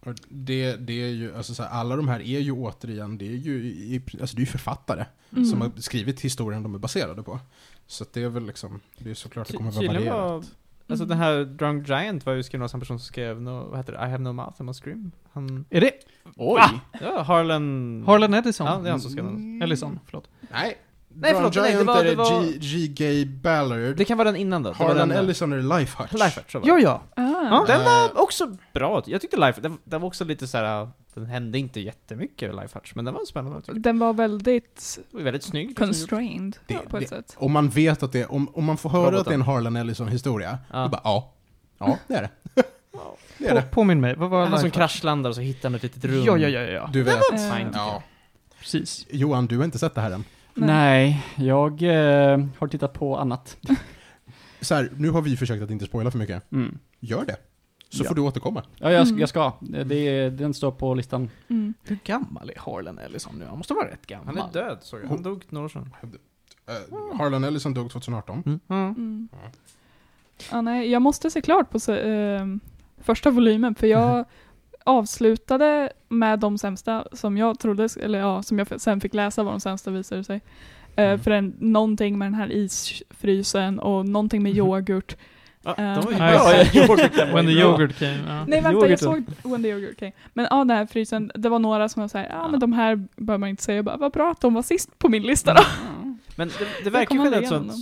Och 0.00 0.14
Det, 0.28 0.76
det 0.76 1.02
är 1.02 1.08
ju, 1.08 1.36
alltså 1.36 1.54
så 1.54 1.62
här, 1.62 1.70
alla 1.70 1.96
de 1.96 2.08
här 2.08 2.20
är 2.20 2.40
ju 2.40 2.52
återigen, 2.52 3.18
det 3.18 3.26
är 3.26 3.30
ju, 3.36 4.02
alltså 4.20 4.36
det 4.36 4.40
är 4.40 4.44
ju 4.44 4.50
författare 4.50 5.04
mm. 5.32 5.44
som 5.44 5.60
har 5.60 5.70
skrivit 5.76 6.20
historien 6.20 6.62
de 6.62 6.74
är 6.74 6.78
baserade 6.78 7.22
på. 7.22 7.40
Så 7.86 8.02
att 8.04 8.12
det 8.12 8.22
är 8.22 8.28
väl 8.28 8.46
liksom, 8.46 8.80
det 8.98 9.10
är 9.10 9.14
såklart 9.14 9.48
det 9.48 9.56
kommer 9.56 9.68
att 9.70 9.76
vara 9.76 9.86
Tydligen 9.86 10.12
var, 10.14 10.20
varierat. 10.20 10.50
alltså 10.86 11.04
Mm. 11.04 11.08
den 11.08 11.18
här 11.18 11.44
Drunk 11.44 11.88
Giant 11.88 12.26
var 12.26 12.32
ju 12.32 12.42
skriven 12.42 12.62
av 12.64 12.68
samma 12.68 12.80
person 12.80 12.98
som 12.98 13.06
skrev, 13.06 13.40
no, 13.42 13.68
vad 13.70 13.78
heter 13.78 13.92
det, 13.92 13.98
I 13.98 14.10
have 14.10 14.18
no 14.18 14.32
mouth, 14.32 14.60
I 14.60 14.62
must 14.62 14.82
scream. 14.84 15.10
Han, 15.32 15.64
Är 15.70 15.80
det 15.80 15.92
oj! 16.36 16.60
Ja, 17.00 17.22
Harlan... 17.22 18.02
Harlan 18.06 18.34
Edison? 18.34 18.66
Ja, 18.66 18.78
det 18.78 18.88
är 18.88 18.90
han 18.90 19.00
som 19.00 19.10
skrev 19.10 19.24
den. 19.24 19.62
Ellison, 19.62 20.00
förlåt. 20.06 20.28
Nej, 20.52 20.78
Nej, 21.14 21.34
förlåt, 21.34 21.52
Drowned 21.52 21.62
nej, 21.62 21.72
det 21.72 21.78
Giant 21.78 21.86
var- 21.86 22.00
är 22.00 22.04
det 22.04 22.14
var- 22.14 22.42
G, 22.42 22.58
G. 22.58 22.86
Gay 22.88 23.24
Ballard. 23.26 23.96
Det 23.96 24.04
kan 24.04 24.18
vara 24.18 24.32
den 24.32 24.40
innan 24.40 24.62
då. 24.62 24.72
Det 24.72 24.78
var 24.78 24.86
Harlan 24.86 25.08
den, 25.08 25.18
Ellison 25.18 25.52
är 25.52 25.78
Life 25.78 26.02
Hutch. 26.02 26.12
Life 26.12 26.40
Hutch, 26.40 26.52
så 26.52 26.58
var 26.58 26.68
Ja, 26.68 26.78
ja. 26.78 27.02
Ah. 27.22 27.64
Den 27.66 27.80
Eh, 27.80 27.86
var 27.86 28.20
också 28.22 28.56
bra. 28.74 29.02
Jag 29.06 29.20
tyckte 29.20 29.36
Life, 29.36 29.60
den, 29.60 29.78
den 29.84 30.00
var 30.00 30.06
också 30.08 30.24
lite 30.24 30.46
så 30.46 30.58
här. 30.58 30.88
Den 31.14 31.26
hände 31.26 31.58
inte 31.58 31.80
jättemycket 31.80 32.54
Life 32.54 32.78
Hutch, 32.78 32.92
men 32.94 33.04
den 33.04 33.14
var 33.14 33.24
spännande. 33.24 33.60
Den 33.74 33.98
var 33.98 34.12
väldigt 34.12 34.98
Den 35.10 35.18
var 35.18 35.24
väldigt 35.24 35.42
snygg. 35.44 35.78
constrained 35.78 36.56
Det- 36.66 36.74
på 36.88 36.96
ett 36.96 37.02
det- 37.02 37.08
sätt. 37.08 37.34
Om 37.38 37.52
man 37.52 37.68
vet 37.68 38.02
att 38.02 38.12
det 38.12 38.26
om, 38.26 38.48
om 38.54 38.64
man 38.64 38.76
får 38.76 38.90
höra 38.90 39.00
Roboten. 39.02 39.20
att 39.20 39.24
det 39.26 39.30
är 39.32 39.34
en 39.34 39.42
Harlan 39.42 39.76
Ellison-historia, 39.76 40.58
Ja. 40.72 40.82
då 40.82 40.88
bara 40.88 41.00
ja. 41.04 41.32
Ja, 41.78 41.98
det 42.08 42.14
är 42.14 42.22
det. 42.22 42.30
det 43.38 43.44
är 43.46 43.48
På, 43.48 43.54
det. 43.54 43.62
påminn 43.62 44.00
mig, 44.00 44.14
vad 44.16 44.30
var 44.30 44.46
Han 44.46 44.60
som 44.60 44.70
kraschlandar 44.70 45.30
och 45.30 45.36
så 45.36 45.42
hittar 45.42 45.68
han 45.68 45.74
ett 45.76 45.82
litet 45.82 46.04
rum. 46.04 46.24
Ja, 46.24 46.36
ja, 46.38 46.48
ja, 46.48 46.60
ja. 46.60 46.90
Du 46.92 47.02
vet. 47.02 47.14
Fint. 47.30 47.70
Ja. 47.74 48.02
Precis. 48.60 49.06
Johan, 49.10 49.46
du 49.46 49.56
har 49.58 49.64
inte 49.64 49.78
sett 49.78 49.94
det 49.94 50.00
här 50.00 50.10
än. 50.10 50.24
Nej, 50.54 51.26
jag 51.36 51.82
eh, 51.82 52.46
har 52.58 52.68
tittat 52.68 52.92
på 52.92 53.16
annat. 53.16 53.56
Så 54.60 54.74
här, 54.74 54.90
nu 54.96 55.10
har 55.10 55.22
vi 55.22 55.36
försökt 55.36 55.62
att 55.62 55.70
inte 55.70 55.84
spoila 55.84 56.10
för 56.10 56.18
mycket. 56.18 56.52
Mm. 56.52 56.78
Gör 57.00 57.24
det. 57.24 57.36
Så 57.88 58.04
Ja. 58.04 58.08
får 58.08 58.14
du 58.14 58.20
återkomma. 58.20 58.62
Ja, 58.76 58.90
jag, 58.92 59.06
Mm. 59.06 59.18
jag 59.20 59.28
ska. 59.28 59.52
Det, 59.60 59.94
är- 60.08 60.30
den 60.30 60.54
står 60.54 60.70
på 60.70 60.94
listan. 60.94 61.30
Mm. 61.48 61.74
Hur 61.84 61.98
gammal 62.04 62.50
är 62.50 62.58
Harlan 62.60 62.98
Ellison 62.98 63.34
nu? 63.38 63.44
Han 63.44 63.58
måste 63.58 63.74
vara 63.74 63.88
rätt 63.90 64.06
gammal. 64.06 64.26
Han 64.36 64.48
är 64.48 64.52
död 64.52 64.78
såg 64.82 65.00
jag. 65.02 65.08
Han 65.08 65.22
dog 65.22 65.44
några 65.48 65.64
år 65.64 65.68
sedan. 65.68 65.94
Uh, 66.02 67.16
Harlan 67.18 67.44
Ellison 67.44 67.74
dog 67.74 67.90
2018. 67.90 68.42
Mm. 68.46 68.60
Mm. 68.68 69.28
Ja, 70.50 70.60
nej, 70.62 70.90
jag 70.90 71.02
måste 71.02 71.30
se 71.30 71.40
klart 71.40 71.70
på 71.70 71.80
se, 71.80 72.00
ehm, 72.10 72.60
första 72.98 73.30
volymen 73.30 73.74
för 73.74 73.86
jag 73.86 74.24
avslutade 74.84 75.92
med 76.08 76.38
de 76.38 76.58
sämsta 76.58 77.04
som 77.12 77.36
jag 77.36 77.58
trodde, 77.58 77.88
eller 78.00 78.18
ja, 78.18 78.42
som 78.42 78.58
jag 78.58 78.80
sen 78.80 79.00
fick 79.00 79.14
läsa 79.14 79.42
var 79.42 79.50
de 79.50 79.60
sämsta 79.60 79.90
visade 79.90 80.24
sig. 80.24 80.36
Eh, 80.96 81.04
Mm. 81.04 81.18
För 81.18 81.30
en, 81.30 81.54
någonting 81.58 82.18
med 82.18 82.26
den 82.26 82.34
här 82.34 82.52
isfrysen 82.52 83.78
och 83.78 84.06
någonting 84.08 84.42
med 84.42 84.52
Mhm. 84.52 84.58
yoghurt. 84.58 85.16
Ja, 85.64 85.70
Eh, 85.78 85.94
de 85.94 86.04
var 86.04 86.12
ju 86.12 86.16
bra. 86.18 86.82
Yoghurt 86.82 87.34
When 87.34 87.46
the 87.46 87.52
yoghurt 87.52 87.98
came. 87.98 88.18
Ja. 88.28 88.44
Nej 88.46 88.60
vänta, 88.60 88.88
jag 88.88 88.98
såg. 88.98 89.24
When 89.42 89.62
the 89.62 89.68
yoghurt 89.68 89.98
came. 89.98 90.12
Men 90.32 90.46
ja, 90.50 90.56
den 90.56 90.70
här 90.70 90.86
frysen, 90.86 91.30
det 91.34 91.48
var 91.48 91.58
några 91.58 91.88
som 91.88 92.00
var 92.00 92.08
såhär, 92.08 92.24
ja 92.30 92.36
Ja. 92.42 92.48
men 92.48 92.60
de 92.60 92.72
här 92.72 93.06
bör 93.16 93.38
man 93.38 93.48
inte 93.48 93.62
säga. 93.62 93.76
Jag 93.76 93.84
bara, 93.84 93.96
vad 93.96 94.12
bra 94.12 94.30
att 94.30 94.40
de 94.40 94.54
var 94.54 94.62
sist 94.62 94.98
på 94.98 95.08
min 95.08 95.22
lista 95.22 95.54
då. 95.54 95.62
Men 96.36 96.48
det, 96.48 96.84
det 96.84 96.90
verkar 96.90 97.14
ju 97.14 97.22
generellt 97.24 97.48
sånt... 97.48 97.72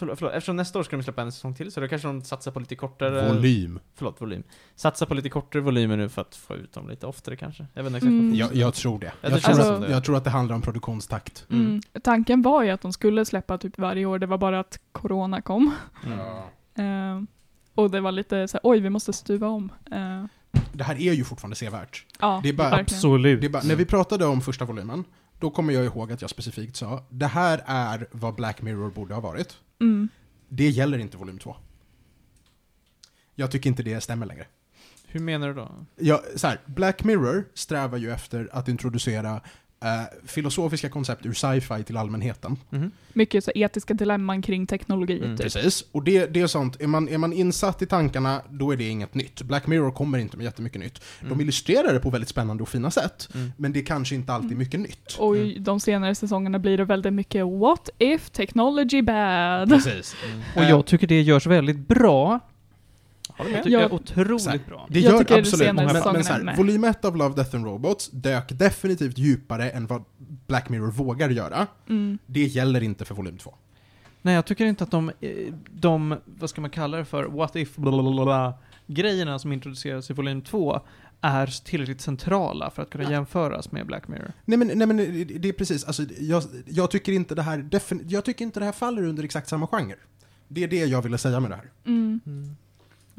Förlåt, 0.00 0.18
förlåt, 0.18 0.34
eftersom 0.34 0.56
nästa 0.56 0.78
år 0.78 0.82
ska 0.82 0.96
de 0.96 1.02
släppa 1.02 1.22
en 1.22 1.32
säsong 1.32 1.54
till 1.54 1.72
så 1.72 1.80
då 1.80 1.88
kanske 1.88 2.08
de 2.08 2.22
satsar 2.22 2.50
på 2.50 2.60
lite 2.60 2.76
kortare... 2.76 3.28
Volym. 3.28 3.80
Förlåt, 3.94 4.20
volym. 4.20 4.42
Satsar 4.76 5.06
på 5.06 5.14
lite 5.14 5.28
kortare 5.28 5.62
volymer 5.62 5.96
nu 5.96 6.08
för 6.08 6.22
att 6.22 6.34
få 6.36 6.56
ut 6.56 6.72
dem 6.72 6.88
lite 6.88 7.06
oftare 7.06 7.36
kanske. 7.36 7.66
Jag 7.74 7.82
vet 7.82 7.90
inte 7.90 7.96
exakt 7.96 8.10
Mm. 8.10 8.34
Jag, 8.34 8.54
jag 8.54 8.74
tror 8.74 8.98
det. 8.98 9.12
Ja, 9.20 9.28
det 9.28 9.34
Jag, 9.34 9.42
känns 9.42 9.56
tror 9.56 9.66
som 9.66 9.74
att, 9.74 9.80
det. 9.88 9.92
jag 9.92 10.04
tror 10.04 10.16
att 10.16 10.24
det 10.24 10.30
handlar 10.30 10.54
om 10.54 10.62
produktionstakt. 10.62 11.46
Mm. 11.50 11.66
Mm. 11.66 11.80
Tanken 12.02 12.42
var 12.42 12.62
ju 12.62 12.70
att 12.70 12.80
de 12.80 12.92
skulle 12.92 13.24
släppa 13.24 13.58
typ 13.58 13.78
varje 13.78 14.06
år, 14.06 14.18
det 14.18 14.26
var 14.26 14.38
bara 14.38 14.60
att 14.60 14.80
corona 14.92 15.42
kom. 15.42 15.74
Eh, 16.74 17.22
och 17.74 17.90
det 17.90 18.00
var 18.00 18.12
lite 18.12 18.48
så 18.48 18.56
här, 18.56 18.60
oj 18.64 18.80
vi 18.80 18.90
måste 18.90 19.12
stuva 19.12 19.48
om. 19.48 19.72
Eh, 19.92 20.24
det 20.72 20.84
här 20.84 20.94
är 20.94 21.12
ju 21.12 21.24
fortfarande 21.24 21.56
sevärt. 21.56 22.06
Ja, 22.20 22.40
Det 22.42 22.48
är 22.48 22.52
bara-. 22.52 22.76
Absolut. 22.80 23.40
Det 23.40 23.46
är 23.46 23.50
bara, 23.50 23.62
när 23.62 23.76
vi 23.76 23.84
pratade 23.84 24.26
om 24.26 24.40
första 24.40 24.64
volymen, 24.64 25.04
då 25.40 25.50
kommer 25.50 25.72
jag 25.72 25.84
ihåg 25.84 26.12
att 26.12 26.20
jag 26.20 26.30
specifikt 26.30 26.76
sa, 26.76 27.04
det 27.08 27.26
här 27.26 27.62
är 27.66 28.06
vad 28.12 28.34
Black 28.34 28.62
Mirror 28.62 28.90
borde 28.90 29.14
ha 29.14 29.20
varit. 29.20 29.58
Mm. 29.80 30.08
Det 30.48 30.68
gäller 30.68 30.98
inte 30.98 31.16
volym 31.16 31.38
2. 31.38 31.56
Jag 33.34 33.50
tycker 33.50 33.70
inte 33.70 33.82
det 33.82 34.00
stämmer 34.00 34.26
längre. 34.26 34.46
Hur 35.06 35.20
menar 35.20 35.48
du 35.48 35.54
då? 35.54 35.86
Ja, 35.96 36.22
så 36.36 36.46
här, 36.46 36.60
Black 36.66 37.04
Mirror 37.04 37.44
strävar 37.54 37.98
ju 37.98 38.10
efter 38.10 38.48
att 38.52 38.68
introducera 38.68 39.40
eh, 39.84 40.02
filosofiska 40.26 40.88
koncept 40.88 41.26
ur 41.26 41.32
sci-fi 41.32 41.82
till 41.84 41.96
allmänheten. 41.96 42.56
Mhm. 42.70 42.90
Mycket 43.12 43.44
så 43.44 43.50
etiska 43.54 43.94
dilemman 43.94 44.42
kring 44.42 44.66
teknologi. 44.66 45.18
Mm. 45.24 45.36
Typ. 45.36 45.44
Precis, 45.52 45.84
och 45.92 46.04
det, 46.04 46.26
det 46.26 46.40
är 46.40 46.46
sånt, 46.46 46.80
är 46.80 46.86
man, 46.86 47.08
är 47.08 47.18
man 47.18 47.32
insatt 47.32 47.82
i 47.82 47.86
tankarna, 47.86 48.42
då 48.50 48.70
är 48.72 48.76
det 48.76 48.88
inget 48.88 49.14
nytt. 49.14 49.42
Black 49.42 49.66
Mirror 49.66 49.90
kommer 49.90 50.18
inte 50.18 50.36
med 50.36 50.44
jättemycket 50.44 50.80
nytt. 50.80 51.00
De 51.20 51.26
Mm. 51.26 51.40
illustrerar 51.40 51.92
det 51.94 52.00
på 52.00 52.10
väldigt 52.10 52.28
spännande 52.28 52.62
och 52.62 52.68
fina 52.68 52.90
sätt, 52.90 53.28
Mm. 53.34 53.52
men 53.56 53.72
det 53.72 53.78
är 53.80 53.84
kanske 53.84 54.14
inte 54.14 54.32
alltid 54.32 54.58
mycket 54.58 54.80
nytt. 54.80 55.16
Och 55.18 55.36
i 55.36 55.58
de 55.58 55.80
senare 55.80 56.14
säsongerna 56.14 56.58
blir 56.58 56.78
det 56.78 56.84
väldigt 56.84 57.12
mycket 57.12 57.46
What 57.46 57.90
if 57.98 58.30
technology 58.30 59.02
bad? 59.02 59.68
Precis. 59.68 60.16
Och 60.56 60.64
jag 60.64 60.86
tycker 60.86 61.06
det 61.06 61.20
görs 61.22 61.46
väldigt 61.46 61.88
bra. 61.88 62.40
Håller 63.42 63.50
Jag 63.50 63.56
med. 63.56 63.64
tycker 63.64 63.76
det 63.76 63.82
Ja. 63.82 63.88
är 63.88 63.94
otroligt 63.94 64.66
bra. 64.66 64.86
Det 64.90 65.00
Jag 65.00 65.12
gör 65.12 65.24
det 65.24 65.34
absolut 65.38 65.48
senare 65.48 65.74
men, 65.74 65.84
men 65.86 65.94
säsongerna 65.94 66.24
så 66.24 66.32
här, 66.32 66.40
är 66.40 66.44
med. 66.44 66.56
volym 66.56 66.84
1 66.84 67.04
av 67.04 67.16
Love, 67.16 67.34
Death 67.34 67.56
and 67.56 67.64
Robots 67.64 68.10
dök 68.10 68.48
definitivt 68.58 69.18
djupare 69.18 69.70
än 69.70 69.86
vad 69.86 70.04
Black 70.46 70.68
Mirror 70.68 70.90
vågar 70.90 71.30
göra. 71.30 71.66
Mm. 71.88 72.18
Det 72.26 72.40
gäller 72.44 72.82
inte 72.82 73.04
för 73.04 73.14
volym 73.14 73.38
2. 73.38 73.54
Nej, 74.22 74.34
jag 74.34 74.46
tycker 74.46 74.64
inte 74.66 74.84
att 74.84 74.90
de, 74.90 75.08
eh, 75.20 75.30
de, 75.70 76.16
vad 76.24 76.50
ska 76.50 76.60
man 76.60 76.70
kalla 76.70 76.96
det 76.96 77.04
för, 77.04 77.24
what 77.24 77.56
if 77.56 77.76
blablabla, 77.76 78.54
grejerna 78.86 79.38
som 79.38 79.52
introduceras 79.52 80.10
i 80.10 80.12
volym 80.12 80.42
2 80.42 80.80
är 81.20 81.64
tillräckligt 81.64 82.00
centrala 82.00 82.70
för 82.70 82.82
att 82.82 82.90
kunna 82.90 83.10
jämföras 83.10 83.72
med 83.72 83.86
Black 83.86 84.08
Mirror. 84.08 84.32
Nej 84.44 84.58
men, 84.58 84.68
nej, 84.74 84.86
men 84.86 84.96
det- 84.96 85.24
det 85.24 85.48
är 85.48 85.52
precis, 85.52 85.84
alltså, 85.84 86.02
jag, 86.18 86.42
jag, 86.66 86.90
tycker 86.90 87.12
inte 87.12 87.34
det 87.34 87.42
här 87.42 87.68
jag 88.08 88.24
tycker 88.24 88.44
inte 88.44 88.60
det 88.60 88.64
här 88.66 88.72
faller 88.72 89.02
under 89.02 89.24
exakt 89.24 89.48
samma 89.48 89.66
genre. 89.66 89.94
Det 90.48 90.64
är 90.64 90.68
det 90.68 90.76
jag 90.86 91.02
ville 91.02 91.18
säga 91.18 91.40
med 91.40 91.50
det 91.50 91.54
här. 91.56 91.70
Mm. 91.86 92.20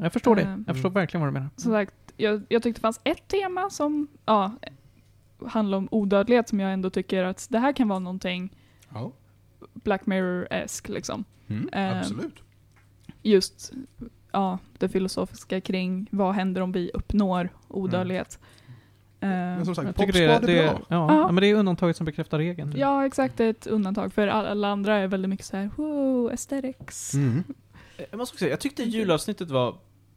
Jag 0.02 0.12
förstår 0.12 0.36
det. 0.36 0.42
Mm. 0.42 0.64
Jag 0.66 0.76
förstår 0.76 0.90
verkligen 0.90 1.20
vad 1.20 1.28
du 1.28 1.32
menar. 1.32 1.50
Som 1.56 1.72
sagt, 1.72 1.94
jag, 2.16 2.42
jag 2.48 2.62
tyckte 2.62 2.78
det 2.78 2.82
fanns 2.82 3.00
ett 3.04 3.28
tema 3.28 3.70
som 3.70 4.08
ja, 4.24 4.52
handlar 5.46 5.78
om 5.78 5.88
odödlighet 5.90 6.48
som 6.48 6.60
jag 6.60 6.72
ändå 6.72 6.90
tycker 6.90 7.24
att 7.24 7.46
det 7.50 7.58
här 7.58 7.72
kan 7.72 7.88
vara 7.88 7.98
någonting 7.98 8.52
Ja, 8.94 9.12
Black 9.74 10.06
Mirror-esk 10.06 10.88
liksom. 10.88 11.24
Ehm, 11.72 11.98
absolut. 11.98 12.42
Just 13.22 13.72
ja, 14.32 14.58
det 14.78 14.88
filosofiska 14.88 15.60
kring 15.60 16.06
vad 16.10 16.34
händer 16.34 16.60
om 16.60 16.72
vi 16.72 16.90
uppnår 16.94 17.48
odödlighet. 17.68 18.38
Ehm, 19.20 19.30
Men 19.30 19.64
som 19.64 19.74
sagt, 19.74 19.86
Jag 19.86 19.94
pop 19.94 20.06
tycker 20.06 20.28
det, 20.28 20.38
det, 20.46 20.62
bra. 20.70 20.80
ja, 20.88 21.14
Ja. 21.16 21.26
men 21.32 21.36
det 21.42 21.46
är 21.46 21.54
undantaget 21.54 21.96
som 21.96 22.06
bekräftar 22.06 22.38
regeln. 22.38 22.70
typ. 22.72 22.80
ja, 22.80 23.06
exakt. 23.06 23.36
Det 23.36 23.44
är 23.44 23.50
ett 23.50 23.66
undantag. 23.66 24.12
För 24.12 24.28
alla, 24.28 24.50
alla 24.50 24.68
andra 24.68 24.96
är 24.96 25.06
väldigt 25.06 25.28
mycket 25.28 25.46
så 25.46 25.56
här, 25.56 25.70
wow, 25.76 26.30
aesthetics. 26.30 27.14
Mm. 27.14 27.44
Jag 28.10 28.18
måste 28.18 28.32
också 28.34 28.38
säga, 28.42 28.50
jag 28.50 28.60
tyckte 28.60 28.82
julavsnittet 28.82 29.50
var 29.50 29.74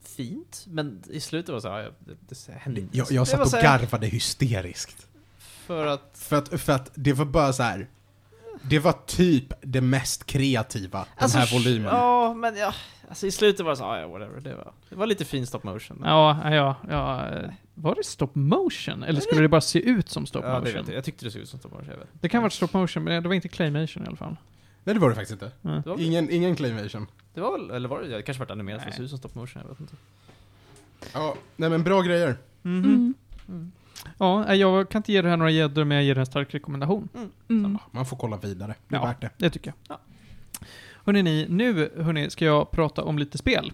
fint, 0.07 0.65
men 0.69 1.03
i 1.09 1.19
slutet 1.19 1.49
var 1.49 1.55
det 1.55 1.61
så 1.61 1.69
här, 1.69 1.79
ja, 1.79 1.89
det, 1.99 2.13
det 2.47 2.51
hände 2.53 2.81
inte. 2.81 2.97
Jag, 2.97 3.11
jag 3.11 3.27
satt 3.27 3.53
och 3.53 3.61
garvade 3.61 4.07
hysteriskt. 4.07 5.07
För 5.37 5.85
att, 5.87 6.11
För 6.13 6.35
att, 6.37 6.61
för 6.61 6.73
att 6.73 6.91
det 6.95 7.13
var 7.13 7.25
bara 7.25 7.53
så 7.53 7.63
här. 7.63 7.87
Det 8.61 8.79
var 8.79 8.95
typ 9.05 9.53
det 9.61 9.81
mest 9.81 10.25
kreativa 10.25 10.99
den 10.99 11.07
Alltså, 11.17 11.37
här 11.37 11.49
volymen. 11.53 11.85
ja, 11.95 12.33
men 12.33 12.55
ja, 12.57 12.73
alltså 13.09 13.27
i 13.27 13.31
slutet 13.31 13.65
var 13.65 13.71
det 13.71 13.77
så 13.77 13.91
här, 13.91 13.99
ja, 14.01 14.07
whatever, 14.07 14.41
det 14.41 14.55
var, 14.55 14.71
det 14.89 14.95
var 14.95 15.07
lite 15.07 15.25
fin 15.25 15.47
stop 15.47 15.59
motion. 15.63 15.97
men- 15.97 16.09
Ja, 16.09 16.51
ja, 16.55 16.75
ja. 16.89 17.29
Var 17.73 17.95
det 17.95 18.03
stop 18.05 18.29
motion? 18.33 19.03
Eller 19.03 19.21
skulle 19.21 19.41
det 19.41 19.47
bara 19.49 19.61
se 19.61 19.79
ut 19.79 20.09
som 20.09 20.25
stop 20.25 20.39
ja, 20.43 20.47
det 20.47 20.59
motion? 20.59 20.73
vet 20.73 20.87
jag. 20.87 20.97
jag 20.97 21.03
tyckte 21.03 21.25
det 21.25 21.31
såg 21.31 21.41
ut 21.41 21.49
som 21.49 21.59
stop 21.59 21.69
motion. 21.69 21.93
Det 22.21 22.29
kan 22.29 22.41
vara 22.41 22.49
stop 22.49 22.67
motion, 22.71 23.03
men 23.03 23.23
det 23.23 23.29
var 23.29 23.35
inte 23.35 23.47
claymation 23.47 24.03
i 24.03 24.07
alla 24.07 24.17
fall. 24.17 24.35
Nej 24.85 24.93
det 24.93 24.99
var 24.99 25.09
det 25.09 25.15
faktiskt 25.15 25.31
inte. 25.43 25.51
Ja. 25.61 25.69
Det 25.69 25.89
var, 25.89 25.99
Ingen, 26.01 26.29
ingen 26.31 26.55
claymation. 26.55 27.07
det 27.33 27.41
var 27.41 27.51
väl, 27.59 27.71
eller 27.71 27.89
var 27.89 28.01
det, 28.01 28.07
det 28.07 28.21
kanske 28.21 28.39
varit 28.39 28.51
animerat 28.51 28.81
för 28.81 28.89
det 28.89 28.95
ser 28.95 29.03
ut 29.03 29.09
som 29.09 29.17
stop 29.19 29.29
motion, 29.33 29.61
jag 29.61 29.69
vet 29.69 29.79
inte. 29.79 29.95
Ja, 31.13 31.35
nej 31.55 31.69
men 31.69 31.83
bra 31.83 32.01
grejer. 32.01 32.37
Mhm. 32.61 33.13
Mm. 33.47 33.71
Ja, 34.17 34.45
nej, 34.47 34.57
jag 34.59 34.89
kan 34.89 34.99
inte 34.99 35.11
ge 35.13 35.21
det 35.21 35.29
här 35.29 35.37
några 35.37 35.51
gäddor, 35.51 35.83
men 35.83 35.95
jag 35.97 36.05
ger 36.05 36.15
det 36.15 36.21
en 36.21 36.25
stark 36.25 36.53
rekommendation. 36.53 37.09
Mm. 37.49 37.77
Man 37.91 38.05
får 38.05 38.17
kolla 38.17 38.37
vidare. 38.37 38.75
Det 38.87 38.95
är 38.95 38.99
Ja. 38.99 39.05
värt 39.05 39.21
det. 39.21 39.29
Det 39.37 39.49
tycker 39.49 39.67
jag. 39.87 39.97
Ja. 39.97 39.99
Hörrni, 41.05 41.23
ni, 41.23 41.45
nu 41.49 41.89
hörni, 41.97 42.29
ska 42.29 42.45
jag 42.45 42.71
prata 42.71 43.03
om 43.03 43.19
lite 43.19 43.37
spel. 43.37 43.73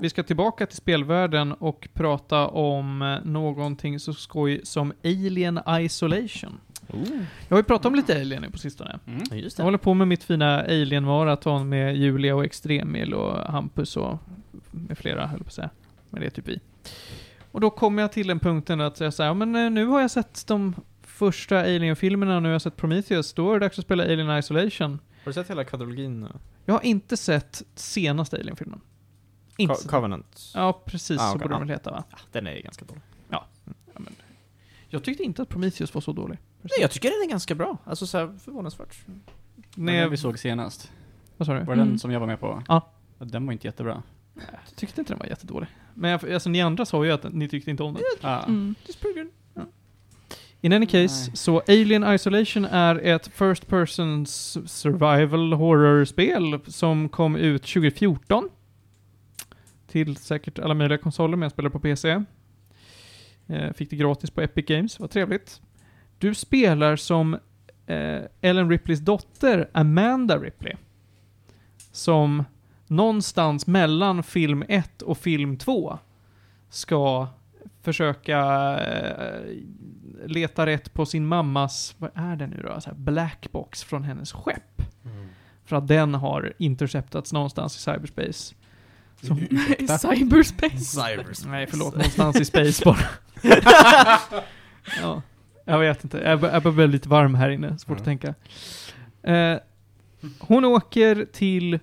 Vi 0.00 0.10
ska 0.10 0.22
tillbaka 0.22 0.66
till 0.66 0.76
spelvärlden 0.76 1.52
och 1.52 1.88
prata 1.92 2.46
om 2.48 3.02
eh, 3.02 3.24
någonting 3.24 4.00
så 4.00 4.14
skoj 4.14 4.60
som 4.64 4.92
Alien 5.04 5.60
Isolation. 5.80 6.60
Jag 7.48 7.56
har 7.56 7.58
ju 7.58 7.62
pratat 7.62 7.86
om 7.86 7.94
lite 7.94 8.20
Alien 8.20 8.42
nu 8.42 8.50
på 8.50 8.58
sistone. 8.58 8.98
Ja, 9.30 9.36
just 9.36 9.58
Jag 9.58 9.64
håller 9.64 9.78
på 9.78 9.94
med 9.94 10.08
mitt 10.08 10.24
fina 10.24 10.60
Alien-maraton 10.62 11.68
med 11.68 11.96
Julia 11.96 12.34
och 12.36 12.44
Extremil 12.44 13.14
och 13.14 13.36
Hampus 13.52 13.96
och 13.96 14.18
med 14.70 14.98
flera, 14.98 15.26
höll 15.26 15.38
på 15.38 15.46
att 15.46 15.52
säga. 15.52 15.70
Men 16.10 16.20
det 16.20 16.26
är 16.26 16.30
typ 16.30 16.48
vi. 16.48 16.60
Och 17.52 17.60
då 17.60 17.70
kommer 17.70 18.02
jag 18.02 18.12
till 18.12 18.26
den 18.26 18.38
punkten 18.40 18.80
att 18.80 19.00
jag 19.00 19.14
säger, 19.14 19.30
ja, 19.30 19.34
men 19.34 19.56
eh, 19.56 19.70
nu 19.70 19.86
har 19.86 20.00
jag 20.00 20.10
sett 20.10 20.46
de 20.46 20.74
första 21.02 21.60
Alien-filmerna, 21.60 22.40
nu 22.40 22.48
har 22.48 22.52
jag 22.52 22.62
sett 22.62 22.76
Prometheus, 22.76 23.32
då 23.32 23.50
är 23.50 23.58
det 23.58 23.66
dags 23.66 23.78
att 23.78 23.84
spela 23.84 24.02
Alien 24.04 24.38
Isolation. 24.38 24.90
Har 24.90 24.98
du 25.24 25.32
sett 25.32 25.50
hela 25.50 25.64
kvadrologin? 25.64 26.28
Jag 26.64 26.74
har 26.74 26.84
inte 26.84 27.16
sett 27.16 27.62
senaste 27.74 28.36
Alien-filmen. 28.36 28.80
Inte 29.56 29.74
Co- 29.74 29.88
Covenant? 29.88 30.52
Ja, 30.54 30.82
precis 30.86 31.20
Ah, 31.20 31.24
så 31.30 31.36
okej, 31.36 31.42
borde 31.42 31.54
ja. 31.54 31.58
den 31.58 31.68
väl 31.68 31.76
heta 31.76 31.90
va? 31.90 32.04
Ja, 32.10 32.16
den 32.32 32.46
är 32.46 32.60
ganska 32.62 32.84
dålig. 32.84 33.02
Jag 34.88 35.04
tyckte 35.04 35.22
inte 35.22 35.42
att 35.42 35.48
Prometheus 35.48 35.94
var 35.94 36.00
så 36.00 36.12
dålig. 36.12 36.38
Nej, 36.62 36.70
jag 36.80 36.90
tycker 36.90 37.10
den 37.10 37.28
är 37.28 37.30
ganska 37.30 37.54
bra. 37.54 37.76
Alltså 37.84 38.06
så 38.06 38.18
här, 38.18 38.32
förvånansvärt. 38.44 38.96
Nej, 39.74 40.08
vi 40.08 40.16
såg 40.16 40.38
senast. 40.38 40.92
vad 41.36 41.46
sa 41.46 41.52
du? 41.54 41.58
Var 41.58 41.66
det 41.66 41.72
Mm. 41.82 41.88
den 41.88 41.98
som 41.98 42.10
jag 42.10 42.20
var 42.20 42.26
med 42.26 42.40
på? 42.40 42.62
Ja. 42.68 42.92
Den 43.18 43.46
var 43.46 43.52
inte 43.52 43.66
jättebra. 43.66 44.02
Jag 44.34 44.76
tyckte 44.76 45.00
inte 45.00 45.12
den 45.12 45.18
var 45.18 45.26
jättedålig. 45.26 45.68
Men 45.94 46.10
jag, 46.10 46.32
alltså, 46.32 46.48
ni 46.48 46.60
andra 46.62 46.86
sa 46.86 47.04
ju 47.04 47.12
att 47.12 47.32
ni 47.32 47.48
tyckte 47.48 47.70
inte 47.70 47.82
om 47.82 47.94
den. 47.94 48.02
Ja. 48.20 48.42
Mm. 48.44 48.74
In 50.64 50.72
any 50.72 50.86
case, 50.86 51.26
Nej. 51.28 51.36
så 51.36 51.62
Alien 51.68 52.14
Isolation 52.14 52.64
är 52.64 52.94
ett 52.96 53.28
First 53.28 53.66
Person 53.66 54.26
Survival 54.26 55.52
Horror-spel 55.52 56.58
som 56.66 57.08
kom 57.08 57.36
ut 57.36 57.62
2014. 57.62 58.48
Till 59.86 60.16
säkert 60.16 60.58
alla 60.58 60.74
möjliga 60.74 60.98
konsoler, 60.98 61.36
men 61.36 61.42
jag 61.42 61.52
spelar 61.52 61.70
på 61.70 61.80
PC. 61.80 62.22
Eh, 63.46 63.72
fick 63.72 63.90
det 63.90 63.96
gratis 63.96 64.30
på 64.30 64.40
Epic 64.40 64.66
Games, 64.66 65.00
vad 65.00 65.10
trevligt. 65.10 65.60
Du 66.22 66.34
spelar 66.34 66.96
som 66.96 67.34
eh, 67.86 68.22
Ellen 68.40 68.70
Ripleys 68.70 69.00
dotter, 69.00 69.68
Amanda 69.72 70.38
Ripley. 70.38 70.74
Som 71.92 72.44
någonstans 72.86 73.66
mellan 73.66 74.22
film 74.22 74.64
1 74.68 75.02
och 75.02 75.18
film 75.18 75.56
2 75.56 75.98
ska 76.68 77.28
försöka 77.82 78.40
eh, 78.80 79.40
leta 80.26 80.66
rätt 80.66 80.94
på 80.94 81.06
sin 81.06 81.26
mammas, 81.26 81.94
vad 81.98 82.10
är 82.14 82.36
det 82.36 82.46
nu 82.46 82.62
då? 82.62 82.80
Så 82.80 82.90
här 82.90 82.96
blackbox 82.96 83.84
från 83.84 84.04
hennes 84.04 84.32
skepp. 84.32 84.82
För 85.64 85.76
att 85.76 85.88
den 85.88 86.14
har 86.14 86.52
interceptats 86.58 87.32
någonstans 87.32 87.76
i 87.76 87.80
cyberspace. 87.80 88.54
Så, 89.22 89.36
I 89.78 89.88
cyberspace. 89.88 90.78
Cybers. 90.78 91.44
nej, 91.44 91.66
förlåt, 91.66 91.94
någonstans 91.94 92.40
i 92.40 92.44
space 92.44 92.84
bara. 92.84 93.08
ja, 95.00 95.22
jag 95.64 95.78
vet 95.78 96.04
inte. 96.04 96.18
Jag, 96.18 96.40
bör- 96.40 96.50
jag 96.52 96.62
börjar 96.62 96.74
bli 96.76 96.86
lite 96.88 97.08
varm 97.08 97.34
här 97.34 97.50
inne, 97.50 97.78
svårt 97.78 97.96
Ja. 97.96 98.00
att 98.00 98.04
tänka. 98.04 98.34
Eh, 99.22 99.56
hon 100.38 100.64
åker 100.64 101.24
till 101.32 101.78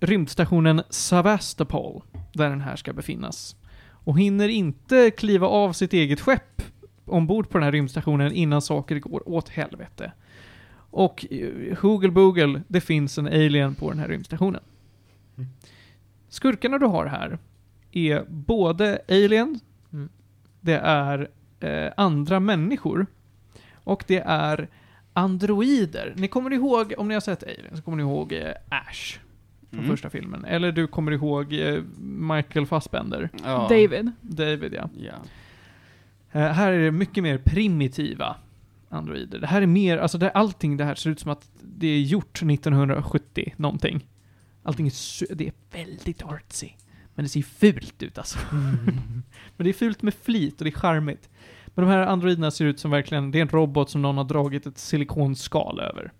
rymdstationen 0.00 0.82
Sevastopol, 0.90 2.02
där 2.32 2.50
den 2.50 2.60
här 2.60 2.76
ska 2.76 2.92
befinnas. 2.92 3.56
Och 3.90 4.18
hinner 4.18 4.48
inte 4.48 5.10
kliva 5.10 5.46
av 5.46 5.72
sitt 5.72 5.92
eget 5.92 6.20
skepp 6.20 6.62
ombord 7.04 7.48
på 7.48 7.58
den 7.58 7.64
här 7.64 7.72
rymdstationen 7.72 8.32
innan 8.32 8.62
saker 8.62 8.98
går 8.98 9.28
åt 9.28 9.48
helvete. 9.48 10.12
Och 10.90 11.26
eh, 11.30 11.76
Hoogle 11.78 12.10
Boogle, 12.10 12.62
det 12.68 12.80
finns 12.80 13.18
en 13.18 13.26
alien 13.26 13.74
på 13.74 13.90
den 13.90 13.98
här 13.98 14.08
rymdstationen. 14.08 14.60
Mm. 15.36 15.48
Skurkarna 16.28 16.78
du 16.78 16.86
har 16.86 17.06
här 17.06 17.38
är 17.92 18.24
både 18.28 18.98
alien, 19.08 19.60
Mm. 19.92 20.08
det 20.60 20.76
är 20.78 21.28
eh, 21.60 21.92
andra 21.96 22.40
människor 22.40 23.06
och 23.74 24.04
det 24.06 24.22
är 24.26 24.68
androider. 25.12 26.14
Ni 26.16 26.28
kommer 26.28 26.52
ihåg, 26.52 26.94
om 26.98 27.08
ni 27.08 27.14
har 27.14 27.20
sett 27.20 27.42
Alien, 27.42 27.76
så 27.76 27.82
kommer 27.82 27.96
ni 27.96 28.02
ihåg 28.02 28.32
eh, 28.32 28.52
Ash 28.68 29.18
från 29.70 29.78
Mm. 29.80 29.90
första 29.90 30.10
filmen. 30.10 30.44
Eller 30.44 30.72
du 30.72 30.86
kommer 30.86 31.12
ihåg 31.12 31.52
eh, 31.52 31.82
Michael 32.00 32.66
Fassbender. 32.66 33.30
Ja. 33.44 33.58
David. 33.70 34.10
David, 34.20 34.74
ja. 34.74 34.88
Ja. 34.98 35.12
Eh, 36.32 36.46
här 36.52 36.72
är 36.72 36.78
det 36.78 36.90
mycket 36.90 37.22
mer 37.22 37.38
primitiva 37.38 38.36
androider. 38.88 39.38
Det 39.38 39.46
här 39.46 39.62
är 39.62 39.66
mer, 39.66 39.98
alltså 39.98 40.18
det, 40.18 40.30
allting 40.30 40.76
det 40.76 40.84
här 40.84 40.94
ser 40.94 41.10
ut 41.10 41.20
som 41.20 41.30
att 41.30 41.50
det 41.62 41.86
är 41.86 42.00
gjort 42.00 42.42
1970 42.42 43.54
någonting. 43.56 44.06
Allting 44.62 44.86
är, 44.86 45.34
det 45.34 45.46
är 45.46 45.52
väldigt 45.72 46.22
artsy. 46.22 46.68
Men 47.18 47.24
det 47.24 47.28
ser 47.28 47.40
ju 47.40 47.44
fult 47.44 48.02
ut 48.02 48.18
alltså. 48.18 48.38
Men 49.56 49.64
det 49.64 49.68
är 49.68 49.72
fult 49.72 50.02
med 50.02 50.14
flit 50.14 50.60
och 50.60 50.64
det 50.64 50.70
är 50.70 50.78
charmigt. 50.78 51.28
Men 51.66 51.84
de 51.84 51.90
här 51.90 51.98
androiderna 51.98 52.50
ser 52.50 52.64
ut 52.64 52.80
som 52.80 52.90
verkligen, 52.90 53.30
det 53.30 53.38
är 53.38 53.42
en 53.42 53.48
robot 53.48 53.90
som 53.90 54.02
någon 54.02 54.16
har 54.16 54.24
dragit 54.24 54.66
ett 54.66 54.78
silikonskal 54.78 55.80
över. 55.80 56.12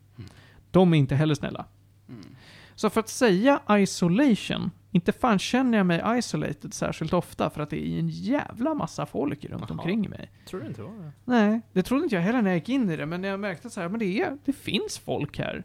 De 0.70 0.94
är 0.94 0.98
inte 0.98 1.14
heller 1.14 1.34
snälla. 1.34 1.66
Mm. 2.08 2.24
Så 2.74 2.90
för 2.90 3.00
att 3.00 3.08
säga 3.08 3.60
isolation, 3.70 4.70
inte 4.90 5.12
fan 5.12 5.38
känner 5.38 5.78
jag 5.78 5.86
mig 5.86 6.18
isolated 6.18 6.74
särskilt 6.74 7.12
ofta 7.12 7.50
för 7.50 7.62
att 7.62 7.70
det 7.70 7.88
är 7.88 7.98
en 7.98 8.08
jävla 8.08 8.74
massa 8.74 9.06
folk 9.06 9.44
runt 9.44 9.64
Jaha. 9.68 9.78
omkring 9.78 10.10
mig. 10.10 10.30
Tror 10.48 10.60
du 10.60 10.66
inte 10.66 10.82
var 10.82 10.92
det? 10.92 11.12
Nej, 11.24 11.60
det 11.72 11.82
trodde 11.82 12.02
inte 12.02 12.14
jag 12.14 12.22
heller 12.22 12.42
när 12.42 12.50
jag 12.50 12.58
gick 12.58 12.68
in 12.68 12.90
i 12.90 12.96
det, 12.96 13.06
men 13.06 13.20
när 13.20 13.28
jag 13.28 13.40
märkte 13.40 13.70
så 13.70 13.80
här, 13.80 13.88
men 13.88 13.98
det, 13.98 14.20
är, 14.20 14.38
det 14.44 14.52
finns 14.52 14.98
folk 14.98 15.38
här. 15.38 15.64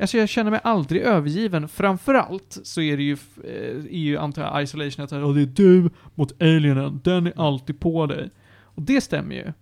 Alltså 0.00 0.18
jag 0.18 0.28
känner 0.28 0.50
mig 0.50 0.60
aldrig 0.64 1.02
övergiven. 1.02 1.68
Framförallt 1.68 2.58
så 2.62 2.80
är 2.80 2.96
det 2.96 3.02
ju, 3.02 3.16
eh, 3.44 3.76
är 3.84 3.98
ju 3.98 4.16
antar 4.18 4.42
jag, 4.42 4.62
isolation 4.62 5.04
att 5.04 5.10
säga, 5.10 5.26
"Åh, 5.26 5.34
det 5.34 5.42
är 5.42 5.46
du 5.46 5.90
mot 6.14 6.42
alienen, 6.42 7.00
den 7.04 7.26
är 7.26 7.32
alltid 7.36 7.80
på 7.80 8.06
dig. 8.06 8.30
Och 8.60 8.82
det 8.82 9.00
stämmer 9.00 9.34
ju. 9.34 9.52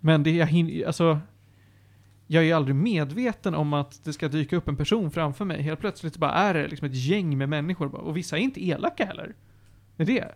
Men 0.00 0.22
det 0.22 0.30
jag 0.30 0.46
hinner, 0.46 0.86
alltså, 0.86 1.20
jag 2.26 2.44
är 2.44 2.54
aldrig 2.54 2.74
medveten 2.76 3.54
om 3.54 3.72
att 3.72 4.04
det 4.04 4.12
ska 4.12 4.28
dyka 4.28 4.56
upp 4.56 4.68
en 4.68 4.76
person 4.76 5.10
framför 5.10 5.44
mig. 5.44 5.62
Helt 5.62 5.80
plötsligt 5.80 6.16
bara 6.16 6.32
är 6.32 6.54
det 6.54 6.68
liksom 6.68 6.86
ett 6.86 6.94
gäng 6.94 7.38
med 7.38 7.48
människor. 7.48 7.94
Och 7.94 8.16
vissa 8.16 8.36
är 8.38 8.40
inte 8.40 8.66
elaka 8.68 9.04
heller. 9.06 9.34
Det 9.96 10.02
är 10.02 10.06
det. 10.06 10.34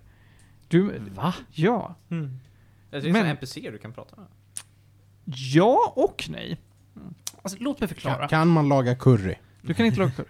Du, 0.69 0.99
Va? 1.15 1.35
ja. 1.53 1.95
Det 2.09 2.17
är 2.17 3.03
Men- 3.03 3.13
Men... 3.13 3.27
NPC 3.27 3.61
du 3.71 3.79
kan 3.79 3.93
prata 3.93 4.17
med. 4.17 4.27
Ja 5.55 5.93
och 5.97 6.29
nej. 6.31 6.59
Alltså, 7.43 7.59
låt 7.61 7.81
mig 7.81 7.89
förklara. 7.89 8.19
Kan, 8.19 8.29
kan 8.29 8.49
man 8.49 8.69
laga 8.69 8.95
curry? 8.95 9.35
Du 9.63 9.75
kan 9.75 9.87
inte 9.87 9.99
laga 9.99 10.11
curry. 10.11 10.27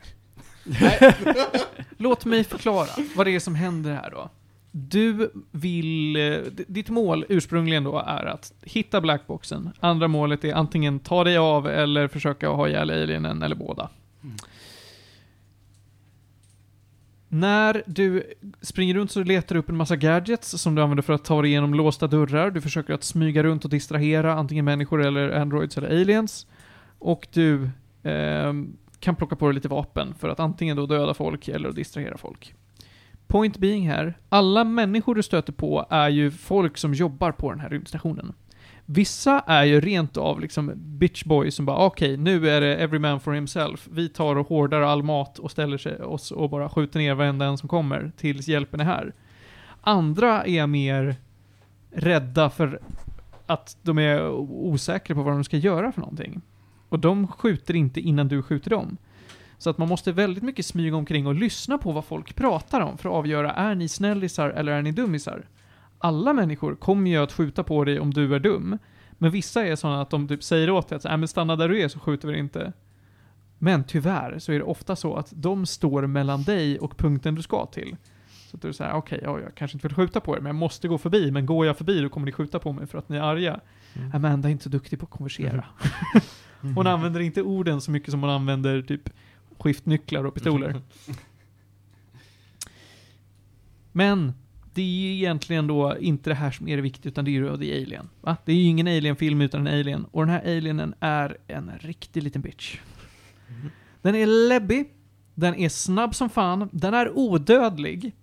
Låt 1.96 2.24
mig 2.24 2.44
förklara 2.44 2.88
vad 3.16 3.26
det 3.26 3.34
är 3.34 3.40
som 3.40 3.54
händer 3.54 3.94
här 3.94 4.10
då. 4.10 4.30
Du 4.72 5.30
vill... 5.50 6.16
eh, 6.16 6.38
Ditt 6.68 6.88
mål 6.88 7.24
ursprungligen 7.28 7.84
då 7.84 7.98
är 7.98 8.24
att 8.26 8.52
hitta 8.62 9.00
blackboxen. 9.00 9.70
Andra 9.80 10.08
målet 10.08 10.44
är 10.44 10.54
antingen 10.54 10.98
ta 11.00 11.24
dig 11.24 11.36
av 11.36 11.68
eller 11.68 12.08
försöka 12.08 12.48
ha 12.48 12.68
ihjäl 12.68 12.90
alienen 12.90 13.42
eller 13.42 13.56
båda. 13.56 13.88
När 17.28 17.82
du 17.86 18.34
springer 18.60 18.94
runt 18.94 19.10
så 19.10 19.22
letar 19.22 19.54
du 19.54 19.58
upp 19.58 19.68
en 19.68 19.76
massa 19.76 19.96
gadgets 19.96 20.50
som 20.62 20.74
du 20.74 20.82
använder 20.82 21.02
för 21.02 21.12
att 21.12 21.24
ta 21.24 21.42
dig 21.42 21.50
igenom 21.50 21.74
låsta 21.74 22.06
dörrar. 22.06 22.50
Du 22.50 22.60
försöker 22.60 22.94
att 22.94 23.04
smyga 23.04 23.42
runt 23.42 23.64
och 23.64 23.70
distrahera 23.70 24.34
antingen 24.34 24.64
människor 24.64 25.02
eller 25.06 25.30
androids 25.30 25.78
eller 25.78 25.88
aliens. 25.88 26.46
Och 27.00 27.28
du 27.32 27.70
eh, 28.02 28.52
kan 29.00 29.16
plocka 29.16 29.36
på 29.36 29.46
dig 29.46 29.54
lite 29.54 29.68
vapen 29.68 30.14
för 30.14 30.28
att 30.28 30.40
antingen 30.40 30.76
då 30.76 30.86
döda 30.86 31.14
folk 31.14 31.48
eller 31.48 31.68
att 31.68 31.74
distrahera 31.74 32.16
folk. 32.16 32.54
Point 33.26 33.58
being 33.58 33.88
här, 33.88 34.18
alla 34.28 34.64
människor 34.64 35.14
du 35.14 35.22
stöter 35.22 35.52
på 35.52 35.86
är 35.90 36.08
ju 36.08 36.30
folk 36.30 36.78
som 36.78 36.94
jobbar 36.94 37.32
på 37.32 37.50
den 37.50 37.60
här 37.60 37.68
rymdstationen. 37.68 38.32
Vissa 38.86 39.40
är 39.46 39.64
ju 39.64 39.80
rent 39.80 40.16
av 40.16 40.40
liksom 40.40 40.72
bitch 40.76 41.24
boys 41.24 41.54
som 41.54 41.66
bara 41.66 41.86
okej, 41.86 42.16
nu 42.16 42.48
är 42.48 42.60
det 42.60 42.76
every 42.76 42.98
man 42.98 43.20
for 43.20 43.32
himself. 43.32 43.88
Vi 43.92 44.08
tar 44.08 44.36
och 44.36 44.48
hårdar 44.48 44.80
all 44.80 45.02
mat 45.02 45.38
och 45.38 45.50
ställer 45.50 45.78
sig 45.78 46.02
oss 46.02 46.30
och 46.30 46.50
bara 46.50 46.68
skjuter 46.68 46.98
ner 46.98 47.14
varenda 47.14 47.46
en 47.46 47.58
som 47.58 47.68
kommer 47.68 48.12
tills 48.16 48.48
hjälpen 48.48 48.80
är 48.80 48.84
här. 48.84 49.14
Andra 49.80 50.44
är 50.44 50.66
mer 50.66 51.16
rädda 51.90 52.50
för 52.50 52.80
att 53.46 53.76
de 53.82 53.98
är 53.98 54.28
osäkra 54.50 55.16
på 55.16 55.22
vad 55.22 55.34
de 55.34 55.44
ska 55.44 55.56
göra 55.56 55.92
för 55.92 56.00
någonting. 56.00 56.40
Och 56.90 56.98
de 56.98 57.26
skjuter 57.26 57.76
inte 57.76 58.00
innan 58.00 58.28
du 58.28 58.42
skjuter 58.42 58.70
dem. 58.70 58.96
Så 59.58 59.70
att 59.70 59.78
man 59.78 59.88
måste 59.88 60.12
väldigt 60.12 60.44
mycket 60.44 60.66
smyga 60.66 60.96
omkring 60.96 61.26
och 61.26 61.34
lyssna 61.34 61.78
på 61.78 61.92
vad 61.92 62.04
folk 62.04 62.34
pratar 62.34 62.80
om 62.80 62.98
för 62.98 63.08
att 63.08 63.14
avgöra, 63.14 63.52
är 63.52 63.74
ni 63.74 63.88
snällisar 63.88 64.50
eller 64.50 64.72
är 64.72 64.82
ni 64.82 64.92
dummisar? 64.92 65.48
Alla 65.98 66.32
människor 66.32 66.74
kommer 66.74 67.10
ju 67.10 67.16
att 67.16 67.32
skjuta 67.32 67.64
på 67.64 67.84
dig 67.84 68.00
om 68.00 68.14
du 68.14 68.34
är 68.34 68.40
dum. 68.40 68.78
Men 69.10 69.30
vissa 69.30 69.66
är 69.66 69.76
sådana 69.76 70.02
att 70.02 70.10
de 70.10 70.28
typ 70.28 70.42
säger 70.42 70.70
åt 70.70 70.88
dig 70.88 70.96
att 70.96 71.04
äh, 71.04 71.16
men 71.16 71.28
stanna 71.28 71.56
där 71.56 71.68
du 71.68 71.80
är 71.80 71.88
så 71.88 71.98
skjuter 71.98 72.28
vi 72.28 72.38
inte. 72.38 72.72
Men 73.58 73.84
tyvärr 73.84 74.38
så 74.38 74.52
är 74.52 74.58
det 74.58 74.64
ofta 74.64 74.96
så 74.96 75.16
att 75.16 75.32
de 75.36 75.66
står 75.66 76.06
mellan 76.06 76.42
dig 76.42 76.78
och 76.78 76.96
punkten 76.96 77.34
du 77.34 77.42
ska 77.42 77.66
till. 77.66 77.96
Så 78.50 78.56
att 78.56 78.62
du 78.62 78.72
säger, 78.72 78.92
okej, 78.92 79.20
ja, 79.22 79.40
jag 79.40 79.54
kanske 79.54 79.76
inte 79.76 79.88
vill 79.88 79.96
skjuta 79.96 80.20
på 80.20 80.36
er, 80.36 80.40
men 80.40 80.46
jag 80.46 80.54
måste 80.54 80.88
gå 80.88 80.98
förbi. 80.98 81.30
Men 81.30 81.46
går 81.46 81.66
jag 81.66 81.76
förbi 81.76 82.00
då 82.00 82.08
kommer 82.08 82.26
ni 82.26 82.32
skjuta 82.32 82.58
på 82.58 82.72
mig 82.72 82.86
för 82.86 82.98
att 82.98 83.08
ni 83.08 83.16
är 83.16 83.22
arga. 83.22 83.60
Amanda 84.12 84.48
är 84.48 84.52
inte 84.52 84.64
så 84.64 84.70
duktig 84.70 84.98
på 84.98 85.04
att 85.04 85.10
konversera. 85.10 85.64
Hon 86.60 86.86
använder 86.86 87.20
inte 87.20 87.42
orden 87.42 87.80
så 87.80 87.90
mycket 87.90 88.10
som 88.10 88.20
hon 88.20 88.30
använder 88.30 88.82
typ 88.82 89.10
skiftnycklar 89.58 90.24
och 90.24 90.34
pistoler. 90.34 90.80
Men 93.92 94.32
det 94.74 94.82
är 94.82 94.86
ju 94.86 95.14
egentligen 95.14 95.66
då 95.66 95.98
inte 95.98 96.30
det 96.30 96.34
här 96.34 96.50
som 96.50 96.68
är 96.68 96.76
det 96.76 96.82
viktiga, 96.82 97.10
utan 97.10 97.24
det 97.24 97.30
är 97.30 97.32
ju 97.32 97.56
The 97.58 97.82
Alien. 97.82 98.08
Va? 98.20 98.36
Det 98.44 98.52
är 98.52 98.56
ju 98.56 98.62
ingen 98.62 98.86
Alien-film 98.86 99.40
utan 99.40 99.66
en 99.66 99.80
Alien. 99.80 100.04
Och 100.04 100.26
den 100.26 100.30
här 100.30 100.56
Alienen 100.56 100.94
är 101.00 101.36
en 101.46 101.70
riktig 101.78 102.22
liten 102.22 102.42
bitch. 102.42 102.78
Den 104.02 104.14
är 104.14 104.26
läbbig, 104.48 104.94
den 105.34 105.54
är 105.54 105.68
snabb 105.68 106.14
som 106.14 106.30
fan, 106.30 106.68
den 106.72 106.94
är 106.94 107.18
odödlig. 107.18 108.16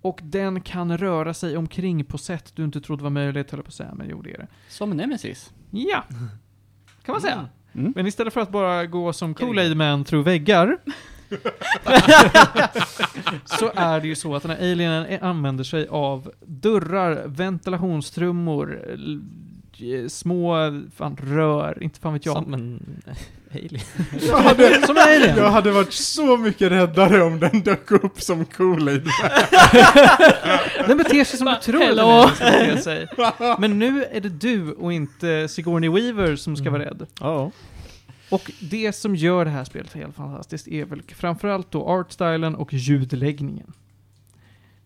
Och 0.00 0.20
den 0.22 0.60
kan 0.60 0.98
röra 0.98 1.34
sig 1.34 1.56
omkring 1.56 2.04
på 2.04 2.18
sätt 2.18 2.52
du 2.54 2.64
inte 2.64 2.80
trodde 2.80 3.02
var 3.02 3.10
möjligt, 3.10 3.50
höll 3.50 3.58
jag 3.58 3.64
på 3.64 3.68
att 3.68 3.74
säga, 3.74 3.94
men 3.94 4.08
jo 4.10 4.22
det 4.22 4.32
är 4.32 4.38
det. 4.38 4.48
Som 4.68 4.90
Nemesis. 4.90 5.52
Ja, 5.70 6.04
kan 7.04 7.12
man 7.12 7.20
säga. 7.20 7.48
Mm. 7.72 7.92
Men 7.96 8.06
istället 8.06 8.34
för 8.34 8.40
att 8.40 8.50
bara 8.50 8.86
gå 8.86 9.12
som 9.12 9.34
Kool-Aid 9.34 9.74
Man 9.74 10.04
through 10.04 10.24
väggar 10.24 10.78
så 13.44 13.72
är 13.74 14.00
det 14.00 14.08
ju 14.08 14.14
så 14.14 14.34
att 14.34 14.42
den 14.42 14.50
här 14.50 14.58
alienen 14.58 15.22
använder 15.22 15.64
sig 15.64 15.88
av 15.88 16.32
dörrar, 16.40 17.22
ventilationstrummor, 17.26 18.96
små 20.08 20.54
fan, 20.96 21.16
rör, 21.22 21.82
inte 21.82 22.00
fan 22.00 22.12
vet 22.12 22.26
jag. 22.26 22.36
Som 22.36 22.54
en 22.54 23.02
alien. 23.52 23.80
Jag 24.28 24.36
hade, 24.38 24.86
Som 24.86 24.96
en 24.96 25.02
alien! 25.02 25.36
jag 25.36 25.50
hade 25.50 25.70
varit 25.70 25.92
så 25.92 26.36
mycket 26.36 26.72
räddare 26.72 27.22
om 27.22 27.40
den 27.40 27.60
dök 27.62 27.90
upp 27.90 28.20
som 28.20 28.44
Kool-Aid. 28.44 29.08
Den 30.86 30.98
beter 30.98 31.24
sig 31.24 31.38
som 31.38 31.46
du 31.46 31.54
tror 31.72 31.82
att 31.82 31.96
den 32.40 32.52
Hello. 32.52 32.76
sig. 32.82 33.08
Men 33.58 33.78
nu 33.78 34.04
är 34.04 34.20
det 34.20 34.28
du 34.28 34.72
och 34.72 34.92
inte 34.92 35.48
Sigourney 35.48 35.90
Weaver 35.90 36.36
som 36.36 36.56
ska 36.56 36.70
vara 36.70 36.84
rädd. 36.84 37.06
Ja. 37.20 37.50
Och 38.30 38.50
det 38.60 38.92
som 38.92 39.16
gör 39.16 39.44
det 39.44 39.50
här 39.50 39.64
spelet 39.64 39.92
helt 39.92 40.16
fantastiskt 40.16 40.68
är 40.68 40.84
väl 40.84 41.02
framförallt 41.02 41.70
då 41.70 41.84
artstylen 41.88 42.54
och 42.54 42.72
ljudläggningen. 42.72 43.72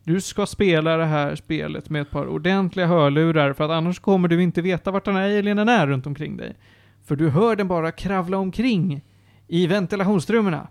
Du 0.08 0.20
ska 0.20 0.46
spela 0.46 0.96
det 0.96 1.04
här 1.04 1.34
spelet 1.34 1.90
med 1.90 2.02
ett 2.02 2.10
par 2.10 2.26
ordentliga 2.26 2.86
hörlurar 2.86 3.52
för 3.52 3.64
att 3.64 3.70
annars 3.70 4.00
kommer 4.00 4.28
du 4.28 4.42
inte 4.42 4.62
veta 4.62 4.90
vart 4.90 5.04
den 5.04 5.16
här 5.16 5.38
alienen 5.38 5.68
är 5.68 5.86
runt 5.86 6.06
omkring 6.06 6.36
dig. 6.36 6.56
För 7.04 7.16
du 7.16 7.28
hör 7.28 7.56
den 7.56 7.68
bara 7.68 7.92
kravla 7.92 8.38
omkring 8.38 9.04
i 9.48 9.66
ventilationstrummorna. 9.66 10.68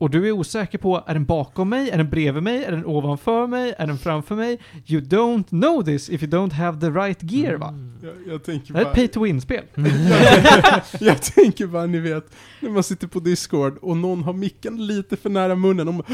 Och 0.00 0.10
du 0.10 0.28
är 0.28 0.32
osäker 0.32 0.78
på, 0.78 1.04
är 1.06 1.14
den 1.14 1.24
bakom 1.24 1.68
mig? 1.68 1.90
Är 1.90 1.96
den 1.96 2.10
bredvid 2.10 2.42
mig? 2.42 2.64
Är 2.64 2.70
den 2.70 2.86
ovanför 2.86 3.46
mig? 3.46 3.74
Är 3.78 3.86
den 3.86 3.98
framför 3.98 4.36
mig? 4.36 4.58
You 4.86 5.02
don't 5.02 5.48
know 5.48 5.84
this 5.84 6.10
if 6.10 6.22
you 6.22 6.32
don't 6.32 6.52
have 6.52 6.80
the 6.80 6.90
right 6.90 7.18
gear 7.22 7.54
va? 7.54 7.74
Jag, 8.02 8.14
jag 8.34 8.44
tänker 8.44 8.72
Det 8.74 8.78
här 8.78 8.86
är 8.86 8.90
ett 8.90 8.94
pay 8.94 9.08
to 9.08 9.24
win-spel. 9.24 9.64
jag 11.00 11.22
tänker 11.22 11.66
bara, 11.66 11.86
ni 11.86 11.98
vet, 11.98 12.32
när 12.60 12.70
man 12.70 12.82
sitter 12.82 13.06
på 13.06 13.20
Discord 13.20 13.78
och 13.82 13.96
någon 13.96 14.22
har 14.22 14.32
micken 14.32 14.86
lite 14.86 15.16
för 15.16 15.30
nära 15.30 15.54
munnen 15.54 15.88
och, 15.88 15.94
man, 15.94 16.04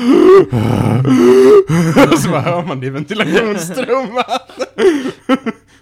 och 2.13 2.19
så 2.19 2.31
bara 2.31 2.41
hör 2.41 2.67
man 2.67 2.81
det 2.81 2.87
i 2.87 2.91
ventilationstrumman. 2.91 4.25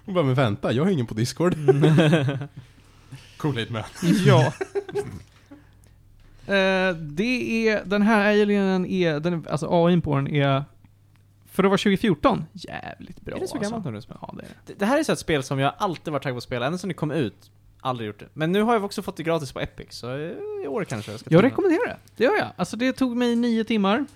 Och 0.04 0.12
bara, 0.12 0.24
men 0.24 0.34
vänta, 0.34 0.72
jag 0.72 0.84
har 0.84 0.90
ingen 0.90 1.06
på 1.06 1.14
Discord. 1.14 1.54
Kool-Aid 3.36 3.70
Man. 3.70 3.82
Ja. 4.26 4.52
Eh, 6.46 6.96
det 6.96 7.68
är, 7.68 7.84
den 7.84 8.02
här 8.02 8.42
alienen 8.42 8.86
är, 8.86 9.20
den, 9.20 9.46
alltså 9.50 9.68
AIn 9.70 10.00
på 10.00 10.16
den 10.16 10.26
är, 10.26 10.64
för 11.46 11.64
att 11.64 11.70
vara 11.70 11.78
2014, 11.78 12.44
jävligt 12.52 13.20
bra 13.20 13.36
Är 13.36 13.40
det 13.40 13.48
så 13.48 13.56
alltså. 13.56 13.72
gammalt 13.72 14.08
nu? 14.08 14.14
Ja, 14.20 14.34
det 14.36 14.42
är 14.42 14.48
det. 14.66 14.74
Det, 14.78 14.86
här 14.86 14.98
är 14.98 15.02
så 15.02 15.12
ett 15.12 15.18
spel 15.18 15.42
som 15.42 15.58
jag 15.58 15.72
alltid 15.78 16.12
varit 16.12 16.22
taggad 16.22 16.34
på 16.34 16.38
att 16.38 16.44
spela, 16.44 16.66
ända 16.66 16.78
sedan 16.78 16.88
det 16.88 16.94
kom 16.94 17.10
ut. 17.10 17.50
Aldrig 17.80 18.06
gjort 18.06 18.18
det. 18.18 18.28
Men 18.32 18.52
nu 18.52 18.62
har 18.62 18.74
jag 18.74 18.84
också 18.84 19.02
fått 19.02 19.16
det 19.16 19.22
gratis 19.22 19.52
på 19.52 19.60
Epic, 19.60 19.86
så 19.90 20.16
i 20.64 20.66
år 20.68 20.84
kanske 20.84 21.10
jag 21.10 21.20
ska 21.20 21.34
Jag 21.34 21.44
rekommenderar 21.44 21.86
det. 21.86 21.96
Det 22.16 22.24
gör 22.24 22.36
jag. 22.36 22.48
Alltså 22.56 22.76
det 22.76 22.92
tog 22.92 23.16
mig 23.16 23.36
nio 23.36 23.64
timmar. 23.64 24.06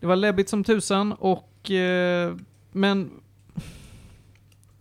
Det 0.00 0.06
var 0.06 0.16
läbbigt 0.16 0.48
som 0.48 0.64
tusan 0.64 1.12
och, 1.12 1.70
eh, 1.70 2.34
men... 2.72 3.10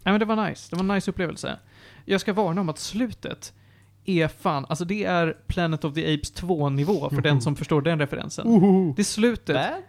Nej 0.03 0.13
men 0.13 0.19
det 0.19 0.25
var 0.25 0.49
nice. 0.49 0.67
Det 0.69 0.75
var 0.75 0.83
en 0.83 0.87
nice 0.87 1.11
upplevelse. 1.11 1.59
Jag 2.05 2.21
ska 2.21 2.33
varna 2.33 2.61
om 2.61 2.69
att 2.69 2.79
slutet 2.79 3.53
är 4.05 4.27
fan, 4.27 4.65
alltså 4.69 4.85
det 4.85 5.03
är 5.03 5.37
Planet 5.47 5.83
of 5.85 5.93
the 5.93 6.13
Apes 6.13 6.33
2-nivå 6.33 7.09
för 7.09 7.21
den 7.21 7.41
som 7.41 7.55
förstår 7.55 7.81
den 7.81 7.99
referensen. 7.99 8.47
Det 8.95 9.01
är 9.01 9.03
slutet, 9.03 9.55
Bad? 9.55 9.81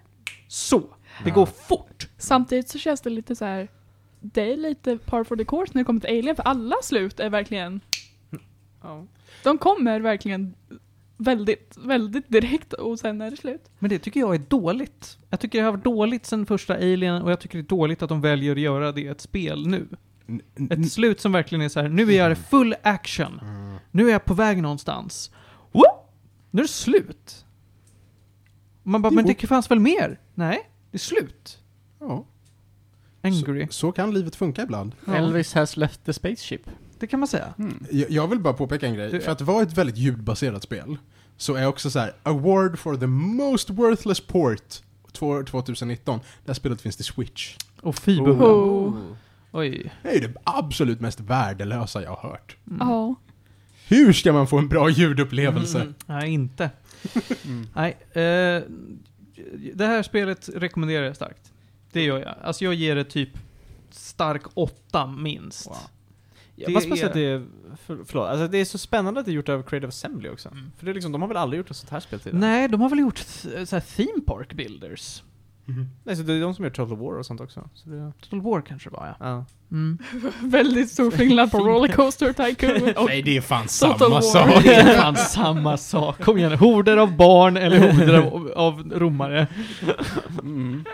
så. 0.48 0.78
Det 1.24 1.28
Ja. 1.28 1.34
går 1.34 1.46
fort. 1.46 2.08
Samtidigt 2.18 2.68
så 2.68 2.78
känns 2.78 3.00
det 3.00 3.10
lite 3.10 3.36
så 3.36 3.44
här. 3.44 3.68
Det 4.20 4.52
är 4.52 4.56
lite 4.56 4.98
par 4.98 5.24
for 5.24 5.36
the 5.36 5.44
course 5.44 5.72
när 5.74 5.80
det 5.80 5.84
kommer 5.86 6.00
till 6.00 6.18
Alien, 6.18 6.36
för 6.36 6.42
alla 6.42 6.76
slut 6.82 7.20
är 7.20 7.30
verkligen... 7.30 7.80
De 9.44 9.58
kommer 9.58 10.00
verkligen 10.00 10.54
väldigt, 11.16 11.76
väldigt 11.84 12.28
direkt 12.28 12.72
och 12.72 12.98
sen 12.98 13.20
är 13.20 13.30
det 13.30 13.36
slut. 13.36 13.70
Men 13.78 13.90
det 13.90 13.98
tycker 13.98 14.20
jag 14.20 14.34
är 14.34 14.38
dåligt. 14.48 15.18
Jag 15.30 15.40
tycker 15.40 15.58
det 15.58 15.64
har 15.64 15.72
varit 15.72 15.84
dåligt 15.84 16.26
sen 16.26 16.46
första 16.46 16.74
Alien 16.74 17.22
och 17.22 17.30
jag 17.30 17.40
tycker 17.40 17.58
det 17.58 17.62
är 17.62 17.68
dåligt 17.68 18.02
att 18.02 18.08
de 18.08 18.20
väljer 18.20 18.52
att 18.52 18.60
göra 18.60 18.92
det 18.92 19.00
i 19.00 19.06
ett 19.06 19.20
spel 19.20 19.66
nu. 19.66 19.86
N- 20.28 20.40
Ett 20.70 20.92
slut 20.92 21.20
som 21.20 21.32
verkligen 21.32 21.62
är 21.64 21.68
så 21.68 21.80
här: 21.80 21.88
nu 21.88 22.02
är 22.12 22.16
jag 22.16 22.32
i 22.32 22.34
full 22.34 22.74
action. 22.82 23.40
Mm. 23.42 23.65
Nu 23.96 24.08
är 24.08 24.12
jag 24.12 24.24
på 24.24 24.34
väg 24.34 24.62
någonstans. 24.62 25.30
Whoop! 25.72 26.10
Nu 26.50 26.60
är 26.60 26.64
det 26.64 26.68
slut. 26.72 27.44
Man 28.82 29.02
bara, 29.02 29.10
men 29.10 29.26
Jo. 29.28 29.34
det 29.40 29.46
fanns 29.46 29.70
väl 29.70 29.80
mer? 29.80 30.20
Nej, 30.34 30.70
det 30.90 30.96
är 30.96 30.98
slut. 30.98 31.58
Ja. 32.00 32.24
Angry. 33.22 33.66
Så, 33.66 33.72
så 33.72 33.92
kan 33.92 34.14
livet 34.14 34.36
funka 34.36 34.62
ibland. 34.62 34.94
Ja, 35.06 35.14
Elvis 35.14 35.54
has 35.54 35.76
left 35.76 36.04
the 36.04 36.12
spaceship. 36.12 36.60
det 36.98 37.06
kan 37.06 37.20
man 37.20 37.28
säga. 37.28 37.54
Jag, 37.90 38.10
jag 38.10 38.28
vill 38.28 38.40
bara 38.40 38.54
påpeka 38.54 38.86
en 38.86 38.94
grej. 38.94 39.10
Du- 39.10 39.20
För 39.20 39.32
att 39.32 39.40
vara 39.40 39.62
ett 39.62 39.78
väldigt 39.78 39.96
ljudbaserat 39.96 40.62
spel, 40.62 40.96
så 41.36 41.54
är 41.54 41.66
också 41.66 41.90
så 41.90 41.98
här, 41.98 42.12
award 42.22 42.78
for 42.78 42.96
the 42.96 43.06
most 43.06 43.70
worthless 43.70 44.20
port 44.20 44.82
två- 45.12 45.42
2019. 45.42 46.18
Det 46.44 46.50
här 46.50 46.54
spelet 46.54 46.80
finns 46.80 46.96
till 46.96 47.04
Switch. 47.04 47.56
Och 47.82 47.96
fy 47.96 48.20
Oh. 48.20 48.42
Oh. 48.42 48.94
Oj. 49.52 49.92
Det 50.02 50.08
är 50.16 50.20
det 50.28 50.34
absolut 50.44 51.00
mest 51.00 51.20
värdelösa 51.20 52.02
jag 52.02 52.10
har 52.16 52.30
hört. 52.30 52.56
Mm. 52.66 52.88
Ja. 52.88 53.14
Hur 53.88 54.12
ska 54.12 54.32
man 54.32 54.46
få 54.46 54.58
en 54.58 54.68
bra 54.68 54.90
ljudupplevelse? 54.90 55.80
Mm. 55.80 55.94
Nej, 56.06 56.30
inte. 56.30 56.70
Mm. 57.44 57.66
Nej, 57.74 57.96
eh, 58.12 58.62
det 59.74 59.86
här 59.86 60.02
spelet 60.02 60.48
rekommenderar 60.54 61.04
jag 61.04 61.16
starkt. 61.16 61.52
Det 61.92 62.02
gör 62.02 62.18
jag. 62.18 62.34
Alltså 62.42 62.64
jag 62.64 62.74
ger 62.74 62.96
det 62.96 63.04
typ 63.04 63.30
stark 63.90 64.42
åtta 64.54 65.06
minst. 65.06 65.66
Wow. 65.66 65.76
Det 66.56 66.64
är- 67.02 67.06
att 67.06 67.12
det 67.14 67.20
är, 67.20 67.46
för, 67.86 67.98
förlåt, 68.06 68.28
alltså 68.28 68.48
det 68.48 68.58
är 68.58 68.64
så 68.64 68.78
spännande 68.78 69.20
att 69.20 69.26
det 69.26 69.32
är 69.32 69.34
gjort 69.34 69.48
av 69.48 69.62
Creative 69.62 69.88
Assembly 69.88 70.28
också. 70.28 70.48
Mm. 70.48 70.72
För 70.78 70.86
det 70.86 70.92
är 70.92 70.94
liksom, 70.94 71.12
de 71.12 71.20
har 71.20 71.28
väl 71.28 71.36
aldrig 71.36 71.58
gjort 71.58 71.70
ett 71.70 71.76
sånt 71.76 71.90
här 71.90 72.00
spel 72.00 72.20
tidigare? 72.20 72.40
Nej, 72.40 72.68
de 72.68 72.80
har 72.80 72.88
väl 72.90 72.98
gjort 72.98 73.18
så 73.18 73.48
här 73.76 73.80
theme 73.96 74.20
park 74.26 74.54
builders. 74.54 75.22
Mhm. 75.68 75.88
Nej, 76.04 76.16
så 76.16 76.22
det 76.22 76.32
är 76.34 76.40
de 76.40 76.54
som 76.54 76.64
gör 76.64 76.70
Total 76.70 76.96
War 76.98 77.18
och 77.18 77.26
sånt 77.26 77.40
också. 77.40 77.68
Så 77.74 77.90
det, 77.90 78.12
Total 78.20 78.40
War 78.40 78.60
kanske 78.60 78.90
det 78.90 78.96
var 78.96 79.06
ja. 79.06 79.26
ja. 79.26 79.44
Mm. 79.70 79.98
Väldigt 80.50 80.90
stor 80.90 81.10
skillnad 81.10 81.50
på 81.50 81.58
Rollercoaster 81.58 82.32
Tycoon 82.32 82.96
och 82.96 83.06
Nej, 83.08 83.22
det 83.22 83.36
är 83.36 83.40
fan 83.40 83.66
Total 83.66 83.98
samma 83.98 84.14
War. 84.14 84.20
sak. 84.20 84.62
Det 84.64 84.74
är 84.74 84.96
fan 85.02 85.16
samma 85.16 85.76
sak. 85.76 86.20
Kom 86.22 86.38
igen, 86.38 86.52
horder 86.52 86.96
av 86.96 87.16
barn 87.16 87.56
eller 87.56 87.78
horder 87.92 88.14
av, 88.18 88.52
av 88.56 88.92
romare. 88.94 89.46
Mm. 90.42 90.84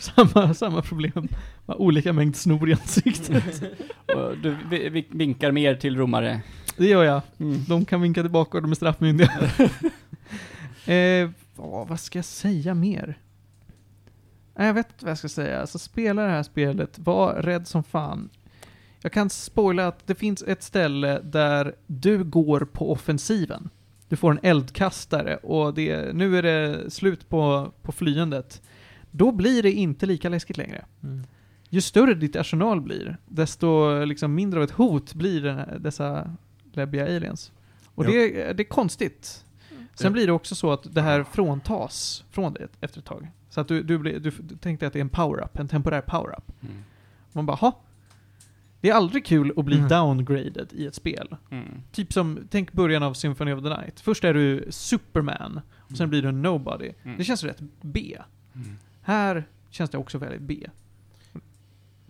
Samma, 0.00 0.54
samma 0.54 0.82
problem. 0.82 1.28
Olika 1.66 2.12
mängd 2.12 2.36
snor 2.36 2.68
i 2.70 2.72
ansiktet. 2.72 3.62
Och 4.16 4.38
du 4.42 4.56
vi, 4.70 4.88
vi 4.88 5.06
vinkar 5.10 5.52
mer 5.52 5.74
till 5.74 5.96
romare. 5.96 6.40
Det 6.76 6.86
gör 6.86 7.04
jag. 7.04 7.20
Mm. 7.38 7.64
De 7.68 7.84
kan 7.84 8.00
vinka 8.02 8.22
tillbaka 8.22 8.58
och 8.58 8.62
de 8.62 8.70
är 8.70 8.74
straffmyndiga. 8.74 9.32
eh, 10.86 11.30
vad 11.56 12.00
ska 12.00 12.18
jag 12.18 12.24
säga 12.24 12.74
mer? 12.74 13.18
Jag 14.66 14.74
vet 14.74 14.86
inte 14.92 15.04
vad 15.04 15.10
jag 15.10 15.18
ska 15.18 15.28
säga. 15.28 15.60
Alltså 15.60 15.78
spela 15.78 16.22
det 16.22 16.30
här 16.30 16.42
spelet, 16.42 16.98
var 16.98 17.34
rädd 17.34 17.66
som 17.66 17.84
fan. 17.84 18.28
Jag 19.00 19.12
kan 19.12 19.30
spoila 19.30 19.86
att 19.88 20.06
det 20.06 20.14
finns 20.14 20.42
ett 20.42 20.62
ställe 20.62 21.20
där 21.20 21.74
du 21.86 22.24
går 22.24 22.60
på 22.60 22.92
offensiven. 22.92 23.70
Du 24.08 24.16
får 24.16 24.30
en 24.32 24.38
eldkastare 24.42 25.36
och 25.36 25.74
det, 25.74 26.14
nu 26.14 26.38
är 26.38 26.42
det 26.42 26.90
slut 26.90 27.28
på, 27.28 27.72
på 27.82 27.92
flyendet. 27.92 28.62
Då 29.10 29.32
blir 29.32 29.62
det 29.62 29.72
inte 29.72 30.06
lika 30.06 30.28
läskigt 30.28 30.56
längre. 30.56 30.84
Mm. 31.02 31.24
Ju 31.70 31.80
större 31.80 32.14
ditt 32.14 32.36
arsenal 32.36 32.80
blir, 32.80 33.16
desto 33.26 33.98
liksom 34.04 34.34
mindre 34.34 34.60
av 34.60 34.64
ett 34.64 34.70
hot 34.70 35.14
blir 35.14 35.42
den 35.42 35.56
här, 35.56 35.78
dessa 35.80 36.34
läbbiga 36.72 37.04
aliens. 37.16 37.52
Och 37.94 38.04
Ja. 38.04 38.08
det, 38.10 38.42
är- 38.42 38.54
det 38.54 38.62
är 38.62 38.68
konstigt. 38.68 39.44
Sen 39.68 40.04
Ja. 40.06 40.10
blir 40.10 40.26
det 40.26 40.32
också 40.32 40.54
så 40.54 40.72
att 40.72 40.94
det 40.94 41.02
här 41.02 41.24
fråntas 41.24 42.24
från 42.30 42.52
dig 42.52 42.66
efter 42.80 42.98
ett 42.98 43.04
tag. 43.04 43.28
Så 43.58 43.62
att 43.62 43.68
du, 43.68 43.82
du, 43.82 43.98
blir, 43.98 44.20
du, 44.20 44.30
du 44.40 44.56
tänkte 44.56 44.86
att 44.86 44.92
det 44.92 44.98
är 44.98 45.00
en 45.00 45.08
power-up, 45.08 45.58
en 45.58 45.68
temporär 45.68 46.00
power-up. 46.00 46.52
Mm. 46.62 46.84
Man 47.32 47.46
bara, 47.46 47.56
ha. 47.56 47.80
Det 48.80 48.88
är 48.90 48.94
aldrig 48.94 49.26
kul 49.26 49.52
att 49.56 49.64
bli 49.64 49.76
Mm. 49.76 49.88
downgraded 49.88 50.68
i 50.72 50.86
ett 50.86 50.94
spel. 50.94 51.36
Mm. 51.50 51.64
Typ 51.92 52.12
som, 52.12 52.38
tänk 52.50 52.72
början 52.72 53.02
av 53.02 53.14
Symphony 53.14 53.52
of 53.52 53.62
the 53.62 53.68
Night. 53.68 54.00
Först 54.00 54.24
är 54.24 54.34
du 54.34 54.66
Superman, 54.70 55.60
och 55.76 55.96
sen 55.96 56.08
blir 56.10 56.22
du 56.22 56.28
en 56.28 56.42
nobody. 56.42 56.92
Mm. 57.04 57.18
Det 57.18 57.24
känns 57.24 57.44
rätt 57.44 57.58
B. 57.80 58.16
Mm. 58.54 58.76
Här 59.02 59.44
känns 59.70 59.90
det 59.90 59.98
också 59.98 60.18
väldigt 60.18 60.40
B. 60.42 60.66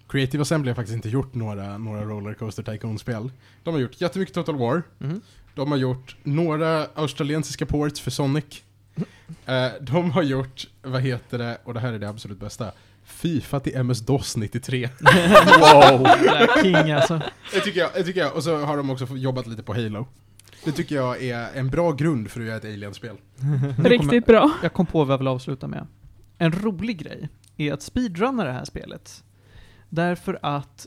Creative 0.08 0.42
Assembly 0.42 0.70
har 0.70 0.74
faktiskt 0.74 0.94
inte 0.96 1.08
gjort 1.08 1.34
några, 1.34 1.78
några 1.78 2.04
Rollercoaster 2.04 2.62
Tycoon-spel. 2.62 3.30
De 3.62 3.74
har 3.74 3.80
gjort 3.80 4.00
jättemycket 4.00 4.34
Total 4.34 4.56
War. 4.56 4.82
Mhm. 4.98 5.20
De 5.54 5.70
har 5.70 5.78
gjort 5.78 6.16
några 6.22 6.86
australiensiska 6.94 7.66
ports 7.66 8.00
för 8.00 8.10
Sonic. 8.10 8.64
Eh, 9.46 9.68
de 9.80 10.10
har 10.10 10.22
gjort, 10.22 10.66
vad 10.82 11.02
heter 11.02 11.38
det, 11.38 11.58
och 11.64 11.74
det 11.74 11.80
här 11.80 11.92
är 11.92 11.98
det 11.98 12.08
absolut 12.08 12.40
bästa, 12.40 12.72
Fifa 13.04 13.60
till 13.60 13.76
MS-DOS 13.76 14.36
93. 14.36 14.88
Wow! 15.60 16.06
King 16.62 16.92
alltså. 16.92 17.20
det, 17.52 17.60
tycker 17.60 17.80
jag, 17.80 17.90
det 17.94 18.04
tycker 18.04 18.20
jag, 18.20 18.36
och 18.36 18.42
så 18.44 18.56
har 18.56 18.76
de 18.76 18.90
också 18.90 19.16
jobbat 19.16 19.46
lite 19.46 19.62
på 19.62 19.74
Halo. 19.74 20.06
Det 20.64 20.72
tycker 20.72 20.94
jag 20.94 21.22
är 21.22 21.48
en 21.54 21.70
bra 21.70 21.92
grund 21.92 22.30
för 22.30 22.40
att 22.40 22.46
göra 22.46 22.56
ett 22.56 22.64
Alien-spel. 22.64 23.16
riktigt 23.84 24.26
bra. 24.26 24.50
Jag 24.62 24.72
kom 24.72 24.86
på 24.86 25.04
vad 25.04 25.12
jag 25.12 25.18
vill 25.18 25.28
avsluta 25.28 25.66
med. 25.68 25.86
En 26.38 26.52
rolig 26.52 26.98
grej 26.98 27.28
är 27.56 27.72
att 27.72 27.82
speedrunna 27.82 28.44
det 28.44 28.52
här 28.52 28.64
spelet. 28.64 29.24
Därför 29.88 30.38
att 30.42 30.86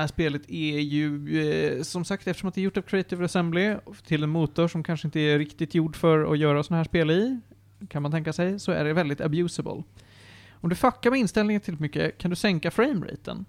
här 0.00 0.06
spelet 0.06 0.42
är 0.50 0.78
ju, 0.78 1.40
eh, 1.76 1.82
som 1.82 2.04
sagt, 2.04 2.26
eftersom 2.26 2.48
att 2.48 2.54
det 2.54 2.60
är 2.60 2.62
gjort 2.62 2.76
av 2.76 2.82
Creative 2.82 3.24
Assembly, 3.24 3.76
till 4.06 4.22
en 4.22 4.30
motor 4.30 4.68
som 4.68 4.82
kanske 4.82 5.08
inte 5.08 5.20
är 5.20 5.38
riktigt 5.38 5.74
gjord 5.74 5.96
för 5.96 6.32
att 6.32 6.38
göra 6.38 6.62
sådana 6.62 6.78
här 6.78 6.84
spel 6.84 7.10
i, 7.10 7.40
kan 7.88 8.02
man 8.02 8.10
tänka 8.12 8.32
sig, 8.32 8.58
så 8.60 8.72
är 8.72 8.84
det 8.84 8.92
väldigt 8.92 9.20
abusable. 9.20 9.82
Om 10.60 10.68
du 10.68 10.74
fuckar 10.76 11.10
med 11.10 11.20
inställningen 11.20 11.60
till 11.60 11.80
mycket 11.80 12.18
kan 12.18 12.30
du 12.30 12.36
sänka 12.36 12.70
frameraten. 12.70 13.44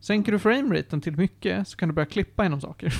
Sänker 0.00 0.32
du 0.32 0.38
frameraten 0.38 1.00
till 1.00 1.16
mycket 1.16 1.68
så 1.68 1.76
kan 1.76 1.88
du 1.88 1.94
börja 1.94 2.06
klippa 2.06 2.46
inom 2.46 2.60
saker. 2.60 2.94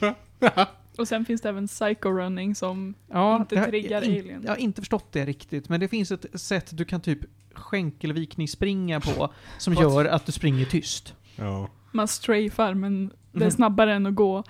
Och 0.98 1.08
sen 1.08 1.24
finns 1.24 1.40
det 1.40 1.48
även 1.48 1.68
Psycho 1.68 2.08
Running 2.10 2.54
som 2.54 2.94
Ja, 3.10 3.36
Inte 3.40 3.54
jag 3.54 3.68
triggar 3.68 4.02
in- 4.02 4.20
alien. 4.20 4.42
Jag 4.44 4.50
har 4.52 4.56
inte 4.56 4.80
förstått 4.80 5.12
det 5.12 5.24
riktigt, 5.26 5.68
men 5.68 5.80
det 5.80 5.88
finns 5.88 6.12
ett 6.12 6.40
sätt 6.40 6.70
du 6.76 6.84
kan 6.84 7.00
typ 7.00 7.18
skänkelvikning 7.54 8.48
springa 8.48 9.00
på 9.00 9.32
som 9.58 9.74
gör 9.74 10.04
att 10.04 10.26
du 10.26 10.32
springer 10.32 10.64
tyst. 10.66 11.14
Ja. 11.36 11.68
man 11.92 12.08
strafar 12.08 12.74
men 12.74 13.10
det 13.32 13.44
är 13.44 13.50
snabbare 13.50 13.94
än 13.94 14.06
att 14.06 14.14
gå. 14.14 14.44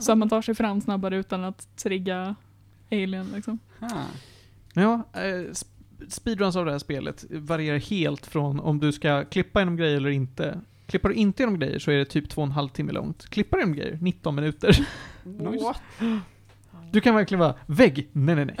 Så 0.00 0.12
att 0.12 0.18
man 0.18 0.28
tar 0.28 0.42
sig 0.42 0.54
fram 0.54 0.80
snabbare 0.80 1.16
utan 1.16 1.44
att 1.44 1.76
trigga 1.76 2.34
alien 2.92 3.26
liksom. 3.34 3.58
Ah. 3.80 3.86
Ja, 4.74 5.02
eh, 5.12 5.18
sp- 5.20 5.66
speedruns 6.08 6.56
av 6.56 6.64
det 6.64 6.72
här 6.72 6.78
spelet 6.78 7.24
varierar 7.30 7.78
helt 7.78 8.26
från 8.26 8.60
om 8.60 8.80
du 8.80 8.92
ska 8.92 9.24
klippa 9.24 9.60
genom 9.60 9.76
grejer 9.76 9.96
eller 9.96 10.10
inte. 10.10 10.60
Klippar 10.86 11.08
du 11.08 11.14
inte 11.14 11.42
genom 11.42 11.58
grejer 11.58 11.78
så 11.78 11.90
är 11.90 11.96
det 11.96 12.04
typ 12.04 12.28
två 12.30 12.40
och 12.40 12.46
en 12.46 12.52
halv 12.52 12.68
timme 12.68 12.92
långt. 12.92 13.26
Klippar 13.26 13.56
du 13.56 13.62
genom 13.62 13.76
grejer, 13.76 13.98
19 14.02 14.34
minuter. 14.34 14.86
Nice. 15.24 15.74
Du 16.92 17.00
kan 17.00 17.14
verkligen 17.14 17.40
vara 17.40 17.54
vägg, 17.66 18.08
nej 18.12 18.34
nej 18.34 18.44
nej. 18.44 18.56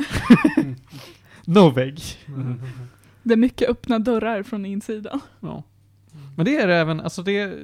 no 1.44 1.70
vägg. 1.70 2.00
Det 3.22 3.32
är 3.34 3.36
mycket 3.36 3.68
öppna 3.68 3.98
dörrar 3.98 4.42
från 4.42 4.66
insidan. 4.66 5.20
Ja. 5.40 5.62
Men 6.36 6.44
det 6.44 6.56
är 6.56 6.66
det 6.66 6.74
även, 6.74 7.00
alltså 7.00 7.22
det, 7.22 7.58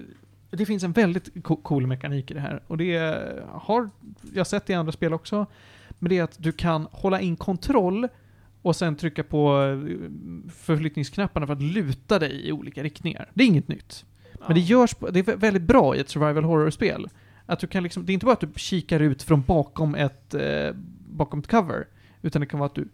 det 0.50 0.66
finns 0.66 0.82
en 0.82 0.92
väldigt 0.92 1.44
co- 1.44 1.56
cool 1.56 1.86
mekanik 1.86 2.30
i 2.30 2.34
det 2.34 2.40
här. 2.40 2.62
Och 2.66 2.76
det 2.76 2.96
har 3.48 3.90
jag 4.34 4.46
sett 4.46 4.70
i 4.70 4.74
andra 4.74 4.92
spel 4.92 5.12
också. 5.12 5.46
Men 5.98 6.08
det 6.08 6.18
är 6.18 6.22
att 6.22 6.36
du 6.42 6.52
kan 6.52 6.88
hålla 6.92 7.20
in 7.20 7.36
kontroll 7.36 8.08
och 8.62 8.76
sen 8.76 8.96
trycka 8.96 9.22
på 9.24 9.62
eh, 9.62 10.50
förflyttningsknapparna 10.52 11.46
för 11.46 11.52
att 11.52 11.62
luta 11.62 12.18
dig 12.18 12.48
i 12.48 12.52
olika 12.52 12.82
riktningar. 12.82 13.30
Det 13.34 13.42
är 13.44 13.46
inget 13.48 13.68
nytt. 13.68 14.04
Men 14.46 14.54
det 14.54 14.60
görs, 14.60 14.94
det 15.12 15.18
är 15.18 15.22
vä- 15.24 15.36
väldigt 15.36 15.62
bra 15.62 15.96
i 15.96 16.00
ett 16.00 16.08
survival 16.08 16.44
horror-spel. 16.44 17.08
Att 17.46 17.58
du 17.60 17.66
kan 17.66 17.82
liksom, 17.82 18.06
det 18.06 18.12
är 18.12 18.14
inte 18.14 18.26
bara 18.26 18.32
att 18.32 18.40
du 18.40 18.48
kikar 18.56 19.00
ut 19.00 19.22
från 19.22 19.42
bakom 19.42 19.94
ett, 19.94 20.34
eh, 20.34 20.70
bakom 21.10 21.38
ett 21.38 21.46
cover. 21.46 21.86
Utan 22.22 22.40
det 22.40 22.46
kan 22.46 22.60
vara 22.60 22.66
att 22.66 22.74
du 22.74 22.88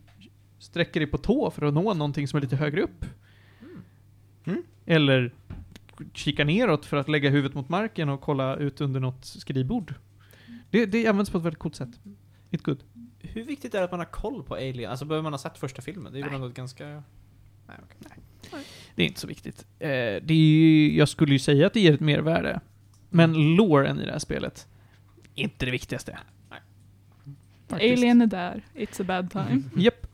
sträcker 0.59 1.01
dig 1.01 1.07
på 1.07 1.19
tå 1.19 1.51
för 1.51 1.67
att 1.67 1.75
nå 1.75 1.95
någonting 1.95 2.29
som 2.29 2.37
är 2.37 2.41
lite 2.41 2.57
högre 2.57 2.83
upp. 2.83 3.05
Mm. 4.47 4.63
Eller 4.87 5.35
kika 6.13 6.45
neråt 6.45 6.87
för 6.87 6.97
att 6.97 7.09
lägga 7.09 7.31
huvudet 7.31 7.55
mot 7.55 7.69
marken 7.69 8.09
och 8.09 8.21
kolla 8.21 8.57
ut 8.57 8.81
under 8.81 9.01
något 9.01 9.25
skrivbord. 9.25 9.95
Det, 10.71 10.87
det 10.87 11.07
används 11.07 11.31
på 11.31 11.39
ett 11.39 11.45
väldigt 11.45 11.59
coolt 11.59 11.77
sätt. 11.77 12.01
It's 12.51 12.63
good. 12.63 12.83
Hur 13.19 13.45
viktigt 13.45 13.75
är 13.75 13.79
det 13.79 13.85
att 13.85 13.91
man 13.91 14.01
har 14.01 14.07
koll 14.07 14.43
på 14.43 14.55
Alien? 14.55 14.91
Alltså 14.91 15.05
behöver 15.05 15.23
man 15.23 15.33
ha 15.33 15.39
sett 15.39 15.59
första 15.59 15.83
filmen? 15.83 16.13
Det 16.13 16.19
är 16.19 16.25
väl 16.25 16.35
ändå 16.35 16.47
ett 16.47 16.55
ganska... 16.55 16.85
Nej, 17.67 17.77
okej. 17.83 18.23
Det 18.95 19.03
är 19.03 19.07
inte 19.07 19.21
så 19.21 19.27
viktigt. 19.27 19.67
Eh, 19.79 19.89
det 19.89 20.31
är 20.31 20.35
ju, 20.35 20.97
jag 20.97 21.09
skulle 21.09 21.33
ju 21.33 21.39
säga 21.39 21.67
att 21.67 21.73
det 21.73 21.81
ger 21.81 21.95
ett 21.95 22.01
mervärde. 22.01 22.61
Men 23.11 23.57
loren 23.57 24.01
i 24.01 24.05
det 24.05 24.13
här 24.13 24.19
spelet, 24.19 24.69
inte 25.35 25.65
det 25.65 25.71
viktigaste. 25.71 26.19
Faktiskt. 27.69 27.99
Alien 27.99 28.23
är 28.23 28.27
där, 28.27 28.63
it's 28.75 29.01
a 29.01 29.05
bad 29.05 29.31
time. 29.31 29.63
Japp. 29.77 30.06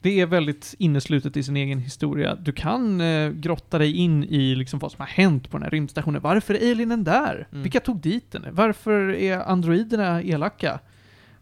Det 0.00 0.20
är 0.20 0.26
väldigt 0.26 0.74
inneslutet 0.78 1.36
i 1.36 1.42
sin 1.42 1.56
egen 1.56 1.78
historia. 1.78 2.34
Du 2.34 2.52
kan 2.52 3.00
eh, 3.00 3.30
grotta 3.30 3.78
dig 3.78 3.92
in 3.96 4.24
i 4.24 4.54
liksom 4.54 4.78
vad 4.78 4.92
som 4.92 5.00
har 5.00 5.06
hänt 5.06 5.50
på 5.50 5.56
den 5.58 5.62
här 5.62 5.70
rymdstationen. 5.70 6.22
Varför 6.22 6.54
är 6.54 6.70
alienen 6.70 7.04
där? 7.04 7.48
Mm. 7.50 7.62
Vilka 7.62 7.80
tog 7.80 8.00
dit 8.00 8.32
den? 8.32 8.44
Varför 8.50 9.14
är 9.14 9.38
androiderna 9.38 10.22
elaka? 10.22 10.80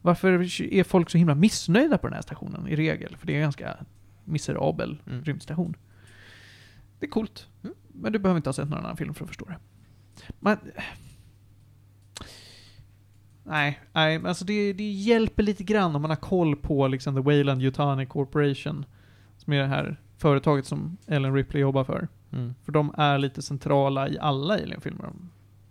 Varför 0.03 0.61
är 0.74 0.85
folk 0.85 1.11
så 1.11 1.19
himla 1.19 1.35
missnöjda 1.35 1.99
på 1.99 2.07
den 2.07 2.15
här 2.15 2.23
stationen 2.23 2.69
i 2.69 2.77
regel? 2.77 3.16
För 3.16 3.27
det 3.27 3.33
är 3.33 3.37
en 3.37 3.43
ganska 3.43 3.77
miserabel 4.24 4.99
Mm. 5.07 5.24
rymdstation. 5.24 5.77
Det 7.01 7.07
är 7.07 7.11
coolt. 7.11 7.47
Men 7.93 8.12
du 8.12 8.19
behöver 8.19 8.37
inte 8.39 8.49
ha 8.49 8.55
sett 8.55 8.69
någon 8.69 8.78
annan 8.78 8.97
film 8.97 9.15
för 9.15 9.24
att 9.24 9.28
förstå 9.28 9.45
det. 9.45 9.57
Men... 10.41 10.59
Nej, 13.48 13.81
nej, 13.93 14.18
men 14.18 14.28
alltså 14.28 14.44
det, 14.44 14.73
det 14.73 14.90
hjälper 14.90 15.43
lite 15.43 15.64
grann 15.64 15.97
om 15.97 16.02
man 16.02 16.10
har 16.10 16.16
koll 16.16 16.56
på 16.56 16.89
liksom 16.89 17.14
The 17.14 17.20
Wayland 17.20 17.62
Yutani 17.62 18.06
Corporation. 18.06 18.85
Som 19.39 19.52
är 19.52 19.59
det 19.59 19.66
här 19.66 20.01
företaget 20.18 20.66
som 20.66 20.97
Ellen 21.06 21.35
Ripley 21.35 21.60
jobbar 21.62 21.85
för. 21.85 22.09
Mm. 22.32 22.55
För 22.64 22.73
de 22.73 22.94
är 22.98 23.18
lite 23.18 23.43
centrala 23.43 24.09
i 24.09 24.18
alla 24.18 24.55
Alien-filmer. 24.55 25.05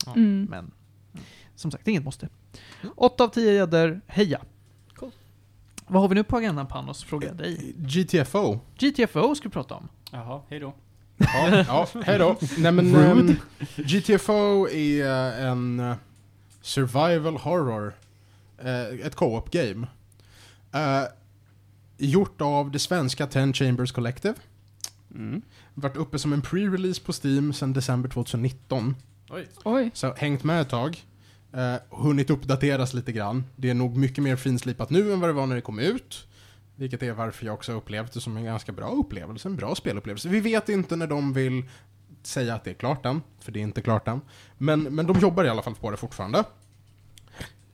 Ja, 0.06 0.14
Mm. 0.16 0.48
Men 0.50 0.72
som 1.56 1.72
sagt, 1.72 1.88
inget 1.88 2.04
måste. 2.04 2.30
8 2.96 3.24
av 3.24 3.28
10 3.28 3.54
gäddor, 3.54 4.02
heja! 4.08 4.42
Cool. 4.96 5.12
Vad 5.88 6.02
har 6.02 6.10
vi 6.10 6.16
nu 6.16 6.24
på 6.24 6.38
agendan 6.38 6.68
Panos? 6.68 7.04
Frågar 7.04 7.28
jag 7.28 7.38
dig. 7.38 7.74
GTFO. 7.78 8.60
GTFO 8.78 9.36
ska 9.36 9.50
vi 9.50 9.54
prata 9.54 9.76
om. 9.76 9.88
Jaha, 10.12 10.42
hej 10.50 10.60
då. 10.60 10.74
Ja, 11.18 11.64
ja 11.68 11.88
hej 12.06 12.20
då. 12.20 12.36
Nej 12.58 12.72
men, 12.72 12.96
ehm, 12.96 13.36
GTFO 13.76 14.68
är 14.70 15.42
en 15.48 15.80
eh, 15.80 15.96
survival 16.66 17.38
horror. 17.38 17.94
eh, 18.58 19.06
ett 19.06 19.16
co-op 19.16 19.52
game. 19.52 19.88
Eh, 20.74 21.04
gjort 21.98 22.42
av 22.42 22.72
det 22.72 22.80
svenska 22.80 23.28
Ten 23.28 23.54
Chambers 23.54 23.92
Collective. 23.92 24.36
Mm. 25.16 25.42
Varit 25.74 25.98
uppe 25.98 26.20
som 26.20 26.34
en 26.34 26.42
pre-release 26.42 27.06
på 27.06 27.14
Steam 27.14 27.54
sedan 27.54 27.74
december 27.74 28.10
2019. 28.10 28.96
Oj. 29.64 29.92
Så 29.94 30.14
hängt 30.14 30.44
med 30.44 30.62
ett 30.62 30.70
tag. 30.70 31.04
Uh, 31.58 31.76
hunnit 31.90 32.30
uppdateras 32.30 32.94
lite 32.94 33.12
grann. 33.12 33.44
Det 33.56 33.70
är 33.70 33.74
nog 33.74 33.98
mycket 33.98 34.24
mer 34.24 34.36
finslipat 34.36 34.90
nu 34.90 35.14
än 35.14 35.20
vad 35.20 35.30
det 35.30 35.34
var 35.34 35.48
när 35.48 35.56
det 35.56 35.62
kom 35.62 35.80
ut. 35.80 36.28
Vilket 36.76 37.04
är 37.04 37.12
varför 37.12 37.46
jag 37.46 37.54
också 37.54 37.72
har 37.72 37.78
upplevt 37.78 38.14
det 38.14 38.22
som 38.22 38.38
en 38.38 38.44
ganska 38.44 38.72
bra 38.72 38.92
upplevelse, 38.92 39.48
en 39.48 39.56
bra 39.56 39.76
spelupplevelse. 39.76 40.30
Vi 40.30 40.40
vet 40.40 40.70
inte 40.70 40.96
när 40.96 41.08
de 41.08 41.34
vill 41.34 41.64
säga 42.28 42.56
att 42.56 42.64
det 42.64 42.70
är 42.70 42.76
klart 42.76 43.06
än, 43.06 43.22
för 43.40 43.52
det 43.52 43.60
är 43.60 43.64
inte 43.64 43.82
klart 43.82 44.08
än. 44.08 44.22
Men, 44.58 44.84
men 44.84 45.08
de 45.08 45.20
jobbar 45.20 45.44
i 45.44 45.50
alla 45.50 45.62
fall 45.62 45.76
på 45.76 45.92
det 45.92 45.98
fortfarande. 45.98 46.44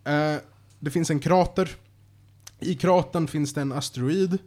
Eh, 0.03 0.35
det 0.79 0.91
finns 0.91 1.09
en 1.09 1.19
krater. 1.19 1.69
I 2.59 2.75
kratern 2.75 3.27
finns 3.27 3.53
det 3.53 3.61
en 3.61 3.71
asteroid. 3.71 4.37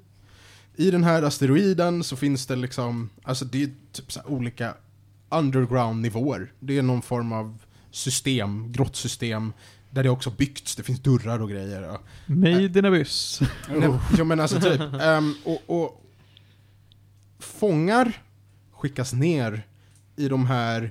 I 0.77 0.91
den 0.91 1.05
här 1.05 1.23
asteroiden 1.23 2.05
så 2.05 2.17
finns 2.17 2.47
det 2.47 2.57
liksom, 2.57 3.11
alltså 3.23 3.45
det 3.45 3.63
är 3.63 3.71
typ 3.93 4.13
så 4.13 4.21
olika 4.27 4.75
underground-nivåer. 5.29 6.53
Det 6.61 6.79
är 6.79 6.83
någon 6.83 7.03
form 7.03 7.33
av 7.33 7.59
system, 7.91 8.73
grottsystem, 8.73 9.53
där 9.91 10.03
det 10.03 10.11
också 10.11 10.31
byggts, 10.31 10.77
det 10.77 10.83
finns 10.83 11.01
dörrar 11.01 11.43
och 11.43 11.51
grejer. 11.51 11.83
Ja. 11.83 12.01
Made 12.27 12.79
in 12.79 12.85
abyss. 12.85 13.41
Nej, 13.69 13.99
jo 14.19 14.25
men 14.25 14.41
alltså 14.41 14.61
typ. 14.61 14.81
ehm, 15.01 15.35
och, 15.45 15.63
och 15.67 16.05
fångar 17.39 18.23
skickas 18.73 19.13
ner 19.13 19.67
i 20.17 20.29
de 20.29 20.47
här, 20.47 20.91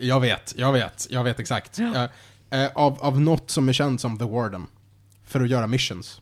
jag 0.00 0.20
vet, 0.20 0.54
jag 0.56 0.72
vet, 0.72 1.06
jag 1.10 1.24
vet 1.24 1.40
exakt. 1.40 1.78
Eh, 1.78 2.04
eh, 2.50 2.70
av, 2.74 2.98
av 3.00 3.20
något 3.20 3.50
som 3.50 3.68
är 3.68 3.72
känt 3.72 4.00
som 4.00 4.18
The 4.18 4.24
Warden. 4.24 4.66
För 5.24 5.40
att 5.40 5.48
göra 5.48 5.66
missions. 5.66 6.20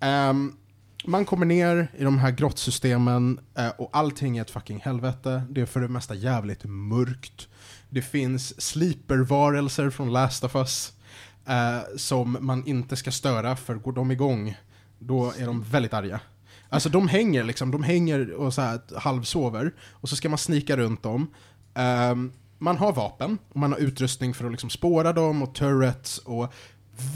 Ehm, 0.00 0.56
man 1.04 1.24
kommer 1.24 1.46
ner 1.46 1.88
i 1.96 2.04
de 2.04 2.18
här 2.18 2.30
grottsystemen 2.30 3.40
eh, 3.58 3.68
och 3.68 3.90
allting 3.92 4.38
är 4.38 4.42
ett 4.42 4.50
fucking 4.50 4.80
helvete. 4.80 5.42
Det 5.50 5.60
är 5.60 5.66
för 5.66 5.80
det 5.80 5.88
mesta 5.88 6.14
jävligt 6.14 6.64
mörkt. 6.64 7.48
Det 7.90 8.02
finns 8.02 8.60
sleeper-varelser 8.60 9.90
från 9.90 10.12
Last 10.12 10.44
of 10.44 10.56
Us 10.56 10.92
eh, 11.46 11.96
som 11.96 12.36
man 12.40 12.66
inte 12.66 12.96
ska 12.96 13.10
störa 13.10 13.56
för 13.56 13.74
går 13.74 13.92
de 13.92 14.10
igång 14.10 14.56
då 14.98 15.32
är 15.38 15.46
de 15.46 15.62
väldigt 15.62 15.94
arga. 15.94 16.20
Alltså 16.72 16.88
de 16.88 17.08
hänger 17.08 17.44
liksom, 17.44 17.70
de 17.70 17.82
hänger 17.82 18.32
och 18.32 18.54
så 18.54 18.62
här 18.62 18.80
halvsover 18.96 19.74
och 19.90 20.08
så 20.08 20.16
ska 20.16 20.28
man 20.28 20.38
snika 20.38 20.76
runt 20.76 21.02
dem. 21.02 21.30
Um, 21.74 22.32
man 22.58 22.76
har 22.76 22.92
vapen 22.92 23.38
och 23.48 23.56
man 23.56 23.72
har 23.72 23.78
utrustning 23.78 24.34
för 24.34 24.44
att 24.44 24.50
liksom 24.50 24.70
spåra 24.70 25.12
dem 25.12 25.42
och 25.42 25.54
turrets 25.54 26.18
och 26.18 26.52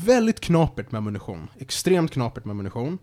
väldigt 0.06 0.40
knapert 0.40 0.92
med 0.92 0.98
ammunition. 0.98 1.48
Extremt 1.58 2.10
knapert 2.10 2.44
med 2.44 2.50
ammunition. 2.50 2.98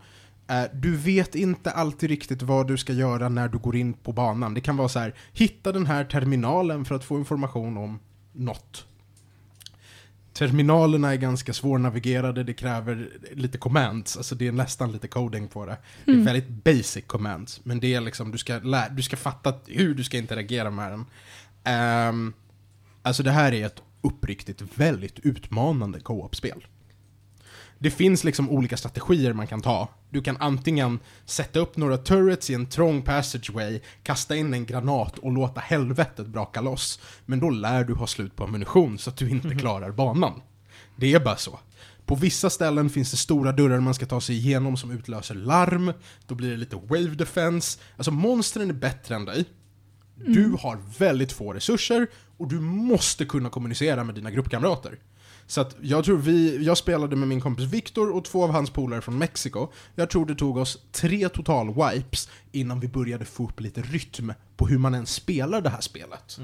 Ehm, 0.47 0.67
du 0.73 0.97
vet 0.97 1.35
inte 1.35 1.71
alltid 1.71 2.09
riktigt 2.09 2.41
vad 2.41 2.67
du 2.67 2.77
ska 2.77 2.93
göra 2.93 3.30
när 3.30 3.47
du 3.47 3.57
går 3.57 3.75
in 3.75 3.93
på 3.93 4.11
banan. 4.11 4.53
Det 4.53 4.61
kan 4.61 4.77
vara 4.77 4.89
så 4.89 4.99
här, 4.99 5.15
hitta 5.34 5.71
den 5.71 5.85
här 5.85 6.05
terminalen 6.05 6.85
för 6.85 6.95
att 6.95 7.03
få 7.03 7.17
information 7.17 7.77
om 7.77 7.99
något. 8.34 8.85
Terminalerna 10.34 11.11
är 11.14 11.18
ganska 11.18 11.53
svårnavigerade, 11.53 12.43
det 12.43 12.53
kräver 12.53 13.10
lite 13.31 13.57
commands, 13.57 14.18
alltså 14.18 14.35
det 14.35 14.47
är 14.47 14.51
nästan 14.51 14.91
lite 14.91 15.07
coding 15.07 15.47
på 15.47 15.65
det. 15.65 15.77
Det 16.05 16.11
är 16.11 16.15
väldigt 16.26 16.49
basic 16.49 17.03
commands, 17.07 17.61
men 17.64 17.80
det 17.80 17.93
är 17.93 18.01
liksom, 18.01 18.31
du 18.31 18.38
ska, 18.38 18.60
lä- 18.60 18.89
du 18.91 19.01
ska 19.01 19.18
fatta 19.18 19.53
hur 19.68 19.93
du 19.95 20.03
ska 20.03 20.18
interagera 20.18 20.69
med 20.69 20.91
den. 20.91 21.05
Ehm, 21.64 22.34
alltså 23.01 23.23
det 23.23 23.31
här 23.31 23.51
är 23.53 23.65
ett 23.65 23.81
uppriktigt 24.01 24.61
väldigt 24.76 25.19
utmanande 25.19 25.99
co-op-spel. 25.99 26.65
Det 27.80 27.91
finns 27.91 28.23
liksom 28.23 28.49
olika 28.49 28.77
strategier 28.77 29.34
man 29.34 29.47
kan 29.47 29.61
ta. 29.61 29.89
Du 30.14 30.22
kan 30.22 30.38
antingen 30.38 30.99
sätta 31.26 31.60
upp 31.60 31.77
några 31.77 31.98
turrets 31.98 32.49
i 32.49 32.53
en 32.53 32.65
trång 32.65 33.02
passageway, 33.02 33.81
kasta 34.03 34.35
in 34.35 34.53
en 34.53 34.65
granat 34.65 35.18
och 35.18 35.31
låta 35.31 35.61
helvetet 35.61 36.27
braka 36.27 36.61
loss. 36.61 36.99
Men 37.26 37.40
då 37.40 37.49
lär 37.49 37.84
du 37.84 37.94
ha 37.94 38.07
slut 38.07 38.35
på 38.35 38.44
ammunition 38.44 38.98
så 38.98 39.10
att 39.10 39.18
du 39.18 39.30
inte 39.30 39.56
klarar 39.56 39.91
banan. 39.91 40.41
Det 40.95 41.14
är 41.14 41.19
bara 41.19 41.35
så. 41.35 41.60
På 42.06 42.15
vissa 42.15 42.49
ställen 42.49 42.90
finns 42.90 43.11
det 43.11 43.18
stora 43.18 43.52
dörrar 43.52 43.80
man 43.80 43.94
ska 43.94 44.06
ta 44.06 44.22
sig 44.22 44.35
igenom 44.35 44.77
som 44.77 44.91
utlöser 44.91 45.35
larm. 45.35 45.94
Då 46.27 46.35
blir 46.35 46.49
det 46.49 46.57
lite 46.57 46.76
wave 46.76 47.15
defense. 47.15 47.80
Alltså 47.98 48.11
monstren 48.11 48.69
är 48.69 48.73
bättre 48.73 49.15
än 49.15 49.26
dig. 49.26 49.45
Du 50.15 50.56
har 50.60 50.80
väldigt 50.98 51.31
få 51.31 51.53
resurser 51.53 52.07
och 52.38 52.48
du 52.48 52.60
måste 52.60 53.26
kunna 53.26 53.49
kommunicera 53.49 54.03
med 54.03 54.15
dina 54.15 54.31
gruppkamrater. 54.31 54.99
Så 55.47 55.61
att 55.61 55.75
jag 55.81 56.05
tror 56.05 56.17
vi, 56.17 56.65
jag 56.65 56.77
spelade 56.77 57.15
med 57.15 57.27
min 57.27 57.41
kompis 57.41 57.65
Viktor 57.65 58.15
och 58.15 58.25
två 58.25 58.43
av 58.43 58.51
hans 58.51 58.69
polare 58.69 59.01
från 59.01 59.17
Mexiko. 59.17 59.67
Jag 59.95 60.09
tror 60.09 60.25
det 60.25 60.35
tog 60.35 60.57
oss 60.57 60.77
tre 60.91 61.29
total 61.29 61.67
wipes 61.67 62.29
innan 62.51 62.79
vi 62.79 62.87
började 62.87 63.25
få 63.25 63.43
upp 63.43 63.59
lite 63.59 63.81
rytm 63.81 64.33
på 64.57 64.67
hur 64.67 64.77
man 64.77 64.93
ens 64.93 65.13
spelar 65.13 65.61
det 65.61 65.69
här 65.69 65.81
spelet. 65.81 66.39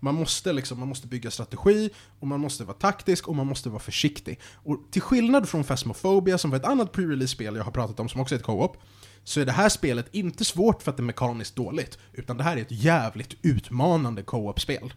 Man 0.00 0.14
måste, 0.14 0.52
liksom, 0.52 0.78
man 0.78 0.88
måste 0.88 1.06
bygga 1.06 1.30
strategi, 1.30 1.90
och 2.20 2.26
man 2.26 2.40
måste 2.40 2.64
vara 2.64 2.76
taktisk 2.76 3.28
och 3.28 3.36
man 3.36 3.46
måste 3.46 3.68
vara 3.68 3.78
försiktig. 3.78 4.40
Och 4.52 4.78
till 4.90 5.02
skillnad 5.02 5.48
från 5.48 5.64
Phasmophobia, 5.64 6.38
som 6.38 6.50
var 6.50 6.58
ett 6.58 6.64
annat 6.64 6.92
pre-release-spel 6.92 7.56
jag 7.56 7.64
har 7.64 7.72
pratat 7.72 8.00
om, 8.00 8.08
som 8.08 8.20
också 8.20 8.34
är 8.34 8.38
ett 8.38 8.44
co-op, 8.44 8.76
så 9.24 9.40
är 9.40 9.46
det 9.46 9.52
här 9.52 9.68
spelet 9.68 10.06
inte 10.14 10.44
svårt 10.44 10.82
för 10.82 10.90
att 10.90 10.96
det 10.96 11.00
är 11.00 11.04
mekaniskt 11.04 11.56
dåligt, 11.56 11.98
utan 12.12 12.36
det 12.36 12.44
här 12.44 12.56
är 12.56 12.60
ett 12.60 12.70
jävligt 12.70 13.34
utmanande 13.42 14.22
co-op-spel. 14.22 14.94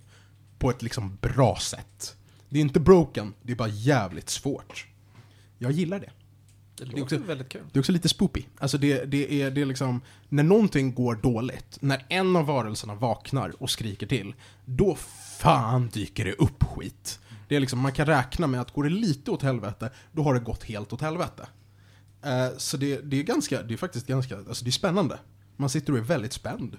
På 0.59 0.69
ett 0.69 0.81
liksom 0.81 1.17
bra 1.21 1.55
sätt. 1.55 2.15
Det 2.49 2.57
är 2.59 2.61
inte 2.61 2.79
broken, 2.79 3.33
det 3.41 3.51
är 3.51 3.55
bara 3.55 3.67
jävligt 3.67 4.29
svårt. 4.29 4.87
Jag 5.57 5.71
gillar 5.71 5.99
det. 5.99 6.09
Det 6.77 6.83
är 6.83 6.87
låter 6.87 7.01
också- 7.03 7.17
väldigt 7.17 7.49
kul. 7.49 7.61
Det 7.71 7.77
är 7.77 7.81
också 7.81 7.91
lite 7.91 8.09
spoopy. 8.09 8.43
Alltså 8.59 8.77
det, 8.77 9.05
det, 9.05 9.41
är, 9.41 9.51
det 9.51 9.61
är 9.61 9.65
liksom, 9.65 10.01
när 10.29 10.43
någonting 10.43 10.93
går 10.93 11.15
dåligt, 11.15 11.77
när 11.81 12.05
en 12.09 12.35
av 12.35 12.45
varelserna 12.45 12.95
vaknar 12.95 13.61
och 13.61 13.69
skriker 13.69 14.07
till, 14.07 14.35
då 14.65 14.95
fan 15.39 15.89
dyker 15.93 16.25
det 16.25 16.33
upp 16.33 16.63
skit. 16.63 17.19
Det 17.47 17.55
är 17.55 17.59
liksom, 17.59 17.79
man 17.79 17.91
kan 17.91 18.05
räkna 18.05 18.47
med 18.47 18.61
att 18.61 18.71
går 18.71 18.83
det 18.83 18.89
lite 18.89 19.31
åt 19.31 19.41
helvete, 19.43 19.89
då 20.11 20.23
har 20.23 20.33
det 20.33 20.39
gått 20.39 20.63
helt 20.63 20.93
åt 20.93 21.01
helvete. 21.01 21.47
Eh, 22.23 22.47
så 22.57 22.77
det, 22.77 23.01
det 23.01 23.19
är 23.19 23.23
ganska, 23.23 23.61
det 23.61 23.73
är 23.73 23.77
faktiskt 23.77 24.07
ganska, 24.07 24.37
alltså 24.37 24.63
det 24.65 24.69
är 24.69 24.71
spännande. 24.71 25.19
Man 25.55 25.69
sitter 25.69 25.93
och 25.93 25.99
är 25.99 26.03
väldigt 26.03 26.33
spänd. 26.33 26.77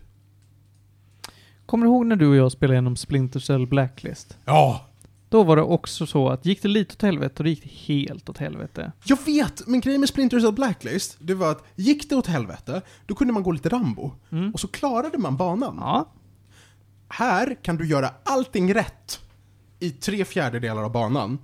Kommer 1.67 1.87
du 1.87 1.93
ihåg 1.93 2.07
när 2.07 2.17
du 2.17 2.27
och 2.29 2.37
jag 2.37 2.53
spelade 2.53 2.75
igenom 2.75 2.97
Splinter 2.97 3.41
Cell 3.41 3.67
Blacklist? 3.67 4.37
Ja! 4.45 4.89
Då 5.29 5.43
var 5.43 5.57
det 5.57 5.63
också 5.63 6.07
så 6.07 6.29
att 6.29 6.47
gick 6.47 6.63
det 6.63 6.69
lite 6.69 6.95
åt 6.95 7.03
helvete, 7.03 7.43
då 7.43 7.49
gick 7.49 7.63
det 7.63 7.95
helt 7.95 8.29
åt 8.29 8.39
helvete. 8.39 8.93
Jag 9.05 9.19
vet, 9.27 9.67
men 9.67 9.81
grejen 9.81 10.01
med 10.01 10.09
Splinter 10.09 10.41
Cell 10.41 10.53
Blacklist, 10.53 11.17
det 11.21 11.35
var 11.35 11.51
att 11.51 11.65
gick 11.75 12.11
det 12.11 12.17
åt 12.17 12.27
helvete, 12.27 12.83
då 13.07 13.15
kunde 13.15 13.33
man 13.33 13.43
gå 13.43 13.53
lite 13.53 13.69
Rambo. 13.69 14.13
Mm. 14.31 14.51
Och 14.53 14.61
så 14.61 14.69
klarade 14.69 15.19
man 15.19 15.37
banan. 15.37 15.77
Ja. 15.81 16.13
Här 17.09 17.57
kan 17.63 17.77
du 17.77 17.87
göra 17.87 18.11
allting 18.25 18.75
rätt 18.75 19.21
i 19.81 19.91
tre 19.91 20.25
fjärdedelar 20.25 20.83
av 20.83 20.93
banan. 20.93 21.39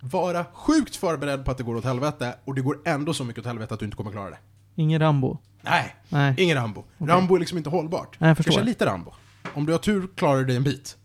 Vara 0.00 0.44
sjukt 0.52 0.96
förberedd 0.96 1.44
på 1.44 1.50
att 1.50 1.58
det 1.58 1.64
går 1.64 1.76
åt 1.76 1.84
helvete 1.84 2.34
och 2.44 2.54
det 2.54 2.60
går 2.60 2.78
ändå 2.84 3.14
så 3.14 3.24
mycket 3.24 3.40
åt 3.40 3.46
helvete 3.46 3.74
att 3.74 3.80
du 3.80 3.86
inte 3.86 3.96
kommer 3.96 4.10
klara 4.10 4.30
det. 4.30 4.38
Ingen 4.74 5.00
Rambo. 5.00 5.38
Nej, 5.62 5.96
Nej. 6.08 6.34
ingen 6.38 6.56
Rambo. 6.56 6.84
Rambo 6.98 7.34
är 7.34 7.38
liksom 7.38 7.58
inte 7.58 7.70
hållbart. 7.70 8.16
Nej, 8.20 8.28
jag 8.28 8.36
förstår. 8.36 8.52
Kanske 8.52 8.66
lite 8.66 8.86
Rambo. 8.86 9.12
Om 9.54 9.66
du 9.66 9.72
har 9.72 9.78
tur 9.78 10.08
klarar 10.16 10.38
du 10.38 10.44
dig 10.44 10.56
en 10.56 10.64
bit. 10.64 10.96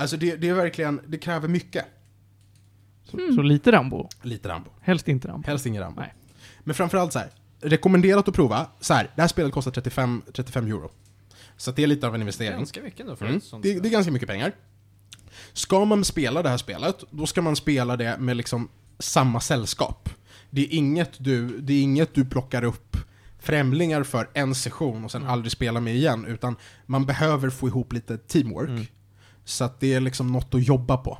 Alltså 0.00 0.16
det, 0.16 0.36
det 0.36 0.48
är 0.48 0.54
verkligen, 0.54 1.00
det 1.06 1.18
kräver 1.18 1.48
mycket. 1.48 1.84
Så, 3.04 3.18
så 3.34 3.42
lite 3.42 3.72
Rambo. 3.72 4.08
Lite 4.22 4.48
Rambo. 4.48 4.70
Helst 4.80 5.08
inte 5.08 5.28
Rambo. 5.28 5.46
Helst 5.46 5.66
ingen 5.66 5.82
Rambo. 5.82 6.00
Nej. 6.00 6.14
Men 6.60 6.74
framförallt 6.74 7.12
så 7.12 7.18
här. 7.18 7.28
rekommenderat 7.60 8.28
att 8.28 8.34
prova. 8.34 8.66
Så 8.80 8.94
här, 8.94 9.10
det 9.16 9.20
här 9.22 9.28
spelet 9.28 9.52
kostar 9.52 9.70
35, 9.70 10.22
35 10.34 10.66
euro. 10.66 10.90
Så 11.56 11.70
att 11.70 11.76
det 11.76 11.82
är 11.82 11.86
lite 11.86 12.06
av 12.06 12.14
en 12.14 12.20
investering. 12.20 12.56
Ganska 12.58 12.82
mycket 12.82 13.00
ändå 13.00 13.16
för 13.16 13.24
Mm. 13.24 13.36
ett 13.36 13.44
sånt 13.44 13.62
Det, 13.62 13.80
det 13.80 13.88
är 13.88 13.90
ganska 13.90 14.12
mycket 14.12 14.28
pengar. 14.28 14.52
Ska 15.52 15.84
man 15.84 16.04
spela 16.04 16.42
det 16.42 16.48
här 16.48 16.56
spelet, 16.56 17.04
då 17.10 17.26
ska 17.26 17.42
man 17.42 17.56
spela 17.56 17.96
det 17.96 18.18
med 18.18 18.36
liksom 18.36 18.68
samma 18.98 19.40
sällskap. 19.40 20.08
Det 20.50 20.60
är 20.60 20.74
inget 20.74 21.24
du, 21.24 21.60
det 21.60 21.72
är 21.72 21.82
inget 21.82 22.14
du 22.14 22.24
plockar 22.24 22.64
upp 22.64 22.96
främlingar 23.38 24.02
för 24.02 24.30
en 24.34 24.54
session 24.54 25.04
och 25.04 25.10
sen 25.10 25.22
Mm. 25.22 25.32
aldrig 25.32 25.52
spelar 25.52 25.80
med 25.80 25.94
igen, 25.96 26.24
utan 26.24 26.56
man 26.86 27.06
behöver 27.06 27.50
få 27.50 27.68
ihop 27.68 27.92
lite 27.92 28.18
teamwork. 28.18 28.68
Mm. 28.68 28.86
Så 29.50 29.64
att 29.64 29.80
det 29.80 29.94
är 29.94 30.00
liksom 30.00 30.32
något 30.32 30.54
att 30.54 30.66
jobba 30.66 30.96
på. 30.96 31.18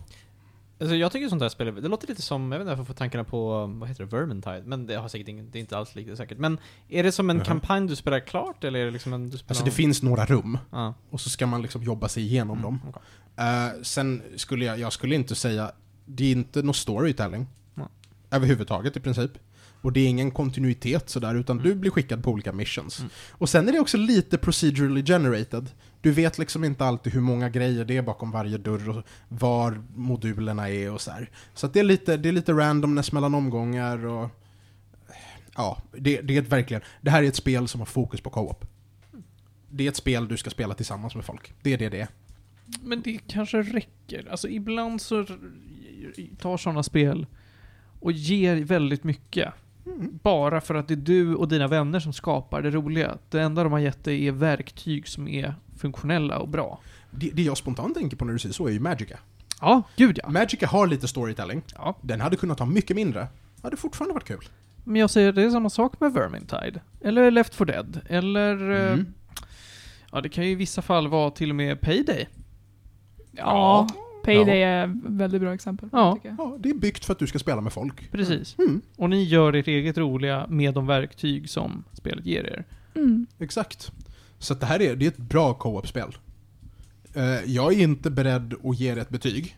Alltså 0.80 0.94
jag 0.96 1.12
tycker 1.12 1.28
sånt 1.28 1.40
där 1.40 1.48
spel, 1.48 1.74
det 1.82 1.88
låter 1.88 2.08
lite 2.08 2.22
som, 2.22 2.52
jag 2.52 2.58
vet 2.58 2.60
inte 2.64 2.68
varför 2.68 2.80
jag 2.80 2.86
får 2.86 2.94
tankarna 2.94 3.24
på, 3.24 3.66
vad 3.66 3.88
heter 3.88 4.04
det, 4.04 4.16
Vermintide? 4.16 4.62
Men 4.66 4.86
det 4.86 4.94
har 4.94 5.08
säkert 5.08 5.28
ingen, 5.28 5.50
det 5.50 5.58
är 5.58 5.60
inte 5.60 5.76
alls 5.78 5.94
likt 5.94 6.08
det 6.10 6.16
säkert. 6.16 6.38
Men 6.38 6.58
är 6.88 7.02
det 7.02 7.12
som 7.12 7.30
en 7.30 7.36
Mhm. 7.36 7.44
kampanj 7.44 7.88
du 7.88 7.96
spelar 7.96 8.20
klart, 8.20 8.64
eller 8.64 8.78
är 8.80 8.84
det 8.84 8.90
liksom 8.90 9.12
en 9.12 9.30
du 9.30 9.38
spelar 9.38 9.50
Alltså 9.50 9.64
det 9.64 9.70
finns 9.70 10.02
några 10.02 10.24
rum, 10.26 10.58
Ja. 10.70 10.94
och 11.10 11.20
så 11.20 11.30
ska 11.30 11.46
man 11.46 11.62
liksom 11.62 11.82
jobba 11.82 12.08
sig 12.08 12.22
igenom 12.22 12.58
Mm, 12.58 12.62
dem. 12.62 12.80
okej. 12.88 13.02
Eh, 13.46 13.82
sen 13.82 14.22
skulle 14.36 14.64
jag, 14.64 14.78
jag 14.78 14.92
skulle 14.92 15.14
inte 15.14 15.34
säga, 15.34 15.72
det 16.06 16.24
är 16.24 16.32
inte 16.32 16.62
någon 16.62 16.74
storytelling. 16.74 17.46
Nej. 17.74 17.86
Överhuvudtaget 18.30 18.96
i 18.96 19.00
princip. 19.00 19.30
Och 19.82 19.92
det 19.92 20.00
är 20.00 20.08
ingen 20.08 20.30
kontinuitet 20.30 21.10
sådär, 21.10 21.34
utan 21.34 21.58
Mm. 21.58 21.68
du 21.68 21.74
blir 21.74 21.90
skickad 21.90 22.22
på 22.24 22.30
olika 22.30 22.52
missions. 22.52 22.98
Mm. 22.98 23.10
Och 23.30 23.48
sen 23.48 23.68
är 23.68 23.72
det 23.72 23.80
också 23.80 23.96
lite 23.96 24.38
procedurally 24.38 25.04
generated. 25.04 25.70
Du 26.00 26.12
vet 26.12 26.38
liksom 26.38 26.64
inte 26.64 26.84
alltid 26.84 27.12
hur 27.12 27.20
många 27.20 27.48
grejer 27.48 27.84
det 27.84 27.96
är 27.96 28.02
bakom 28.02 28.30
varje 28.30 28.58
dörr 28.58 28.88
och 28.88 29.04
var 29.28 29.82
modulerna 29.94 30.70
är 30.70 30.92
och 30.92 31.00
så 31.00 31.10
här. 31.10 31.30
Så 31.54 31.66
det, 31.66 31.80
är 31.80 31.84
lite, 31.84 32.16
det 32.16 32.28
är 32.28 32.32
lite 32.32 32.52
randomness 32.52 33.12
mellan 33.12 33.34
omgångar 33.34 34.06
och... 34.06 34.30
Ja, 35.56 35.82
det, 35.92 36.20
det 36.20 36.36
är 36.36 36.42
ett 36.42 36.52
verkligen... 36.52 36.82
Det 37.00 37.10
här 37.10 37.22
är 37.22 37.28
ett 37.28 37.36
spel 37.36 37.68
som 37.68 37.80
har 37.80 37.86
fokus 37.86 38.20
på 38.20 38.30
co-op. 38.30 38.64
Det 39.70 39.84
är 39.84 39.88
ett 39.88 39.96
spel 39.96 40.28
du 40.28 40.36
ska 40.36 40.50
spela 40.50 40.74
tillsammans 40.74 41.14
med 41.14 41.24
folk. 41.24 41.54
Det 41.62 41.72
är 41.72 41.78
det 41.78 41.88
det 41.88 42.00
är. 42.00 42.08
Men 42.82 43.02
det 43.02 43.18
kanske 43.26 43.62
räcker. 43.62 44.28
Alltså 44.30 44.48
ibland 44.48 45.00
så 45.00 45.26
tar 46.38 46.56
sådana 46.56 46.82
spel 46.82 47.26
och 48.00 48.12
ger 48.12 48.64
väldigt 48.64 49.04
mycket. 49.04 49.54
Bara 50.22 50.60
för 50.60 50.74
att 50.74 50.88
det 50.88 50.94
är 50.94 50.96
du 50.96 51.34
och 51.34 51.48
dina 51.48 51.68
vänner 51.68 52.00
som 52.00 52.12
skapar 52.12 52.62
det 52.62 52.70
roliga. 52.70 53.18
Det 53.30 53.40
enda 53.40 53.62
de 53.62 53.72
har 53.72 53.78
gett 53.78 54.04
dig 54.04 54.28
är 54.28 54.32
verktyg 54.32 55.08
som 55.08 55.28
är 55.28 55.54
funktionella 55.80 56.38
och 56.38 56.48
bra. 56.48 56.80
Det, 57.10 57.30
det 57.34 57.42
jag 57.42 57.56
spontant 57.56 57.94
tänker 57.96 58.16
på 58.16 58.24
när 58.24 58.32
du 58.32 58.38
säger 58.38 58.52
så 58.52 58.66
är 58.66 58.72
ju 58.72 58.80
Magica. 58.80 59.18
Ja, 59.60 59.82
gud 59.96 60.18
ja. 60.22 60.28
Magica 60.30 60.66
har 60.66 60.86
lite 60.86 61.08
storytelling. 61.08 61.62
ja. 61.74 61.98
Den 62.02 62.20
hade 62.20 62.36
kunnat 62.36 62.58
ha 62.58 62.66
mycket 62.66 62.96
mindre. 62.96 63.26
Hade 63.62 63.76
fortfarande 63.76 64.14
varit 64.14 64.24
kul. 64.26 64.44
Men 64.84 64.96
jag 64.96 65.10
säger 65.10 65.32
det 65.32 65.42
är 65.42 65.50
samma 65.50 65.70
sak 65.70 66.00
med 66.00 66.12
Vermintide. 66.12 66.80
Eller 67.00 67.30
Left 67.30 67.54
4 67.54 67.64
Dead. 67.66 68.00
Eller... 68.08 68.70
eh, 68.70 68.92
Mm. 68.92 69.06
Ja, 70.12 70.20
det 70.20 70.28
kan 70.28 70.44
ju 70.44 70.50
i 70.50 70.54
vissa 70.54 70.82
fall 70.82 71.08
vara 71.08 71.30
till 71.30 71.50
och 71.50 71.56
med 71.56 71.80
Payday. 71.80 72.28
Ja, 73.32 73.88
Payday 74.24 74.62
är 74.62 74.84
ett 74.84 74.90
väldigt 75.04 75.40
bra 75.40 75.54
exempel. 75.54 75.88
Ja. 75.92 76.18
Ja, 76.38 76.56
det 76.60 76.70
är 76.70 76.74
byggt 76.74 77.04
för 77.04 77.12
att 77.12 77.18
du 77.18 77.26
ska 77.26 77.38
spela 77.38 77.60
med 77.60 77.72
folk. 77.72 78.10
Precis. 78.12 78.58
Mm, 78.58 78.80
Och 78.96 79.10
ni 79.10 79.24
gör 79.24 79.52
ert 79.52 79.68
eget 79.68 79.98
roliga 79.98 80.46
med 80.48 80.74
de 80.74 80.86
verktyg 80.86 81.50
som 81.50 81.84
spelet 81.92 82.26
ger 82.26 82.44
er. 82.44 82.64
Mm. 82.94 83.26
exakt. 83.38 83.92
Så 84.40 84.54
det 84.54 84.66
här 84.66 84.82
är, 84.82 84.96
det 84.96 85.04
är 85.04 85.10
ett 85.10 85.16
bra 85.16 85.54
co-op-spel. 85.54 86.16
Eh, 87.14 87.44
jag 87.44 87.72
är 87.72 87.78
inte 87.78 88.10
beredd 88.10 88.54
att 88.64 88.78
ge 88.78 88.94
det 88.94 89.00
ett 89.00 89.08
betyg. 89.08 89.56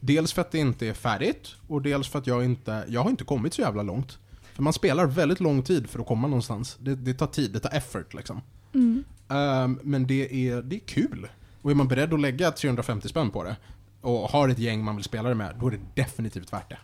Dels 0.00 0.32
för 0.32 0.40
att 0.40 0.50
det 0.50 0.58
inte 0.58 0.86
är 0.86 0.94
färdigt, 0.94 1.48
och 1.66 1.82
dels 1.82 2.08
för 2.08 2.18
att 2.18 2.26
jag 2.26 2.44
inte, 2.44 2.84
jag 2.88 3.02
har 3.02 3.10
inte 3.10 3.24
kommit 3.24 3.54
så 3.54 3.60
jävla 3.60 3.82
långt. 3.82 4.18
För 4.54 4.62
man 4.62 4.72
spelar 4.72 5.06
väldigt 5.06 5.40
lång 5.40 5.62
tid 5.62 5.90
för 5.90 6.00
att 6.00 6.06
komma 6.06 6.28
någonstans. 6.28 6.76
Det, 6.80 6.94
det 6.94 7.14
tar 7.14 7.26
tid, 7.26 7.50
det 7.50 7.60
tar 7.60 7.76
effort 7.76 8.14
liksom. 8.14 8.40
Mm. 8.74 9.04
Ehm, 9.28 9.78
men 9.82 10.06
det 10.06 10.48
är, 10.48 10.62
det 10.62 10.76
är 10.76 10.80
kul. 10.80 11.28
Och 11.62 11.70
är 11.70 11.74
man 11.74 11.88
beredd 11.88 12.14
att 12.14 12.20
lägga 12.20 12.50
350 12.50 13.08
spänn 13.08 13.30
på 13.30 13.44
det, 13.44 13.56
och 14.00 14.18
har 14.18 14.48
ett 14.48 14.58
gäng 14.58 14.84
man 14.84 14.96
vill 14.96 15.04
spela 15.04 15.28
det 15.28 15.34
med, 15.34 15.56
då 15.60 15.66
är 15.66 15.70
det 15.70 16.02
definitivt 16.02 16.52
värt 16.52 16.70
det. 16.70 16.78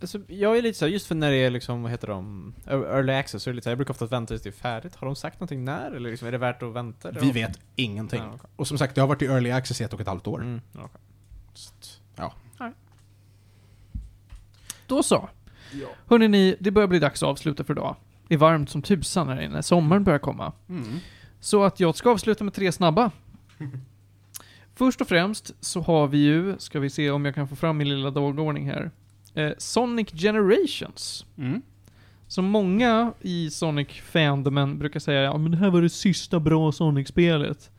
Alltså, 0.00 0.20
jag 0.26 0.58
är 0.58 0.62
lite 0.62 0.78
så 0.78 0.84
här, 0.84 0.92
just 0.92 1.06
för 1.06 1.14
när 1.14 1.30
det 1.30 1.36
är 1.36 1.50
liksom, 1.50 1.82
vad 1.82 1.90
heter 1.90 2.08
de, 2.08 2.54
early 2.66 3.12
access, 3.12 3.42
så 3.42 3.50
är 3.50 3.52
det 3.52 3.56
lite 3.56 3.64
så 3.64 3.68
här, 3.68 3.72
jag 3.72 3.78
brukar 3.78 3.94
ofta 3.94 4.06
vänta 4.06 4.28
tills 4.28 4.42
det 4.42 4.48
är 4.48 4.52
färdigt. 4.52 4.96
Har 4.96 5.06
de 5.06 5.16
sagt 5.16 5.40
någonting 5.40 5.64
när? 5.64 5.90
Eller 5.90 6.10
liksom, 6.10 6.28
är 6.28 6.32
det 6.32 6.38
värt 6.38 6.62
att 6.62 6.72
vänta? 6.72 7.10
Vi 7.10 7.30
vet 7.30 7.60
ingenting. 7.76 8.20
Ja, 8.22 8.32
okej. 8.34 8.50
Och 8.56 8.68
som 8.68 8.78
sagt, 8.78 8.94
det 8.94 9.00
har 9.00 9.08
varit 9.08 9.22
i 9.22 9.26
early 9.26 9.50
access 9.50 9.80
i 9.80 9.84
ett 9.84 9.92
och 9.92 10.00
ett 10.00 10.06
halvt 10.06 10.26
år. 10.26 10.40
Mm, 10.40 10.60
ja, 10.72 10.80
okej. 10.84 11.00
Så 11.54 11.72
ja. 12.16 12.34
Då 14.88 15.02
så. 15.02 15.28
Hörrni 16.06 16.28
ni, 16.28 16.56
det 16.60 16.70
börjar 16.70 16.88
bli 16.88 16.98
dags 16.98 17.22
att 17.22 17.28
avsluta 17.28 17.64
för 17.64 17.74
idag. 17.74 17.96
Det 18.28 18.34
är 18.34 18.38
varmt 18.38 18.70
som 18.70 18.82
tusan 18.82 19.28
här 19.28 19.40
inne, 19.40 19.62
sommaren 19.62 20.04
börjar 20.04 20.18
komma. 20.18 20.52
Mm. 20.68 20.98
Så 21.40 21.64
att 21.64 21.80
jag 21.80 21.96
ska 21.96 22.10
avsluta 22.10 22.44
med 22.44 22.54
tre 22.54 22.72
snabba. 22.72 23.10
Först 24.74 25.00
och 25.00 25.08
främst 25.08 25.54
så 25.60 25.80
har 25.80 26.06
vi 26.06 26.18
ju, 26.18 26.58
ska 26.58 26.80
vi 26.80 26.90
se 26.90 27.10
om 27.10 27.24
jag 27.24 27.34
kan 27.34 27.48
få 27.48 27.56
fram 27.56 27.76
min 27.76 27.88
lilla 27.88 28.10
dagordning 28.10 28.70
här, 28.70 28.90
eh, 29.38 29.52
Sonic 29.58 30.10
Generations. 30.10 31.26
Mm. 31.38 31.62
Som 32.26 32.44
många 32.44 33.12
i 33.20 33.50
Sonic-fandomen 33.50 34.78
brukar 34.78 35.00
säga, 35.00 35.22
ja 35.22 35.38
men 35.38 35.50
det 35.50 35.56
här 35.56 35.70
var 35.70 35.82
det 35.82 35.90
sista 35.90 36.40
bra 36.40 36.72
Sonic-spelet. 36.72 37.70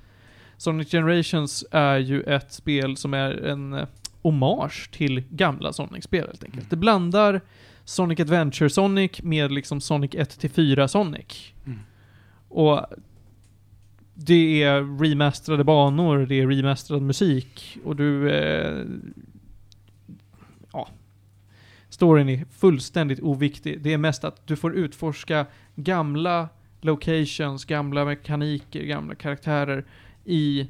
Sonic 0.57 0.91
Generations 0.91 1.65
är 1.72 1.98
ju 1.98 2.22
ett 2.22 2.53
spel 2.53 2.98
som 2.98 3.14
är 3.14 3.31
en 3.31 3.73
eh, 3.73 3.88
hommage 4.22 4.90
till 4.91 5.23
gamla 5.30 5.73
Sonic-spel 5.73 6.27
helt 6.27 6.44
enkelt. 6.44 6.69
Det 6.69 6.76
blandar 6.76 7.41
Sonic 7.86 8.19
Adventure 8.19 8.69
Sonic 8.69 9.23
med 9.23 9.52
liksom 9.52 9.81
Sonic 9.81 10.11
1-4 10.11 10.88
Sonic. 10.88 11.53
Mm. 11.65 11.80
Och 12.49 12.86
det 14.14 14.64
är 14.64 14.99
remasterade 15.03 15.64
banor, 15.64 16.26
det 16.26 16.40
är 16.40 16.48
remasterad 16.48 17.02
musik 17.02 17.77
och 17.84 17.95
du... 17.95 18.31
Eh. 18.31 18.86
Storyn 21.99 22.30
är 22.30 22.45
fullständigt 22.51 23.19
oviktig. 23.19 23.81
Det 23.81 23.93
är 23.93 23.97
mest 23.97 24.23
att 24.23 24.47
du 24.47 24.55
får 24.55 24.76
utforska 24.76 25.45
gamla 25.76 26.49
locations, 26.81 27.65
gamla 27.65 28.05
mekaniker, 28.05 28.84
gamla 28.84 29.15
karaktärer 29.15 29.85
i 30.26 30.69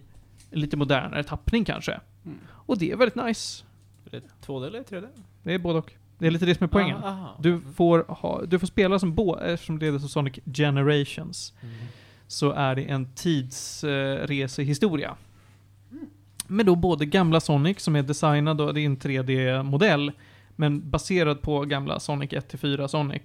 lite 0.51 0.77
modernare 0.77 1.23
tappning 1.23 1.65
kanske. 1.65 1.99
Mm. 2.25 2.37
Och 2.49 2.77
det 2.77 2.91
är 2.91 2.95
väldigt 2.95 3.25
nice. 3.25 3.63
Är 4.05 4.11
det 4.11 4.21
2D 4.45 4.67
eller 4.67 4.83
3D? 4.83 5.07
Det 5.43 5.53
är 5.53 5.59
både 5.59 5.79
och. 5.79 5.93
Det 6.17 6.27
är 6.27 6.31
lite 6.31 6.45
det 6.45 6.55
som 6.55 6.63
är 6.63 6.67
poängen. 6.67 6.97
Ah, 7.03 7.07
aha. 7.09 7.35
Du 7.39 7.61
får, 7.75 8.05
ha, 8.07 8.41
du 8.45 8.59
får 8.59 8.67
spela 8.67 8.99
som 8.99 9.15
båda, 9.15 9.45
eftersom 9.45 9.79
det 9.79 9.87
är 9.87 9.99
Sonic 9.99 10.39
Generations, 10.53 11.53
Mm. 11.61 11.75
så 12.27 12.51
är 12.51 12.75
det 12.75 12.83
en 12.83 13.13
tidsresehistoria. 13.15 15.15
Med 16.47 16.65
då 16.65 16.75
både 16.75 17.05
gamla 17.05 17.39
Sonic, 17.39 17.79
som 17.79 17.95
är 17.95 18.03
designad 18.03 18.61
och 18.61 18.73
det 18.73 18.81
är 18.81 18.85
en 18.85 18.97
3D-modell, 18.97 20.11
men 20.59 20.89
baserad 20.89 21.41
på 21.41 21.65
gamla 21.65 21.99
Sonic 21.99 22.29
1-4 22.31 22.87
Sonic. 22.87 23.21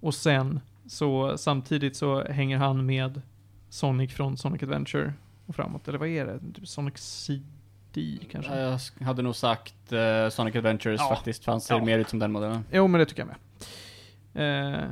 Och 0.00 0.14
sen, 0.14 0.60
så 0.86 1.38
samtidigt 1.38 1.96
så 1.96 2.24
hänger 2.24 2.58
han 2.58 2.86
med 2.86 3.22
Sonic 3.68 4.12
från 4.12 4.36
Sonic 4.36 4.62
Adventure 4.62 5.12
och 5.46 5.54
framåt. 5.56 5.88
Eller 5.88 5.98
vad 5.98 6.08
är 6.08 6.26
det? 6.26 6.38
Typ 6.54 6.68
Sonic 6.68 6.94
CD 6.96 8.18
kanske? 8.30 8.58
Jag 8.98 9.06
hade 9.06 9.22
nog 9.22 9.36
sagt 9.36 9.92
eh, 9.92 10.28
Sonic 10.30 10.56
Adventures 10.56 11.00
Ja. 11.00 11.08
faktiskt, 11.08 11.46
han 11.46 11.60
ser 11.60 11.74
Ja. 11.74 11.84
mer 11.84 11.98
ut 11.98 12.08
som 12.08 12.18
den 12.18 12.32
modellen. 12.32 12.64
Jo, 12.72 12.86
men 12.86 12.98
det 12.98 13.06
tycker 13.06 13.22
jag 13.22 13.28
med. 13.28 13.36
Eh, 14.34 14.90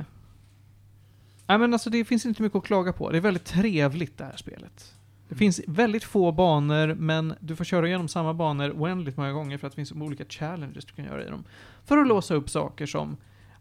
nej, 1.47 1.57
men 1.57 1.73
alltså 1.73 1.89
det 1.89 2.05
finns 2.05 2.25
inte 2.25 2.41
mycket 2.41 2.55
att 2.55 2.63
klaga 2.65 2.93
på. 2.93 3.11
Det 3.11 3.17
är 3.17 3.21
väldigt 3.21 3.45
trevligt 3.45 4.17
det 4.17 4.23
här 4.25 4.37
spelet. 4.37 4.93
Det 5.29 5.35
finns 5.35 5.61
väldigt 5.67 6.03
få 6.03 6.31
banor, 6.31 6.93
men 6.93 7.33
du 7.39 7.55
får 7.55 7.63
köra 7.65 7.87
igenom 7.87 8.07
samma 8.07 8.33
banor 8.33 8.71
oändligt 8.71 9.17
många 9.17 9.31
gånger 9.31 9.57
för 9.57 9.67
att 9.67 9.73
det 9.73 9.75
finns 9.75 9.91
olika 9.91 10.25
challenges 10.25 10.85
du 10.85 10.93
kan 10.93 11.05
göra 11.05 11.25
i 11.25 11.29
dem. 11.29 11.43
För 11.85 11.97
att 11.97 12.07
låsa 12.07 12.33
upp 12.33 12.49
saker 12.49 12.85
som 12.85 13.17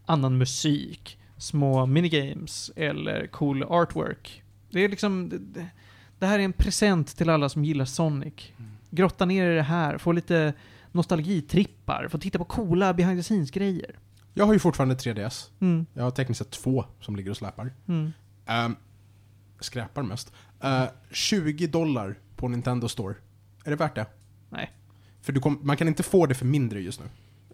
annan 0.07 0.39
musik, 0.39 1.19
små 1.37 1.87
minigames 1.87 2.71
eller 2.77 3.27
cool 3.27 3.63
artwork. 3.63 4.43
Det 4.71 4.85
är 4.85 4.89
liksom... 4.89 5.29
Det, 5.29 5.67
det, 6.19 6.27
här 6.27 6.39
är 6.39 6.43
en 6.43 6.53
present 6.53 7.17
till 7.17 7.31
alla 7.31 7.49
som 7.49 7.65
gillar 7.65 7.85
Sonic. 7.85 8.53
Grotta 8.91 9.25
ner 9.25 9.51
i 9.51 9.55
det 9.55 9.63
här, 9.63 9.99
få 9.99 10.13
lite 10.13 10.53
nostalgitrippar, 10.93 12.09
få 12.09 12.19
titta 12.19 12.39
på 12.39 12.45
coola 12.45 12.95
behind 12.95 13.19
the 13.19 13.23
scenes-grejer. 13.23 13.99
Jag 14.35 14.47
har 14.47 14.53
ju 14.53 14.59
fortfarande 14.59 14.95
3DS. 14.95 15.51
Mm, 15.61 15.87
Jag 15.95 16.05
har 16.05 16.11
tekniskt 16.11 16.39
sett 16.39 16.51
två 16.51 16.85
som 17.01 17.17
ligger 17.17 17.31
och 17.31 17.37
släpar. 17.37 17.73
mm. 17.89 18.13
Um, 18.67 18.77
skräpar 19.61 20.03
mest. 20.03 20.33
Eh, 20.61 20.85
20 21.11 21.67
dollar 21.67 22.15
på 22.37 22.49
Nintendo 22.49 22.89
Store. 22.89 23.15
Är 23.65 23.71
det 23.71 23.77
värt 23.77 23.95
det? 23.95 24.07
Nej. 24.51 24.73
För 25.21 25.33
du 25.33 25.41
kom, 25.41 25.59
man 25.63 25.77
kan 25.77 25.89
inte 25.89 26.03
få 26.03 26.27
det 26.27 26.35
för 26.35 26.47
mindre 26.47 26.81
just 26.81 27.01
nu. 27.01 27.07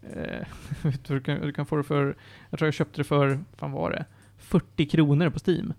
Eh, 0.09 0.47
vet 0.83 1.03
du, 1.05 1.21
kan, 1.21 1.41
du 1.41 1.53
kan 1.53 1.65
få 1.65 1.75
det 1.75 1.83
för, 1.83 2.17
jag 2.49 2.59
tror 2.59 2.67
jag 2.67 2.73
köpte 2.73 2.99
det 2.99 3.03
för, 3.03 3.39
vad 3.59 3.71
var 3.71 3.91
det? 3.91 4.05
40 4.37 4.85
kronor 4.85 5.29
på 5.29 5.39
Steam. 5.47 5.73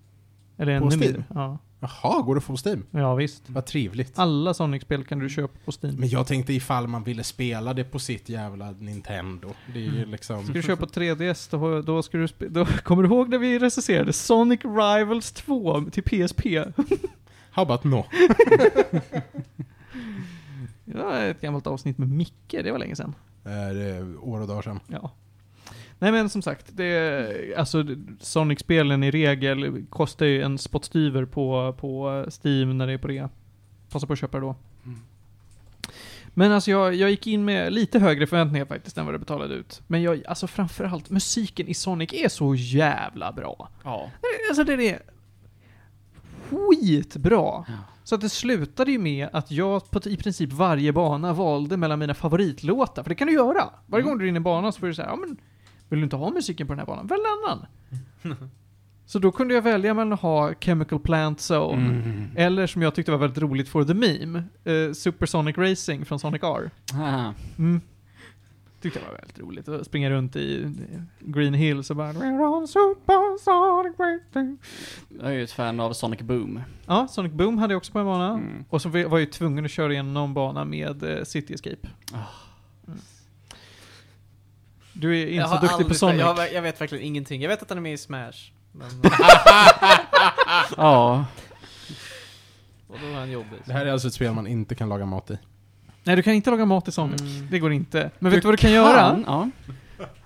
Eller 0.57 0.81
På 0.81 0.85
ännu 0.87 0.97
Steam? 0.97 1.01
mindre. 1.13 1.25
Ja. 1.35 1.59
Jaha, 1.81 2.23
går 2.23 2.35
det 2.35 2.39
att 2.39 2.45
få 2.45 2.53
på 2.53 2.57
Steam? 2.69 2.87
ja, 2.91 3.15
visst. 3.15 3.43
Vad 3.51 3.67
trevligt. 3.67 4.19
Alla 4.19 4.55
Sonic-spel 4.55 5.05
kan 5.05 5.19
du 5.19 5.29
köpa 5.29 5.59
på 5.65 5.73
Steam. 5.83 5.95
Men 5.97 6.09
jag 6.09 6.27
tänkte 6.27 6.53
ifall 6.53 6.87
man 6.89 7.05
ville 7.05 7.25
spela 7.25 7.75
det 7.75 7.85
på 7.85 7.99
sitt 7.99 8.29
jävla 8.29 8.71
Nintendo. 8.71 9.49
Det 9.73 9.79
är 9.79 9.83
ju 9.83 9.97
Mm. 9.97 10.11
liksom... 10.11 10.45
Ska 10.45 10.53
du 10.53 10.63
köpa 10.63 10.87
3DS, 10.87 11.49
då, 11.51 11.83
då 11.83 12.03
ska 12.03 12.19
du 12.19 12.27
då, 12.49 12.67
Kommer 12.67 13.03
du 13.03 13.09
ihåg 13.09 13.29
när 13.29 13.39
vi 13.39 13.59
recenserade 13.59 14.13
Sonic 14.13 14.61
Rivals 14.65 15.33
2 15.33 15.85
till 15.91 16.03
PSP? 16.03 16.47
How 17.51 17.63
about 17.63 17.85
no? 17.85 18.05
Det 20.85 20.99
var 20.99 21.21
ett 21.21 21.41
gammalt 21.41 21.67
avsnitt 21.67 21.99
med 21.99 22.09
Micke, 22.11 22.33
det 22.65 22.73
var 22.73 22.79
länge 22.79 22.97
sedan. 22.97 23.15
Det 23.43 23.51
är 23.51 24.17
år 24.25 24.41
och 24.41 24.47
dagar 24.49 24.63
sedan. 24.63 24.81
Ja. 24.87 25.13
Nej 25.99 26.13
men 26.13 26.29
som 26.31 26.43
sagt, 26.43 26.67
det, 26.73 27.55
alltså 27.57 27.85
Sonic-spelen 28.21 29.03
i 29.05 29.11
regel 29.11 29.87
kostar 29.91 30.27
ju 30.27 30.43
en 30.43 30.59
spottstyver 30.59 31.25
på, 31.25 31.75
på 31.79 32.25
Steam 32.45 32.79
när 32.79 32.87
det 32.87 32.93
är 32.93 32.99
på 32.99 33.09
det. 33.09 33.29
Passa 33.91 34.07
på 34.07 34.13
att 34.13 34.19
köpa 34.19 34.37
det 34.41 34.47
då. 34.47 34.57
Mm. 34.85 34.99
Men 36.35 36.53
alltså 36.53 36.71
jag, 36.71 36.95
jag 36.95 37.11
gick 37.11 37.27
in 37.27 37.45
med 37.45 37.73
lite 37.73 37.99
högre 37.99 38.27
förväntningar 38.27 38.67
faktiskt 38.67 38.99
än 38.99 39.05
vad 39.05 39.15
det 39.15 39.19
betalade 39.19 39.55
ut. 39.55 39.83
Men 39.87 40.03
jag, 40.03 40.27
alltså 40.27 40.47
framförallt, 40.47 41.11
musiken 41.11 41.69
i 41.69 41.75
Sonic 41.75 42.13
är 42.13 42.29
så 42.29 42.55
jävla 42.55 43.33
bra. 43.33 43.69
Ja. 43.85 44.11
Alltså 44.51 44.65
det 44.65 44.73
är 44.91 45.03
skitbra. 46.51 47.37
Ja. 47.39 47.65
Så 48.05 48.15
att 48.15 48.21
det 48.21 48.29
slutade 48.29 48.91
ju 48.93 48.99
med 48.99 49.29
att 49.33 49.51
jag 49.51 49.91
på 49.91 50.01
i 50.09 50.17
princip 50.17 50.53
varje 50.53 50.93
bana 50.93 51.33
valde 51.33 51.77
mellan 51.77 51.99
mina 51.99 52.15
favoritlåtar. 52.15 53.03
För 53.03 53.09
det 53.09 53.15
kan 53.15 53.27
du 53.27 53.35
göra. 53.35 53.65
Varje 53.87 54.03
Mm. 54.03 54.09
gång 54.11 54.19
du 54.19 54.25
är 54.25 54.29
inne 54.29 54.37
i 54.37 54.41
banan 54.41 54.73
så 54.73 54.81
får 54.81 54.87
du 54.87 54.95
säga, 54.95 55.09
ja 55.09 55.17
men 55.17 55.37
vill 55.89 55.99
du 56.01 56.05
inte 56.05 56.17
ha 56.17 56.31
musiken 56.31 56.67
på 56.67 56.73
den 56.73 56.79
här 56.79 56.87
banan? 56.87 57.07
Välj 57.07 57.23
en 57.23 57.51
annan. 57.51 57.67
så 59.07 59.19
då 59.19 59.33
kunde 59.33 59.55
jag 59.55 59.63
välja 59.63 59.95
mellan 59.95 60.13
att 60.13 60.21
ha 60.21 60.55
Chemical 60.61 61.01
Plant 61.01 61.39
Zone, 61.51 61.83
Mm. 61.89 62.25
eller 62.37 62.67
som 62.67 62.83
jag 62.83 62.95
tyckte 62.95 63.13
var 63.13 63.19
väldigt 63.19 63.43
roligt 63.43 63.69
for 63.69 63.85
the 63.85 63.95
meme, 63.95 64.43
eh, 64.65 64.93
Supersonic 64.93 65.59
Racing 65.59 66.05
från 66.07 66.19
Sonic 66.19 66.43
R. 66.43 66.71
Ah. 66.95 67.33
Mm. 67.59 67.81
Tyckte 68.81 68.99
det 69.01 69.07
var 69.07 69.15
väldigt 69.19 69.39
roligt 69.39 69.69
att 69.69 69.87
springa 69.87 70.11
runt 70.11 70.37
i 70.37 70.73
Green 71.21 71.55
Hills 71.55 71.91
och 71.91 71.97
bara 71.97 72.13
We're 72.13 72.57
on 72.57 72.69
Supersonic 72.69 73.95
Racing. 73.99 74.59
Jag 75.21 75.27
är 75.31 75.33
ju 75.35 75.43
ett 75.45 75.51
fan 75.53 75.81
av 75.81 75.93
Sonic 75.93 76.21
Boom. 76.21 76.61
Ja, 76.87 77.09
Sonic 77.09 77.33
Boom 77.33 77.59
hade 77.59 77.73
jag 77.75 77.79
också 77.79 77.93
på 77.93 77.99
en 77.99 78.05
bana. 78.07 78.29
Mm. 78.33 78.65
Och 78.69 78.83
så 78.83 78.89
var 78.89 78.99
jag 79.01 79.21
ju 79.21 79.27
tvungen 79.27 79.65
att 79.65 79.71
köra 79.71 79.93
igenom 79.93 80.15
någon 80.15 80.35
bana 80.35 80.65
med 80.65 81.03
eh, 81.03 81.25
City 81.25 81.55
Escape. 81.55 81.89
Ah. 82.13 82.19
Du 85.01 85.19
är 85.23 85.27
inte 85.27 85.35
Jag 85.35 85.49
så 85.49 85.59
duktig 85.67 85.89
på 85.89 85.95
Sonic. 85.95 86.21
Jag, 86.21 86.53
jag 86.53 86.63
vet 86.63 86.81
verkligen 86.81 87.05
ingenting. 87.05 87.43
Jag 87.43 87.49
vet 87.49 87.63
att 87.63 87.69
han 87.69 87.79
är 87.79 87.83
med 87.83 87.93
i 87.93 87.99
Smash. 87.99 88.33
Men, 88.73 88.89
Ja. 90.77 91.25
och 92.89 92.97
då 93.03 93.07
är 93.07 93.15
han 93.15 93.31
jobbig. 93.31 93.59
Det 93.65 93.73
här 93.73 93.87
är 93.87 93.93
alltså 93.93 94.09
ett 94.09 94.15
spel 94.15 94.33
man 94.33 94.47
inte 94.47 94.75
kan 94.75 94.89
laga 94.89 95.07
mat 95.07 95.31
i. 95.31 95.39
Nej, 96.05 96.17
du 96.17 96.23
kan 96.23 96.35
inte 96.35 96.51
laga 96.51 96.65
mat 96.65 96.89
i 96.89 96.93
Sonic. 96.93 97.21
Mm. 97.21 97.49
Det 97.51 97.59
går 97.59 97.73
inte. 97.73 98.11
Men 98.19 98.33
vet 98.33 98.43
du 98.43 98.47
vad 98.47 98.55
du 98.55 98.59
kan 98.59 98.73
göra? 98.73 99.23
Ja. 99.27 99.51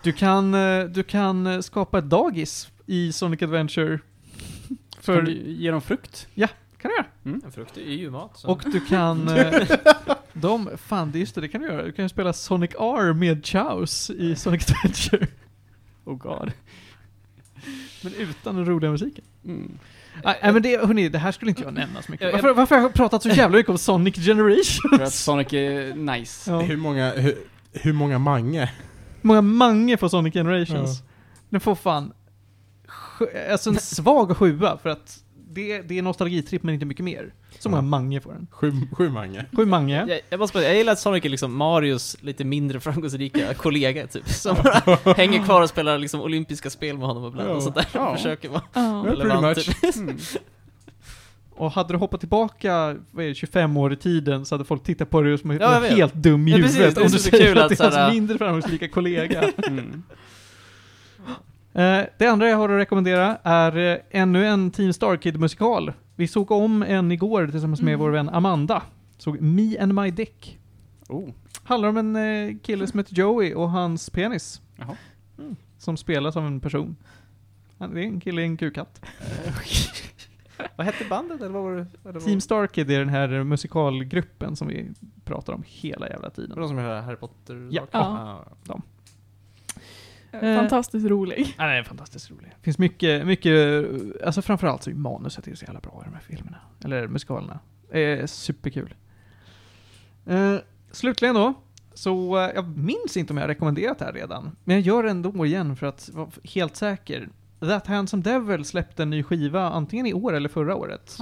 Du 0.02 0.12
kan, 0.12 0.54
eh, 0.54 0.84
du 0.84 1.02
kan 1.02 1.46
eh, 1.46 1.60
skapa 1.60 1.98
ett 1.98 2.04
dagis 2.04 2.68
i 2.86 3.12
Sonic 3.12 3.42
Adventure. 3.42 3.98
För... 5.00 5.22
För, 5.24 5.30
Ge 5.30 5.70
dem 5.70 5.80
frukt. 5.80 6.28
Kan 6.82 6.90
du 6.90 6.96
göra. 6.96 7.40
En 7.44 7.52
frukt 7.52 7.76
är 7.76 7.80
ju 7.80 8.10
mat. 8.10 8.30
Så. 8.34 8.48
Och 8.48 8.62
du 8.72 8.80
kan... 8.80 9.28
eh, 9.36 9.68
de, 10.32 10.70
fan, 10.76 11.12
det 11.12 11.18
just 11.18 11.34
det, 11.34 11.40
det 11.40 11.48
kan 11.48 11.60
du 11.60 11.66
göra. 11.66 11.82
Du 11.82 11.92
kan 11.92 12.04
ju 12.04 12.08
spela 12.08 12.32
Sonic 12.32 12.70
R 12.78 13.12
med 13.12 13.46
Chows 13.46 14.10
i 14.10 14.36
Sonic 14.36 14.70
Adventure. 14.70 15.26
Oh 16.04 16.16
god. 16.16 16.52
Men 18.02 18.14
utan 18.14 18.56
den 18.56 18.64
roliga 18.64 18.90
musiken. 18.90 19.24
Mm. 19.44 19.78
Nej, 20.24 20.38
nej, 20.42 20.52
men 20.52 20.62
det, 20.62 20.86
hörni, 20.86 21.08
det 21.08 21.18
här 21.18 21.32
skulle 21.32 21.50
inte 21.50 21.62
jag 21.62 21.74
nämna 21.74 22.02
så 22.02 22.12
mycket. 22.12 22.32
Varför, 22.32 22.54
varför 22.54 22.74
har 22.74 22.82
jag 22.82 22.94
pratat 22.94 23.22
så 23.22 23.28
jävla 23.28 23.56
mycket 23.56 23.70
om 23.70 23.78
Sonic 23.78 24.14
Generation? 24.14 24.98
För 24.98 25.04
att 25.04 25.12
Sonic 25.12 25.52
är 25.52 25.94
nice. 25.94 26.50
Ja. 26.50 26.60
Hur 26.60 26.76
många, 26.76 27.10
hur, 27.10 27.34
hur 27.72 27.92
många 27.92 28.18
mange? 28.18 28.70
Hur 29.20 29.28
många 29.28 29.42
mange 29.42 29.96
får 29.96 30.08
Sonic 30.08 30.34
Generations? 30.34 31.02
Den 31.48 31.60
får 31.60 31.74
fan... 31.74 32.12
Alltså 33.50 33.70
en 33.70 33.76
svag 33.76 34.36
sjua, 34.36 34.78
för 34.78 34.90
att 34.90 35.24
det, 35.54 35.82
det 35.82 35.98
är 35.98 36.02
nostalgitripp 36.02 36.62
men 36.62 36.74
inte 36.74 36.86
mycket 36.86 37.04
mer. 37.04 37.34
Så 37.58 37.68
många 37.68 37.82
Ja. 37.82 37.86
mange 37.86 38.20
får 38.20 38.32
den. 38.32 38.46
Sju, 38.50 38.72
sju 38.92 39.08
mange? 39.10 39.44
Sju 39.56 39.66
mange. 39.66 40.06
Jag, 40.08 40.20
jag, 40.30 40.40
måste 40.40 40.58
bara, 40.58 40.64
jag 40.64 40.76
gillar 40.76 40.92
att 40.92 40.98
Sonic 40.98 41.24
är 41.24 41.28
liksom 41.28 41.56
Marios 41.56 42.16
lite 42.20 42.44
mindre 42.44 42.80
framgångsrika 42.80 43.54
kollega 43.56 44.06
typ. 44.06 44.28
Som 44.28 44.56
bara 44.56 45.14
hänger 45.16 45.44
kvar 45.44 45.62
och 45.62 45.68
spelar 45.68 45.98
liksom 45.98 46.20
olympiska 46.20 46.70
spel 46.70 46.98
med 46.98 47.06
honom 47.06 47.26
ibland 47.28 47.48
Ja. 47.50 47.54
och 47.54 47.62
sånt 47.62 47.74
där. 47.74 47.86
Ja. 47.92 48.14
Försöker 48.16 48.48
vara 48.48 48.62
Ja. 48.72 49.02
Pretty 49.06 49.22
relevant 49.22 49.58
typ. 49.58 49.96
Mm. 49.96 50.16
Och 51.50 51.70
hade 51.72 51.92
du 51.94 51.98
hoppat 51.98 52.20
tillbaka 52.20 52.96
vad 53.10 53.24
är 53.24 53.28
det, 53.28 53.34
25 53.34 53.76
år 53.76 53.92
i 53.92 53.96
tiden 53.96 54.46
så 54.46 54.54
hade 54.54 54.64
folk 54.64 54.82
tittat 54.84 55.10
på 55.10 55.20
dig 55.22 55.38
som 55.38 55.50
Ja, 55.60 55.80
helt 55.80 56.14
dum 56.14 56.48
i 56.48 56.50
Ja, 56.50 56.56
huvudet. 56.56 56.76
precis, 56.76 56.94
det 56.94 57.00
är 57.00 57.04
om 57.04 57.10
du 57.12 57.18
så 57.18 57.30
säger 57.30 57.46
kul 57.46 57.58
att, 57.58 57.64
att 57.64 57.68
det 57.78 57.80
är 57.80 57.84
hans 57.84 57.94
såhär- 57.94 58.12
mindre 58.12 58.38
framgångsrika 58.38 58.88
kollega. 58.88 59.50
Mm. 59.68 60.02
Eh, 61.72 62.00
det 62.18 62.26
andra 62.26 62.48
jag 62.48 62.56
har 62.56 62.68
att 62.68 62.78
rekommendera 62.80 63.36
är 63.42 63.76
eh, 63.76 63.98
ännu 64.10 64.46
en 64.46 64.70
Team 64.70 64.92
Starkid-musikal. 64.92 65.92
Vi 66.16 66.28
såg 66.28 66.50
om 66.50 66.82
en 66.82 67.12
igår 67.12 67.46
tillsammans 67.46 67.82
med 67.82 67.94
Mm. 67.94 68.00
vår 68.00 68.10
vän 68.10 68.28
Amanda. 68.28 68.82
Såg 69.18 69.40
Me 69.40 69.78
and 69.78 69.94
My 69.94 70.10
Dick. 70.10 70.58
Oh. 71.08 71.28
Handlar 71.64 71.88
om 71.88 71.96
en 71.96 72.16
eh, 72.16 72.56
kille 72.62 72.86
som 72.86 72.98
heter 72.98 73.14
Joey 73.14 73.54
och 73.54 73.70
hans 73.70 74.10
penis. 74.10 74.60
Jaha. 74.76 74.96
Mm. 75.38 75.56
Som 75.78 75.96
spelas 75.96 76.36
av 76.36 76.46
en 76.46 76.60
person. 76.60 76.96
Han 77.78 77.94
det 77.94 78.00
är 78.00 78.04
en 78.04 78.20
kille 78.20 78.42
i 78.42 78.44
en 78.44 78.56
kukatt. 78.56 79.00
Vad 80.76 80.86
hette 80.86 81.04
bandet 81.04 81.40
eller 81.40 81.50
vad 81.50 81.62
var 81.62 81.72
det? 81.76 81.86
Vad 82.02 82.14
det? 82.14 82.20
Team 82.20 82.40
Starkid 82.40 82.90
är 82.90 82.98
den 82.98 83.08
här 83.08 83.44
musikalgruppen 83.44 84.56
som 84.56 84.68
vi 84.68 84.90
pratar 85.24 85.52
om 85.52 85.62
hela 85.66 86.08
jävla 86.08 86.30
tiden. 86.30 86.56
de 86.58 86.68
som 86.68 86.78
gör 86.78 87.00
Harry 87.00 87.16
Potter? 87.16 87.68
Ja. 87.70 87.86
Ja. 87.90 87.98
Ah. 88.00 88.72
Eh. 88.74 88.80
Fantastiskt 90.32 91.06
rolig. 91.06 91.54
Ja, 91.58 91.64
den 91.64 91.76
är 91.76 91.82
fantastiskt 91.82 92.30
rolig. 92.30 92.50
Det 92.58 92.64
finns 92.64 92.78
mycket, 92.78 93.26
mycket, 93.26 93.86
alltså 94.24 94.42
framförallt 94.42 94.82
så 94.82 94.90
är 94.90 94.94
manuset 94.94 95.48
är 95.48 95.54
så 95.54 95.64
jävla 95.64 95.80
bra 95.80 96.02
i 96.02 96.08
de 96.08 96.14
här 96.14 96.22
filmerna. 96.22 96.58
Eller 96.84 97.08
musikalerna. 97.08 97.58
Det 97.92 98.00
är 98.00 98.26
superkul. 98.26 98.94
Eh, 100.26 100.54
slutligen 100.90 101.34
då, 101.34 101.54
så 101.94 102.38
eh, 102.38 102.50
jag 102.54 102.78
minns 102.78 103.16
inte 103.16 103.32
om 103.32 103.36
jag 103.36 103.44
har 103.44 103.48
rekommenderat 103.48 103.98
det 103.98 104.04
här 104.04 104.12
redan. 104.12 104.56
Men 104.64 104.76
jag 104.76 104.86
gör 104.86 105.02
det 105.02 105.10
ändå 105.10 105.46
igen 105.46 105.76
för 105.76 105.86
att 105.86 106.10
vara 106.12 106.28
helt 106.44 106.76
säker. 106.76 107.28
That 107.60 107.86
Handsome 107.86 108.22
Devil 108.22 108.64
släppte 108.64 109.02
en 109.02 109.10
ny 109.10 109.22
skiva 109.22 109.70
antingen 109.70 110.06
i 110.06 110.14
år 110.14 110.32
eller 110.32 110.48
förra 110.48 110.76
året. 110.76 111.18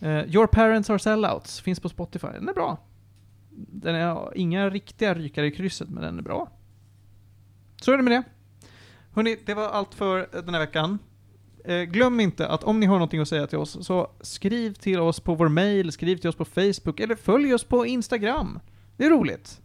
Eh, 0.00 0.34
Your 0.34 0.46
Parents 0.46 0.90
Are 0.90 0.98
Sellouts 0.98 1.60
finns 1.60 1.80
på 1.80 1.88
Spotify. 1.88 2.26
Den 2.26 2.48
är 2.48 2.52
bra. 2.52 2.78
Den 3.50 3.94
är 3.94 4.36
inga 4.36 4.70
riktiga 4.70 5.14
rykare 5.14 5.46
i 5.46 5.50
krysset, 5.50 5.88
men 5.88 6.02
den 6.02 6.18
är 6.18 6.22
bra. 6.22 6.50
Så 7.82 7.92
är 7.92 7.96
det 7.96 8.02
med 8.02 8.12
det. 8.12 8.22
Hörni, 9.14 9.36
det 9.46 9.54
var 9.54 9.68
allt 9.68 9.94
för 9.94 10.28
den 10.32 10.54
här 10.54 10.60
veckan. 10.60 10.98
Eh, 11.64 11.82
glöm 11.82 12.20
inte 12.20 12.48
att 12.48 12.64
om 12.64 12.80
ni 12.80 12.86
har 12.86 12.94
någonting 12.94 13.20
att 13.20 13.28
säga 13.28 13.46
till 13.46 13.58
oss, 13.58 13.86
så 13.86 14.10
skriv 14.20 14.72
till 14.74 15.00
oss 15.00 15.20
på 15.20 15.34
vår 15.34 15.48
mail, 15.48 15.92
skriv 15.92 16.16
till 16.16 16.28
oss 16.30 16.36
på 16.36 16.44
Facebook, 16.44 17.00
eller 17.00 17.14
följ 17.14 17.54
oss 17.54 17.64
på 17.64 17.86
Instagram. 17.86 18.60
Det 18.96 19.04
är 19.04 19.10
roligt. 19.10 19.60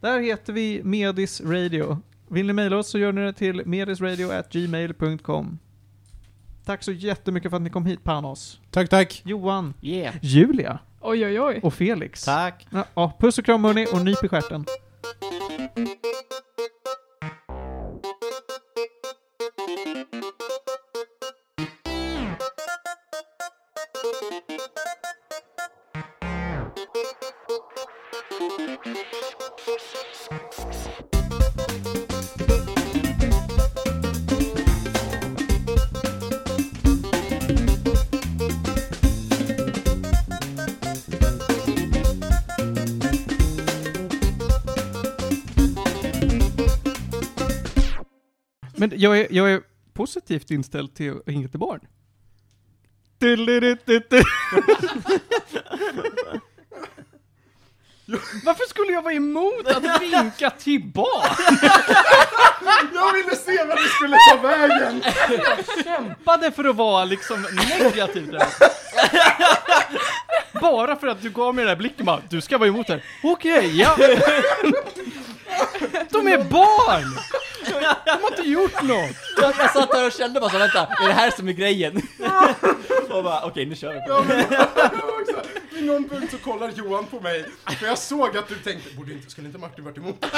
Där 0.00 0.20
heter 0.20 0.52
vi 0.52 0.80
Medis 0.84 1.40
Radio. 1.40 1.98
Vill 2.28 2.46
ni 2.46 2.52
mejla 2.52 2.76
oss 2.76 2.88
så 2.88 2.98
gör 2.98 3.12
ni 3.12 3.20
det 3.20 3.32
till 3.32 3.62
medisradio.gmail.com. 3.66 5.58
Tack 6.64 6.82
så 6.82 6.92
jättemycket 6.92 7.50
för 7.50 7.56
att 7.56 7.62
ni 7.62 7.70
kom 7.70 7.86
hit 7.86 8.04
Panos. 8.04 8.60
Tack, 8.70 8.88
tack! 8.88 9.22
Johan, 9.24 9.74
Yeah. 9.82 10.14
Julia 10.22 10.78
Oj, 11.00 11.26
oj, 11.26 11.40
oj. 11.40 11.60
och 11.62 11.74
Felix. 11.74 12.24
Tack. 12.24 12.66
Ja, 12.70 12.84
ja, 12.94 13.16
puss 13.20 13.38
och 13.38 13.44
kram 13.44 13.64
hörni 13.64 13.86
och 13.92 14.04
nyp 14.04 14.24
i 14.24 14.28
stjärten. 14.28 14.64
Jag 48.96 49.18
är, 49.18 49.26
jag 49.30 49.52
är 49.52 49.60
positivt 49.94 50.50
inställd 50.50 50.94
till 50.94 51.12
att 51.26 51.32
hinka 51.32 51.48
till 51.48 51.60
barn. 51.60 51.80
Varför 58.44 58.68
skulle 58.68 58.92
jag 58.92 59.02
vara 59.02 59.14
emot 59.14 59.66
att 59.66 60.02
vinka 60.02 60.50
till 60.50 60.82
barn? 60.94 61.36
Jag 62.94 63.12
ville 63.12 63.36
se 63.36 63.64
vad 63.64 63.76
det 63.76 63.88
skulle 63.88 64.16
ta 64.30 64.36
vägen! 64.42 65.02
Kämpade 65.84 66.52
för 66.52 66.64
att 66.64 66.76
vara 66.76 67.04
liksom 67.04 67.46
negativ 67.68 68.32
där. 68.32 68.46
Bara 70.60 70.96
för 70.96 71.06
att 71.06 71.22
du 71.22 71.30
gav 71.30 71.54
mig 71.54 71.64
den 71.64 71.70
där 71.70 71.76
blicken 71.76 72.06
bara, 72.06 72.22
du 72.28 72.40
ska 72.40 72.58
vara 72.58 72.68
emot 72.68 72.86
det 72.86 72.92
här. 72.92 73.04
Okej, 73.22 73.80
ja. 73.80 73.96
De 76.10 76.28
är 76.28 76.44
barn! 76.50 77.18
De 78.04 78.10
har 78.22 78.30
inte 78.30 78.42
gjort 78.50 78.82
något. 78.82 79.16
Jag, 79.40 79.54
jag 79.58 79.70
satt 79.72 79.90
där 79.90 80.06
och 80.06 80.12
kände 80.12 80.40
bara 80.40 80.50
så, 80.50 80.58
vänta, 80.58 80.86
är 81.02 81.06
det 81.08 81.14
här 81.14 81.30
som 81.30 81.48
är 81.48 81.52
grejen? 81.52 81.96
och 83.10 83.24
bara, 83.24 83.44
okej 83.44 83.66
nu 83.66 83.74
kör 83.74 83.92
vi 83.92 84.00
på 84.00 84.22
det. 85.76 85.82
någon 85.82 86.08
punkt 86.08 86.30
så 86.30 86.38
kollar 86.38 86.70
Johan 86.74 87.06
på 87.06 87.20
mig, 87.20 87.44
för 87.80 87.86
jag 87.86 87.98
såg 87.98 88.36
att 88.36 88.48
du 88.48 88.54
tänkte, 88.54 88.94
borde 88.94 89.12
inte, 89.12 89.30
skulle 89.30 89.46
inte 89.46 89.58
Martin 89.58 89.84
varit 89.84 89.98
emot 89.98 90.20
det?" 90.20 90.26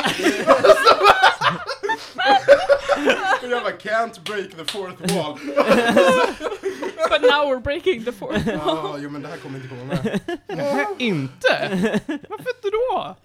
Och 3.42 3.48
jag 3.50 3.62
bara, 3.62 3.72
can't 3.72 4.20
break 4.24 4.50
the 4.50 4.64
fourth 4.72 5.14
wall. 5.14 5.38
But 7.10 7.22
now 7.22 7.46
we're 7.46 7.60
breaking 7.62 8.05
the 8.05 8.12
fourth. 8.12 8.48
Ja, 8.48 8.96
jo 8.98 9.10
men 9.10 9.22
det 9.22 9.28
här 9.28 9.36
kommer 9.36 9.56
inte 9.56 9.68
komma 9.68 9.84
med. 9.84 10.20
inte? 10.98 11.68
Varför 12.28 12.50
inte 12.56 12.70
då? 12.90 13.16